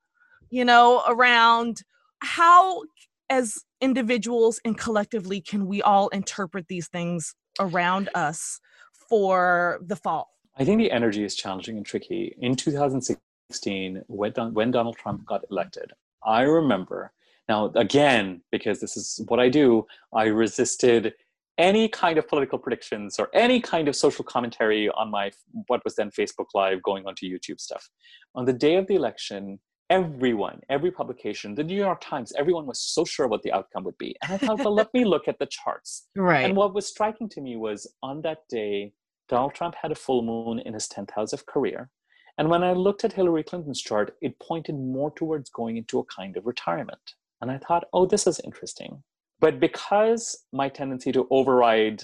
you 0.50 0.64
know, 0.64 1.02
around. 1.06 1.82
How, 2.20 2.82
as 3.28 3.64
individuals 3.80 4.60
and 4.64 4.78
collectively, 4.78 5.40
can 5.40 5.66
we 5.66 5.82
all 5.82 6.08
interpret 6.08 6.68
these 6.68 6.88
things 6.88 7.34
around 7.58 8.08
us 8.14 8.60
for 9.08 9.80
the 9.82 9.96
fall? 9.96 10.33
I 10.56 10.64
think 10.64 10.78
the 10.78 10.90
energy 10.90 11.24
is 11.24 11.34
challenging 11.34 11.76
and 11.76 11.84
tricky. 11.84 12.34
In 12.38 12.54
2016, 12.54 14.02
when, 14.06 14.32
when 14.52 14.70
Donald 14.70 14.96
Trump 14.96 15.26
got 15.26 15.42
elected, 15.50 15.92
I 16.24 16.42
remember 16.42 17.12
now, 17.48 17.70
again, 17.74 18.40
because 18.50 18.80
this 18.80 18.96
is 18.96 19.20
what 19.28 19.40
I 19.40 19.48
do, 19.48 19.86
I 20.14 20.24
resisted 20.24 21.14
any 21.58 21.88
kind 21.88 22.18
of 22.18 22.26
political 22.26 22.58
predictions 22.58 23.18
or 23.18 23.28
any 23.34 23.60
kind 23.60 23.86
of 23.86 23.94
social 23.94 24.24
commentary 24.24 24.88
on 24.90 25.10
my 25.10 25.30
what 25.68 25.84
was 25.84 25.94
then 25.94 26.10
Facebook 26.10 26.46
Live 26.54 26.82
going 26.82 27.06
onto 27.06 27.26
YouTube 27.26 27.60
stuff. 27.60 27.88
On 28.34 28.44
the 28.44 28.52
day 28.52 28.76
of 28.76 28.86
the 28.86 28.94
election, 28.94 29.60
everyone, 29.90 30.60
every 30.68 30.90
publication, 30.90 31.54
the 31.54 31.62
New 31.62 31.76
York 31.76 32.00
Times, 32.00 32.32
everyone 32.36 32.66
was 32.66 32.80
so 32.80 33.04
sure 33.04 33.28
what 33.28 33.42
the 33.42 33.52
outcome 33.52 33.84
would 33.84 33.98
be. 33.98 34.16
And 34.22 34.32
I 34.32 34.38
thought, 34.38 34.58
well, 34.58 34.74
let 34.74 34.92
me 34.94 35.04
look 35.14 35.28
at 35.28 35.38
the 35.38 35.46
charts. 35.46 36.08
Right. 36.16 36.44
And 36.44 36.56
what 36.56 36.74
was 36.74 36.86
striking 36.86 37.28
to 37.30 37.40
me 37.40 37.56
was 37.56 37.86
on 38.02 38.22
that 38.22 38.38
day, 38.48 38.94
Donald 39.28 39.54
Trump 39.54 39.74
had 39.80 39.92
a 39.92 39.96
full 39.96 40.22
moon 40.22 40.58
in 40.60 40.74
his 40.74 40.88
10th 40.88 41.10
house 41.12 41.32
of 41.32 41.46
career. 41.46 41.90
And 42.36 42.50
when 42.50 42.64
I 42.64 42.72
looked 42.72 43.04
at 43.04 43.12
Hillary 43.12 43.44
Clinton's 43.44 43.80
chart, 43.80 44.16
it 44.20 44.38
pointed 44.40 44.74
more 44.74 45.10
towards 45.10 45.50
going 45.50 45.76
into 45.76 45.98
a 45.98 46.04
kind 46.04 46.36
of 46.36 46.46
retirement. 46.46 47.14
And 47.40 47.50
I 47.50 47.58
thought, 47.58 47.84
oh, 47.92 48.06
this 48.06 48.26
is 48.26 48.40
interesting. 48.40 49.02
But 49.40 49.60
because 49.60 50.44
my 50.52 50.68
tendency 50.68 51.12
to 51.12 51.26
override 51.30 52.02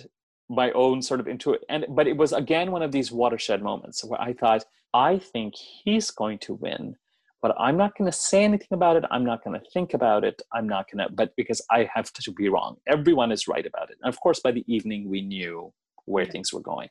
my 0.49 0.71
own 0.73 1.01
sort 1.01 1.21
of 1.21 1.29
into 1.29 1.53
it, 1.53 1.63
and 1.69 1.87
but 1.91 2.07
it 2.07 2.17
was 2.17 2.33
again 2.33 2.73
one 2.73 2.83
of 2.83 2.93
these 2.93 3.13
watershed 3.13 3.63
moments 3.63 4.05
where 4.05 4.21
I 4.21 4.33
thought, 4.33 4.65
I 4.93 5.19
think 5.19 5.55
he's 5.55 6.11
going 6.11 6.39
to 6.41 6.55
win, 6.55 6.97
but 7.41 7.55
I'm 7.59 7.77
not 7.77 7.97
going 7.97 8.11
to 8.11 8.17
say 8.17 8.45
anything 8.45 8.73
about 8.73 8.97
it. 8.97 9.05
I'm 9.11 9.25
not 9.25 9.45
going 9.45 9.59
to 9.59 9.71
think 9.71 9.95
about 9.95 10.25
it. 10.25 10.43
I'm 10.53 10.69
not 10.69 10.91
going 10.91 11.07
to, 11.07 11.15
but 11.15 11.35
because 11.37 11.63
I 11.71 11.89
have 11.95 12.13
to 12.13 12.33
be 12.33 12.49
wrong. 12.49 12.77
Everyone 12.89 13.31
is 13.33 13.49
right 13.49 13.65
about 13.65 13.91
it. 13.91 13.97
And 14.03 14.13
of 14.13 14.21
course, 14.21 14.41
by 14.41 14.51
the 14.51 14.65
evening, 14.67 15.09
we 15.09 15.23
knew 15.23 15.73
where 16.05 16.27
things 16.27 16.53
were 16.53 16.61
going. 16.61 16.89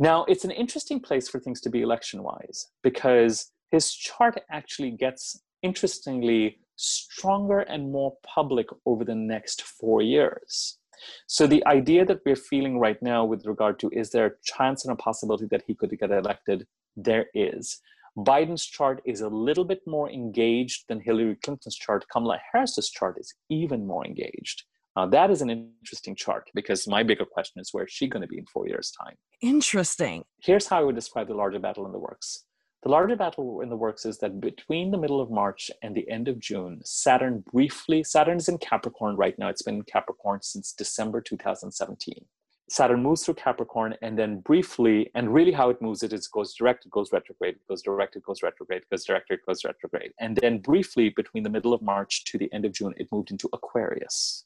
Now, 0.00 0.24
it's 0.24 0.46
an 0.46 0.50
interesting 0.50 0.98
place 0.98 1.28
for 1.28 1.38
things 1.38 1.60
to 1.60 1.68
be 1.68 1.82
election 1.82 2.22
wise 2.22 2.68
because 2.82 3.52
his 3.70 3.92
chart 3.92 4.40
actually 4.50 4.92
gets 4.92 5.42
interestingly 5.62 6.58
stronger 6.76 7.60
and 7.60 7.92
more 7.92 8.14
public 8.26 8.66
over 8.86 9.04
the 9.04 9.14
next 9.14 9.60
four 9.60 10.00
years. 10.00 10.78
So 11.26 11.46
the 11.46 11.64
idea 11.66 12.06
that 12.06 12.20
we're 12.24 12.34
feeling 12.34 12.78
right 12.78 13.00
now 13.02 13.26
with 13.26 13.44
regard 13.44 13.78
to 13.80 13.90
is 13.92 14.10
there 14.10 14.26
a 14.26 14.32
chance 14.42 14.86
and 14.86 14.92
a 14.92 14.96
possibility 14.96 15.46
that 15.50 15.64
he 15.66 15.74
could 15.74 15.96
get 15.98 16.10
elected? 16.10 16.66
There 16.96 17.26
is. 17.34 17.78
Biden's 18.16 18.64
chart 18.64 19.02
is 19.04 19.20
a 19.20 19.28
little 19.28 19.64
bit 19.64 19.82
more 19.86 20.10
engaged 20.10 20.86
than 20.88 21.00
Hillary 21.00 21.36
Clinton's 21.44 21.76
chart. 21.76 22.06
Kamala 22.10 22.38
Harris's 22.52 22.88
chart 22.88 23.18
is 23.20 23.34
even 23.50 23.86
more 23.86 24.06
engaged. 24.06 24.64
Uh, 24.96 25.06
that 25.06 25.30
is 25.30 25.40
an 25.40 25.50
interesting 25.50 26.16
chart 26.16 26.50
because 26.54 26.88
my 26.88 27.02
bigger 27.02 27.24
question 27.24 27.60
is 27.60 27.72
where 27.72 27.84
is 27.84 27.92
she 27.92 28.08
going 28.08 28.22
to 28.22 28.28
be 28.28 28.38
in 28.38 28.46
four 28.46 28.66
years' 28.66 28.90
time? 28.90 29.14
Interesting. 29.40 30.24
Here's 30.42 30.66
how 30.66 30.80
I 30.80 30.82
would 30.82 30.96
describe 30.96 31.28
the 31.28 31.34
larger 31.34 31.60
battle 31.60 31.86
in 31.86 31.92
the 31.92 31.98
works. 31.98 32.44
The 32.82 32.88
larger 32.88 33.14
battle 33.14 33.60
in 33.60 33.68
the 33.68 33.76
works 33.76 34.06
is 34.06 34.18
that 34.18 34.40
between 34.40 34.90
the 34.90 34.96
middle 34.96 35.20
of 35.20 35.30
March 35.30 35.70
and 35.82 35.94
the 35.94 36.08
end 36.10 36.28
of 36.28 36.40
June, 36.40 36.80
Saturn 36.82 37.44
briefly, 37.52 38.02
Saturn 38.02 38.38
is 38.38 38.48
in 38.48 38.56
Capricorn 38.56 39.16
right 39.16 39.38
now. 39.38 39.48
It's 39.48 39.62
been 39.62 39.76
in 39.76 39.82
Capricorn 39.82 40.40
since 40.40 40.72
December 40.72 41.20
2017. 41.20 42.24
Saturn 42.70 43.02
moves 43.02 43.24
through 43.24 43.34
Capricorn 43.34 43.96
and 44.00 44.18
then 44.18 44.40
briefly, 44.40 45.10
and 45.14 45.34
really 45.34 45.52
how 45.52 45.70
it 45.70 45.82
moves 45.82 46.02
it 46.02 46.12
is 46.12 46.26
it 46.26 46.32
goes 46.32 46.54
direct, 46.54 46.86
it 46.86 46.90
goes 46.92 47.12
retrograde, 47.12 47.56
it 47.56 47.68
goes 47.68 47.82
direct, 47.82 48.16
it 48.16 48.22
goes 48.22 48.42
retrograde, 48.42 48.82
it 48.82 48.90
goes 48.90 49.04
direct, 49.04 49.30
it 49.30 49.40
goes 49.46 49.64
retrograde. 49.64 50.12
And 50.18 50.36
then 50.36 50.58
briefly 50.58 51.10
between 51.10 51.42
the 51.42 51.50
middle 51.50 51.74
of 51.74 51.82
March 51.82 52.24
to 52.26 52.38
the 52.38 52.50
end 52.52 52.64
of 52.64 52.72
June, 52.72 52.94
it 52.96 53.08
moved 53.12 53.30
into 53.30 53.48
Aquarius. 53.52 54.44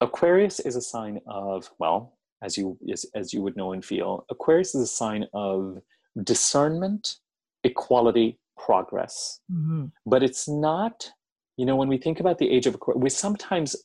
Aquarius 0.00 0.60
is 0.60 0.76
a 0.76 0.80
sign 0.80 1.20
of, 1.26 1.70
well, 1.78 2.16
as 2.42 2.56
you 2.56 2.78
as, 2.90 3.04
as 3.14 3.32
you 3.34 3.42
would 3.42 3.56
know 3.56 3.72
and 3.72 3.84
feel, 3.84 4.24
Aquarius 4.30 4.74
is 4.74 4.82
a 4.82 4.86
sign 4.86 5.26
of 5.34 5.78
discernment, 6.24 7.16
equality, 7.64 8.38
progress. 8.56 9.40
Mm-hmm. 9.52 9.86
But 10.06 10.22
it's 10.22 10.48
not, 10.48 11.10
you 11.56 11.66
know, 11.66 11.76
when 11.76 11.88
we 11.88 11.98
think 11.98 12.20
about 12.20 12.38
the 12.38 12.50
age 12.50 12.66
of 12.66 12.74
Aquarius, 12.74 13.02
we 13.02 13.10
sometimes 13.10 13.76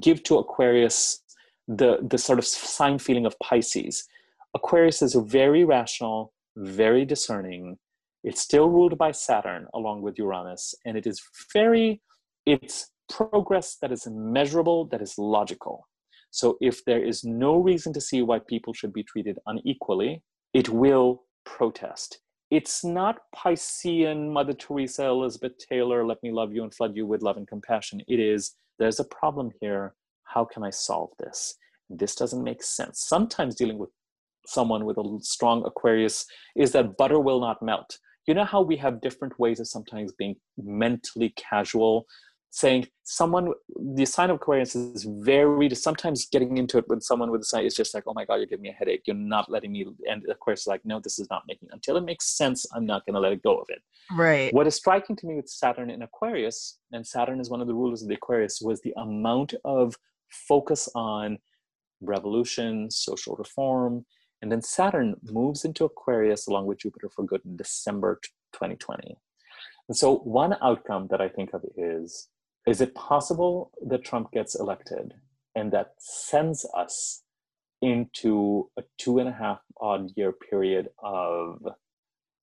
give 0.00 0.22
to 0.24 0.38
Aquarius 0.38 1.22
the, 1.66 1.98
the 2.08 2.18
sort 2.18 2.38
of 2.38 2.46
sign 2.46 2.98
feeling 2.98 3.26
of 3.26 3.38
Pisces. 3.38 4.06
Aquarius 4.54 5.02
is 5.02 5.14
a 5.14 5.20
very 5.20 5.64
rational, 5.64 6.32
very 6.56 7.04
discerning. 7.04 7.78
It's 8.24 8.40
still 8.40 8.68
ruled 8.68 8.96
by 8.98 9.12
Saturn 9.12 9.66
along 9.74 10.02
with 10.02 10.18
Uranus, 10.18 10.74
and 10.84 10.96
it 10.96 11.06
is 11.06 11.22
very, 11.52 12.00
it's 12.46 12.90
progress 13.08 13.76
that 13.80 13.92
is 13.92 14.06
measurable, 14.10 14.86
that 14.86 15.02
is 15.02 15.14
logical. 15.18 15.86
So 16.30 16.58
if 16.60 16.84
there 16.84 17.02
is 17.02 17.24
no 17.24 17.56
reason 17.56 17.92
to 17.94 18.00
see 18.00 18.22
why 18.22 18.38
people 18.38 18.74
should 18.74 18.92
be 18.92 19.02
treated 19.02 19.38
unequally, 19.46 20.22
it 20.52 20.68
will 20.68 21.24
protest 21.44 22.20
it's 22.50 22.82
not 22.82 23.18
Piscean, 23.36 24.30
Mother 24.32 24.54
Teresa, 24.54 25.04
Elizabeth 25.04 25.52
Taylor, 25.58 26.06
let 26.06 26.22
me 26.22 26.32
love 26.32 26.52
you 26.52 26.62
and 26.62 26.74
flood 26.74 26.96
you 26.96 27.06
with 27.06 27.22
love 27.22 27.36
and 27.36 27.46
compassion. 27.46 28.00
It 28.08 28.20
is, 28.20 28.54
there's 28.78 29.00
a 29.00 29.04
problem 29.04 29.50
here. 29.60 29.94
How 30.24 30.44
can 30.44 30.62
I 30.62 30.70
solve 30.70 31.10
this? 31.18 31.56
This 31.90 32.14
doesn't 32.14 32.42
make 32.42 32.62
sense. 32.62 33.04
Sometimes 33.06 33.54
dealing 33.54 33.78
with 33.78 33.90
someone 34.46 34.86
with 34.86 34.96
a 34.96 35.18
strong 35.20 35.62
Aquarius 35.66 36.24
is 36.56 36.72
that 36.72 36.96
butter 36.96 37.20
will 37.20 37.40
not 37.40 37.62
melt. 37.62 37.98
you 38.26 38.34
know 38.34 38.44
how 38.44 38.60
we 38.60 38.76
have 38.76 39.00
different 39.00 39.38
ways 39.38 39.58
of 39.58 39.66
sometimes 39.66 40.12
being 40.12 40.36
mentally 40.58 41.32
casual 41.36 42.04
saying 42.58 42.88
someone 43.04 43.52
the 43.94 44.04
sign 44.04 44.30
of 44.30 44.36
aquarius 44.36 44.74
is 44.74 45.04
very 45.20 45.72
sometimes 45.74 46.26
getting 46.26 46.56
into 46.56 46.76
it 46.78 46.88
with 46.88 47.02
someone 47.02 47.30
with 47.30 47.42
a 47.42 47.44
sign 47.44 47.64
is 47.64 47.74
just 47.74 47.94
like 47.94 48.04
oh 48.08 48.14
my 48.14 48.24
god 48.24 48.36
you're 48.36 48.52
giving 48.52 48.62
me 48.62 48.70
a 48.70 48.78
headache. 48.80 49.02
You're 49.06 49.16
not 49.36 49.50
letting 49.50 49.72
me 49.72 49.86
and 50.10 50.24
aquarius 50.28 50.62
is 50.62 50.66
like 50.66 50.84
no 50.84 51.00
this 51.00 51.18
is 51.18 51.28
not 51.30 51.42
making 51.46 51.68
until 51.70 51.96
it 51.96 52.04
makes 52.04 52.36
sense 52.36 52.66
i'm 52.74 52.86
not 52.92 53.04
going 53.06 53.14
to 53.14 53.20
let 53.20 53.32
it 53.32 53.42
go 53.42 53.54
of 53.58 53.66
it. 53.68 53.80
Right. 54.10 54.52
What 54.52 54.66
is 54.66 54.74
striking 54.74 55.16
to 55.16 55.26
me 55.26 55.34
with 55.36 55.48
saturn 55.48 55.88
in 55.90 56.02
aquarius 56.02 56.78
and 56.92 57.06
saturn 57.06 57.40
is 57.40 57.50
one 57.50 57.60
of 57.60 57.68
the 57.68 57.74
rulers 57.74 58.02
of 58.02 58.08
the 58.08 58.14
aquarius 58.14 58.60
was 58.60 58.80
the 58.80 58.94
amount 58.96 59.54
of 59.64 59.94
focus 60.50 60.88
on 60.94 61.38
revolution 62.00 62.90
social 62.90 63.34
reform 63.36 64.04
and 64.42 64.50
then 64.52 64.62
saturn 64.62 65.14
moves 65.22 65.64
into 65.64 65.84
aquarius 65.84 66.46
along 66.46 66.66
with 66.66 66.78
jupiter 66.78 67.08
for 67.14 67.24
good 67.24 67.40
in 67.44 67.56
december 67.56 68.20
2020 68.52 69.16
and 69.88 69.96
so 69.96 70.18
one 70.18 70.54
outcome 70.62 71.08
that 71.10 71.20
i 71.20 71.28
think 71.28 71.50
of 71.54 71.64
is 71.76 72.28
is 72.68 72.82
it 72.82 72.94
possible 72.94 73.70
that 73.86 74.04
Trump 74.04 74.30
gets 74.30 74.54
elected 74.54 75.14
and 75.54 75.72
that 75.72 75.94
sends 75.98 76.66
us 76.76 77.22
into 77.80 78.68
a 78.76 78.82
two 78.98 79.18
and 79.18 79.28
a 79.28 79.32
half 79.32 79.60
odd 79.80 80.10
year 80.16 80.32
period 80.32 80.90
of 81.02 81.66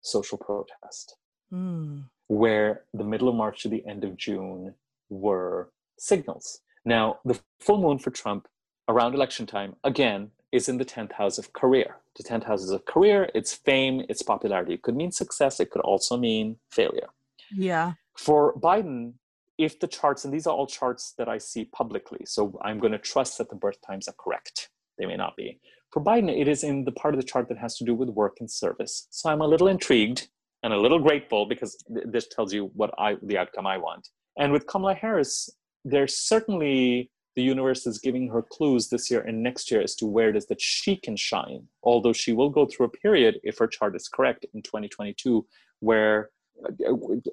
social 0.02 0.38
protest 0.38 1.18
mm. 1.54 2.04
where 2.28 2.82
the 2.94 3.04
middle 3.04 3.30
of 3.30 3.36
March 3.36 3.62
to 3.62 3.70
the 3.70 3.86
end 3.86 4.04
of 4.04 4.18
June 4.18 4.74
were 5.10 5.70
signals? 6.00 6.62
Now, 6.86 7.20
the 7.24 7.40
full 7.60 7.80
moon 7.80 8.00
for 8.00 8.10
Trump 8.10 8.48
around 8.88 9.14
election 9.14 9.46
time, 9.46 9.76
again, 9.84 10.32
is 10.52 10.68
in 10.68 10.78
the 10.78 10.86
10th 10.86 11.12
house 11.14 11.38
of 11.38 11.54
career. 11.54 11.98
The 12.18 12.24
10th 12.24 12.46
house 12.46 12.64
is 12.64 12.72
of 12.72 12.86
career, 12.86 13.30
it's 13.36 13.54
fame, 13.54 14.06
it's 14.10 14.24
popularity. 14.24 14.74
It 14.74 14.82
could 14.82 14.96
mean 14.96 15.12
success, 15.12 15.60
it 15.60 15.70
could 15.70 15.82
also 15.82 16.18
mean 16.18 16.58
failure. 16.72 17.10
Yeah. 17.52 17.94
For 18.18 18.54
Biden, 18.54 19.14
if 19.58 19.80
the 19.80 19.88
charts, 19.88 20.26
and 20.26 20.34
these 20.34 20.48
are 20.48 20.54
all 20.54 20.68
charts 20.68 21.14
that 21.18 21.30
I 21.30 21.38
see 21.38 21.66
publicly, 21.66 22.20
so 22.26 22.60
I'm 22.64 22.80
going 22.80 22.92
to 22.92 22.98
trust 22.98 23.38
that 23.38 23.50
the 23.50 23.56
birth 23.56 23.78
times 23.86 24.08
are 24.08 24.16
correct. 24.20 24.70
They 24.98 25.06
may 25.06 25.16
not 25.16 25.36
be. 25.36 25.60
For 25.92 26.04
Biden, 26.04 26.30
it 26.30 26.48
is 26.48 26.64
in 26.64 26.84
the 26.84 26.92
part 26.92 27.14
of 27.14 27.22
the 27.22 27.28
chart 27.28 27.48
that 27.50 27.58
has 27.58 27.78
to 27.78 27.86
do 27.86 27.94
with 27.94 28.10
work 28.10 28.38
and 28.40 28.52
service. 28.52 29.08
So 29.12 29.30
I'm 29.30 29.42
a 29.42 29.48
little 29.48 29.68
intrigued 29.68 30.28
and 30.64 30.74
a 30.74 30.78
little 30.78 31.00
grateful 31.00 31.46
because 31.46 31.78
th- 31.94 32.08
this 32.10 32.28
tells 32.28 32.54
you 32.54 32.72
what 32.76 32.94
I 32.98 33.16
the 33.24 33.38
outcome 33.38 33.68
I 33.68 33.78
want. 33.78 34.10
And 34.38 34.52
with 34.52 34.68
Kamala 34.68 34.96
Harris, 34.96 35.50
there's 35.86 36.18
certainly 36.18 37.12
the 37.36 37.44
universe 37.44 37.86
is 37.86 38.00
giving 38.00 38.30
her 38.30 38.42
clues 38.42 38.90
this 38.90 39.12
year 39.12 39.22
and 39.22 39.44
next 39.44 39.70
year 39.70 39.82
as 39.82 39.96
to 39.96 40.06
where 40.06 40.30
it 40.30 40.36
is 40.36 40.48
that 40.48 40.62
she 40.62 40.96
can 40.96 41.16
shine. 41.16 41.68
Although 41.84 42.14
she 42.14 42.34
will 42.34 42.50
go 42.50 42.66
through 42.66 42.88
a 42.88 42.90
period, 42.90 43.40
if 43.44 43.58
her 43.58 43.68
chart 43.68 43.96
is 43.96 44.08
correct, 44.08 44.46
in 44.54 44.62
2022, 44.62 45.46
where 45.82 46.30
uh, 46.66 46.72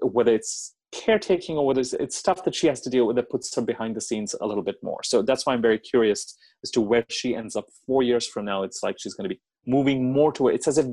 whether 0.03 0.35
it's 0.35 0.74
caretaking 0.93 1.56
or 1.56 1.66
whether 1.66 1.81
it's, 1.81 1.94
it's 1.94 2.16
stuff 2.16 2.44
that 2.44 2.55
she 2.55 2.66
has 2.66 2.81
to 2.82 2.90
deal 2.90 3.06
with 3.06 3.16
that 3.16 3.31
puts 3.31 3.55
her 3.55 3.62
behind 3.62 3.97
the 3.97 4.01
scenes 4.01 4.35
a 4.40 4.47
little 4.47 4.62
bit 4.62 4.77
more. 4.82 5.02
So 5.02 5.23
that's 5.23 5.47
why 5.47 5.55
I'm 5.55 5.62
very 5.62 5.78
curious 5.78 6.36
as 6.62 6.70
to 6.73 6.81
where 6.81 7.05
she 7.09 7.35
ends 7.35 7.56
up 7.56 7.66
four 7.86 8.02
years 8.02 8.27
from 8.27 8.44
now. 8.44 8.62
It's 8.62 8.82
like 8.82 8.97
she's 8.98 9.14
going 9.14 9.28
to 9.28 9.35
be 9.35 9.40
moving 9.66 10.12
more 10.12 10.32
to 10.32 10.48
it. 10.48 10.55
It's 10.55 10.69
as 10.69 10.78
if 10.78 10.86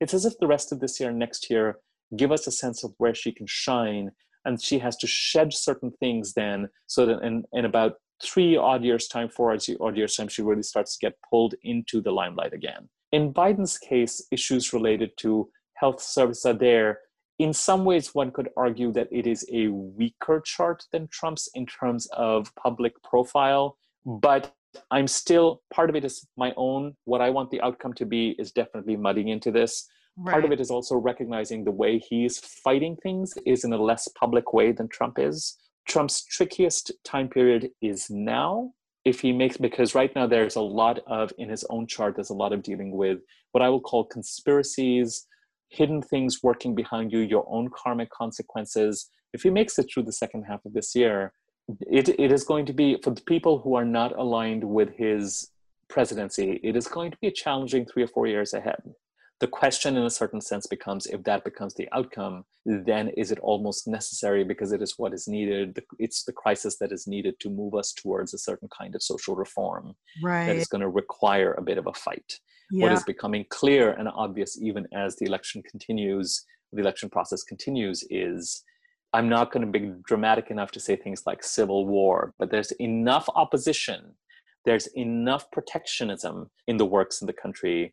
it's 0.00 0.14
as 0.14 0.24
if 0.24 0.38
the 0.38 0.46
rest 0.46 0.72
of 0.72 0.80
this 0.80 0.98
year 0.98 1.10
and 1.10 1.18
next 1.18 1.50
year 1.50 1.78
give 2.16 2.32
us 2.32 2.46
a 2.46 2.52
sense 2.52 2.82
of 2.82 2.94
where 2.98 3.14
she 3.14 3.32
can 3.32 3.46
shine, 3.46 4.10
and 4.44 4.60
she 4.60 4.78
has 4.78 4.96
to 4.96 5.06
shed 5.06 5.52
certain 5.52 5.90
things 6.00 6.32
then, 6.32 6.68
so 6.86 7.04
that 7.06 7.22
in, 7.22 7.44
in 7.52 7.64
about 7.64 7.94
three 8.22 8.56
odd 8.56 8.82
years 8.82 9.06
time, 9.08 9.28
four 9.28 9.52
odd 9.52 9.96
years 9.96 10.16
time, 10.16 10.28
she 10.28 10.42
really 10.42 10.62
starts 10.62 10.96
to 10.96 11.06
get 11.06 11.18
pulled 11.28 11.54
into 11.62 12.00
the 12.00 12.10
limelight 12.10 12.52
again. 12.52 12.88
In 13.12 13.32
Biden's 13.32 13.78
case, 13.78 14.26
issues 14.30 14.72
related 14.72 15.10
to 15.18 15.50
health 15.74 16.00
service 16.00 16.46
are 16.46 16.54
there 16.54 16.98
in 17.40 17.54
some 17.54 17.86
ways, 17.86 18.14
one 18.14 18.30
could 18.30 18.50
argue 18.54 18.92
that 18.92 19.08
it 19.10 19.26
is 19.26 19.46
a 19.50 19.68
weaker 19.68 20.42
chart 20.44 20.84
than 20.92 21.08
Trump's 21.08 21.48
in 21.54 21.64
terms 21.64 22.06
of 22.12 22.54
public 22.54 23.02
profile, 23.02 23.78
hmm. 24.04 24.18
but 24.18 24.54
I'm 24.90 25.08
still 25.08 25.62
part 25.72 25.88
of 25.88 25.96
it 25.96 26.04
is 26.04 26.28
my 26.36 26.52
own. 26.58 26.94
What 27.04 27.22
I 27.22 27.30
want 27.30 27.50
the 27.50 27.62
outcome 27.62 27.94
to 27.94 28.04
be 28.04 28.36
is 28.38 28.52
definitely 28.52 28.94
mudding 28.94 29.28
into 29.28 29.50
this. 29.50 29.88
Right. 30.16 30.32
Part 30.32 30.44
of 30.44 30.52
it 30.52 30.60
is 30.60 30.70
also 30.70 30.96
recognizing 30.96 31.64
the 31.64 31.70
way 31.70 31.98
he's 31.98 32.38
fighting 32.38 32.96
things 33.02 33.32
is 33.46 33.64
in 33.64 33.72
a 33.72 33.82
less 33.82 34.06
public 34.08 34.52
way 34.52 34.72
than 34.72 34.88
Trump 34.88 35.18
is. 35.18 35.56
Trump's 35.88 36.22
trickiest 36.24 36.92
time 37.04 37.28
period 37.28 37.70
is 37.80 38.10
now. 38.10 38.72
If 39.06 39.20
he 39.20 39.32
makes, 39.32 39.56
because 39.56 39.94
right 39.94 40.14
now 40.14 40.26
there's 40.26 40.56
a 40.56 40.60
lot 40.60 41.00
of, 41.06 41.32
in 41.38 41.48
his 41.48 41.64
own 41.70 41.86
chart, 41.86 42.16
there's 42.16 42.28
a 42.28 42.34
lot 42.34 42.52
of 42.52 42.62
dealing 42.62 42.90
with 42.90 43.20
what 43.52 43.62
I 43.62 43.70
will 43.70 43.80
call 43.80 44.04
conspiracies, 44.04 45.26
hidden 45.70 46.02
things 46.02 46.42
working 46.42 46.74
behind 46.74 47.12
you, 47.12 47.20
your 47.20 47.46
own 47.48 47.70
karmic 47.74 48.10
consequences. 48.10 49.08
If 49.32 49.42
he 49.42 49.50
makes 49.50 49.78
it 49.78 49.88
through 49.92 50.02
the 50.02 50.12
second 50.12 50.44
half 50.44 50.64
of 50.64 50.72
this 50.74 50.94
year, 50.94 51.32
it, 51.82 52.08
it 52.08 52.32
is 52.32 52.44
going 52.44 52.66
to 52.66 52.72
be, 52.72 52.98
for 53.02 53.10
the 53.10 53.22
people 53.22 53.60
who 53.60 53.74
are 53.76 53.84
not 53.84 54.16
aligned 54.18 54.64
with 54.64 54.90
his 54.96 55.50
presidency, 55.88 56.60
it 56.62 56.76
is 56.76 56.88
going 56.88 57.12
to 57.12 57.16
be 57.20 57.28
a 57.28 57.32
challenging 57.32 57.86
three 57.86 58.02
or 58.02 58.08
four 58.08 58.26
years 58.26 58.52
ahead. 58.52 58.82
The 59.40 59.48
question, 59.48 59.96
in 59.96 60.04
a 60.04 60.10
certain 60.10 60.40
sense, 60.40 60.66
becomes 60.66 61.06
if 61.06 61.22
that 61.24 61.44
becomes 61.44 61.74
the 61.74 61.88
outcome, 61.92 62.44
then 62.66 63.08
is 63.16 63.32
it 63.32 63.38
almost 63.38 63.88
necessary 63.88 64.44
because 64.44 64.70
it 64.70 64.82
is 64.82 64.94
what 64.98 65.14
is 65.14 65.26
needed? 65.26 65.82
It's 65.98 66.24
the 66.24 66.32
crisis 66.32 66.76
that 66.78 66.92
is 66.92 67.06
needed 67.06 67.40
to 67.40 67.48
move 67.48 67.74
us 67.74 67.94
towards 67.94 68.34
a 68.34 68.38
certain 68.38 68.68
kind 68.68 68.94
of 68.94 69.02
social 69.02 69.34
reform 69.34 69.94
right. 70.22 70.46
that 70.46 70.56
is 70.56 70.68
going 70.68 70.82
to 70.82 70.88
require 70.88 71.54
a 71.54 71.62
bit 71.62 71.78
of 71.78 71.86
a 71.86 71.94
fight 71.94 72.38
yeah. 72.70 72.84
what 72.84 72.92
is 72.92 73.02
becoming 73.04 73.44
clear 73.48 73.92
and 73.92 74.08
obvious 74.08 74.60
even 74.60 74.86
as 74.92 75.16
the 75.16 75.26
election 75.26 75.62
continues 75.68 76.44
the 76.72 76.80
election 76.80 77.10
process 77.10 77.42
continues 77.42 78.04
is 78.10 78.62
i'm 79.12 79.28
not 79.28 79.52
going 79.52 79.64
to 79.64 79.78
be 79.78 79.92
dramatic 80.04 80.50
enough 80.50 80.70
to 80.70 80.80
say 80.80 80.96
things 80.96 81.22
like 81.26 81.42
civil 81.42 81.86
war 81.86 82.32
but 82.38 82.50
there's 82.50 82.72
enough 82.72 83.28
opposition 83.34 84.14
there's 84.64 84.86
enough 84.88 85.50
protectionism 85.50 86.50
in 86.66 86.76
the 86.76 86.86
works 86.86 87.20
in 87.20 87.26
the 87.26 87.32
country 87.32 87.92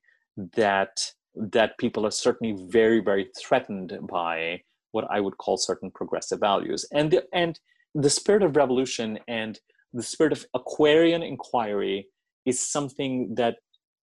that 0.56 1.12
that 1.40 1.78
people 1.78 2.06
are 2.06 2.12
certainly 2.12 2.56
very 2.68 3.00
very 3.00 3.30
threatened 3.40 3.98
by 4.10 4.62
what 4.92 5.06
i 5.10 5.20
would 5.20 5.38
call 5.38 5.58
certain 5.58 5.92
progressive 5.92 6.40
values 6.40 6.86
and 6.94 7.12
the, 7.12 7.24
and 7.34 7.60
the 7.96 8.10
spirit 8.10 8.44
of 8.44 8.56
revolution 8.56 9.20
and 9.28 9.60
the 9.94 10.04
spirit 10.04 10.34
of 10.34 10.46
aquarian 10.54 11.24
inquiry 11.24 12.08
is 12.46 12.60
something 12.60 13.36
that 13.36 13.58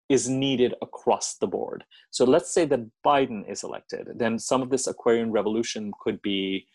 is 0.09 0.29
needed 0.29 0.75
across 0.83 1.37
the 1.37 1.47
board. 1.47 1.85
So 2.11 2.25
let's 2.25 2.53
say 2.53 2.65
that 2.67 2.81
Biden 3.05 3.51
is 3.51 3.65
elected, 3.65 4.09
then 4.17 4.39
some 4.39 4.63
of 4.63 4.71
this 4.71 4.87
Aquarian 4.87 5.33
revolution 5.33 5.93
could 6.01 6.21
be 6.21 6.67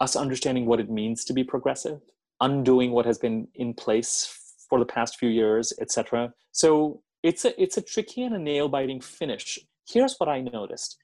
us 0.00 0.16
understanding 0.16 0.66
what 0.66 0.80
it 0.80 0.90
means 0.90 1.24
to 1.24 1.32
be 1.32 1.44
progressive, 1.44 2.00
undoing 2.40 2.92
what 2.92 3.04
has 3.04 3.18
been 3.18 3.48
in 3.54 3.74
place 3.74 4.56
for 4.68 4.78
the 4.78 4.86
past 4.86 5.18
few 5.18 5.28
years, 5.28 5.72
etc. 5.80 6.32
So 6.52 7.02
it's 7.22 7.44
a 7.44 7.60
it's 7.60 7.76
a 7.76 7.82
tricky 7.82 8.22
and 8.22 8.34
a 8.34 8.38
nail 8.38 8.68
biting 8.68 9.00
finish. 9.00 9.58
Here's 9.90 10.16
what 10.18 10.28
I 10.28 10.40
noticed. 10.40 10.98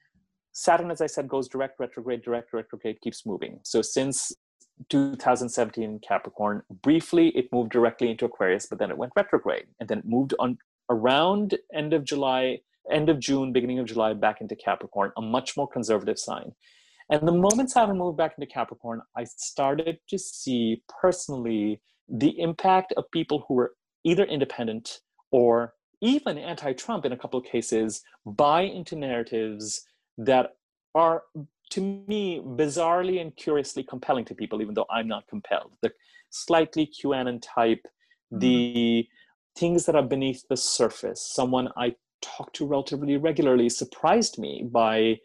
Saturn, 0.52 0.90
as 0.90 1.00
I 1.00 1.06
said, 1.06 1.28
goes 1.28 1.48
direct 1.48 1.80
retrograde, 1.80 2.22
direct 2.22 2.52
retrograde 2.52 3.00
keeps 3.00 3.26
moving. 3.26 3.60
So 3.64 3.82
since 3.82 4.32
2017 4.90 6.00
Capricorn, 6.06 6.62
briefly 6.82 7.28
it 7.28 7.52
moved 7.52 7.70
directly 7.70 8.10
into 8.10 8.24
Aquarius, 8.24 8.66
but 8.66 8.78
then 8.78 8.90
it 8.90 8.98
went 8.98 9.12
retrograde, 9.16 9.66
and 9.80 9.88
then 9.88 9.98
it 9.98 10.04
moved 10.04 10.34
on 10.38 10.58
around 10.90 11.56
end 11.72 11.92
of 11.92 12.04
July, 12.04 12.58
end 12.90 13.08
of 13.08 13.18
June, 13.18 13.52
beginning 13.52 13.78
of 13.78 13.86
July, 13.86 14.12
back 14.12 14.40
into 14.40 14.54
Capricorn, 14.54 15.12
a 15.16 15.22
much 15.22 15.56
more 15.56 15.66
conservative 15.66 16.18
sign. 16.18 16.52
And 17.10 17.26
the 17.26 17.32
moment 17.32 17.70
Saturn 17.70 17.98
moved 17.98 18.18
back 18.18 18.34
into 18.38 18.52
Capricorn, 18.52 19.02
I 19.16 19.24
started 19.24 19.98
to 20.08 20.18
see 20.18 20.82
personally 21.00 21.80
the 22.08 22.38
impact 22.38 22.92
of 22.96 23.10
people 23.10 23.44
who 23.48 23.54
were 23.54 23.74
either 24.04 24.24
independent 24.24 25.00
or 25.30 25.74
even 26.04 26.36
anti 26.38 26.72
Trump 26.74 27.04
in 27.04 27.12
a 27.12 27.16
couple 27.16 27.40
of 27.40 27.46
cases 27.46 28.02
buy 28.26 28.62
into 28.62 28.94
narratives 28.94 29.86
that 30.18 30.56
are, 30.94 31.22
to 31.70 31.80
me, 32.06 32.40
bizarrely 32.44 33.20
and 33.20 33.34
curiously 33.36 33.82
compelling 33.82 34.24
to 34.26 34.34
people, 34.34 34.60
even 34.60 34.74
though 34.74 34.86
I'm 34.90 35.08
not 35.08 35.26
compelled. 35.26 35.72
The 35.80 35.92
slightly 36.30 36.86
QAnon 36.86 37.42
type, 37.42 37.82
mm-hmm. 38.32 38.38
the 38.38 39.08
things 39.56 39.86
that 39.86 39.96
are 39.96 40.02
beneath 40.02 40.46
the 40.48 40.56
surface. 40.56 41.22
Someone 41.22 41.70
I 41.76 41.94
talk 42.20 42.52
to 42.54 42.66
relatively 42.66 43.16
regularly 43.16 43.68
surprised 43.68 44.38
me 44.38 44.68
by 44.70 45.18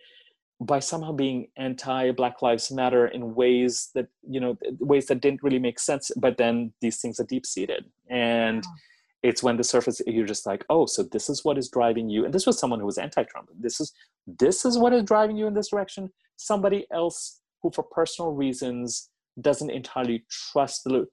by 0.61 0.79
somehow 0.79 1.13
being 1.13 1.47
anti 1.55 2.11
black 2.11 2.41
lives 2.41 2.69
matter 2.69 3.07
in 3.07 3.33
ways 3.33 3.89
that 3.95 4.07
you 4.27 4.39
know 4.39 4.57
ways 4.79 5.05
that 5.05 5.21
didn't 5.21 5.41
really 5.41 5.59
make 5.59 5.79
sense 5.79 6.11
but 6.17 6.37
then 6.37 6.73
these 6.81 6.99
things 6.99 7.17
are 7.17 7.23
deep 7.23 7.45
seated 7.45 7.85
and 8.09 8.65
it's 9.23 9.43
when 9.43 9.57
the 9.57 9.63
surface 9.63 10.01
you're 10.07 10.25
just 10.25 10.45
like 10.45 10.65
oh 10.69 10.85
so 10.85 11.03
this 11.03 11.29
is 11.29 11.43
what 11.43 11.57
is 11.57 11.69
driving 11.69 12.09
you 12.09 12.25
and 12.25 12.33
this 12.33 12.45
was 12.45 12.57
someone 12.57 12.79
who 12.79 12.85
was 12.85 12.97
anti-trump 12.97 13.49
this 13.59 13.79
is 13.79 13.93
this 14.25 14.65
is 14.65 14.77
what 14.77 14.93
is 14.93 15.03
driving 15.03 15.35
you 15.37 15.47
in 15.47 15.53
this 15.53 15.69
direction 15.69 16.09
somebody 16.37 16.85
else 16.93 17.41
who 17.61 17.71
for 17.71 17.83
personal 17.83 18.31
reasons 18.31 19.09
doesn't 19.41 19.69
entirely 19.69 20.23
trust 20.29 20.83
the 20.83 21.05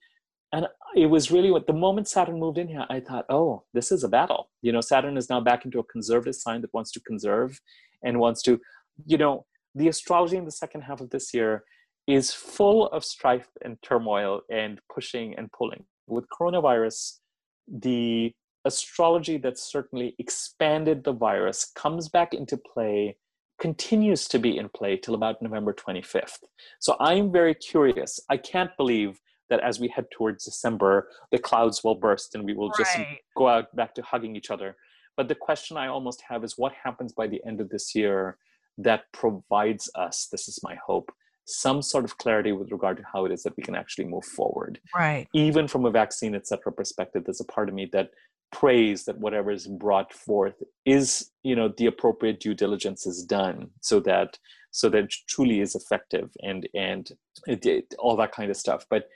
and 0.52 0.66
it 0.94 1.06
was 1.06 1.30
really 1.30 1.50
what 1.50 1.66
the 1.66 1.72
moment 1.72 2.08
Saturn 2.08 2.38
moved 2.38 2.56
in 2.56 2.68
here, 2.68 2.86
I 2.88 3.00
thought, 3.00 3.26
oh, 3.28 3.64
this 3.74 3.90
is 3.90 4.04
a 4.04 4.08
battle. 4.08 4.48
You 4.62 4.72
know, 4.72 4.80
Saturn 4.80 5.16
is 5.16 5.28
now 5.28 5.40
back 5.40 5.64
into 5.64 5.80
a 5.80 5.84
conservative 5.84 6.36
sign 6.36 6.60
that 6.62 6.72
wants 6.72 6.92
to 6.92 7.00
conserve 7.00 7.60
and 8.02 8.20
wants 8.20 8.42
to, 8.42 8.60
you 9.04 9.18
know, 9.18 9.44
the 9.74 9.88
astrology 9.88 10.36
in 10.36 10.44
the 10.44 10.50
second 10.50 10.82
half 10.82 11.00
of 11.00 11.10
this 11.10 11.34
year 11.34 11.64
is 12.06 12.32
full 12.32 12.86
of 12.88 13.04
strife 13.04 13.48
and 13.62 13.76
turmoil 13.82 14.40
and 14.50 14.80
pushing 14.92 15.34
and 15.36 15.50
pulling. 15.52 15.84
With 16.06 16.24
coronavirus, 16.28 17.18
the 17.68 18.32
astrology 18.64 19.36
that 19.38 19.58
certainly 19.58 20.14
expanded 20.18 21.04
the 21.04 21.12
virus 21.12 21.70
comes 21.74 22.08
back 22.08 22.34
into 22.34 22.56
play 22.56 23.16
continues 23.58 24.28
to 24.28 24.38
be 24.38 24.58
in 24.58 24.68
play 24.68 24.96
till 24.96 25.14
about 25.14 25.40
November 25.40 25.72
25th. 25.72 26.40
So 26.78 26.96
I'm 27.00 27.32
very 27.32 27.54
curious. 27.54 28.20
I 28.28 28.36
can't 28.36 28.70
believe 28.76 29.18
that 29.48 29.60
as 29.60 29.80
we 29.80 29.88
head 29.88 30.06
towards 30.10 30.44
December, 30.44 31.08
the 31.30 31.38
clouds 31.38 31.82
will 31.82 31.94
burst 31.94 32.34
and 32.34 32.44
we 32.44 32.54
will 32.54 32.70
just 32.76 32.98
go 33.36 33.48
out 33.48 33.74
back 33.74 33.94
to 33.94 34.02
hugging 34.02 34.36
each 34.36 34.50
other. 34.50 34.76
But 35.16 35.28
the 35.28 35.34
question 35.34 35.76
I 35.76 35.86
almost 35.86 36.22
have 36.28 36.44
is 36.44 36.58
what 36.58 36.72
happens 36.84 37.12
by 37.12 37.28
the 37.28 37.40
end 37.46 37.60
of 37.60 37.70
this 37.70 37.94
year 37.94 38.36
that 38.78 39.04
provides 39.12 39.88
us, 39.94 40.28
this 40.30 40.48
is 40.48 40.60
my 40.62 40.76
hope, 40.86 41.10
some 41.46 41.80
sort 41.80 42.04
of 42.04 42.18
clarity 42.18 42.52
with 42.52 42.72
regard 42.72 42.96
to 42.98 43.04
how 43.10 43.24
it 43.24 43.32
is 43.32 43.42
that 43.44 43.56
we 43.56 43.62
can 43.62 43.74
actually 43.74 44.04
move 44.04 44.24
forward. 44.24 44.80
Right. 44.94 45.28
Even 45.32 45.68
from 45.68 45.86
a 45.86 45.90
vaccine, 45.90 46.34
et 46.34 46.46
cetera, 46.46 46.72
perspective, 46.72 47.24
there's 47.24 47.40
a 47.40 47.44
part 47.44 47.68
of 47.68 47.74
me 47.74 47.88
that 47.92 48.10
prays 48.52 49.04
that 49.04 49.18
whatever 49.18 49.50
is 49.50 49.66
brought 49.66 50.12
forth 50.12 50.62
is 50.84 51.30
you 51.42 51.56
know 51.56 51.72
the 51.76 51.86
appropriate 51.86 52.40
due 52.40 52.54
diligence 52.54 53.06
is 53.06 53.24
done 53.24 53.68
so 53.80 53.98
that 53.98 54.38
so 54.70 54.88
that 54.88 55.04
it 55.04 55.14
truly 55.28 55.60
is 55.60 55.74
effective 55.74 56.30
and 56.42 56.68
and 56.72 57.10
it, 57.46 57.66
it, 57.66 57.94
all 57.98 58.16
that 58.16 58.32
kind 58.32 58.50
of 58.50 58.56
stuff 58.56 58.86
but 58.88 59.08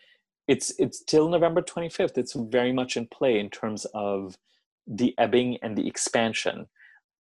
it's 0.48 0.72
it's 0.80 1.02
till 1.04 1.28
november 1.28 1.62
25th 1.62 2.18
it's 2.18 2.34
very 2.34 2.72
much 2.72 2.96
in 2.96 3.06
play 3.06 3.38
in 3.38 3.48
terms 3.48 3.86
of 3.94 4.36
the 4.86 5.14
ebbing 5.16 5.56
and 5.62 5.78
the 5.78 5.86
expansion 5.86 6.66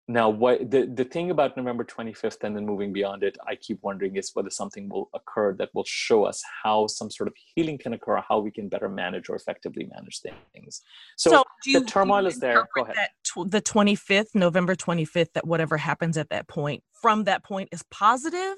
now 0.07 0.29
what 0.29 0.71
the, 0.71 0.87
the 0.95 1.05
thing 1.05 1.31
about 1.31 1.57
november 1.57 1.85
25th 1.85 2.43
and 2.45 2.55
then 2.57 2.67
moving 2.67 2.93
beyond 2.93 3.23
it 3.23 3.39
i 3.49 3.55
keep 3.55 3.79
wondering 3.83 4.17
is 4.17 4.31
whether 4.35 4.51
something 4.51 4.89
will 4.89 5.09
occur 5.15 5.55
that 5.55 5.71
will 5.75 5.85
show 5.87 6.25
us 6.25 6.43
how 6.63 6.87
some 6.87 7.11
sort 7.11 7.27
of 7.27 7.35
healing 7.55 7.79
can 7.79 7.93
occur 7.95 8.23
how 8.29 8.39
we 8.39 8.51
can 8.51 8.69
better 8.69 8.89
manage 8.89 9.29
or 9.29 9.37
effectively 9.37 9.89
manage 9.95 10.21
things. 10.53 10.83
So, 11.17 11.31
so 11.31 11.45
you, 11.65 11.81
the 11.81 11.87
turmoil 11.87 12.27
is 12.27 12.39
there. 12.39 12.67
Go 12.75 12.83
ahead. 12.83 13.09
tw- 13.23 13.51
the 13.51 13.63
25th 13.63 14.35
november 14.35 14.75
25th 14.75 15.33
that 15.35 15.47
whatever 15.47 15.77
happens 15.77 16.17
at 16.17 16.31
that 16.31 16.49
point 16.49 16.83
from 17.01 17.25
that 17.25 17.43
point 17.45 17.69
is 17.73 17.83
positive? 17.91 18.57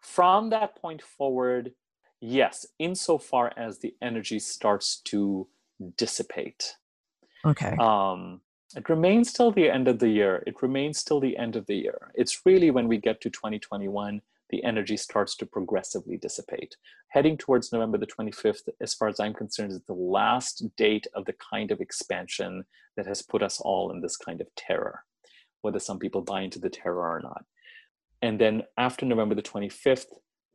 From 0.00 0.50
that 0.50 0.76
point 0.76 1.02
forward 1.02 1.72
yes 2.20 2.66
insofar 2.78 3.52
as 3.56 3.78
the 3.80 3.94
energy 4.00 4.38
starts 4.38 5.00
to 5.04 5.46
dissipate. 5.96 6.76
Okay. 7.44 7.76
Um 7.78 8.40
it 8.74 8.88
remains 8.88 9.32
till 9.32 9.52
the 9.52 9.70
end 9.70 9.86
of 9.86 10.00
the 10.00 10.08
year. 10.08 10.42
It 10.46 10.60
remains 10.60 11.04
till 11.04 11.20
the 11.20 11.36
end 11.36 11.54
of 11.54 11.66
the 11.66 11.76
year. 11.76 12.10
It's 12.14 12.44
really 12.44 12.70
when 12.70 12.88
we 12.88 12.98
get 12.98 13.20
to 13.20 13.30
2021, 13.30 14.20
the 14.50 14.64
energy 14.64 14.96
starts 14.96 15.36
to 15.36 15.46
progressively 15.46 16.16
dissipate. 16.16 16.76
Heading 17.08 17.36
towards 17.36 17.72
November 17.72 17.98
the 17.98 18.06
25th, 18.06 18.68
as 18.80 18.94
far 18.94 19.08
as 19.08 19.20
I'm 19.20 19.34
concerned, 19.34 19.72
is 19.72 19.80
the 19.86 19.92
last 19.92 20.64
date 20.76 21.06
of 21.14 21.24
the 21.26 21.34
kind 21.34 21.70
of 21.70 21.80
expansion 21.80 22.64
that 22.96 23.06
has 23.06 23.22
put 23.22 23.42
us 23.42 23.60
all 23.60 23.92
in 23.92 24.00
this 24.00 24.16
kind 24.16 24.40
of 24.40 24.52
terror, 24.56 25.04
whether 25.62 25.78
some 25.78 25.98
people 25.98 26.22
buy 26.22 26.42
into 26.42 26.58
the 26.58 26.70
terror 26.70 27.08
or 27.08 27.20
not. 27.20 27.44
And 28.22 28.40
then 28.40 28.62
after 28.78 29.06
November 29.06 29.34
the 29.34 29.42
25th, 29.42 30.06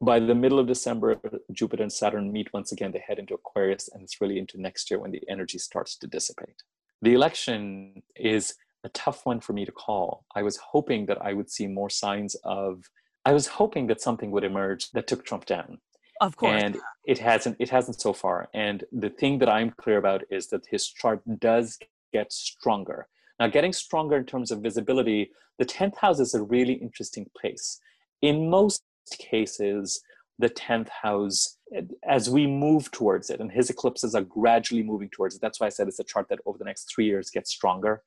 by 0.02 0.20
the 0.20 0.36
middle 0.36 0.60
of 0.60 0.68
December, 0.68 1.22
Jupiter 1.52 1.84
and 1.84 1.94
Saturn 1.94 2.32
meet 2.32 2.52
once 2.54 2.72
again. 2.72 2.92
They 2.92 3.04
head 3.08 3.20
into 3.20 3.36
Aquarius, 3.36 3.88
and 3.94 4.02
it's 4.02 4.20
really 4.20 4.40
into 4.40 4.60
next 4.60 4.90
year 4.90 5.00
when 5.00 5.12
the 5.12 5.22
energy 5.30 5.60
starts 5.60 5.96
to 5.98 6.08
dissipate 6.08 6.64
the 7.02 7.14
election 7.14 8.04
is 8.16 8.56
a 8.84 8.90
tough 8.90 9.26
one 9.26 9.40
for 9.40 9.54
me 9.54 9.66
to 9.66 9.72
call. 9.72 10.26
I 10.36 10.44
was 10.44 10.58
hoping 10.58 11.06
that 11.08 11.22
I 11.22 11.34
would 11.34 11.50
see 11.50 11.68
more 11.68 11.90
signs 11.90 12.36
of, 12.44 12.84
I 13.26 13.34
was 13.34 13.48
hoping 13.48 13.88
that 13.88 14.02
something 14.02 14.32
would 14.32 14.44
emerge 14.44 14.90
that 14.92 15.08
took 15.08 15.26
Trump 15.26 15.46
down. 15.46 15.80
Of 16.20 16.36
course. 16.36 16.62
And 16.62 16.78
it 17.06 17.18
hasn't, 17.18 17.58
it 17.60 17.70
hasn't 17.70 18.00
so 18.00 18.14
far. 18.14 18.50
And 18.54 18.84
the 18.92 19.10
thing 19.10 19.40
that 19.40 19.50
I'm 19.50 19.72
clear 19.72 19.98
about 19.98 20.24
is 20.30 20.48
that 20.48 20.66
his 20.70 20.88
chart 20.88 21.22
does 21.40 21.80
get 22.14 22.32
stronger. 22.32 23.08
Now, 23.40 23.48
getting 23.48 23.74
stronger 23.74 24.18
in 24.18 24.26
terms 24.26 24.52
of 24.52 24.62
visibility, 24.62 25.32
the 25.58 25.66
10th 25.66 25.98
house 25.98 26.20
is 26.20 26.36
a 26.36 26.44
really 26.44 26.74
interesting 26.74 27.26
place. 27.40 27.80
In 28.22 28.50
most 28.50 28.84
cases, 29.18 30.02
the 30.38 30.50
10th 30.50 30.90
house 30.90 31.58
as 32.04 32.30
we 32.30 32.48
move 32.48 32.92
towards 32.92 33.30
it 33.30 33.40
and 33.40 33.52
his 33.52 33.70
eclipses 33.70 34.16
are 34.16 34.24
gradually 34.24 34.84
moving 34.84 35.10
towards 35.10 35.36
it. 35.36 35.42
That's 35.42 35.60
why 35.60 35.68
i 35.68 35.70
said 35.70 35.88
it's 35.88 36.00
a 36.00 36.04
chart 36.04 36.28
that 36.30 36.40
over 36.46 36.58
the 36.58 36.66
next 36.66 36.92
three 36.94 37.06
years 37.06 37.30
gets 37.30 37.52
stronger. 37.52 38.04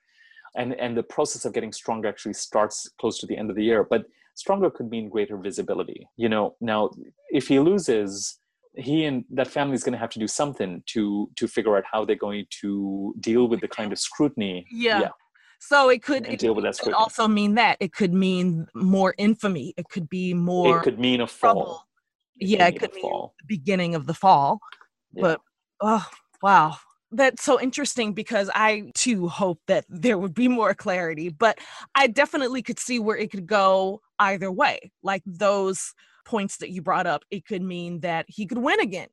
And 0.56 0.74
and 0.74 0.96
the 0.96 1.02
process 1.02 1.44
of 1.44 1.52
getting 1.52 1.72
stronger 1.72 2.08
actually 2.08 2.34
starts 2.34 2.88
close 3.00 3.18
to 3.20 3.26
the 3.26 3.36
end 3.36 3.50
of 3.50 3.56
the 3.56 3.64
year 3.64 3.84
but 3.84 4.04
stronger 4.34 4.70
could 4.70 4.90
mean 4.90 5.08
greater 5.08 5.36
visibility. 5.36 6.08
You 6.16 6.28
know 6.28 6.56
now 6.60 6.90
if 7.30 7.48
he 7.48 7.58
loses 7.58 8.38
he 8.76 9.04
and 9.04 9.24
that 9.30 9.46
family 9.46 9.74
is 9.74 9.84
going 9.84 9.92
to 9.92 9.98
have 9.98 10.10
to 10.10 10.18
do 10.18 10.28
something 10.28 10.82
to 10.86 11.30
to 11.36 11.48
figure 11.48 11.76
out 11.76 11.84
how 11.90 12.04
they're 12.04 12.16
going 12.16 12.46
to 12.60 13.14
deal 13.20 13.48
with 13.48 13.60
the 13.60 13.68
kind 13.68 13.92
of 13.92 13.98
scrutiny. 13.98 14.66
Yeah, 14.70 15.00
yeah. 15.00 15.08
So 15.60 15.88
it 15.88 16.02
could, 16.02 16.26
it, 16.26 16.38
deal 16.40 16.54
with 16.54 16.64
that 16.64 16.76
could 16.78 16.92
also 16.92 17.26
mean 17.26 17.54
that. 17.54 17.78
It 17.80 17.94
could 17.94 18.12
mean 18.12 18.66
more 18.74 19.14
infamy. 19.16 19.72
It 19.78 19.88
could 19.88 20.10
be 20.10 20.34
more. 20.34 20.80
It 20.80 20.82
could 20.82 20.98
mean 20.98 21.22
a 21.22 21.26
fall 21.26 21.86
yeah, 22.36 22.66
it 22.66 22.78
could 22.78 22.92
be 22.92 23.00
the 23.02 23.28
beginning 23.46 23.94
of 23.94 24.06
the 24.06 24.14
fall. 24.14 24.60
Yeah. 25.12 25.22
But 25.22 25.40
oh 25.80 26.06
wow. 26.42 26.76
That's 27.12 27.44
so 27.44 27.60
interesting 27.60 28.12
because 28.12 28.50
I 28.56 28.90
too 28.94 29.28
hope 29.28 29.60
that 29.68 29.84
there 29.88 30.18
would 30.18 30.34
be 30.34 30.48
more 30.48 30.74
clarity, 30.74 31.28
but 31.28 31.58
I 31.94 32.08
definitely 32.08 32.60
could 32.60 32.80
see 32.80 32.98
where 32.98 33.16
it 33.16 33.30
could 33.30 33.46
go 33.46 34.00
either 34.18 34.50
way. 34.50 34.90
Like 35.04 35.22
those 35.24 35.94
points 36.24 36.56
that 36.56 36.70
you 36.70 36.82
brought 36.82 37.06
up, 37.06 37.22
it 37.30 37.46
could 37.46 37.62
mean 37.62 38.00
that 38.00 38.26
he 38.28 38.46
could 38.46 38.58
win 38.58 38.80
again. 38.80 39.08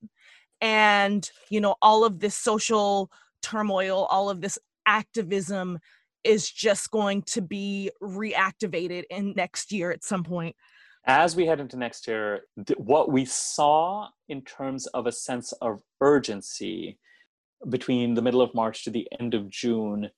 And, 0.61 1.29
you 1.49 1.61
know, 1.61 1.75
all 1.79 2.03
of 2.03 2.19
this 2.19 2.35
social 2.35 3.11
turmoil, 3.43 4.05
all 4.09 4.31
of 4.31 4.41
this 4.41 4.57
activism 4.87 5.77
is 6.23 6.49
just 6.49 6.89
going 6.89 7.21
to 7.23 7.41
be 7.41 7.91
reactivated 8.01 9.03
in 9.11 9.33
next 9.35 9.71
year 9.71 9.91
at 9.91 10.03
some 10.03 10.23
point 10.23 10.55
as 11.05 11.35
we 11.35 11.45
head 11.45 11.59
into 11.59 11.77
next 11.77 12.07
year, 12.07 12.41
th- 12.65 12.79
what 12.79 13.11
we 13.11 13.25
saw 13.25 14.07
in 14.29 14.41
terms 14.43 14.87
of 14.87 15.07
a 15.07 15.11
sense 15.11 15.51
of 15.53 15.81
urgency 15.99 16.99
between 17.69 18.13
the 18.13 18.21
middle 18.21 18.41
of 18.41 18.53
March 18.53 18.83
to 18.83 18.89
the 18.89 19.07
end 19.19 19.33
of 19.33 19.49
June 19.49 20.09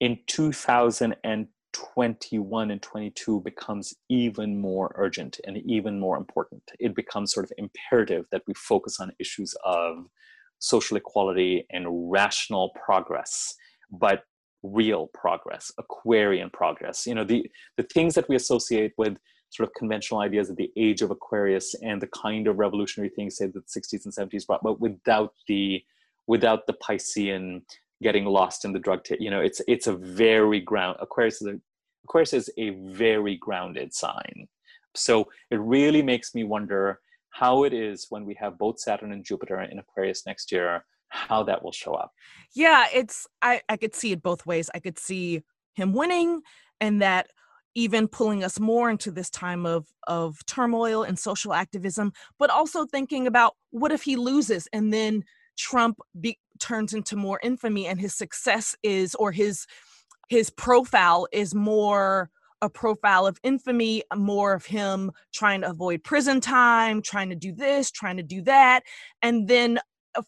in 0.00 0.18
2021 0.26 2.70
and 2.70 2.82
22 2.82 3.40
becomes 3.40 3.94
even 4.08 4.60
more 4.60 4.92
urgent 4.96 5.40
and 5.46 5.58
even 5.58 5.98
more 5.98 6.16
important. 6.16 6.62
It 6.78 6.94
becomes 6.94 7.32
sort 7.32 7.46
of 7.46 7.52
imperative 7.58 8.26
that 8.30 8.42
we 8.46 8.54
focus 8.54 9.00
on 9.00 9.12
issues 9.18 9.54
of 9.64 10.06
social 10.58 10.96
equality 10.96 11.66
and 11.70 12.10
rational 12.10 12.70
progress, 12.84 13.54
but 13.90 14.22
real 14.62 15.10
progress, 15.14 15.70
Aquarian 15.78 16.50
progress. 16.50 17.06
You 17.06 17.14
know, 17.14 17.24
the, 17.24 17.50
the 17.76 17.84
things 17.84 18.14
that 18.14 18.28
we 18.28 18.36
associate 18.36 18.92
with 18.96 19.16
sort 19.56 19.68
of 19.68 19.74
conventional 19.74 20.20
ideas 20.20 20.50
of 20.50 20.56
the 20.56 20.70
age 20.76 21.02
of 21.02 21.10
Aquarius 21.10 21.74
and 21.82 22.00
the 22.00 22.08
kind 22.08 22.46
of 22.46 22.58
revolutionary 22.58 23.08
things 23.08 23.36
say 23.36 23.46
that 23.46 23.54
the 23.54 23.80
60s 23.80 24.04
and 24.04 24.14
70s 24.14 24.46
brought, 24.46 24.62
but 24.62 24.80
without 24.80 25.32
the 25.48 25.82
without 26.26 26.66
the 26.66 26.74
Piscean 26.74 27.62
getting 28.02 28.24
lost 28.24 28.64
in 28.64 28.72
the 28.72 28.78
drug 28.78 29.00
you 29.20 29.30
know 29.30 29.40
it's 29.40 29.62
it's 29.66 29.86
a 29.86 29.94
very 29.94 30.60
ground 30.60 30.96
Aquarius 31.00 31.40
is 31.40 31.48
a 31.48 31.60
Aquarius 32.04 32.32
is 32.32 32.50
a 32.56 32.70
very 32.70 33.36
grounded 33.36 33.92
sign. 33.92 34.46
So 34.94 35.28
it 35.50 35.56
really 35.56 36.02
makes 36.02 36.34
me 36.34 36.44
wonder 36.44 37.00
how 37.30 37.64
it 37.64 37.72
is 37.72 38.06
when 38.10 38.24
we 38.24 38.34
have 38.34 38.58
both 38.58 38.78
Saturn 38.78 39.12
and 39.12 39.24
Jupiter 39.24 39.60
in 39.60 39.78
Aquarius 39.78 40.24
next 40.24 40.52
year, 40.52 40.84
how 41.08 41.42
that 41.42 41.62
will 41.62 41.72
show 41.72 41.94
up. 41.94 42.12
Yeah, 42.54 42.86
it's 42.94 43.26
I, 43.42 43.60
I 43.68 43.76
could 43.76 43.94
see 43.94 44.12
it 44.12 44.22
both 44.22 44.46
ways. 44.46 44.70
I 44.74 44.78
could 44.78 44.98
see 44.98 45.42
him 45.74 45.92
winning 45.92 46.42
and 46.80 47.02
that 47.02 47.30
even 47.76 48.08
pulling 48.08 48.42
us 48.42 48.58
more 48.58 48.90
into 48.90 49.12
this 49.12 49.30
time 49.30 49.64
of 49.64 49.86
of 50.08 50.44
turmoil 50.46 51.04
and 51.04 51.18
social 51.18 51.52
activism 51.52 52.12
but 52.38 52.50
also 52.50 52.86
thinking 52.86 53.26
about 53.26 53.54
what 53.70 53.92
if 53.92 54.02
he 54.02 54.16
loses 54.16 54.66
and 54.72 54.92
then 54.92 55.22
trump 55.56 55.98
be, 56.20 56.38
turns 56.58 56.92
into 56.94 57.14
more 57.14 57.38
infamy 57.42 57.86
and 57.86 58.00
his 58.00 58.14
success 58.14 58.74
is 58.82 59.14
or 59.16 59.30
his 59.30 59.66
his 60.28 60.50
profile 60.50 61.28
is 61.32 61.54
more 61.54 62.30
a 62.62 62.70
profile 62.70 63.26
of 63.26 63.38
infamy 63.42 64.02
more 64.14 64.54
of 64.54 64.64
him 64.64 65.12
trying 65.32 65.60
to 65.60 65.68
avoid 65.68 66.02
prison 66.02 66.40
time 66.40 67.02
trying 67.02 67.28
to 67.28 67.36
do 67.36 67.52
this 67.52 67.90
trying 67.90 68.16
to 68.16 68.22
do 68.22 68.42
that. 68.42 68.82
And 69.22 69.46
then 69.46 69.78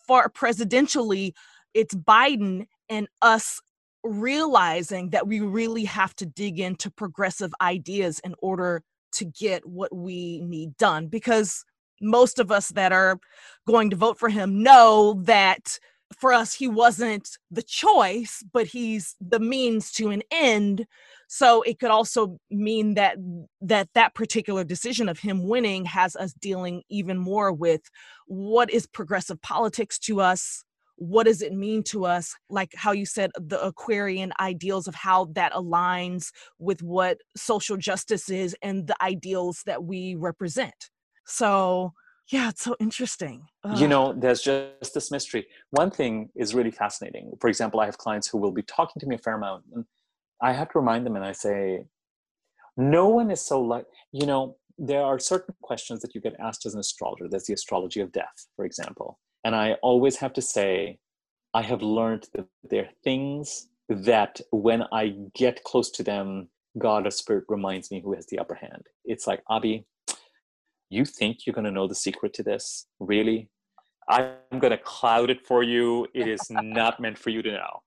far 0.06 0.28
presidentially 0.28 1.32
it's 1.74 1.94
biden 1.94 2.66
and 2.88 3.08
us 3.22 3.60
realizing 4.04 5.10
that 5.10 5.26
we 5.26 5.40
really 5.40 5.84
have 5.84 6.14
to 6.16 6.26
dig 6.26 6.60
into 6.60 6.90
progressive 6.90 7.52
ideas 7.60 8.20
in 8.20 8.34
order 8.40 8.82
to 9.12 9.24
get 9.24 9.66
what 9.66 9.94
we 9.94 10.40
need 10.42 10.76
done 10.76 11.08
because 11.08 11.64
most 12.00 12.38
of 12.38 12.50
us 12.52 12.68
that 12.68 12.92
are 12.92 13.18
going 13.66 13.90
to 13.90 13.96
vote 13.96 14.18
for 14.18 14.28
him 14.28 14.62
know 14.62 15.20
that 15.24 15.78
for 16.16 16.32
us 16.32 16.54
he 16.54 16.68
wasn't 16.68 17.28
the 17.50 17.62
choice 17.62 18.42
but 18.52 18.66
he's 18.66 19.14
the 19.20 19.40
means 19.40 19.92
to 19.92 20.10
an 20.10 20.22
end. 20.30 20.86
So 21.28 21.62
it 21.62 21.78
could 21.78 21.90
also 21.90 22.38
mean 22.50 22.94
that 22.94 23.16
that 23.60 23.88
that 23.94 24.14
particular 24.14 24.64
decision 24.64 25.08
of 25.08 25.18
him 25.18 25.46
winning 25.46 25.84
has 25.84 26.16
us 26.16 26.32
dealing 26.32 26.82
even 26.88 27.18
more 27.18 27.52
with 27.52 27.82
what 28.26 28.70
is 28.70 28.86
progressive 28.86 29.40
politics 29.42 29.98
to 30.00 30.20
us 30.20 30.64
what 30.98 31.26
does 31.26 31.42
it 31.42 31.52
mean 31.52 31.82
to 31.84 32.04
us? 32.04 32.34
Like 32.50 32.72
how 32.74 32.92
you 32.92 33.06
said 33.06 33.30
the 33.40 33.62
aquarian 33.64 34.32
ideals 34.40 34.88
of 34.88 34.94
how 34.96 35.26
that 35.32 35.52
aligns 35.52 36.32
with 36.58 36.82
what 36.82 37.18
social 37.36 37.76
justice 37.76 38.28
is 38.28 38.56
and 38.62 38.86
the 38.86 38.96
ideals 39.02 39.62
that 39.66 39.84
we 39.84 40.16
represent. 40.16 40.90
So 41.24 41.92
yeah 42.32 42.50
it's 42.50 42.62
so 42.62 42.76
interesting. 42.80 43.46
Ugh. 43.64 43.78
you 43.78 43.88
know 43.88 44.12
there's 44.12 44.42
just 44.42 44.92
this 44.92 45.10
mystery. 45.10 45.46
One 45.70 45.90
thing 45.90 46.30
is 46.34 46.54
really 46.54 46.72
fascinating. 46.72 47.32
For 47.40 47.48
example 47.48 47.80
i 47.80 47.86
have 47.86 47.98
clients 47.98 48.28
who 48.28 48.38
will 48.38 48.52
be 48.52 48.62
talking 48.62 49.00
to 49.00 49.06
me 49.06 49.14
a 49.14 49.18
fair 49.18 49.34
amount 49.34 49.64
and 49.72 49.84
i 50.42 50.52
have 50.52 50.70
to 50.70 50.78
remind 50.78 51.06
them 51.06 51.16
and 51.16 51.24
i 51.24 51.32
say 51.32 51.84
no 52.76 53.08
one 53.08 53.30
is 53.30 53.40
so 53.40 53.60
like 53.60 53.86
you 54.12 54.26
know 54.26 54.56
there 54.78 55.02
are 55.02 55.18
certain 55.18 55.54
questions 55.62 56.00
that 56.00 56.14
you 56.14 56.20
get 56.20 56.36
asked 56.38 56.64
as 56.64 56.74
an 56.74 56.78
astrologer. 56.78 57.26
There's 57.28 57.46
the 57.46 57.54
astrology 57.54 58.00
of 58.00 58.12
death 58.12 58.46
for 58.56 58.64
example 58.64 59.18
and 59.44 59.54
I 59.54 59.74
always 59.82 60.16
have 60.16 60.32
to 60.34 60.42
say, 60.42 60.98
I 61.54 61.62
have 61.62 61.82
learned 61.82 62.26
that 62.34 62.46
there 62.68 62.84
are 62.84 62.90
things 63.02 63.68
that 63.88 64.40
when 64.50 64.84
I 64.92 65.14
get 65.34 65.64
close 65.64 65.90
to 65.92 66.02
them, 66.02 66.48
God 66.78 67.06
or 67.06 67.10
Spirit 67.10 67.44
reminds 67.48 67.90
me 67.90 68.00
who 68.00 68.14
has 68.14 68.26
the 68.26 68.38
upper 68.38 68.54
hand. 68.54 68.86
It's 69.04 69.26
like, 69.26 69.42
Abby, 69.50 69.86
you 70.90 71.04
think 71.04 71.46
you're 71.46 71.54
going 71.54 71.64
to 71.64 71.70
know 71.70 71.88
the 71.88 71.94
secret 71.94 72.34
to 72.34 72.42
this? 72.42 72.86
Really? 73.00 73.48
I'm 74.08 74.58
going 74.58 74.70
to 74.70 74.78
cloud 74.78 75.30
it 75.30 75.46
for 75.46 75.62
you. 75.62 76.06
It 76.14 76.28
is 76.28 76.40
not 76.50 77.00
meant 77.00 77.18
for 77.18 77.30
you 77.30 77.42
to 77.42 77.52
know. 77.52 77.82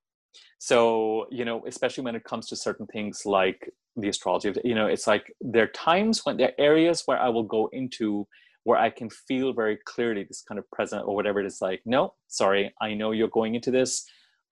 So, 0.60 1.26
you 1.32 1.46
know, 1.46 1.64
especially 1.66 2.04
when 2.04 2.16
it 2.16 2.24
comes 2.24 2.48
to 2.50 2.56
certain 2.56 2.86
things 2.88 3.24
like 3.26 3.72
the 3.96 4.10
astrology, 4.10 4.54
you 4.64 4.76
know, 4.76 4.86
it's 4.86 5.08
like 5.08 5.34
there 5.42 5.64
are 5.64 5.68
times 5.68 6.24
when 6.24 6.38
there 6.38 6.50
are 6.50 6.64
areas 6.64 7.04
where 7.06 7.18
I 7.18 7.30
will 7.30 7.44
go 7.44 7.70
into 7.74 8.28
where 8.64 8.78
I 8.78 8.90
can 8.90 9.10
feel 9.10 9.54
very 9.54 9.78
clearly 9.86 10.24
this 10.24 10.44
kind 10.48 10.60
of 10.60 10.70
present 10.72 11.08
or 11.08 11.16
whatever 11.16 11.40
it 11.40 11.46
is 11.46 11.62
like, 11.62 11.82
no, 11.86 12.14
sorry, 12.28 12.74
I 12.82 12.94
know 12.94 13.12
you're 13.12 13.28
going 13.28 13.56
into 13.56 13.72
this. 13.72 14.06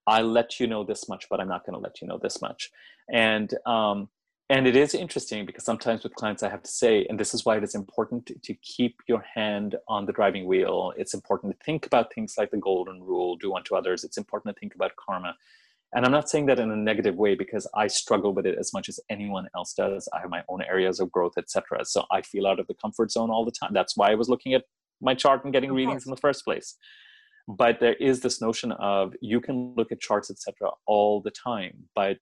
I 0.06 0.22
let 0.22 0.58
you 0.58 0.66
know 0.66 0.84
this 0.84 1.08
much, 1.08 1.26
but 1.30 1.40
I'm 1.40 1.48
not 1.48 1.64
going 1.64 1.74
to 1.74 1.80
let 1.80 2.00
you 2.00 2.08
know 2.08 2.18
this 2.18 2.40
much. 2.40 2.70
And 3.12 3.52
um, 3.66 4.08
and 4.48 4.66
it 4.66 4.74
is 4.74 4.94
interesting 4.94 5.46
because 5.46 5.64
sometimes 5.64 6.02
with 6.02 6.16
clients 6.16 6.42
I 6.42 6.48
have 6.48 6.64
to 6.64 6.70
say, 6.70 7.06
and 7.08 7.20
this 7.20 7.34
is 7.34 7.44
why 7.44 7.56
it 7.56 7.62
is 7.62 7.76
important 7.76 8.26
to, 8.26 8.34
to 8.34 8.54
keep 8.54 8.96
your 9.06 9.24
hand 9.34 9.76
on 9.86 10.06
the 10.06 10.12
driving 10.12 10.44
wheel. 10.44 10.92
It's 10.96 11.14
important 11.14 11.52
to 11.52 11.64
think 11.64 11.86
about 11.86 12.12
things 12.12 12.34
like 12.36 12.50
the 12.50 12.56
golden 12.56 13.00
rule, 13.00 13.36
do 13.36 13.54
unto 13.54 13.76
others. 13.76 14.02
It's 14.02 14.18
important 14.18 14.56
to 14.56 14.58
think 14.58 14.74
about 14.74 14.96
karma 14.96 15.36
and 15.94 16.04
i'm 16.04 16.12
not 16.12 16.28
saying 16.28 16.46
that 16.46 16.58
in 16.58 16.70
a 16.70 16.76
negative 16.76 17.16
way 17.16 17.34
because 17.34 17.66
i 17.74 17.86
struggle 17.86 18.32
with 18.32 18.46
it 18.46 18.56
as 18.58 18.72
much 18.72 18.88
as 18.88 19.00
anyone 19.10 19.48
else 19.56 19.74
does. 19.74 20.08
I 20.14 20.20
have 20.20 20.30
my 20.30 20.42
own 20.48 20.62
areas 20.62 21.00
of 21.00 21.10
growth 21.10 21.34
etc 21.36 21.84
so 21.84 22.04
i 22.10 22.22
feel 22.22 22.46
out 22.46 22.60
of 22.60 22.66
the 22.66 22.74
comfort 22.74 23.10
zone 23.10 23.30
all 23.30 23.44
the 23.44 23.52
time. 23.52 23.72
That's 23.72 23.96
why 23.96 24.10
i 24.10 24.14
was 24.14 24.28
looking 24.28 24.54
at 24.54 24.64
my 25.00 25.14
chart 25.14 25.44
and 25.44 25.52
getting 25.52 25.72
readings 25.72 26.04
in 26.06 26.10
the 26.10 26.20
first 26.20 26.44
place. 26.44 26.76
But 27.48 27.80
there 27.80 27.94
is 27.94 28.20
this 28.20 28.42
notion 28.42 28.70
of 28.72 29.14
you 29.22 29.40
can 29.40 29.74
look 29.76 29.90
at 29.90 30.00
charts 30.00 30.30
etc 30.30 30.70
all 30.86 31.20
the 31.20 31.30
time 31.30 31.88
but 31.94 32.18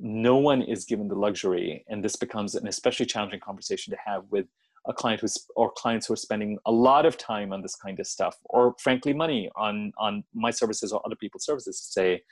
no 0.00 0.36
one 0.36 0.62
is 0.62 0.84
given 0.84 1.08
the 1.08 1.14
luxury. 1.14 1.84
And 1.88 2.02
this 2.02 2.16
becomes 2.16 2.54
an 2.54 2.66
especially 2.66 3.06
challenging 3.06 3.40
conversation 3.40 3.90
to 3.92 3.98
have 4.04 4.24
with 4.30 4.46
a 4.86 4.94
client 4.94 5.20
who's 5.20 5.46
or 5.56 5.70
clients 5.76 6.06
who 6.06 6.14
are 6.14 6.16
spending 6.16 6.58
a 6.64 6.72
lot 6.72 7.04
of 7.04 7.18
time 7.18 7.52
on 7.52 7.60
this 7.60 7.76
kind 7.76 8.00
of 8.00 8.06
stuff 8.06 8.36
or 8.46 8.74
frankly 8.82 9.12
money 9.12 9.50
on 9.54 9.92
on 9.98 10.24
my 10.34 10.50
services 10.50 10.90
or 10.90 11.02
other 11.04 11.16
people's 11.16 11.44
services 11.44 11.80
to 11.80 11.92
say 11.92 12.22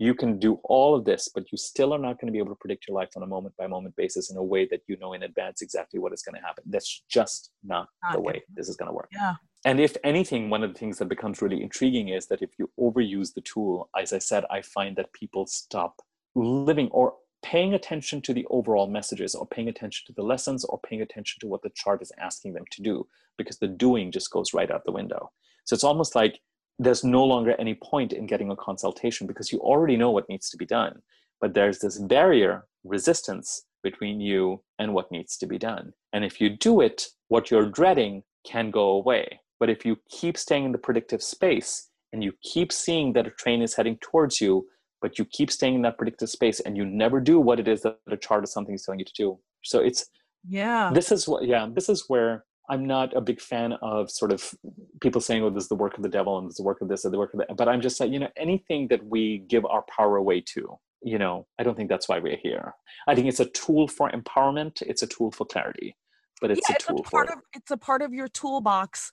you 0.00 0.14
can 0.14 0.38
do 0.38 0.58
all 0.64 0.94
of 0.94 1.04
this, 1.04 1.28
but 1.32 1.52
you 1.52 1.58
still 1.58 1.92
are 1.92 1.98
not 1.98 2.18
going 2.18 2.26
to 2.26 2.32
be 2.32 2.38
able 2.38 2.48
to 2.48 2.58
predict 2.58 2.88
your 2.88 2.94
life 2.96 3.10
on 3.16 3.22
a 3.22 3.26
moment 3.26 3.54
by 3.58 3.66
moment 3.66 3.94
basis 3.96 4.30
in 4.30 4.38
a 4.38 4.42
way 4.42 4.66
that 4.70 4.80
you 4.86 4.96
know 4.96 5.12
in 5.12 5.24
advance 5.24 5.60
exactly 5.60 6.00
what 6.00 6.14
is 6.14 6.22
going 6.22 6.34
to 6.34 6.40
happen. 6.40 6.64
That's 6.66 7.02
just 7.10 7.50
not, 7.62 7.86
not 8.02 8.14
the 8.14 8.20
way 8.22 8.42
this 8.56 8.70
is 8.70 8.76
going 8.76 8.88
to 8.88 8.94
work. 8.94 9.10
Yeah. 9.12 9.34
And 9.66 9.78
if 9.78 9.98
anything, 10.02 10.48
one 10.48 10.64
of 10.64 10.72
the 10.72 10.78
things 10.78 10.96
that 10.98 11.10
becomes 11.10 11.42
really 11.42 11.62
intriguing 11.62 12.08
is 12.08 12.28
that 12.28 12.40
if 12.40 12.58
you 12.58 12.70
overuse 12.80 13.34
the 13.34 13.42
tool, 13.42 13.90
as 13.94 14.14
I 14.14 14.18
said, 14.18 14.46
I 14.50 14.62
find 14.62 14.96
that 14.96 15.12
people 15.12 15.46
stop 15.46 16.00
living 16.34 16.88
or 16.92 17.16
paying 17.42 17.74
attention 17.74 18.22
to 18.22 18.32
the 18.32 18.46
overall 18.48 18.86
messages 18.86 19.34
or 19.34 19.46
paying 19.46 19.68
attention 19.68 20.06
to 20.06 20.14
the 20.14 20.22
lessons 20.22 20.64
or 20.64 20.80
paying 20.80 21.02
attention 21.02 21.40
to 21.40 21.46
what 21.46 21.60
the 21.60 21.72
chart 21.74 22.00
is 22.00 22.10
asking 22.18 22.54
them 22.54 22.64
to 22.70 22.80
do 22.80 23.06
because 23.36 23.58
the 23.58 23.68
doing 23.68 24.10
just 24.10 24.30
goes 24.30 24.54
right 24.54 24.70
out 24.70 24.86
the 24.86 24.92
window. 24.92 25.30
So 25.66 25.74
it's 25.74 25.84
almost 25.84 26.14
like 26.14 26.40
there's 26.80 27.04
no 27.04 27.22
longer 27.22 27.54
any 27.58 27.74
point 27.74 28.14
in 28.14 28.26
getting 28.26 28.50
a 28.50 28.56
consultation 28.56 29.26
because 29.26 29.52
you 29.52 29.58
already 29.58 29.98
know 29.98 30.10
what 30.10 30.28
needs 30.30 30.48
to 30.48 30.56
be 30.56 30.64
done. 30.64 31.02
But 31.38 31.52
there's 31.52 31.78
this 31.80 31.98
barrier, 31.98 32.64
resistance 32.84 33.66
between 33.82 34.18
you 34.20 34.62
and 34.78 34.94
what 34.94 35.12
needs 35.12 35.36
to 35.38 35.46
be 35.46 35.58
done. 35.58 35.92
And 36.14 36.24
if 36.24 36.40
you 36.40 36.48
do 36.48 36.80
it, 36.80 37.06
what 37.28 37.50
you're 37.50 37.68
dreading 37.68 38.22
can 38.46 38.70
go 38.70 38.88
away. 38.88 39.40
But 39.58 39.68
if 39.68 39.84
you 39.84 39.98
keep 40.08 40.38
staying 40.38 40.64
in 40.64 40.72
the 40.72 40.78
predictive 40.78 41.22
space 41.22 41.90
and 42.14 42.24
you 42.24 42.32
keep 42.42 42.72
seeing 42.72 43.12
that 43.12 43.26
a 43.26 43.30
train 43.30 43.60
is 43.60 43.74
heading 43.74 43.98
towards 44.00 44.40
you, 44.40 44.66
but 45.02 45.18
you 45.18 45.26
keep 45.26 45.50
staying 45.50 45.74
in 45.74 45.82
that 45.82 45.98
predictive 45.98 46.30
space 46.30 46.60
and 46.60 46.78
you 46.78 46.86
never 46.86 47.20
do 47.20 47.38
what 47.40 47.60
it 47.60 47.68
is 47.68 47.82
that 47.82 47.98
a 48.10 48.16
chart 48.16 48.42
or 48.42 48.46
something 48.46 48.74
is 48.74 48.84
telling 48.84 49.00
you 49.00 49.04
to 49.04 49.12
do. 49.14 49.38
So 49.62 49.80
it's 49.80 50.06
yeah. 50.48 50.90
This 50.94 51.12
is 51.12 51.28
what 51.28 51.44
yeah, 51.44 51.68
this 51.70 51.90
is 51.90 52.04
where 52.08 52.44
I'm 52.70 52.86
not 52.86 53.14
a 53.16 53.20
big 53.20 53.40
fan 53.40 53.72
of 53.82 54.10
sort 54.10 54.32
of 54.32 54.54
people 55.00 55.20
saying, 55.20 55.42
"Oh, 55.42 55.50
this 55.50 55.64
is 55.64 55.68
the 55.68 55.74
work 55.74 55.96
of 55.96 56.02
the 56.04 56.08
devil," 56.08 56.38
and 56.38 56.46
this 56.46 56.52
is 56.52 56.58
the 56.58 56.62
work 56.62 56.80
of 56.80 56.88
this, 56.88 57.04
and 57.04 57.12
the 57.12 57.18
work 57.18 57.34
of 57.34 57.40
that. 57.40 57.56
But 57.56 57.68
I'm 57.68 57.80
just 57.80 57.98
like, 57.98 58.12
you 58.12 58.20
know, 58.20 58.30
anything 58.36 58.86
that 58.88 59.04
we 59.04 59.38
give 59.48 59.66
our 59.66 59.82
power 59.82 60.16
away 60.16 60.40
to, 60.54 60.78
you 61.02 61.18
know, 61.18 61.46
I 61.58 61.64
don't 61.64 61.76
think 61.76 61.88
that's 61.88 62.08
why 62.08 62.20
we're 62.20 62.36
here. 62.36 62.72
I 63.08 63.14
think 63.16 63.26
it's 63.26 63.40
a 63.40 63.46
tool 63.46 63.88
for 63.88 64.08
empowerment. 64.10 64.82
It's 64.82 65.02
a 65.02 65.08
tool 65.08 65.32
for 65.32 65.44
clarity, 65.46 65.96
but 66.40 66.52
it's 66.52 66.60
yeah, 66.68 66.76
a 66.76 66.78
tool 66.78 67.00
a 67.00 67.02
part 67.02 67.28
for. 67.28 67.34
Of, 67.34 67.40
it's 67.54 67.70
a 67.72 67.76
part 67.76 68.02
of 68.02 68.14
your 68.14 68.28
toolbox. 68.28 69.10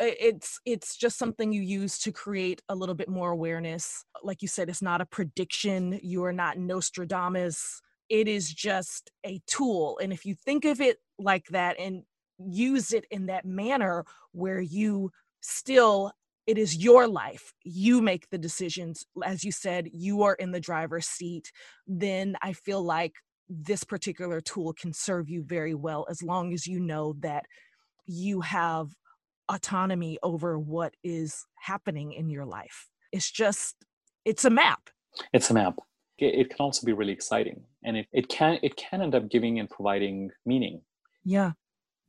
It's 0.00 0.60
it's 0.66 0.96
just 0.96 1.18
something 1.18 1.50
you 1.50 1.62
use 1.62 1.98
to 2.00 2.12
create 2.12 2.60
a 2.68 2.74
little 2.74 2.94
bit 2.94 3.08
more 3.08 3.30
awareness. 3.30 4.04
Like 4.22 4.42
you 4.42 4.48
said, 4.48 4.68
it's 4.68 4.82
not 4.82 5.00
a 5.00 5.06
prediction. 5.06 5.98
You 6.02 6.24
are 6.24 6.32
not 6.32 6.58
Nostradamus. 6.58 7.80
It 8.10 8.28
is 8.28 8.52
just 8.52 9.10
a 9.24 9.40
tool, 9.46 9.98
and 10.02 10.12
if 10.12 10.26
you 10.26 10.34
think 10.34 10.66
of 10.66 10.80
it 10.80 10.98
like 11.18 11.46
that, 11.48 11.80
and 11.80 12.04
use 12.38 12.92
it 12.92 13.04
in 13.10 13.26
that 13.26 13.44
manner 13.44 14.04
where 14.32 14.60
you 14.60 15.10
still 15.40 16.12
it 16.46 16.56
is 16.56 16.76
your 16.76 17.06
life. 17.06 17.52
You 17.62 18.00
make 18.00 18.30
the 18.30 18.38
decisions. 18.38 19.04
As 19.22 19.44
you 19.44 19.52
said 19.52 19.88
you 19.92 20.22
are 20.22 20.34
in 20.34 20.50
the 20.50 20.60
driver's 20.60 21.06
seat. 21.06 21.52
Then 21.86 22.36
i 22.42 22.52
feel 22.52 22.82
like 22.82 23.12
this 23.50 23.84
particular 23.84 24.40
tool 24.40 24.72
can 24.72 24.92
serve 24.92 25.28
you 25.28 25.42
very 25.42 25.74
well 25.74 26.06
as 26.10 26.22
long 26.22 26.52
as 26.52 26.66
you 26.66 26.78
know 26.80 27.14
that 27.20 27.44
you 28.06 28.42
have 28.42 28.88
autonomy 29.48 30.18
over 30.22 30.58
what 30.58 30.94
is 31.02 31.46
happening 31.54 32.12
in 32.12 32.28
your 32.28 32.44
life. 32.44 32.88
It's 33.12 33.30
just 33.30 33.76
it's 34.24 34.44
a 34.44 34.50
map. 34.50 34.90
It's 35.32 35.50
a 35.50 35.54
map. 35.54 35.76
It 36.18 36.50
can 36.50 36.58
also 36.58 36.84
be 36.84 36.92
really 36.92 37.12
exciting 37.12 37.62
and 37.84 37.96
it, 37.96 38.06
it 38.12 38.28
can 38.28 38.58
it 38.62 38.76
can 38.76 39.02
end 39.02 39.14
up 39.14 39.28
giving 39.30 39.60
and 39.60 39.68
providing 39.68 40.30
meaning. 40.44 40.80
Yeah 41.24 41.52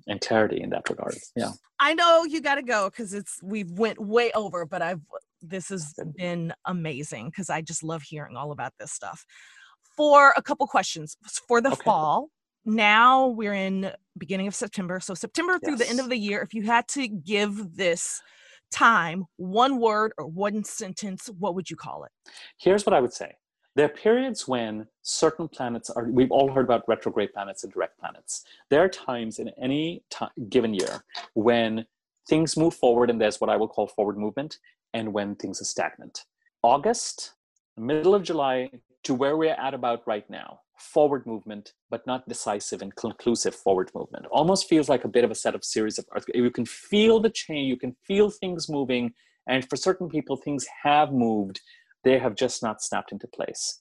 and 0.08 0.22
clarity 0.22 0.62
in 0.62 0.70
that 0.72 0.90
regard. 0.90 1.16
Yeah. 1.36 1.52
I 1.80 1.94
know 1.94 2.24
you 2.24 2.42
got 2.42 2.56
to 2.56 2.64
go 2.64 2.90
because 2.90 3.14
it's 3.14 3.40
we've 3.44 3.72
went 3.72 4.00
way 4.00 4.32
over, 4.34 4.66
but 4.66 4.82
I've 4.82 5.02
this 5.42 5.70
has 5.70 5.94
been 6.18 6.54
amazing 6.66 7.28
because 7.28 7.50
I 7.50 7.62
just 7.62 7.84
love 7.84 8.02
hearing 8.02 8.36
all 8.36 8.52
about 8.52 8.74
this 8.80 8.92
stuff. 8.92 9.26
For 9.96 10.34
a 10.36 10.42
couple 10.42 10.68
questions 10.68 11.18
for 11.48 11.62
the 11.62 11.72
okay. 11.72 11.84
fall. 11.84 12.30
Now 12.66 13.28
we're 13.28 13.54
in 13.54 13.92
beginning 14.18 14.48
of 14.48 14.56
September, 14.56 15.00
so 15.00 15.14
September 15.14 15.60
through 15.60 15.78
the 15.78 15.90
end 15.90 16.00
of 16.00 16.10
the 16.10 16.18
year. 16.18 16.42
If 16.42 16.54
you 16.54 16.64
had 16.64 16.88
to 16.90 17.08
give 17.08 17.76
this 17.76 18.22
time 18.72 19.26
one 19.38 19.80
word 19.80 20.12
or 20.18 20.28
one 20.28 20.64
sentence, 20.64 21.30
what 21.40 21.56
would 21.56 21.70
you 21.70 21.76
call 21.76 22.04
it? 22.04 22.12
Here's 22.58 22.86
what 22.86 22.94
I 22.94 23.00
would 23.00 23.14
say 23.14 23.32
there 23.76 23.86
are 23.86 23.90
periods 23.90 24.48
when 24.48 24.88
certain 25.02 25.48
planets 25.48 25.90
are, 25.90 26.06
we've 26.06 26.32
all 26.32 26.52
heard 26.52 26.66
about 26.66 26.88
retrograde 26.88 27.34
planets 27.34 27.64
and 27.64 27.72
direct 27.72 28.00
planets. 28.00 28.44
There 28.70 28.84
are 28.84 28.90
times 28.90 29.40
in 29.40 29.50
any 29.62 30.04
given 30.50 30.74
year 30.74 31.04
when 31.34 31.86
things 32.28 32.58
move 32.58 32.74
forward 32.74 33.10
and 33.10 33.20
there's 33.22 33.40
what 33.40 33.50
I 33.50 33.56
will 33.56 33.68
call 33.68 33.88
forward 33.88 34.18
movement, 34.18 34.60
and 34.94 35.14
when 35.14 35.36
things 35.36 35.62
are 35.62 35.66
stagnant. 35.66 36.26
August, 36.64 37.34
middle 37.78 38.16
of 38.16 38.24
July 38.24 38.70
to 39.04 39.14
where 39.14 39.38
we're 39.38 39.54
at 39.54 39.74
about 39.74 40.06
right 40.06 40.30
now, 40.30 40.60
forward 40.78 41.26
movement, 41.26 41.74
but 41.90 42.06
not 42.08 42.28
decisive 42.28 42.82
and 42.82 42.96
conclusive 42.96 43.56
forward 43.56 43.92
movement. 43.94 44.26
Almost 44.32 44.68
feels 44.68 44.90
like 44.90 45.06
a 45.06 45.08
bit 45.08 45.24
of 45.24 45.32
a 45.32 45.36
set 45.36 45.56
of 45.56 45.64
series 45.64 45.98
of 45.98 46.06
earthquakes. 46.12 46.38
You 46.38 46.52
can 46.52 46.66
feel 46.66 47.20
the 47.20 47.30
change, 47.30 47.70
you 47.70 47.78
can 47.78 47.96
feel 48.06 48.30
things 48.30 48.70
moving, 48.70 49.14
and 49.48 49.68
for 49.70 49.76
certain 49.76 50.10
people, 50.10 50.38
things 50.38 50.66
have 50.84 51.12
moved 51.12 51.62
they 52.04 52.20
have 52.20 52.36
just 52.36 52.64
not 52.64 52.82
snapped 52.82 53.12
into 53.12 53.28
place. 53.28 53.80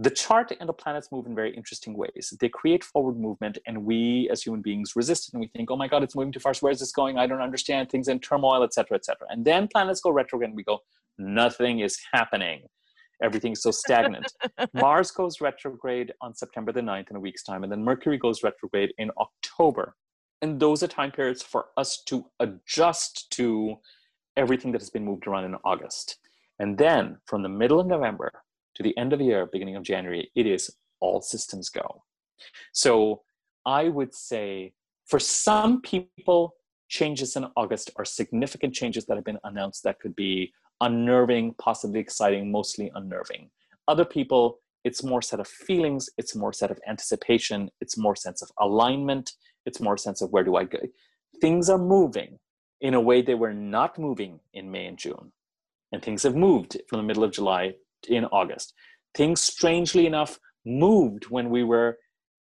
the 0.00 0.10
chart 0.10 0.52
and 0.60 0.68
the 0.68 0.72
planets 0.72 1.10
move 1.10 1.26
in 1.26 1.34
very 1.34 1.52
interesting 1.54 1.96
ways. 1.96 2.32
They 2.40 2.48
create 2.48 2.84
forward 2.84 3.18
movement, 3.18 3.58
and 3.66 3.84
we 3.84 4.28
as 4.30 4.42
human 4.44 4.62
beings 4.62 4.94
resist 4.94 5.26
it, 5.28 5.34
and 5.34 5.40
we 5.40 5.48
think, 5.48 5.72
"Oh 5.72 5.76
my 5.76 5.88
God, 5.88 6.04
it's 6.04 6.14
moving 6.14 6.32
too 6.32 6.38
fast. 6.38 6.62
Where 6.62 6.70
is 6.70 6.78
this 6.78 6.92
going? 6.92 7.18
I 7.18 7.26
don't 7.26 7.40
understand. 7.40 7.90
Things 7.90 8.06
in 8.06 8.20
turmoil, 8.20 8.62
etc., 8.62 8.96
etc." 8.96 9.26
And 9.28 9.44
then 9.44 9.66
planets 9.66 10.00
go 10.00 10.10
retrograde, 10.10 10.50
and 10.50 10.56
we 10.56 10.62
go, 10.62 10.78
"Nothing 11.18 11.80
is 11.80 11.98
happening. 12.12 12.68
Everything's 13.20 13.60
so 13.60 13.72
stagnant." 13.72 14.32
Mars 14.72 15.10
goes 15.10 15.40
retrograde 15.40 16.12
on 16.20 16.32
September 16.32 16.70
the 16.70 16.80
9th 16.80 17.10
in 17.10 17.16
a 17.16 17.20
week's 17.20 17.42
time, 17.42 17.64
and 17.64 17.72
then 17.72 17.82
Mercury 17.82 18.18
goes 18.18 18.44
retrograde 18.44 18.94
in 18.98 19.10
October. 19.18 19.96
And 20.42 20.60
those 20.60 20.84
are 20.84 20.86
time 20.86 21.10
periods 21.10 21.42
for 21.42 21.66
us 21.76 22.04
to 22.04 22.24
adjust 22.38 23.28
to 23.32 23.80
everything 24.36 24.70
that 24.70 24.80
has 24.80 24.90
been 24.90 25.04
moved 25.04 25.26
around 25.26 25.44
in 25.46 25.56
August. 25.64 26.18
And 26.58 26.76
then 26.76 27.18
from 27.26 27.42
the 27.42 27.48
middle 27.48 27.80
of 27.80 27.86
November 27.86 28.32
to 28.74 28.82
the 28.82 28.96
end 28.96 29.12
of 29.12 29.18
the 29.18 29.26
year, 29.26 29.46
beginning 29.46 29.76
of 29.76 29.82
January, 29.82 30.30
it 30.34 30.46
is 30.46 30.70
all 31.00 31.20
systems 31.20 31.68
go. 31.68 32.02
So 32.72 33.22
I 33.64 33.88
would 33.88 34.14
say 34.14 34.72
for 35.06 35.18
some 35.18 35.80
people, 35.80 36.54
changes 36.88 37.36
in 37.36 37.46
August 37.56 37.90
are 37.96 38.04
significant 38.04 38.74
changes 38.74 39.06
that 39.06 39.16
have 39.16 39.24
been 39.24 39.38
announced 39.44 39.82
that 39.84 40.00
could 40.00 40.16
be 40.16 40.52
unnerving, 40.80 41.54
possibly 41.58 42.00
exciting, 42.00 42.50
mostly 42.50 42.90
unnerving. 42.94 43.50
Other 43.88 44.04
people, 44.04 44.58
it's 44.84 45.02
more 45.02 45.22
set 45.22 45.40
of 45.40 45.48
feelings, 45.48 46.08
it's 46.18 46.34
more 46.34 46.52
set 46.52 46.70
of 46.70 46.80
anticipation, 46.88 47.70
it's 47.80 47.98
more 47.98 48.16
sense 48.16 48.42
of 48.42 48.50
alignment, 48.58 49.32
it's 49.66 49.80
more 49.80 49.96
sense 49.96 50.22
of 50.22 50.30
where 50.30 50.44
do 50.44 50.56
I 50.56 50.64
go. 50.64 50.78
Things 51.40 51.68
are 51.68 51.78
moving 51.78 52.38
in 52.80 52.94
a 52.94 53.00
way 53.00 53.22
they 53.22 53.34
were 53.34 53.54
not 53.54 53.98
moving 53.98 54.40
in 54.54 54.70
May 54.70 54.86
and 54.86 54.98
June. 54.98 55.32
And 55.92 56.02
things 56.02 56.22
have 56.22 56.36
moved 56.36 56.80
from 56.88 56.98
the 56.98 57.02
middle 57.02 57.24
of 57.24 57.32
July 57.32 57.74
in 58.08 58.24
August. 58.26 58.74
Things, 59.14 59.40
strangely 59.40 60.06
enough, 60.06 60.38
moved 60.64 61.24
when 61.30 61.50
we 61.50 61.64
were 61.64 61.98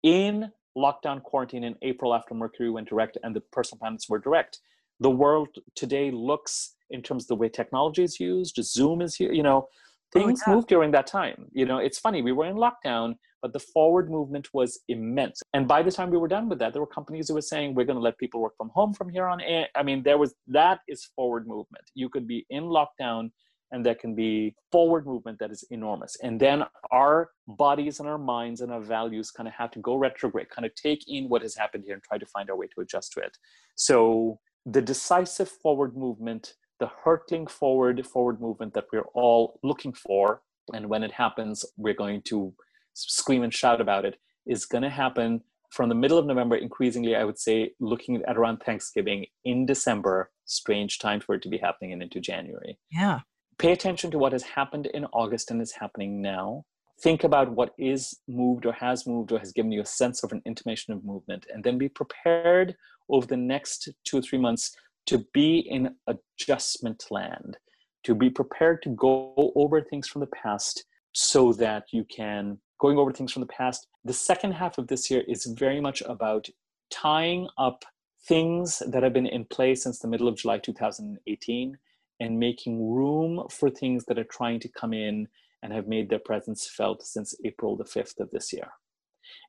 in 0.04 0.52
lockdown 0.78 1.22
quarantine 1.22 1.64
in 1.64 1.76
April 1.82 2.14
after 2.14 2.34
Mercury 2.34 2.70
went 2.70 2.90
direct 2.90 3.18
and 3.24 3.36
the 3.36 3.42
personal 3.52 3.80
planets 3.80 4.10
were 4.10 4.20
direct. 4.20 4.60
The 5.00 5.10
world 5.10 5.50
today 5.76 6.12
looks, 6.12 6.76
in 6.90 7.02
terms 7.02 7.26
of 7.26 7.28
the 7.28 7.36
way 7.36 7.50
technology 7.50 8.04
is 8.04 8.20
used, 8.20 8.60
Zoom 8.64 9.02
is 9.02 9.16
here, 9.16 9.32
you 9.32 9.44
know, 9.44 9.68
oh, 9.68 9.70
things 10.12 10.42
oh, 10.46 10.50
yeah. 10.50 10.56
moved 10.56 10.68
during 10.68 10.92
that 10.92 11.08
time. 11.08 11.48
You 11.52 11.66
know, 11.66 11.78
it's 11.78 12.00
funny, 12.00 12.22
we 12.22 12.32
were 12.32 12.46
in 12.46 12.56
lockdown, 12.56 13.16
but 13.44 13.52
the 13.52 13.60
forward 13.60 14.10
movement 14.10 14.48
was 14.54 14.80
immense. 14.88 15.44
And 15.54 15.68
by 15.68 15.84
the 15.84 15.92
time 15.92 16.10
we 16.10 16.18
were 16.18 16.30
done 16.30 16.48
with 16.48 16.60
that, 16.60 16.72
there 16.72 16.82
were 16.82 16.88
companies 16.88 17.28
who 17.28 17.36
were 17.36 17.42
saying, 17.42 17.76
we're 17.76 17.86
going 17.86 17.98
to 17.98 18.02
let 18.02 18.18
people 18.18 18.42
work 18.42 18.54
from 18.58 18.70
home 18.70 18.94
from 18.94 19.10
here 19.10 19.28
on. 19.28 19.42
In. 19.42 19.66
I 19.76 19.84
mean, 19.84 20.02
there 20.02 20.18
was 20.18 20.34
that 20.48 20.80
is 20.88 21.10
forward 21.16 21.46
movement. 21.46 21.84
You 21.94 22.08
could 22.10 22.26
be 22.26 22.46
in 22.50 22.64
lockdown 22.64 23.32
and 23.72 23.86
there 23.86 23.96
can 23.96 24.16
be 24.16 24.56
forward 24.72 25.06
movement 25.06 25.40
that 25.40 25.52
is 25.52 25.66
enormous. 25.72 26.16
And 26.24 26.40
then 26.40 26.64
our 26.92 27.32
bodies 27.48 28.00
and 28.00 28.08
our 28.08 28.18
minds 28.18 28.62
and 28.62 28.72
our 28.72 28.80
values 28.82 29.30
kind 29.30 29.48
of 29.48 29.54
have 29.56 29.72
to 29.72 29.80
go 29.80 29.96
retrograde, 29.96 30.50
kind 30.50 30.66
of 30.66 30.74
take 30.76 31.04
in 31.08 31.28
what 31.28 31.42
has 31.42 31.56
happened 31.56 31.84
here 31.86 31.96
and 31.96 32.04
try 32.04 32.18
to 32.18 32.26
find 32.28 32.50
our 32.50 32.56
way 32.56 32.68
to 32.68 32.82
adjust 32.82 33.12
to 33.14 33.20
it. 33.20 33.36
So 33.76 34.40
the 34.66 34.82
decisive 34.82 35.50
forward 35.50 35.98
movement, 35.98 36.54
the 36.80 36.90
hurtling 37.04 37.48
forward 37.48 38.06
forward 38.08 38.40
movement 38.40 38.74
that 38.76 38.86
we're 38.94 39.10
all 39.14 39.60
looking 39.64 39.94
for, 39.94 40.42
and 40.72 40.88
when 40.88 41.04
it 41.04 41.12
happens, 41.12 41.66
we're 41.76 41.94
going 41.94 42.22
to 42.28 42.54
scream 42.94 43.44
and 43.44 43.54
shout 43.54 43.82
about 43.82 44.06
it, 44.06 44.18
is 44.46 44.66
going 44.66 44.84
to 44.84 44.90
happen 44.90 45.42
from 45.72 45.90
the 45.90 45.96
middle 45.96 46.18
of 46.18 46.26
November, 46.26 46.56
increasingly, 46.56 47.16
I 47.16 47.24
would 47.24 47.40
say, 47.40 47.74
looking 47.80 48.22
at 48.28 48.38
around 48.38 48.58
Thanksgiving 48.58 49.26
in 49.44 49.66
December, 49.66 50.30
strange 50.46 51.00
time 51.00 51.20
for 51.20 51.36
it 51.36 51.42
to 51.44 51.50
be 51.50 51.58
happening 51.58 51.94
and 51.94 52.04
into 52.04 52.20
January. 52.20 52.78
Yeah 52.92 53.22
pay 53.58 53.72
attention 53.72 54.12
to 54.12 54.18
what 54.18 54.34
has 54.34 54.44
happened 54.44 54.88
in 54.88 55.06
August 55.14 55.52
and 55.52 55.62
is 55.62 55.72
happening 55.72 56.22
now. 56.22 56.66
Think 57.02 57.24
about 57.24 57.52
what 57.52 57.74
is 57.78 58.20
moved 58.28 58.66
or 58.66 58.74
has 58.74 59.06
moved 59.08 59.32
or 59.32 59.40
has 59.40 59.52
given 59.52 59.72
you 59.72 59.82
a 59.82 59.86
sense 59.86 60.24
of 60.24 60.32
an 60.32 60.42
intimation 60.46 60.94
of 60.94 61.04
movement, 61.04 61.46
and 61.52 61.64
then 61.64 61.78
be 61.78 61.90
prepared 61.90 62.76
over 63.10 63.26
the 63.26 63.38
next 63.38 63.90
two 64.06 64.18
or 64.18 64.22
three 64.22 64.38
months 64.38 64.76
to 65.08 65.26
be 65.34 65.60
in 65.60 65.96
adjustment 66.08 67.06
land, 67.10 67.58
to 68.04 68.16
be 68.16 68.30
prepared 68.30 68.82
to 68.84 68.90
go 68.90 69.52
over 69.56 69.82
things 69.82 70.08
from 70.08 70.22
the 70.22 70.28
past 70.28 70.86
so 71.14 71.52
that 71.54 71.86
you 71.92 72.06
can, 72.06 72.58
going 72.84 72.98
over 72.98 73.14
things 73.14 73.32
from 73.32 73.40
the 73.40 73.48
past. 73.48 73.88
The 74.04 74.12
second 74.12 74.52
half 74.52 74.78
of 74.78 74.88
this 74.88 75.10
year 75.10 75.24
is 75.26 75.46
very 75.46 75.80
much 75.80 76.02
about 76.02 76.50
tying 76.92 77.48
up 77.58 77.86
things 78.28 78.84
that 78.86 79.04
have 79.04 79.14
been 79.14 79.26
in 79.26 79.46
place 79.46 79.84
since 79.84 80.00
the 80.00 80.08
middle 80.10 80.28
of 80.28 80.36
July 80.36 80.58
2018 80.58 81.78
and 82.20 82.40
making 82.40 82.92
room 82.92 83.48
for 83.50 83.70
things 83.70 84.04
that 84.06 84.20
are 84.20 84.26
trying 84.26 84.60
to 84.60 84.68
come 84.68 84.94
in 84.94 85.30
and 85.62 85.72
have 85.72 85.88
made 85.88 86.10
their 86.10 86.20
presence 86.20 86.68
felt 86.68 87.02
since 87.04 87.34
April 87.46 87.78
the 87.78 87.86
5th 87.86 88.20
of 88.20 88.30
this 88.32 88.52
year. 88.52 88.68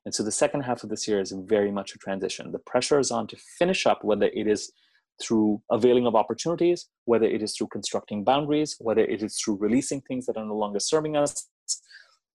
And 0.05 0.15
so 0.15 0.23
the 0.23 0.31
second 0.31 0.61
half 0.61 0.83
of 0.83 0.89
this 0.89 1.05
year 1.05 1.19
is 1.19 1.33
very 1.33 1.71
much 1.71 1.93
a 1.93 1.97
transition. 1.97 2.53
The 2.53 2.59
pressure 2.59 2.99
is 2.99 3.11
on 3.11 3.27
to 3.27 3.37
finish 3.59 3.85
up, 3.85 4.05
whether 4.05 4.27
it 4.27 4.47
is 4.47 4.71
through 5.21 5.61
availing 5.69 6.07
of 6.07 6.15
opportunities, 6.15 6.87
whether 7.03 7.25
it 7.25 7.43
is 7.43 7.53
through 7.53 7.67
constructing 7.67 8.23
boundaries, 8.23 8.77
whether 8.79 9.03
it 9.03 9.21
is 9.21 9.37
through 9.37 9.57
releasing 9.57 9.99
things 9.99 10.25
that 10.25 10.37
are 10.37 10.45
no 10.45 10.55
longer 10.55 10.79
serving 10.79 11.17
us. 11.17 11.49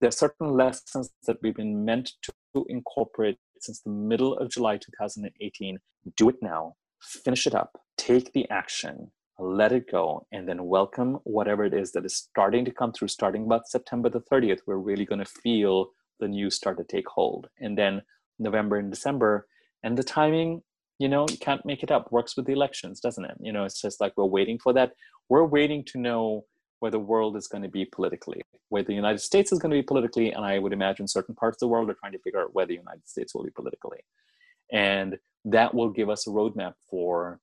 There 0.00 0.08
are 0.08 0.12
certain 0.12 0.48
lessons 0.48 1.10
that 1.26 1.36
we've 1.42 1.54
been 1.54 1.84
meant 1.84 2.12
to 2.22 2.64
incorporate 2.70 3.36
since 3.60 3.82
the 3.82 3.90
middle 3.90 4.34
of 4.38 4.50
July 4.50 4.78
2018. 4.78 5.78
Do 6.16 6.30
it 6.30 6.36
now, 6.40 6.76
finish 7.02 7.46
it 7.46 7.54
up, 7.54 7.78
take 7.98 8.32
the 8.32 8.48
action, 8.48 9.10
let 9.38 9.72
it 9.72 9.90
go, 9.92 10.26
and 10.32 10.48
then 10.48 10.64
welcome 10.64 11.18
whatever 11.24 11.66
it 11.66 11.74
is 11.74 11.92
that 11.92 12.06
is 12.06 12.16
starting 12.16 12.64
to 12.64 12.70
come 12.70 12.92
through. 12.92 13.08
Starting 13.08 13.44
about 13.44 13.68
September 13.68 14.08
the 14.08 14.22
30th, 14.22 14.60
we're 14.66 14.78
really 14.78 15.04
going 15.04 15.18
to 15.22 15.30
feel 15.42 15.90
the 16.18 16.28
news 16.28 16.54
start 16.54 16.78
to 16.78 16.84
take 16.84 17.06
hold. 17.06 17.48
And 17.60 17.76
then 17.76 18.00
November 18.38 18.78
and 18.78 18.90
December, 18.90 19.48
and 19.82 19.98
the 19.98 20.02
timing, 20.02 20.62
you 20.98 21.10
know, 21.10 21.26
you 21.28 21.36
can't 21.36 21.66
make 21.66 21.82
it 21.82 21.90
up. 21.90 22.10
Works 22.10 22.38
with 22.38 22.46
the 22.46 22.52
elections, 22.52 23.00
doesn't 23.00 23.26
it? 23.26 23.36
You 23.38 23.52
know, 23.52 23.64
it's 23.64 23.82
just 23.82 24.00
like 24.00 24.14
we're 24.16 24.24
waiting 24.24 24.58
for 24.58 24.72
that. 24.72 24.92
We're 25.28 25.44
waiting 25.44 25.84
to 25.88 25.98
know 25.98 26.46
where 26.80 26.90
the 26.90 26.98
world 26.98 27.36
is 27.36 27.46
going 27.46 27.62
to 27.62 27.68
be 27.68 27.84
politically, 27.84 28.42
where 28.70 28.82
the 28.82 28.94
United 28.94 29.20
States 29.20 29.52
is 29.52 29.58
going 29.58 29.70
to 29.70 29.76
be 29.76 29.82
politically, 29.82 30.32
and 30.32 30.44
I 30.44 30.58
would 30.58 30.72
imagine 30.72 31.06
certain 31.06 31.34
parts 31.34 31.56
of 31.56 31.60
the 31.60 31.68
world 31.68 31.88
are 31.90 31.94
trying 31.94 32.12
to 32.12 32.18
figure 32.18 32.40
out 32.40 32.54
where 32.54 32.66
the 32.66 32.74
United 32.74 33.08
States 33.08 33.34
will 33.34 33.44
be 33.44 33.50
politically. 33.50 33.98
And 34.72 35.18
that 35.44 35.74
will 35.74 35.90
give 35.90 36.10
us 36.10 36.26
a 36.26 36.30
roadmap 36.30 36.74
for 36.90 37.40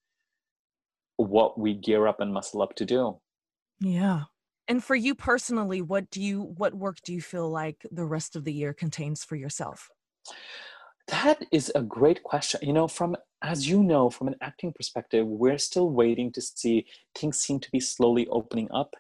what 1.18 1.60
we 1.60 1.74
gear 1.74 2.08
up 2.08 2.20
and 2.20 2.34
muscle 2.34 2.62
up 2.62 2.76
to 2.76 2.86
do. 2.86 3.20
Yeah. 3.80 4.24
And 4.68 4.84
for 4.84 4.96
you 4.96 5.16
personally, 5.16 5.82
what 5.82 6.10
do 6.10 6.22
you 6.22 6.42
what 6.42 6.74
work 6.74 6.98
do 7.04 7.14
you 7.14 7.22
feel 7.22 7.50
like 7.50 7.86
the 7.92 8.06
rest 8.06 8.36
of 8.36 8.44
the 8.44 8.54
year 8.54 8.74
contains 8.74 9.24
for 9.24 9.36
yourself? 9.36 9.90
That 11.08 11.46
is 11.52 11.72
a 11.74 11.82
great 11.82 12.22
question. 12.24 12.60
You 12.64 12.74
know, 12.74 12.88
from 12.88 13.16
as 13.42 13.68
you 13.68 13.82
know, 13.82 14.10
from 14.10 14.28
an 14.28 14.36
acting 14.42 14.74
perspective, 14.74 15.26
we're 15.26 15.58
still 15.58 15.90
waiting 15.90 16.32
to 16.34 16.42
see 16.42 16.86
things 17.16 17.40
seem 17.40 17.60
to 17.62 17.72
be 17.72 17.80
slowly 17.80 18.28
opening 18.28 18.68
up. 18.72 18.94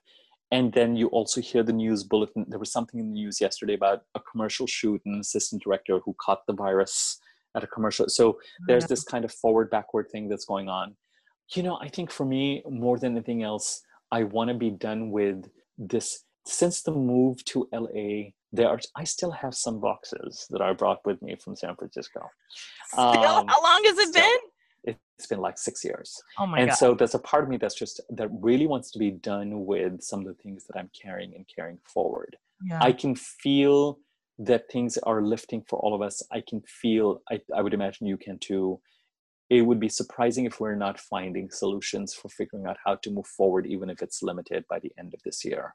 And 0.51 0.71
then 0.71 0.95
you 0.95 1.07
also 1.07 1.41
hear 1.41 1.63
the 1.63 1.73
news 1.73 2.03
bulletin. 2.03 2.45
There 2.47 2.59
was 2.59 2.71
something 2.71 2.99
in 2.99 3.07
the 3.07 3.19
news 3.21 3.41
yesterday 3.41 3.73
about 3.73 4.03
a 4.15 4.21
commercial 4.31 4.65
shoot, 4.65 5.01
an 5.05 5.19
assistant 5.19 5.61
director 5.61 5.99
who 6.05 6.15
caught 6.19 6.45
the 6.47 6.53
virus 6.53 7.19
at 7.55 7.63
a 7.63 7.67
commercial. 7.67 8.07
So 8.07 8.39
there's 8.67 8.85
this 8.85 9.03
kind 9.03 9.25
of 9.25 9.31
forward 9.31 9.69
backward 9.69 10.09
thing 10.09 10.29
that's 10.29 10.45
going 10.45 10.69
on. 10.69 10.95
You 11.55 11.63
know 11.63 11.77
i 11.81 11.87
think 11.87 12.11
for 12.11 12.25
me 12.25 12.61
more 12.69 12.97
than 12.99 13.13
anything 13.13 13.43
else 13.43 13.81
i 14.11 14.23
want 14.23 14.49
to 14.49 14.53
be 14.53 14.69
done 14.69 15.11
with 15.11 15.49
this 15.77 16.23
since 16.45 16.81
the 16.81 16.91
move 16.91 17.43
to 17.45 17.67
la 17.71 18.31
there 18.51 18.67
are 18.69 18.79
i 18.95 19.03
still 19.03 19.31
have 19.31 19.55
some 19.55 19.79
boxes 19.79 20.47
that 20.49 20.61
i 20.61 20.73
brought 20.73 21.05
with 21.05 21.21
me 21.21 21.35
from 21.35 21.55
san 21.55 21.75
francisco. 21.75 22.21
Um, 22.97 23.17
how 23.17 23.63
long 23.63 23.81
has 23.85 23.97
it 23.97 24.13
so 24.13 24.19
been 24.19 24.39
it's 24.83 25.27
been 25.27 25.39
like 25.39 25.57
six 25.57 25.83
years 25.83 26.21
oh 26.37 26.45
my 26.45 26.59
and 26.59 26.69
God. 26.69 26.75
so 26.75 26.93
there's 26.93 27.15
a 27.15 27.19
part 27.19 27.43
of 27.43 27.49
me 27.49 27.57
that's 27.57 27.75
just 27.75 28.01
that 28.09 28.29
really 28.31 28.67
wants 28.67 28.91
to 28.91 28.99
be 28.99 29.11
done 29.11 29.65
with 29.65 30.01
some 30.01 30.19
of 30.19 30.27
the 30.27 30.33
things 30.35 30.65
that 30.65 30.77
i'm 30.77 30.89
carrying 30.99 31.33
and 31.35 31.45
carrying 31.53 31.79
forward 31.83 32.35
yeah. 32.65 32.79
i 32.81 32.91
can 32.91 33.15
feel 33.15 33.99
that 34.39 34.69
things 34.71 34.97
are 34.99 35.21
lifting 35.23 35.63
for 35.67 35.79
all 35.79 35.95
of 35.95 36.01
us 36.01 36.21
i 36.31 36.41
can 36.47 36.61
feel 36.61 37.21
I, 37.31 37.39
I 37.55 37.61
would 37.61 37.73
imagine 37.73 38.07
you 38.07 38.17
can 38.17 38.37
too 38.37 38.79
it 39.49 39.61
would 39.61 39.79
be 39.79 39.89
surprising 39.89 40.45
if 40.45 40.59
we're 40.59 40.75
not 40.75 40.99
finding 40.99 41.49
solutions 41.49 42.13
for 42.13 42.29
figuring 42.29 42.65
out 42.65 42.77
how 42.83 42.95
to 42.95 43.11
move 43.11 43.27
forward, 43.27 43.65
even 43.65 43.89
if 43.89 44.01
it's 44.01 44.21
limited 44.21 44.65
by 44.69 44.79
the 44.79 44.91
end 44.97 45.13
of 45.13 45.21
this 45.23 45.45
year. 45.45 45.73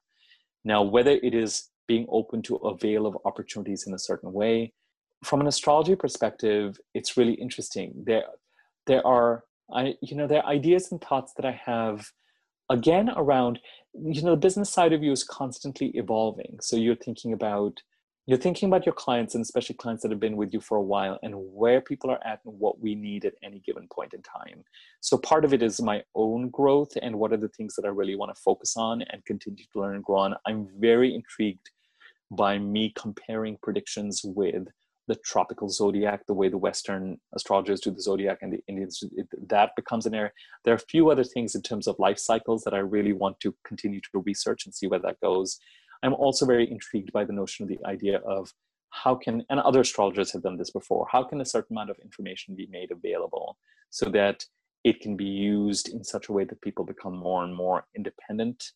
Now, 0.65 0.83
whether 0.83 1.13
it 1.13 1.35
is 1.35 1.71
being 1.89 2.07
open 2.11 2.43
to 2.43 2.57
avail 2.57 3.07
of 3.07 3.17
opportunities 3.25 3.87
in 3.87 3.95
a 3.95 3.99
certain 3.99 4.33
way, 4.33 4.73
from 5.25 5.41
an 5.41 5.47
astrology 5.47 5.97
perspective, 5.97 6.79
it's 6.95 7.17
really 7.17 7.35
interesting. 7.35 7.93
There, 8.05 8.25
there 8.87 9.07
are, 9.07 9.45
I, 9.73 9.95
you 10.01 10.17
know, 10.17 10.27
there 10.27 10.43
are 10.43 10.51
ideas 10.51 10.91
and 10.93 11.01
thoughts 11.01 11.33
that 11.37 11.45
I 11.45 11.61
have, 11.65 12.07
again, 12.71 13.11
around, 13.17 13.59
you 13.95 14.23
know, 14.23 14.33
the 14.33 14.37
business 14.37 14.71
side 14.71 14.93
of 14.93 15.03
you 15.03 15.13
is 15.13 15.25
constantly 15.25 15.89
evolving. 15.89 16.59
So 16.61 16.77
you're 16.77 16.97
thinking 16.97 17.33
about 17.33 17.83
you're 18.27 18.39
thinking 18.39 18.69
about 18.69 18.87
your 18.87 18.95
clients 18.95 19.35
and 19.35 19.43
especially 19.43 19.75
clients 19.75 20.03
that 20.03 20.13
have 20.13 20.21
been 20.21 20.37
with 20.37 20.55
you 20.55 20.61
for 20.61 20.77
a 20.77 20.83
while 20.83 21.19
and 21.23 21.35
where 21.37 21.81
people 21.81 22.09
are 22.11 22.25
at 22.25 22.41
and 22.45 22.59
what 22.59 22.81
we 22.81 22.95
need 22.95 23.25
at 23.25 23.35
any 23.43 23.59
given 23.61 23.89
point 23.93 24.15
in 24.15 24.23
time 24.23 24.63
so 25.01 25.19
part 25.19 25.45
of 25.45 25.53
it 25.53 25.63
is 25.63 25.81
my 25.81 26.03
own 26.15 26.49
growth 26.51 26.93
and 27.03 27.19
what 27.19 27.33
are 27.33 27.37
the 27.39 27.49
things 27.49 27.75
that 27.75 27.85
i 27.85 27.89
really 27.89 28.15
want 28.15 28.33
to 28.35 28.41
focus 28.41 28.77
on 28.77 29.03
and 29.11 29.25
continue 29.25 29.65
to 29.73 29.81
learn 29.81 29.97
and 29.97 30.05
grow 30.05 30.21
on 30.21 30.35
i'm 30.47 30.69
very 30.79 31.15
intrigued 31.15 31.71
by 32.31 32.59
me 32.59 32.93
comparing 32.97 33.59
predictions 33.63 34.23
with 34.25 34.69
the 35.09 35.17
tropical 35.17 35.69
zodiac, 35.69 36.27
the 36.27 36.35
way 36.35 36.49
the 36.49 36.59
Western 36.59 37.19
astrologers 37.35 37.81
do 37.81 37.91
the 37.91 38.01
zodiac 38.01 38.39
and 38.43 38.53
the 38.53 38.63
Indians, 38.69 39.03
it, 39.17 39.27
that 39.49 39.71
becomes 39.77 40.07
an 40.07 40.15
area. 40.15 40.33
There 40.65 40.73
are 40.73 40.77
a 40.77 40.91
few 40.91 41.11
other 41.11 41.25
things 41.25 41.55
in 41.55 41.63
terms 41.63 41.89
of 41.89 41.99
life 41.99 42.19
cycles 42.19 42.63
that 42.65 42.75
I 42.75 42.79
really 42.79 43.13
want 43.13 43.41
to 43.41 43.55
continue 43.65 44.01
to 44.01 44.23
research 44.25 44.65
and 44.65 44.75
see 44.75 44.87
where 44.87 45.01
that 45.01 45.21
goes. 45.21 45.59
I'm 46.03 46.15
also 46.15 46.47
very 46.47 46.71
intrigued 46.71 47.13
by 47.13 47.25
the 47.25 47.33
notion 47.33 47.65
of 47.65 47.69
the 47.69 47.85
idea 47.87 48.19
of 48.19 48.53
how 48.91 49.15
can, 49.15 49.45
and 49.51 49.59
other 49.61 49.81
astrologers 49.81 50.33
have 50.33 50.43
done 50.43 50.59
this 50.59 50.71
before, 50.71 51.07
how 51.11 51.25
can 51.25 51.41
a 51.41 51.47
certain 51.47 51.77
amount 51.77 51.91
of 51.91 51.99
information 51.99 52.55
be 52.55 52.69
made 52.71 52.91
available 52.91 53.57
so 53.91 54.09
that 54.11 54.45
it 54.85 55.01
can 55.01 55.17
be 55.17 55.25
used 55.25 55.89
in 55.89 56.05
such 56.05 56.29
a 56.29 56.33
way 56.33 56.45
that 56.45 56.61
people 56.61 56.85
become 56.85 57.17
more 57.17 57.45
and 57.45 57.55
more 57.55 57.87
independent 57.97 58.73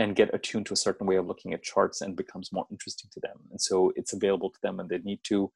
and 0.00 0.16
get 0.16 0.34
attuned 0.34 0.64
to 0.64 0.72
a 0.72 0.76
certain 0.76 1.06
way 1.06 1.16
of 1.16 1.26
looking 1.26 1.52
at 1.52 1.62
charts 1.62 2.00
and 2.00 2.16
becomes 2.16 2.50
more 2.52 2.66
interesting 2.70 3.10
to 3.12 3.20
them. 3.20 3.36
And 3.50 3.60
so 3.60 3.92
it's 3.96 4.14
available 4.14 4.48
to 4.48 4.58
them 4.62 4.80
and 4.80 4.88
they 4.88 4.96
need 4.98 5.20
to, 5.24 5.52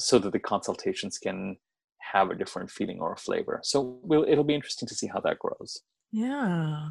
so 0.00 0.18
that 0.18 0.32
the 0.32 0.38
consultations 0.38 1.18
can 1.18 1.58
have 1.98 2.30
a 2.30 2.34
different 2.34 2.70
feeling 2.70 3.00
or 3.00 3.12
a 3.12 3.18
flavor. 3.18 3.60
So 3.62 3.98
we'll, 4.02 4.24
it'll 4.26 4.44
be 4.44 4.54
interesting 4.54 4.88
to 4.88 4.94
see 4.94 5.08
how 5.08 5.20
that 5.20 5.38
grows. 5.38 5.82
Yeah. 6.10 6.88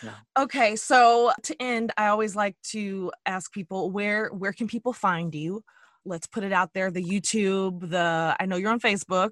Yeah. 0.00 0.14
Okay, 0.38 0.76
so 0.76 1.32
to 1.42 1.60
end, 1.60 1.92
I 1.96 2.06
always 2.06 2.36
like 2.36 2.56
to 2.70 3.10
ask 3.26 3.52
people 3.52 3.90
where 3.90 4.28
where 4.28 4.52
can 4.52 4.68
people 4.68 4.92
find 4.92 5.34
you? 5.34 5.62
Let's 6.04 6.26
put 6.26 6.44
it 6.44 6.52
out 6.52 6.70
there. 6.72 6.90
The 6.90 7.04
YouTube, 7.04 7.90
the 7.90 8.36
I 8.38 8.46
know 8.46 8.56
you're 8.56 8.72
on 8.72 8.80
Facebook, 8.80 9.30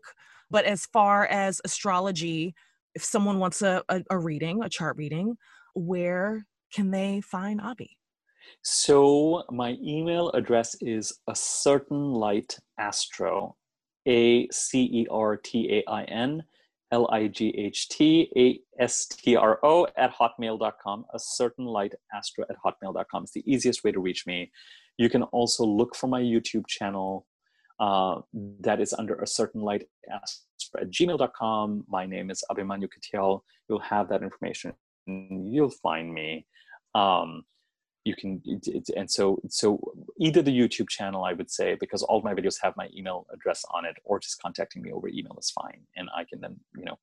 but 0.51 0.65
as 0.65 0.87
far 0.87 1.27
as 1.27 1.61
astrology, 1.65 2.55
if 2.95 3.03
someone 3.03 3.39
wants 3.39 3.63
a, 3.63 3.83
a, 3.89 4.03
a 4.11 4.19
reading, 4.19 4.63
a 4.63 4.69
chart 4.69 4.97
reading, 4.97 5.37
where 5.75 6.45
can 6.73 6.91
they 6.91 7.21
find 7.21 7.61
Abi? 7.61 7.97
So 8.63 9.45
my 9.51 9.77
email 9.83 10.31
address 10.33 10.77
is 10.81 11.19
a 11.29 11.35
certain 11.35 12.13
light 12.13 12.59
astro, 12.79 13.57
A 14.07 14.49
C 14.51 14.83
E 14.83 15.07
R 15.11 15.37
T 15.37 15.69
A 15.73 15.91
I 15.91 16.05
N 16.05 16.43
L 16.93 17.09
I 17.13 17.29
G 17.29 17.55
H 17.57 17.89
T 17.89 18.31
A 18.37 18.83
S 18.83 19.07
T 19.07 19.37
R 19.37 19.59
O 19.63 19.87
at 19.97 20.13
hotmail.com, 20.13 21.05
a 21.15 21.19
certain 21.19 21.65
light 21.65 21.95
astro 22.15 22.45
at 22.51 22.57
hotmail.com. 22.65 23.23
It's 23.23 23.33
the 23.33 23.45
easiest 23.51 23.85
way 23.85 23.93
to 23.93 24.01
reach 24.01 24.27
me. 24.27 24.51
You 24.99 25.09
can 25.09 25.23
also 25.25 25.65
look 25.65 25.95
for 25.95 26.09
my 26.09 26.21
YouTube 26.21 26.67
channel 26.67 27.27
uh, 27.79 28.21
that 28.61 28.81
is 28.81 28.93
under 28.93 29.15
a 29.17 29.27
certain 29.27 29.63
light 29.63 29.85
astro 30.13 30.83
at 30.83 30.91
gmail.com. 30.91 31.85
My 31.89 32.05
name 32.07 32.31
is 32.31 32.43
Abhimanyu 32.51 32.89
Katyal. 32.89 33.41
You'll 33.69 33.81
have 33.81 34.09
that 34.11 34.23
information. 34.23 34.75
You'll 35.07 35.73
find 35.83 36.13
me. 36.13 36.47
Um, 36.95 37.45
you 38.05 38.15
can 38.15 38.43
and 38.97 39.11
so 39.11 39.39
so 39.49 39.79
either 40.19 40.41
the 40.41 40.59
youtube 40.59 40.89
channel 40.89 41.25
i 41.25 41.35
would 41.35 41.51
say 41.51 41.77
because 41.79 42.03
all 42.03 42.17
of 42.17 42.25
my 42.25 42.33
videos 42.33 42.57
have 42.63 42.75
my 42.77 42.89
email 42.97 43.27
address 43.33 43.63
on 43.75 43.85
it 43.85 43.95
or 44.05 44.19
just 44.19 44.41
contacting 44.41 44.81
me 44.83 44.91
over 44.91 45.07
email 45.09 45.37
is 45.39 45.51
fine. 45.51 45.83
And 45.97 46.09
i 46.17 46.25
can 46.25 46.41
then 46.41 46.59
you 46.77 46.85
know 46.85 46.99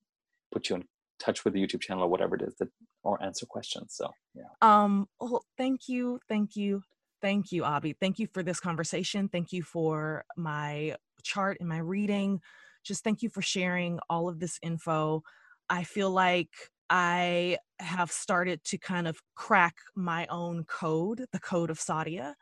put 0.51 0.69
you 0.69 0.77
in 0.77 0.83
touch 1.19 1.45
with 1.45 1.53
the 1.53 1.61
youtube 1.61 1.81
channel 1.81 2.03
or 2.03 2.09
whatever 2.09 2.35
it 2.35 2.41
is 2.41 2.55
that 2.59 2.69
or 3.03 3.21
answer 3.23 3.45
questions. 3.45 3.93
So 3.95 4.11
yeah. 4.35 4.43
Um 4.61 5.07
well 5.19 5.43
thank 5.57 5.87
you 5.87 6.19
thank 6.27 6.55
you 6.55 6.81
thank 7.21 7.51
you 7.51 7.63
Abi. 7.63 7.93
Thank 7.93 8.19
you 8.19 8.27
for 8.33 8.43
this 8.43 8.59
conversation. 8.59 9.29
Thank 9.29 9.53
you 9.53 9.63
for 9.63 10.25
my 10.35 10.95
chart 11.23 11.57
and 11.59 11.69
my 11.69 11.79
reading. 11.79 12.41
Just 12.83 13.03
thank 13.03 13.21
you 13.21 13.29
for 13.29 13.41
sharing 13.41 13.99
all 14.09 14.29
of 14.29 14.39
this 14.39 14.59
info. 14.61 15.23
I 15.69 15.83
feel 15.83 16.11
like 16.11 16.49
I 16.89 17.57
have 17.79 18.11
started 18.11 18.63
to 18.65 18.77
kind 18.77 19.07
of 19.07 19.21
crack 19.35 19.75
my 19.95 20.25
own 20.27 20.63
code, 20.65 21.25
the 21.31 21.39
code 21.39 21.69
of 21.69 21.79
Sadia. 21.79 22.33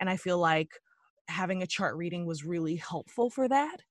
And 0.00 0.10
I 0.10 0.16
feel 0.16 0.38
like 0.38 0.80
having 1.28 1.62
a 1.62 1.66
chart 1.66 1.96
reading 1.96 2.26
was 2.26 2.44
really 2.44 2.76
helpful 2.76 3.30
for 3.30 3.48
that. 3.48 3.82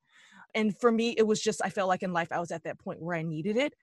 And 0.54 0.78
for 0.78 0.92
me, 0.92 1.16
it 1.18 1.26
was 1.28 1.42
just, 1.42 1.62
I 1.64 1.70
felt 1.70 1.88
like 1.88 2.04
in 2.04 2.14
life 2.14 2.32
I 2.32 2.40
was 2.40 2.52
at 2.52 2.64
that 2.64 2.80
point 2.80 3.02
where 3.02 3.16
I 3.16 3.22
needed 3.22 3.58
it. 3.58 3.74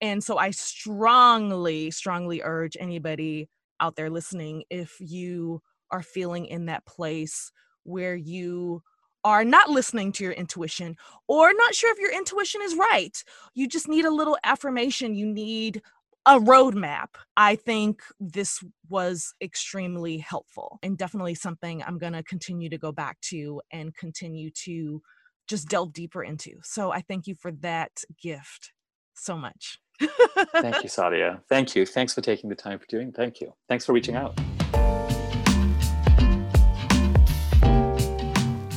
And 0.00 0.22
so 0.22 0.38
I 0.38 0.50
strongly, 0.50 1.90
strongly 1.90 2.42
urge 2.42 2.76
anybody 2.78 3.48
out 3.80 3.96
there 3.96 4.10
listening 4.10 4.64
if 4.70 4.96
you 5.00 5.62
are 5.90 6.02
feeling 6.02 6.46
in 6.46 6.66
that 6.66 6.86
place 6.86 7.52
where 7.84 8.14
you 8.14 8.82
are 9.24 9.44
not 9.44 9.70
listening 9.70 10.12
to 10.12 10.24
your 10.24 10.32
intuition 10.32 10.96
or 11.28 11.52
not 11.54 11.74
sure 11.74 11.92
if 11.92 11.98
your 11.98 12.12
intuition 12.12 12.60
is 12.62 12.74
right. 12.74 13.22
You 13.54 13.68
just 13.68 13.88
need 13.88 14.04
a 14.04 14.10
little 14.10 14.36
affirmation. 14.44 15.14
You 15.14 15.26
need 15.26 15.82
a 16.26 16.38
roadmap. 16.38 17.08
I 17.36 17.56
think 17.56 18.02
this 18.20 18.62
was 18.88 19.34
extremely 19.40 20.18
helpful 20.18 20.78
and 20.82 20.96
definitely 20.96 21.34
something 21.34 21.82
I'm 21.82 21.98
going 21.98 22.12
to 22.12 22.22
continue 22.22 22.68
to 22.70 22.78
go 22.78 22.92
back 22.92 23.20
to 23.22 23.60
and 23.70 23.94
continue 23.94 24.50
to 24.64 25.02
just 25.48 25.68
delve 25.68 25.92
deeper 25.92 26.22
into. 26.22 26.52
So 26.62 26.92
I 26.92 27.00
thank 27.00 27.26
you 27.26 27.34
for 27.34 27.50
that 27.52 28.02
gift 28.20 28.72
so 29.14 29.36
much. 29.36 29.78
thank 30.00 30.82
you, 30.82 30.88
Sadia. 30.88 31.40
Thank 31.48 31.74
you. 31.74 31.84
Thanks 31.86 32.14
for 32.14 32.20
taking 32.20 32.48
the 32.48 32.56
time 32.56 32.78
for 32.78 32.86
doing. 32.86 33.12
Thank 33.12 33.40
you. 33.40 33.52
Thanks 33.68 33.84
for 33.84 33.92
reaching 33.92 34.16
out. 34.16 34.38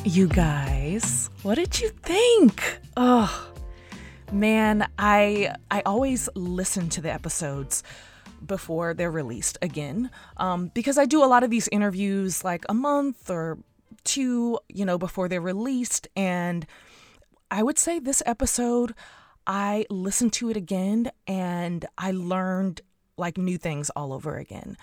You 0.05 0.27
guys, 0.27 1.31
what 1.41 1.55
did 1.55 1.81
you 1.81 1.89
think? 1.89 2.61
Oh, 2.95 3.51
man, 4.31 4.87
I 4.99 5.55
I 5.71 5.81
always 5.83 6.29
listen 6.35 6.89
to 6.89 7.01
the 7.01 7.11
episodes 7.11 7.81
before 8.45 8.93
they're 8.93 9.09
released 9.09 9.57
again 9.63 10.11
um, 10.37 10.69
because 10.75 10.99
I 10.99 11.05
do 11.05 11.23
a 11.23 11.25
lot 11.25 11.43
of 11.43 11.49
these 11.49 11.67
interviews 11.69 12.43
like 12.43 12.65
a 12.69 12.73
month 12.75 13.31
or 13.31 13.57
two, 14.03 14.59
you 14.69 14.85
know, 14.85 14.99
before 14.99 15.27
they're 15.27 15.41
released. 15.41 16.07
And 16.15 16.67
I 17.49 17.63
would 17.63 17.79
say 17.79 17.97
this 17.97 18.21
episode, 18.27 18.93
I 19.47 19.87
listened 19.89 20.33
to 20.33 20.51
it 20.51 20.55
again 20.55 21.09
and 21.25 21.83
I 21.97 22.11
learned 22.11 22.81
like 23.17 23.39
new 23.39 23.57
things 23.57 23.89
all 23.95 24.13
over 24.13 24.37
again. 24.37 24.77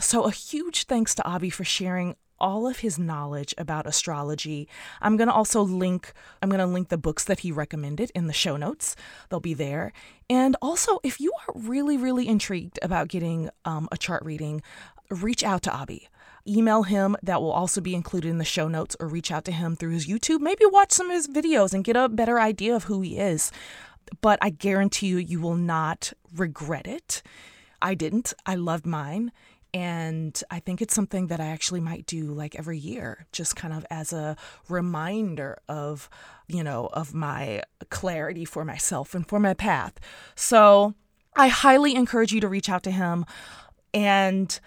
So, 0.00 0.24
a 0.24 0.30
huge 0.30 0.84
thanks 0.84 1.14
to 1.16 1.28
Abi 1.28 1.50
for 1.50 1.64
sharing 1.64 2.16
all 2.42 2.66
of 2.66 2.80
his 2.80 2.98
knowledge 2.98 3.54
about 3.56 3.86
astrology. 3.86 4.68
I'm 5.00 5.16
going 5.16 5.28
to 5.28 5.34
also 5.34 5.62
link 5.62 6.12
I'm 6.42 6.50
going 6.50 6.58
to 6.58 6.66
link 6.66 6.88
the 6.88 6.98
books 6.98 7.24
that 7.24 7.40
he 7.40 7.52
recommended 7.52 8.10
in 8.14 8.26
the 8.26 8.32
show 8.32 8.56
notes. 8.58 8.96
They'll 9.30 9.40
be 9.40 9.54
there. 9.54 9.92
And 10.28 10.56
also, 10.60 10.98
if 11.02 11.20
you 11.20 11.32
are 11.32 11.54
really 11.54 11.96
really 11.96 12.28
intrigued 12.28 12.78
about 12.82 13.08
getting 13.08 13.48
um, 13.64 13.88
a 13.90 13.96
chart 13.96 14.24
reading, 14.24 14.60
reach 15.08 15.42
out 15.42 15.62
to 15.62 15.72
Abi. 15.72 16.08
Email 16.46 16.82
him, 16.82 17.16
that 17.22 17.40
will 17.40 17.52
also 17.52 17.80
be 17.80 17.94
included 17.94 18.28
in 18.28 18.38
the 18.38 18.44
show 18.44 18.66
notes, 18.66 18.96
or 18.98 19.06
reach 19.06 19.30
out 19.30 19.44
to 19.44 19.52
him 19.52 19.76
through 19.76 19.92
his 19.92 20.08
YouTube. 20.08 20.40
Maybe 20.40 20.64
watch 20.66 20.90
some 20.90 21.08
of 21.08 21.14
his 21.14 21.28
videos 21.28 21.72
and 21.72 21.84
get 21.84 21.96
a 21.96 22.08
better 22.08 22.40
idea 22.40 22.74
of 22.74 22.84
who 22.84 23.00
he 23.00 23.16
is. 23.16 23.52
But 24.20 24.40
I 24.42 24.50
guarantee 24.50 25.06
you, 25.06 25.18
you 25.18 25.40
will 25.40 25.54
not 25.54 26.12
regret 26.34 26.88
it. 26.88 27.22
I 27.80 27.94
didn't. 27.94 28.32
I 28.44 28.56
loved 28.56 28.86
mine. 28.86 29.30
And 29.74 30.42
I 30.50 30.60
think 30.60 30.82
it's 30.82 30.94
something 30.94 31.28
that 31.28 31.40
I 31.40 31.46
actually 31.46 31.80
might 31.80 32.04
do 32.04 32.24
like 32.24 32.54
every 32.56 32.78
year, 32.78 33.26
just 33.32 33.56
kind 33.56 33.72
of 33.72 33.86
as 33.90 34.12
a 34.12 34.36
reminder 34.68 35.58
of, 35.68 36.10
you 36.46 36.62
know, 36.62 36.90
of 36.92 37.14
my 37.14 37.62
clarity 37.88 38.44
for 38.44 38.64
myself 38.64 39.14
and 39.14 39.26
for 39.26 39.40
my 39.40 39.54
path. 39.54 39.94
So 40.34 40.94
I 41.34 41.48
highly 41.48 41.94
encourage 41.94 42.32
you 42.32 42.40
to 42.42 42.48
reach 42.48 42.68
out 42.68 42.82
to 42.82 42.90
him. 42.90 43.24
And 43.94 44.58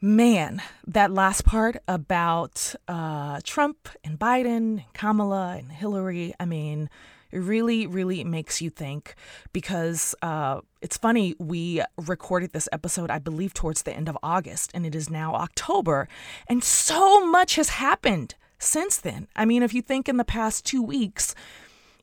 man, 0.00 0.62
that 0.86 1.10
last 1.10 1.44
part 1.44 1.76
about 1.88 2.74
uh, 2.86 3.40
Trump 3.42 3.88
and 4.04 4.18
Biden 4.18 4.46
and 4.46 4.82
Kamala 4.94 5.56
and 5.58 5.72
Hillary, 5.72 6.32
I 6.38 6.44
mean, 6.44 6.88
it 7.30 7.38
really, 7.38 7.86
really 7.86 8.24
makes 8.24 8.60
you 8.60 8.70
think 8.70 9.14
because 9.52 10.14
uh, 10.22 10.60
it's 10.80 10.96
funny, 10.96 11.34
we 11.38 11.82
recorded 11.96 12.52
this 12.52 12.68
episode, 12.72 13.10
I 13.10 13.18
believe, 13.18 13.54
towards 13.54 13.82
the 13.82 13.92
end 13.92 14.08
of 14.08 14.18
August, 14.22 14.70
and 14.74 14.86
it 14.86 14.94
is 14.94 15.10
now 15.10 15.34
October, 15.34 16.08
and 16.48 16.62
so 16.62 17.26
much 17.26 17.56
has 17.56 17.70
happened 17.70 18.34
since 18.58 18.96
then. 18.96 19.28
I 19.36 19.44
mean, 19.44 19.62
if 19.62 19.74
you 19.74 19.82
think 19.82 20.08
in 20.08 20.16
the 20.16 20.24
past 20.24 20.64
two 20.64 20.82
weeks, 20.82 21.34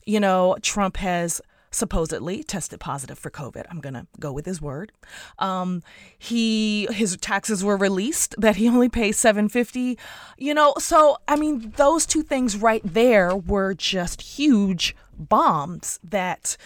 you 0.05 0.19
know, 0.19 0.57
Trump 0.61 0.97
has 0.97 1.41
supposedly 1.75 2.41
tested 2.41 2.79
positive 2.79 3.19
for 3.19 3.29
COVID. 3.29 3.65
I'm 3.69 3.81
gonna 3.81 4.07
go 4.19 4.31
with 4.31 4.45
his 4.45 4.61
word. 4.61 4.91
Um, 5.39 5.83
he 6.17 6.87
his 6.91 7.17
taxes 7.17 7.63
were 7.63 7.77
released 7.77 8.33
that 8.37 8.55
he 8.55 8.67
only 8.69 8.89
pays 8.89 9.17
750. 9.17 9.97
You 10.37 10.53
know, 10.53 10.73
so 10.79 11.17
I 11.27 11.35
mean, 11.35 11.73
those 11.75 12.05
two 12.05 12.23
things 12.23 12.55
right 12.55 12.81
there 12.83 13.35
were 13.35 13.73
just 13.73 14.21
huge 14.21 14.95
bombs 15.17 15.99
that 16.03 16.57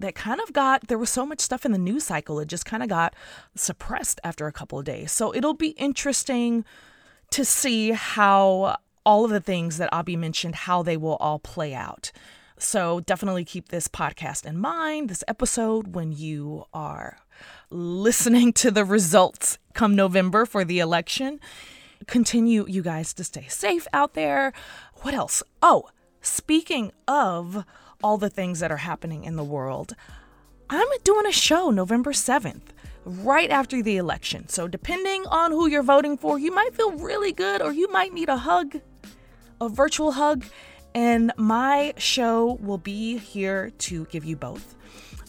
that 0.00 0.14
kind 0.14 0.40
of 0.40 0.52
got 0.52 0.86
there 0.88 0.98
was 0.98 1.10
so 1.10 1.26
much 1.26 1.40
stuff 1.40 1.64
in 1.64 1.72
the 1.72 1.78
news 1.78 2.04
cycle 2.04 2.38
it 2.40 2.46
just 2.48 2.64
kind 2.64 2.82
of 2.82 2.88
got 2.88 3.14
suppressed 3.54 4.20
after 4.22 4.46
a 4.46 4.52
couple 4.52 4.78
of 4.78 4.84
days 4.84 5.10
so 5.10 5.34
it'll 5.34 5.54
be 5.54 5.70
interesting 5.70 6.64
to 7.30 7.44
see 7.44 7.90
how 7.90 8.76
all 9.04 9.24
of 9.24 9.30
the 9.30 9.40
things 9.40 9.78
that 9.78 9.92
Abi 9.92 10.16
mentioned 10.16 10.54
how 10.54 10.82
they 10.82 10.96
will 10.96 11.16
all 11.16 11.38
play 11.38 11.74
out 11.74 12.12
so 12.58 13.00
definitely 13.00 13.44
keep 13.44 13.68
this 13.68 13.86
podcast 13.88 14.44
in 14.44 14.58
mind, 14.58 15.08
this 15.08 15.22
episode, 15.28 15.94
when 15.94 16.12
you 16.12 16.64
are 16.74 17.18
listening 17.70 18.52
to 18.54 18.70
the 18.70 18.84
results 18.84 19.58
come 19.74 19.94
November 19.94 20.44
for 20.44 20.64
the 20.64 20.80
election. 20.80 21.40
continue, 22.06 22.64
you 22.68 22.82
guys, 22.82 23.12
to 23.12 23.24
stay 23.24 23.46
safe 23.48 23.86
out 23.92 24.14
there. 24.14 24.52
What 25.02 25.14
else? 25.14 25.42
Oh, 25.62 25.88
speaking 26.28 26.92
of 27.06 27.64
all 28.02 28.18
the 28.18 28.30
things 28.30 28.60
that 28.60 28.70
are 28.70 28.78
happening 28.78 29.24
in 29.24 29.36
the 29.36 29.44
world, 29.44 29.94
I'm 30.70 30.86
doing 31.02 31.26
a 31.26 31.32
show 31.32 31.70
November 31.70 32.12
7th, 32.12 32.62
right 33.04 33.50
after 33.50 33.82
the 33.82 33.96
election. 33.96 34.48
So, 34.48 34.68
depending 34.68 35.26
on 35.26 35.50
who 35.50 35.66
you're 35.66 35.82
voting 35.82 36.18
for, 36.18 36.38
you 36.38 36.52
might 36.52 36.74
feel 36.74 36.92
really 36.92 37.32
good 37.32 37.62
or 37.62 37.72
you 37.72 37.90
might 37.90 38.12
need 38.12 38.28
a 38.28 38.36
hug, 38.36 38.80
a 39.60 39.68
virtual 39.68 40.12
hug. 40.12 40.44
And 40.94 41.32
my 41.36 41.94
show 41.96 42.58
will 42.60 42.78
be 42.78 43.18
here 43.18 43.70
to 43.78 44.04
give 44.06 44.24
you 44.24 44.36
both. 44.36 44.74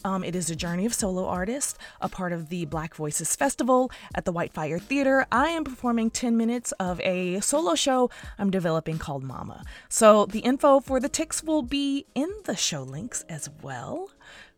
Um, 0.03 0.23
it 0.23 0.35
is 0.35 0.49
a 0.49 0.55
journey 0.55 0.85
of 0.85 0.93
solo 0.93 1.25
artists, 1.25 1.77
a 2.01 2.07
part 2.07 2.31
of 2.31 2.49
the 2.49 2.65
Black 2.65 2.95
Voices 2.95 3.35
Festival 3.35 3.91
at 4.15 4.25
the 4.25 4.31
Whitefire 4.31 4.81
Theater. 4.81 5.25
I 5.31 5.49
am 5.49 5.63
performing 5.63 6.09
10 6.09 6.37
minutes 6.37 6.71
of 6.73 7.01
a 7.01 7.39
solo 7.41 7.75
show 7.75 8.09
I'm 8.37 8.49
developing 8.49 8.97
called 8.97 9.23
Mama. 9.23 9.63
So 9.89 10.25
the 10.25 10.39
info 10.39 10.79
for 10.79 10.99
the 10.99 11.09
ticks 11.09 11.43
will 11.43 11.61
be 11.61 12.05
in 12.15 12.29
the 12.45 12.55
show 12.55 12.83
links 12.83 13.25
as 13.27 13.49
well. 13.61 14.11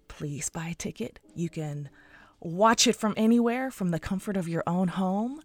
Please 0.08 0.50
buy 0.50 0.70
a 0.70 0.76
ticket. 0.76 1.20
You 1.36 1.50
can 1.50 1.90
watch 2.40 2.88
it 2.88 2.96
from 2.96 3.14
anywhere, 3.18 3.72
from 3.72 3.92
the 3.92 4.00
comfort 4.00 4.38
of 4.38 4.48
your 4.48 4.64
own 4.68 4.90
home. 4.90 5.42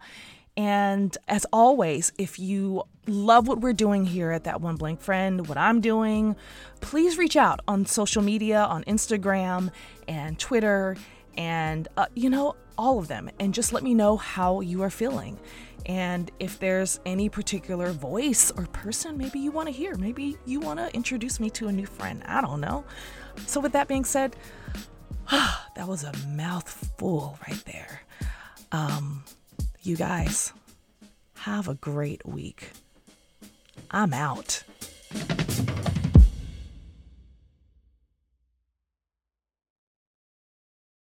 And 0.57 1.17
as 1.29 1.45
always, 1.53 2.13
if 2.19 2.39
you 2.39 2.85
love 3.07 3.47
what 3.47 3.61
we're 3.61 3.75
doing 3.75 4.05
here 4.07 4.31
at 4.31 4.45
That 4.45 4.61
One 4.61 4.77
Blank 4.77 5.01
Friend, 5.01 5.47
what 5.47 5.59
I'm 5.59 5.81
doing, 5.81 6.35
please 6.81 7.19
reach 7.19 7.37
out 7.37 7.61
on 7.69 7.85
social 7.85 8.23
media, 8.23 8.61
on 8.61 8.83
Instagram 8.85 9.71
and 10.09 10.39
Twitter, 10.39 10.97
and, 11.37 11.89
uh, 11.97 12.07
you 12.15 12.31
know, 12.31 12.57
all 12.79 12.99
of 12.99 13.09
them, 13.09 13.31
and 13.41 13.55
just 13.55 13.73
let 13.73 13.83
me 13.83 13.95
know 13.95 14.17
how 14.17 14.61
you 14.61 14.83
are 14.83 14.91
feeling. 14.91 15.39
And 15.87 16.31
if 16.41 16.59
there's 16.59 17.01
any 17.07 17.29
particular 17.29 17.93
voice 17.93 18.51
or 18.51 18.67
person 18.67 19.17
maybe 19.17 19.39
you 19.39 19.51
want 19.51 19.69
to 19.69 19.73
hear, 19.73 19.95
maybe 19.97 20.37
you 20.45 20.61
want 20.61 20.79
to 20.81 20.93
introduce 20.95 21.39
me 21.39 21.49
to 21.51 21.69
a 21.69 21.73
new 21.73 21.87
friend. 21.87 22.23
I 22.27 22.41
don't 22.41 22.61
know. 22.61 22.85
So, 23.47 23.61
with 23.61 23.73
that 23.73 23.87
being 23.87 24.05
said, 24.05 24.37
that 25.31 25.87
was 25.87 26.03
a 26.03 26.13
mouthful 26.29 27.39
right 27.47 27.63
there. 27.67 28.03
Um, 28.73 29.23
you 29.87 29.97
guys, 29.97 30.53
have 31.35 31.69
a 31.69 31.75
great 31.75 32.27
week. 32.27 32.73
I'm 33.91 34.13
out. 34.13 34.65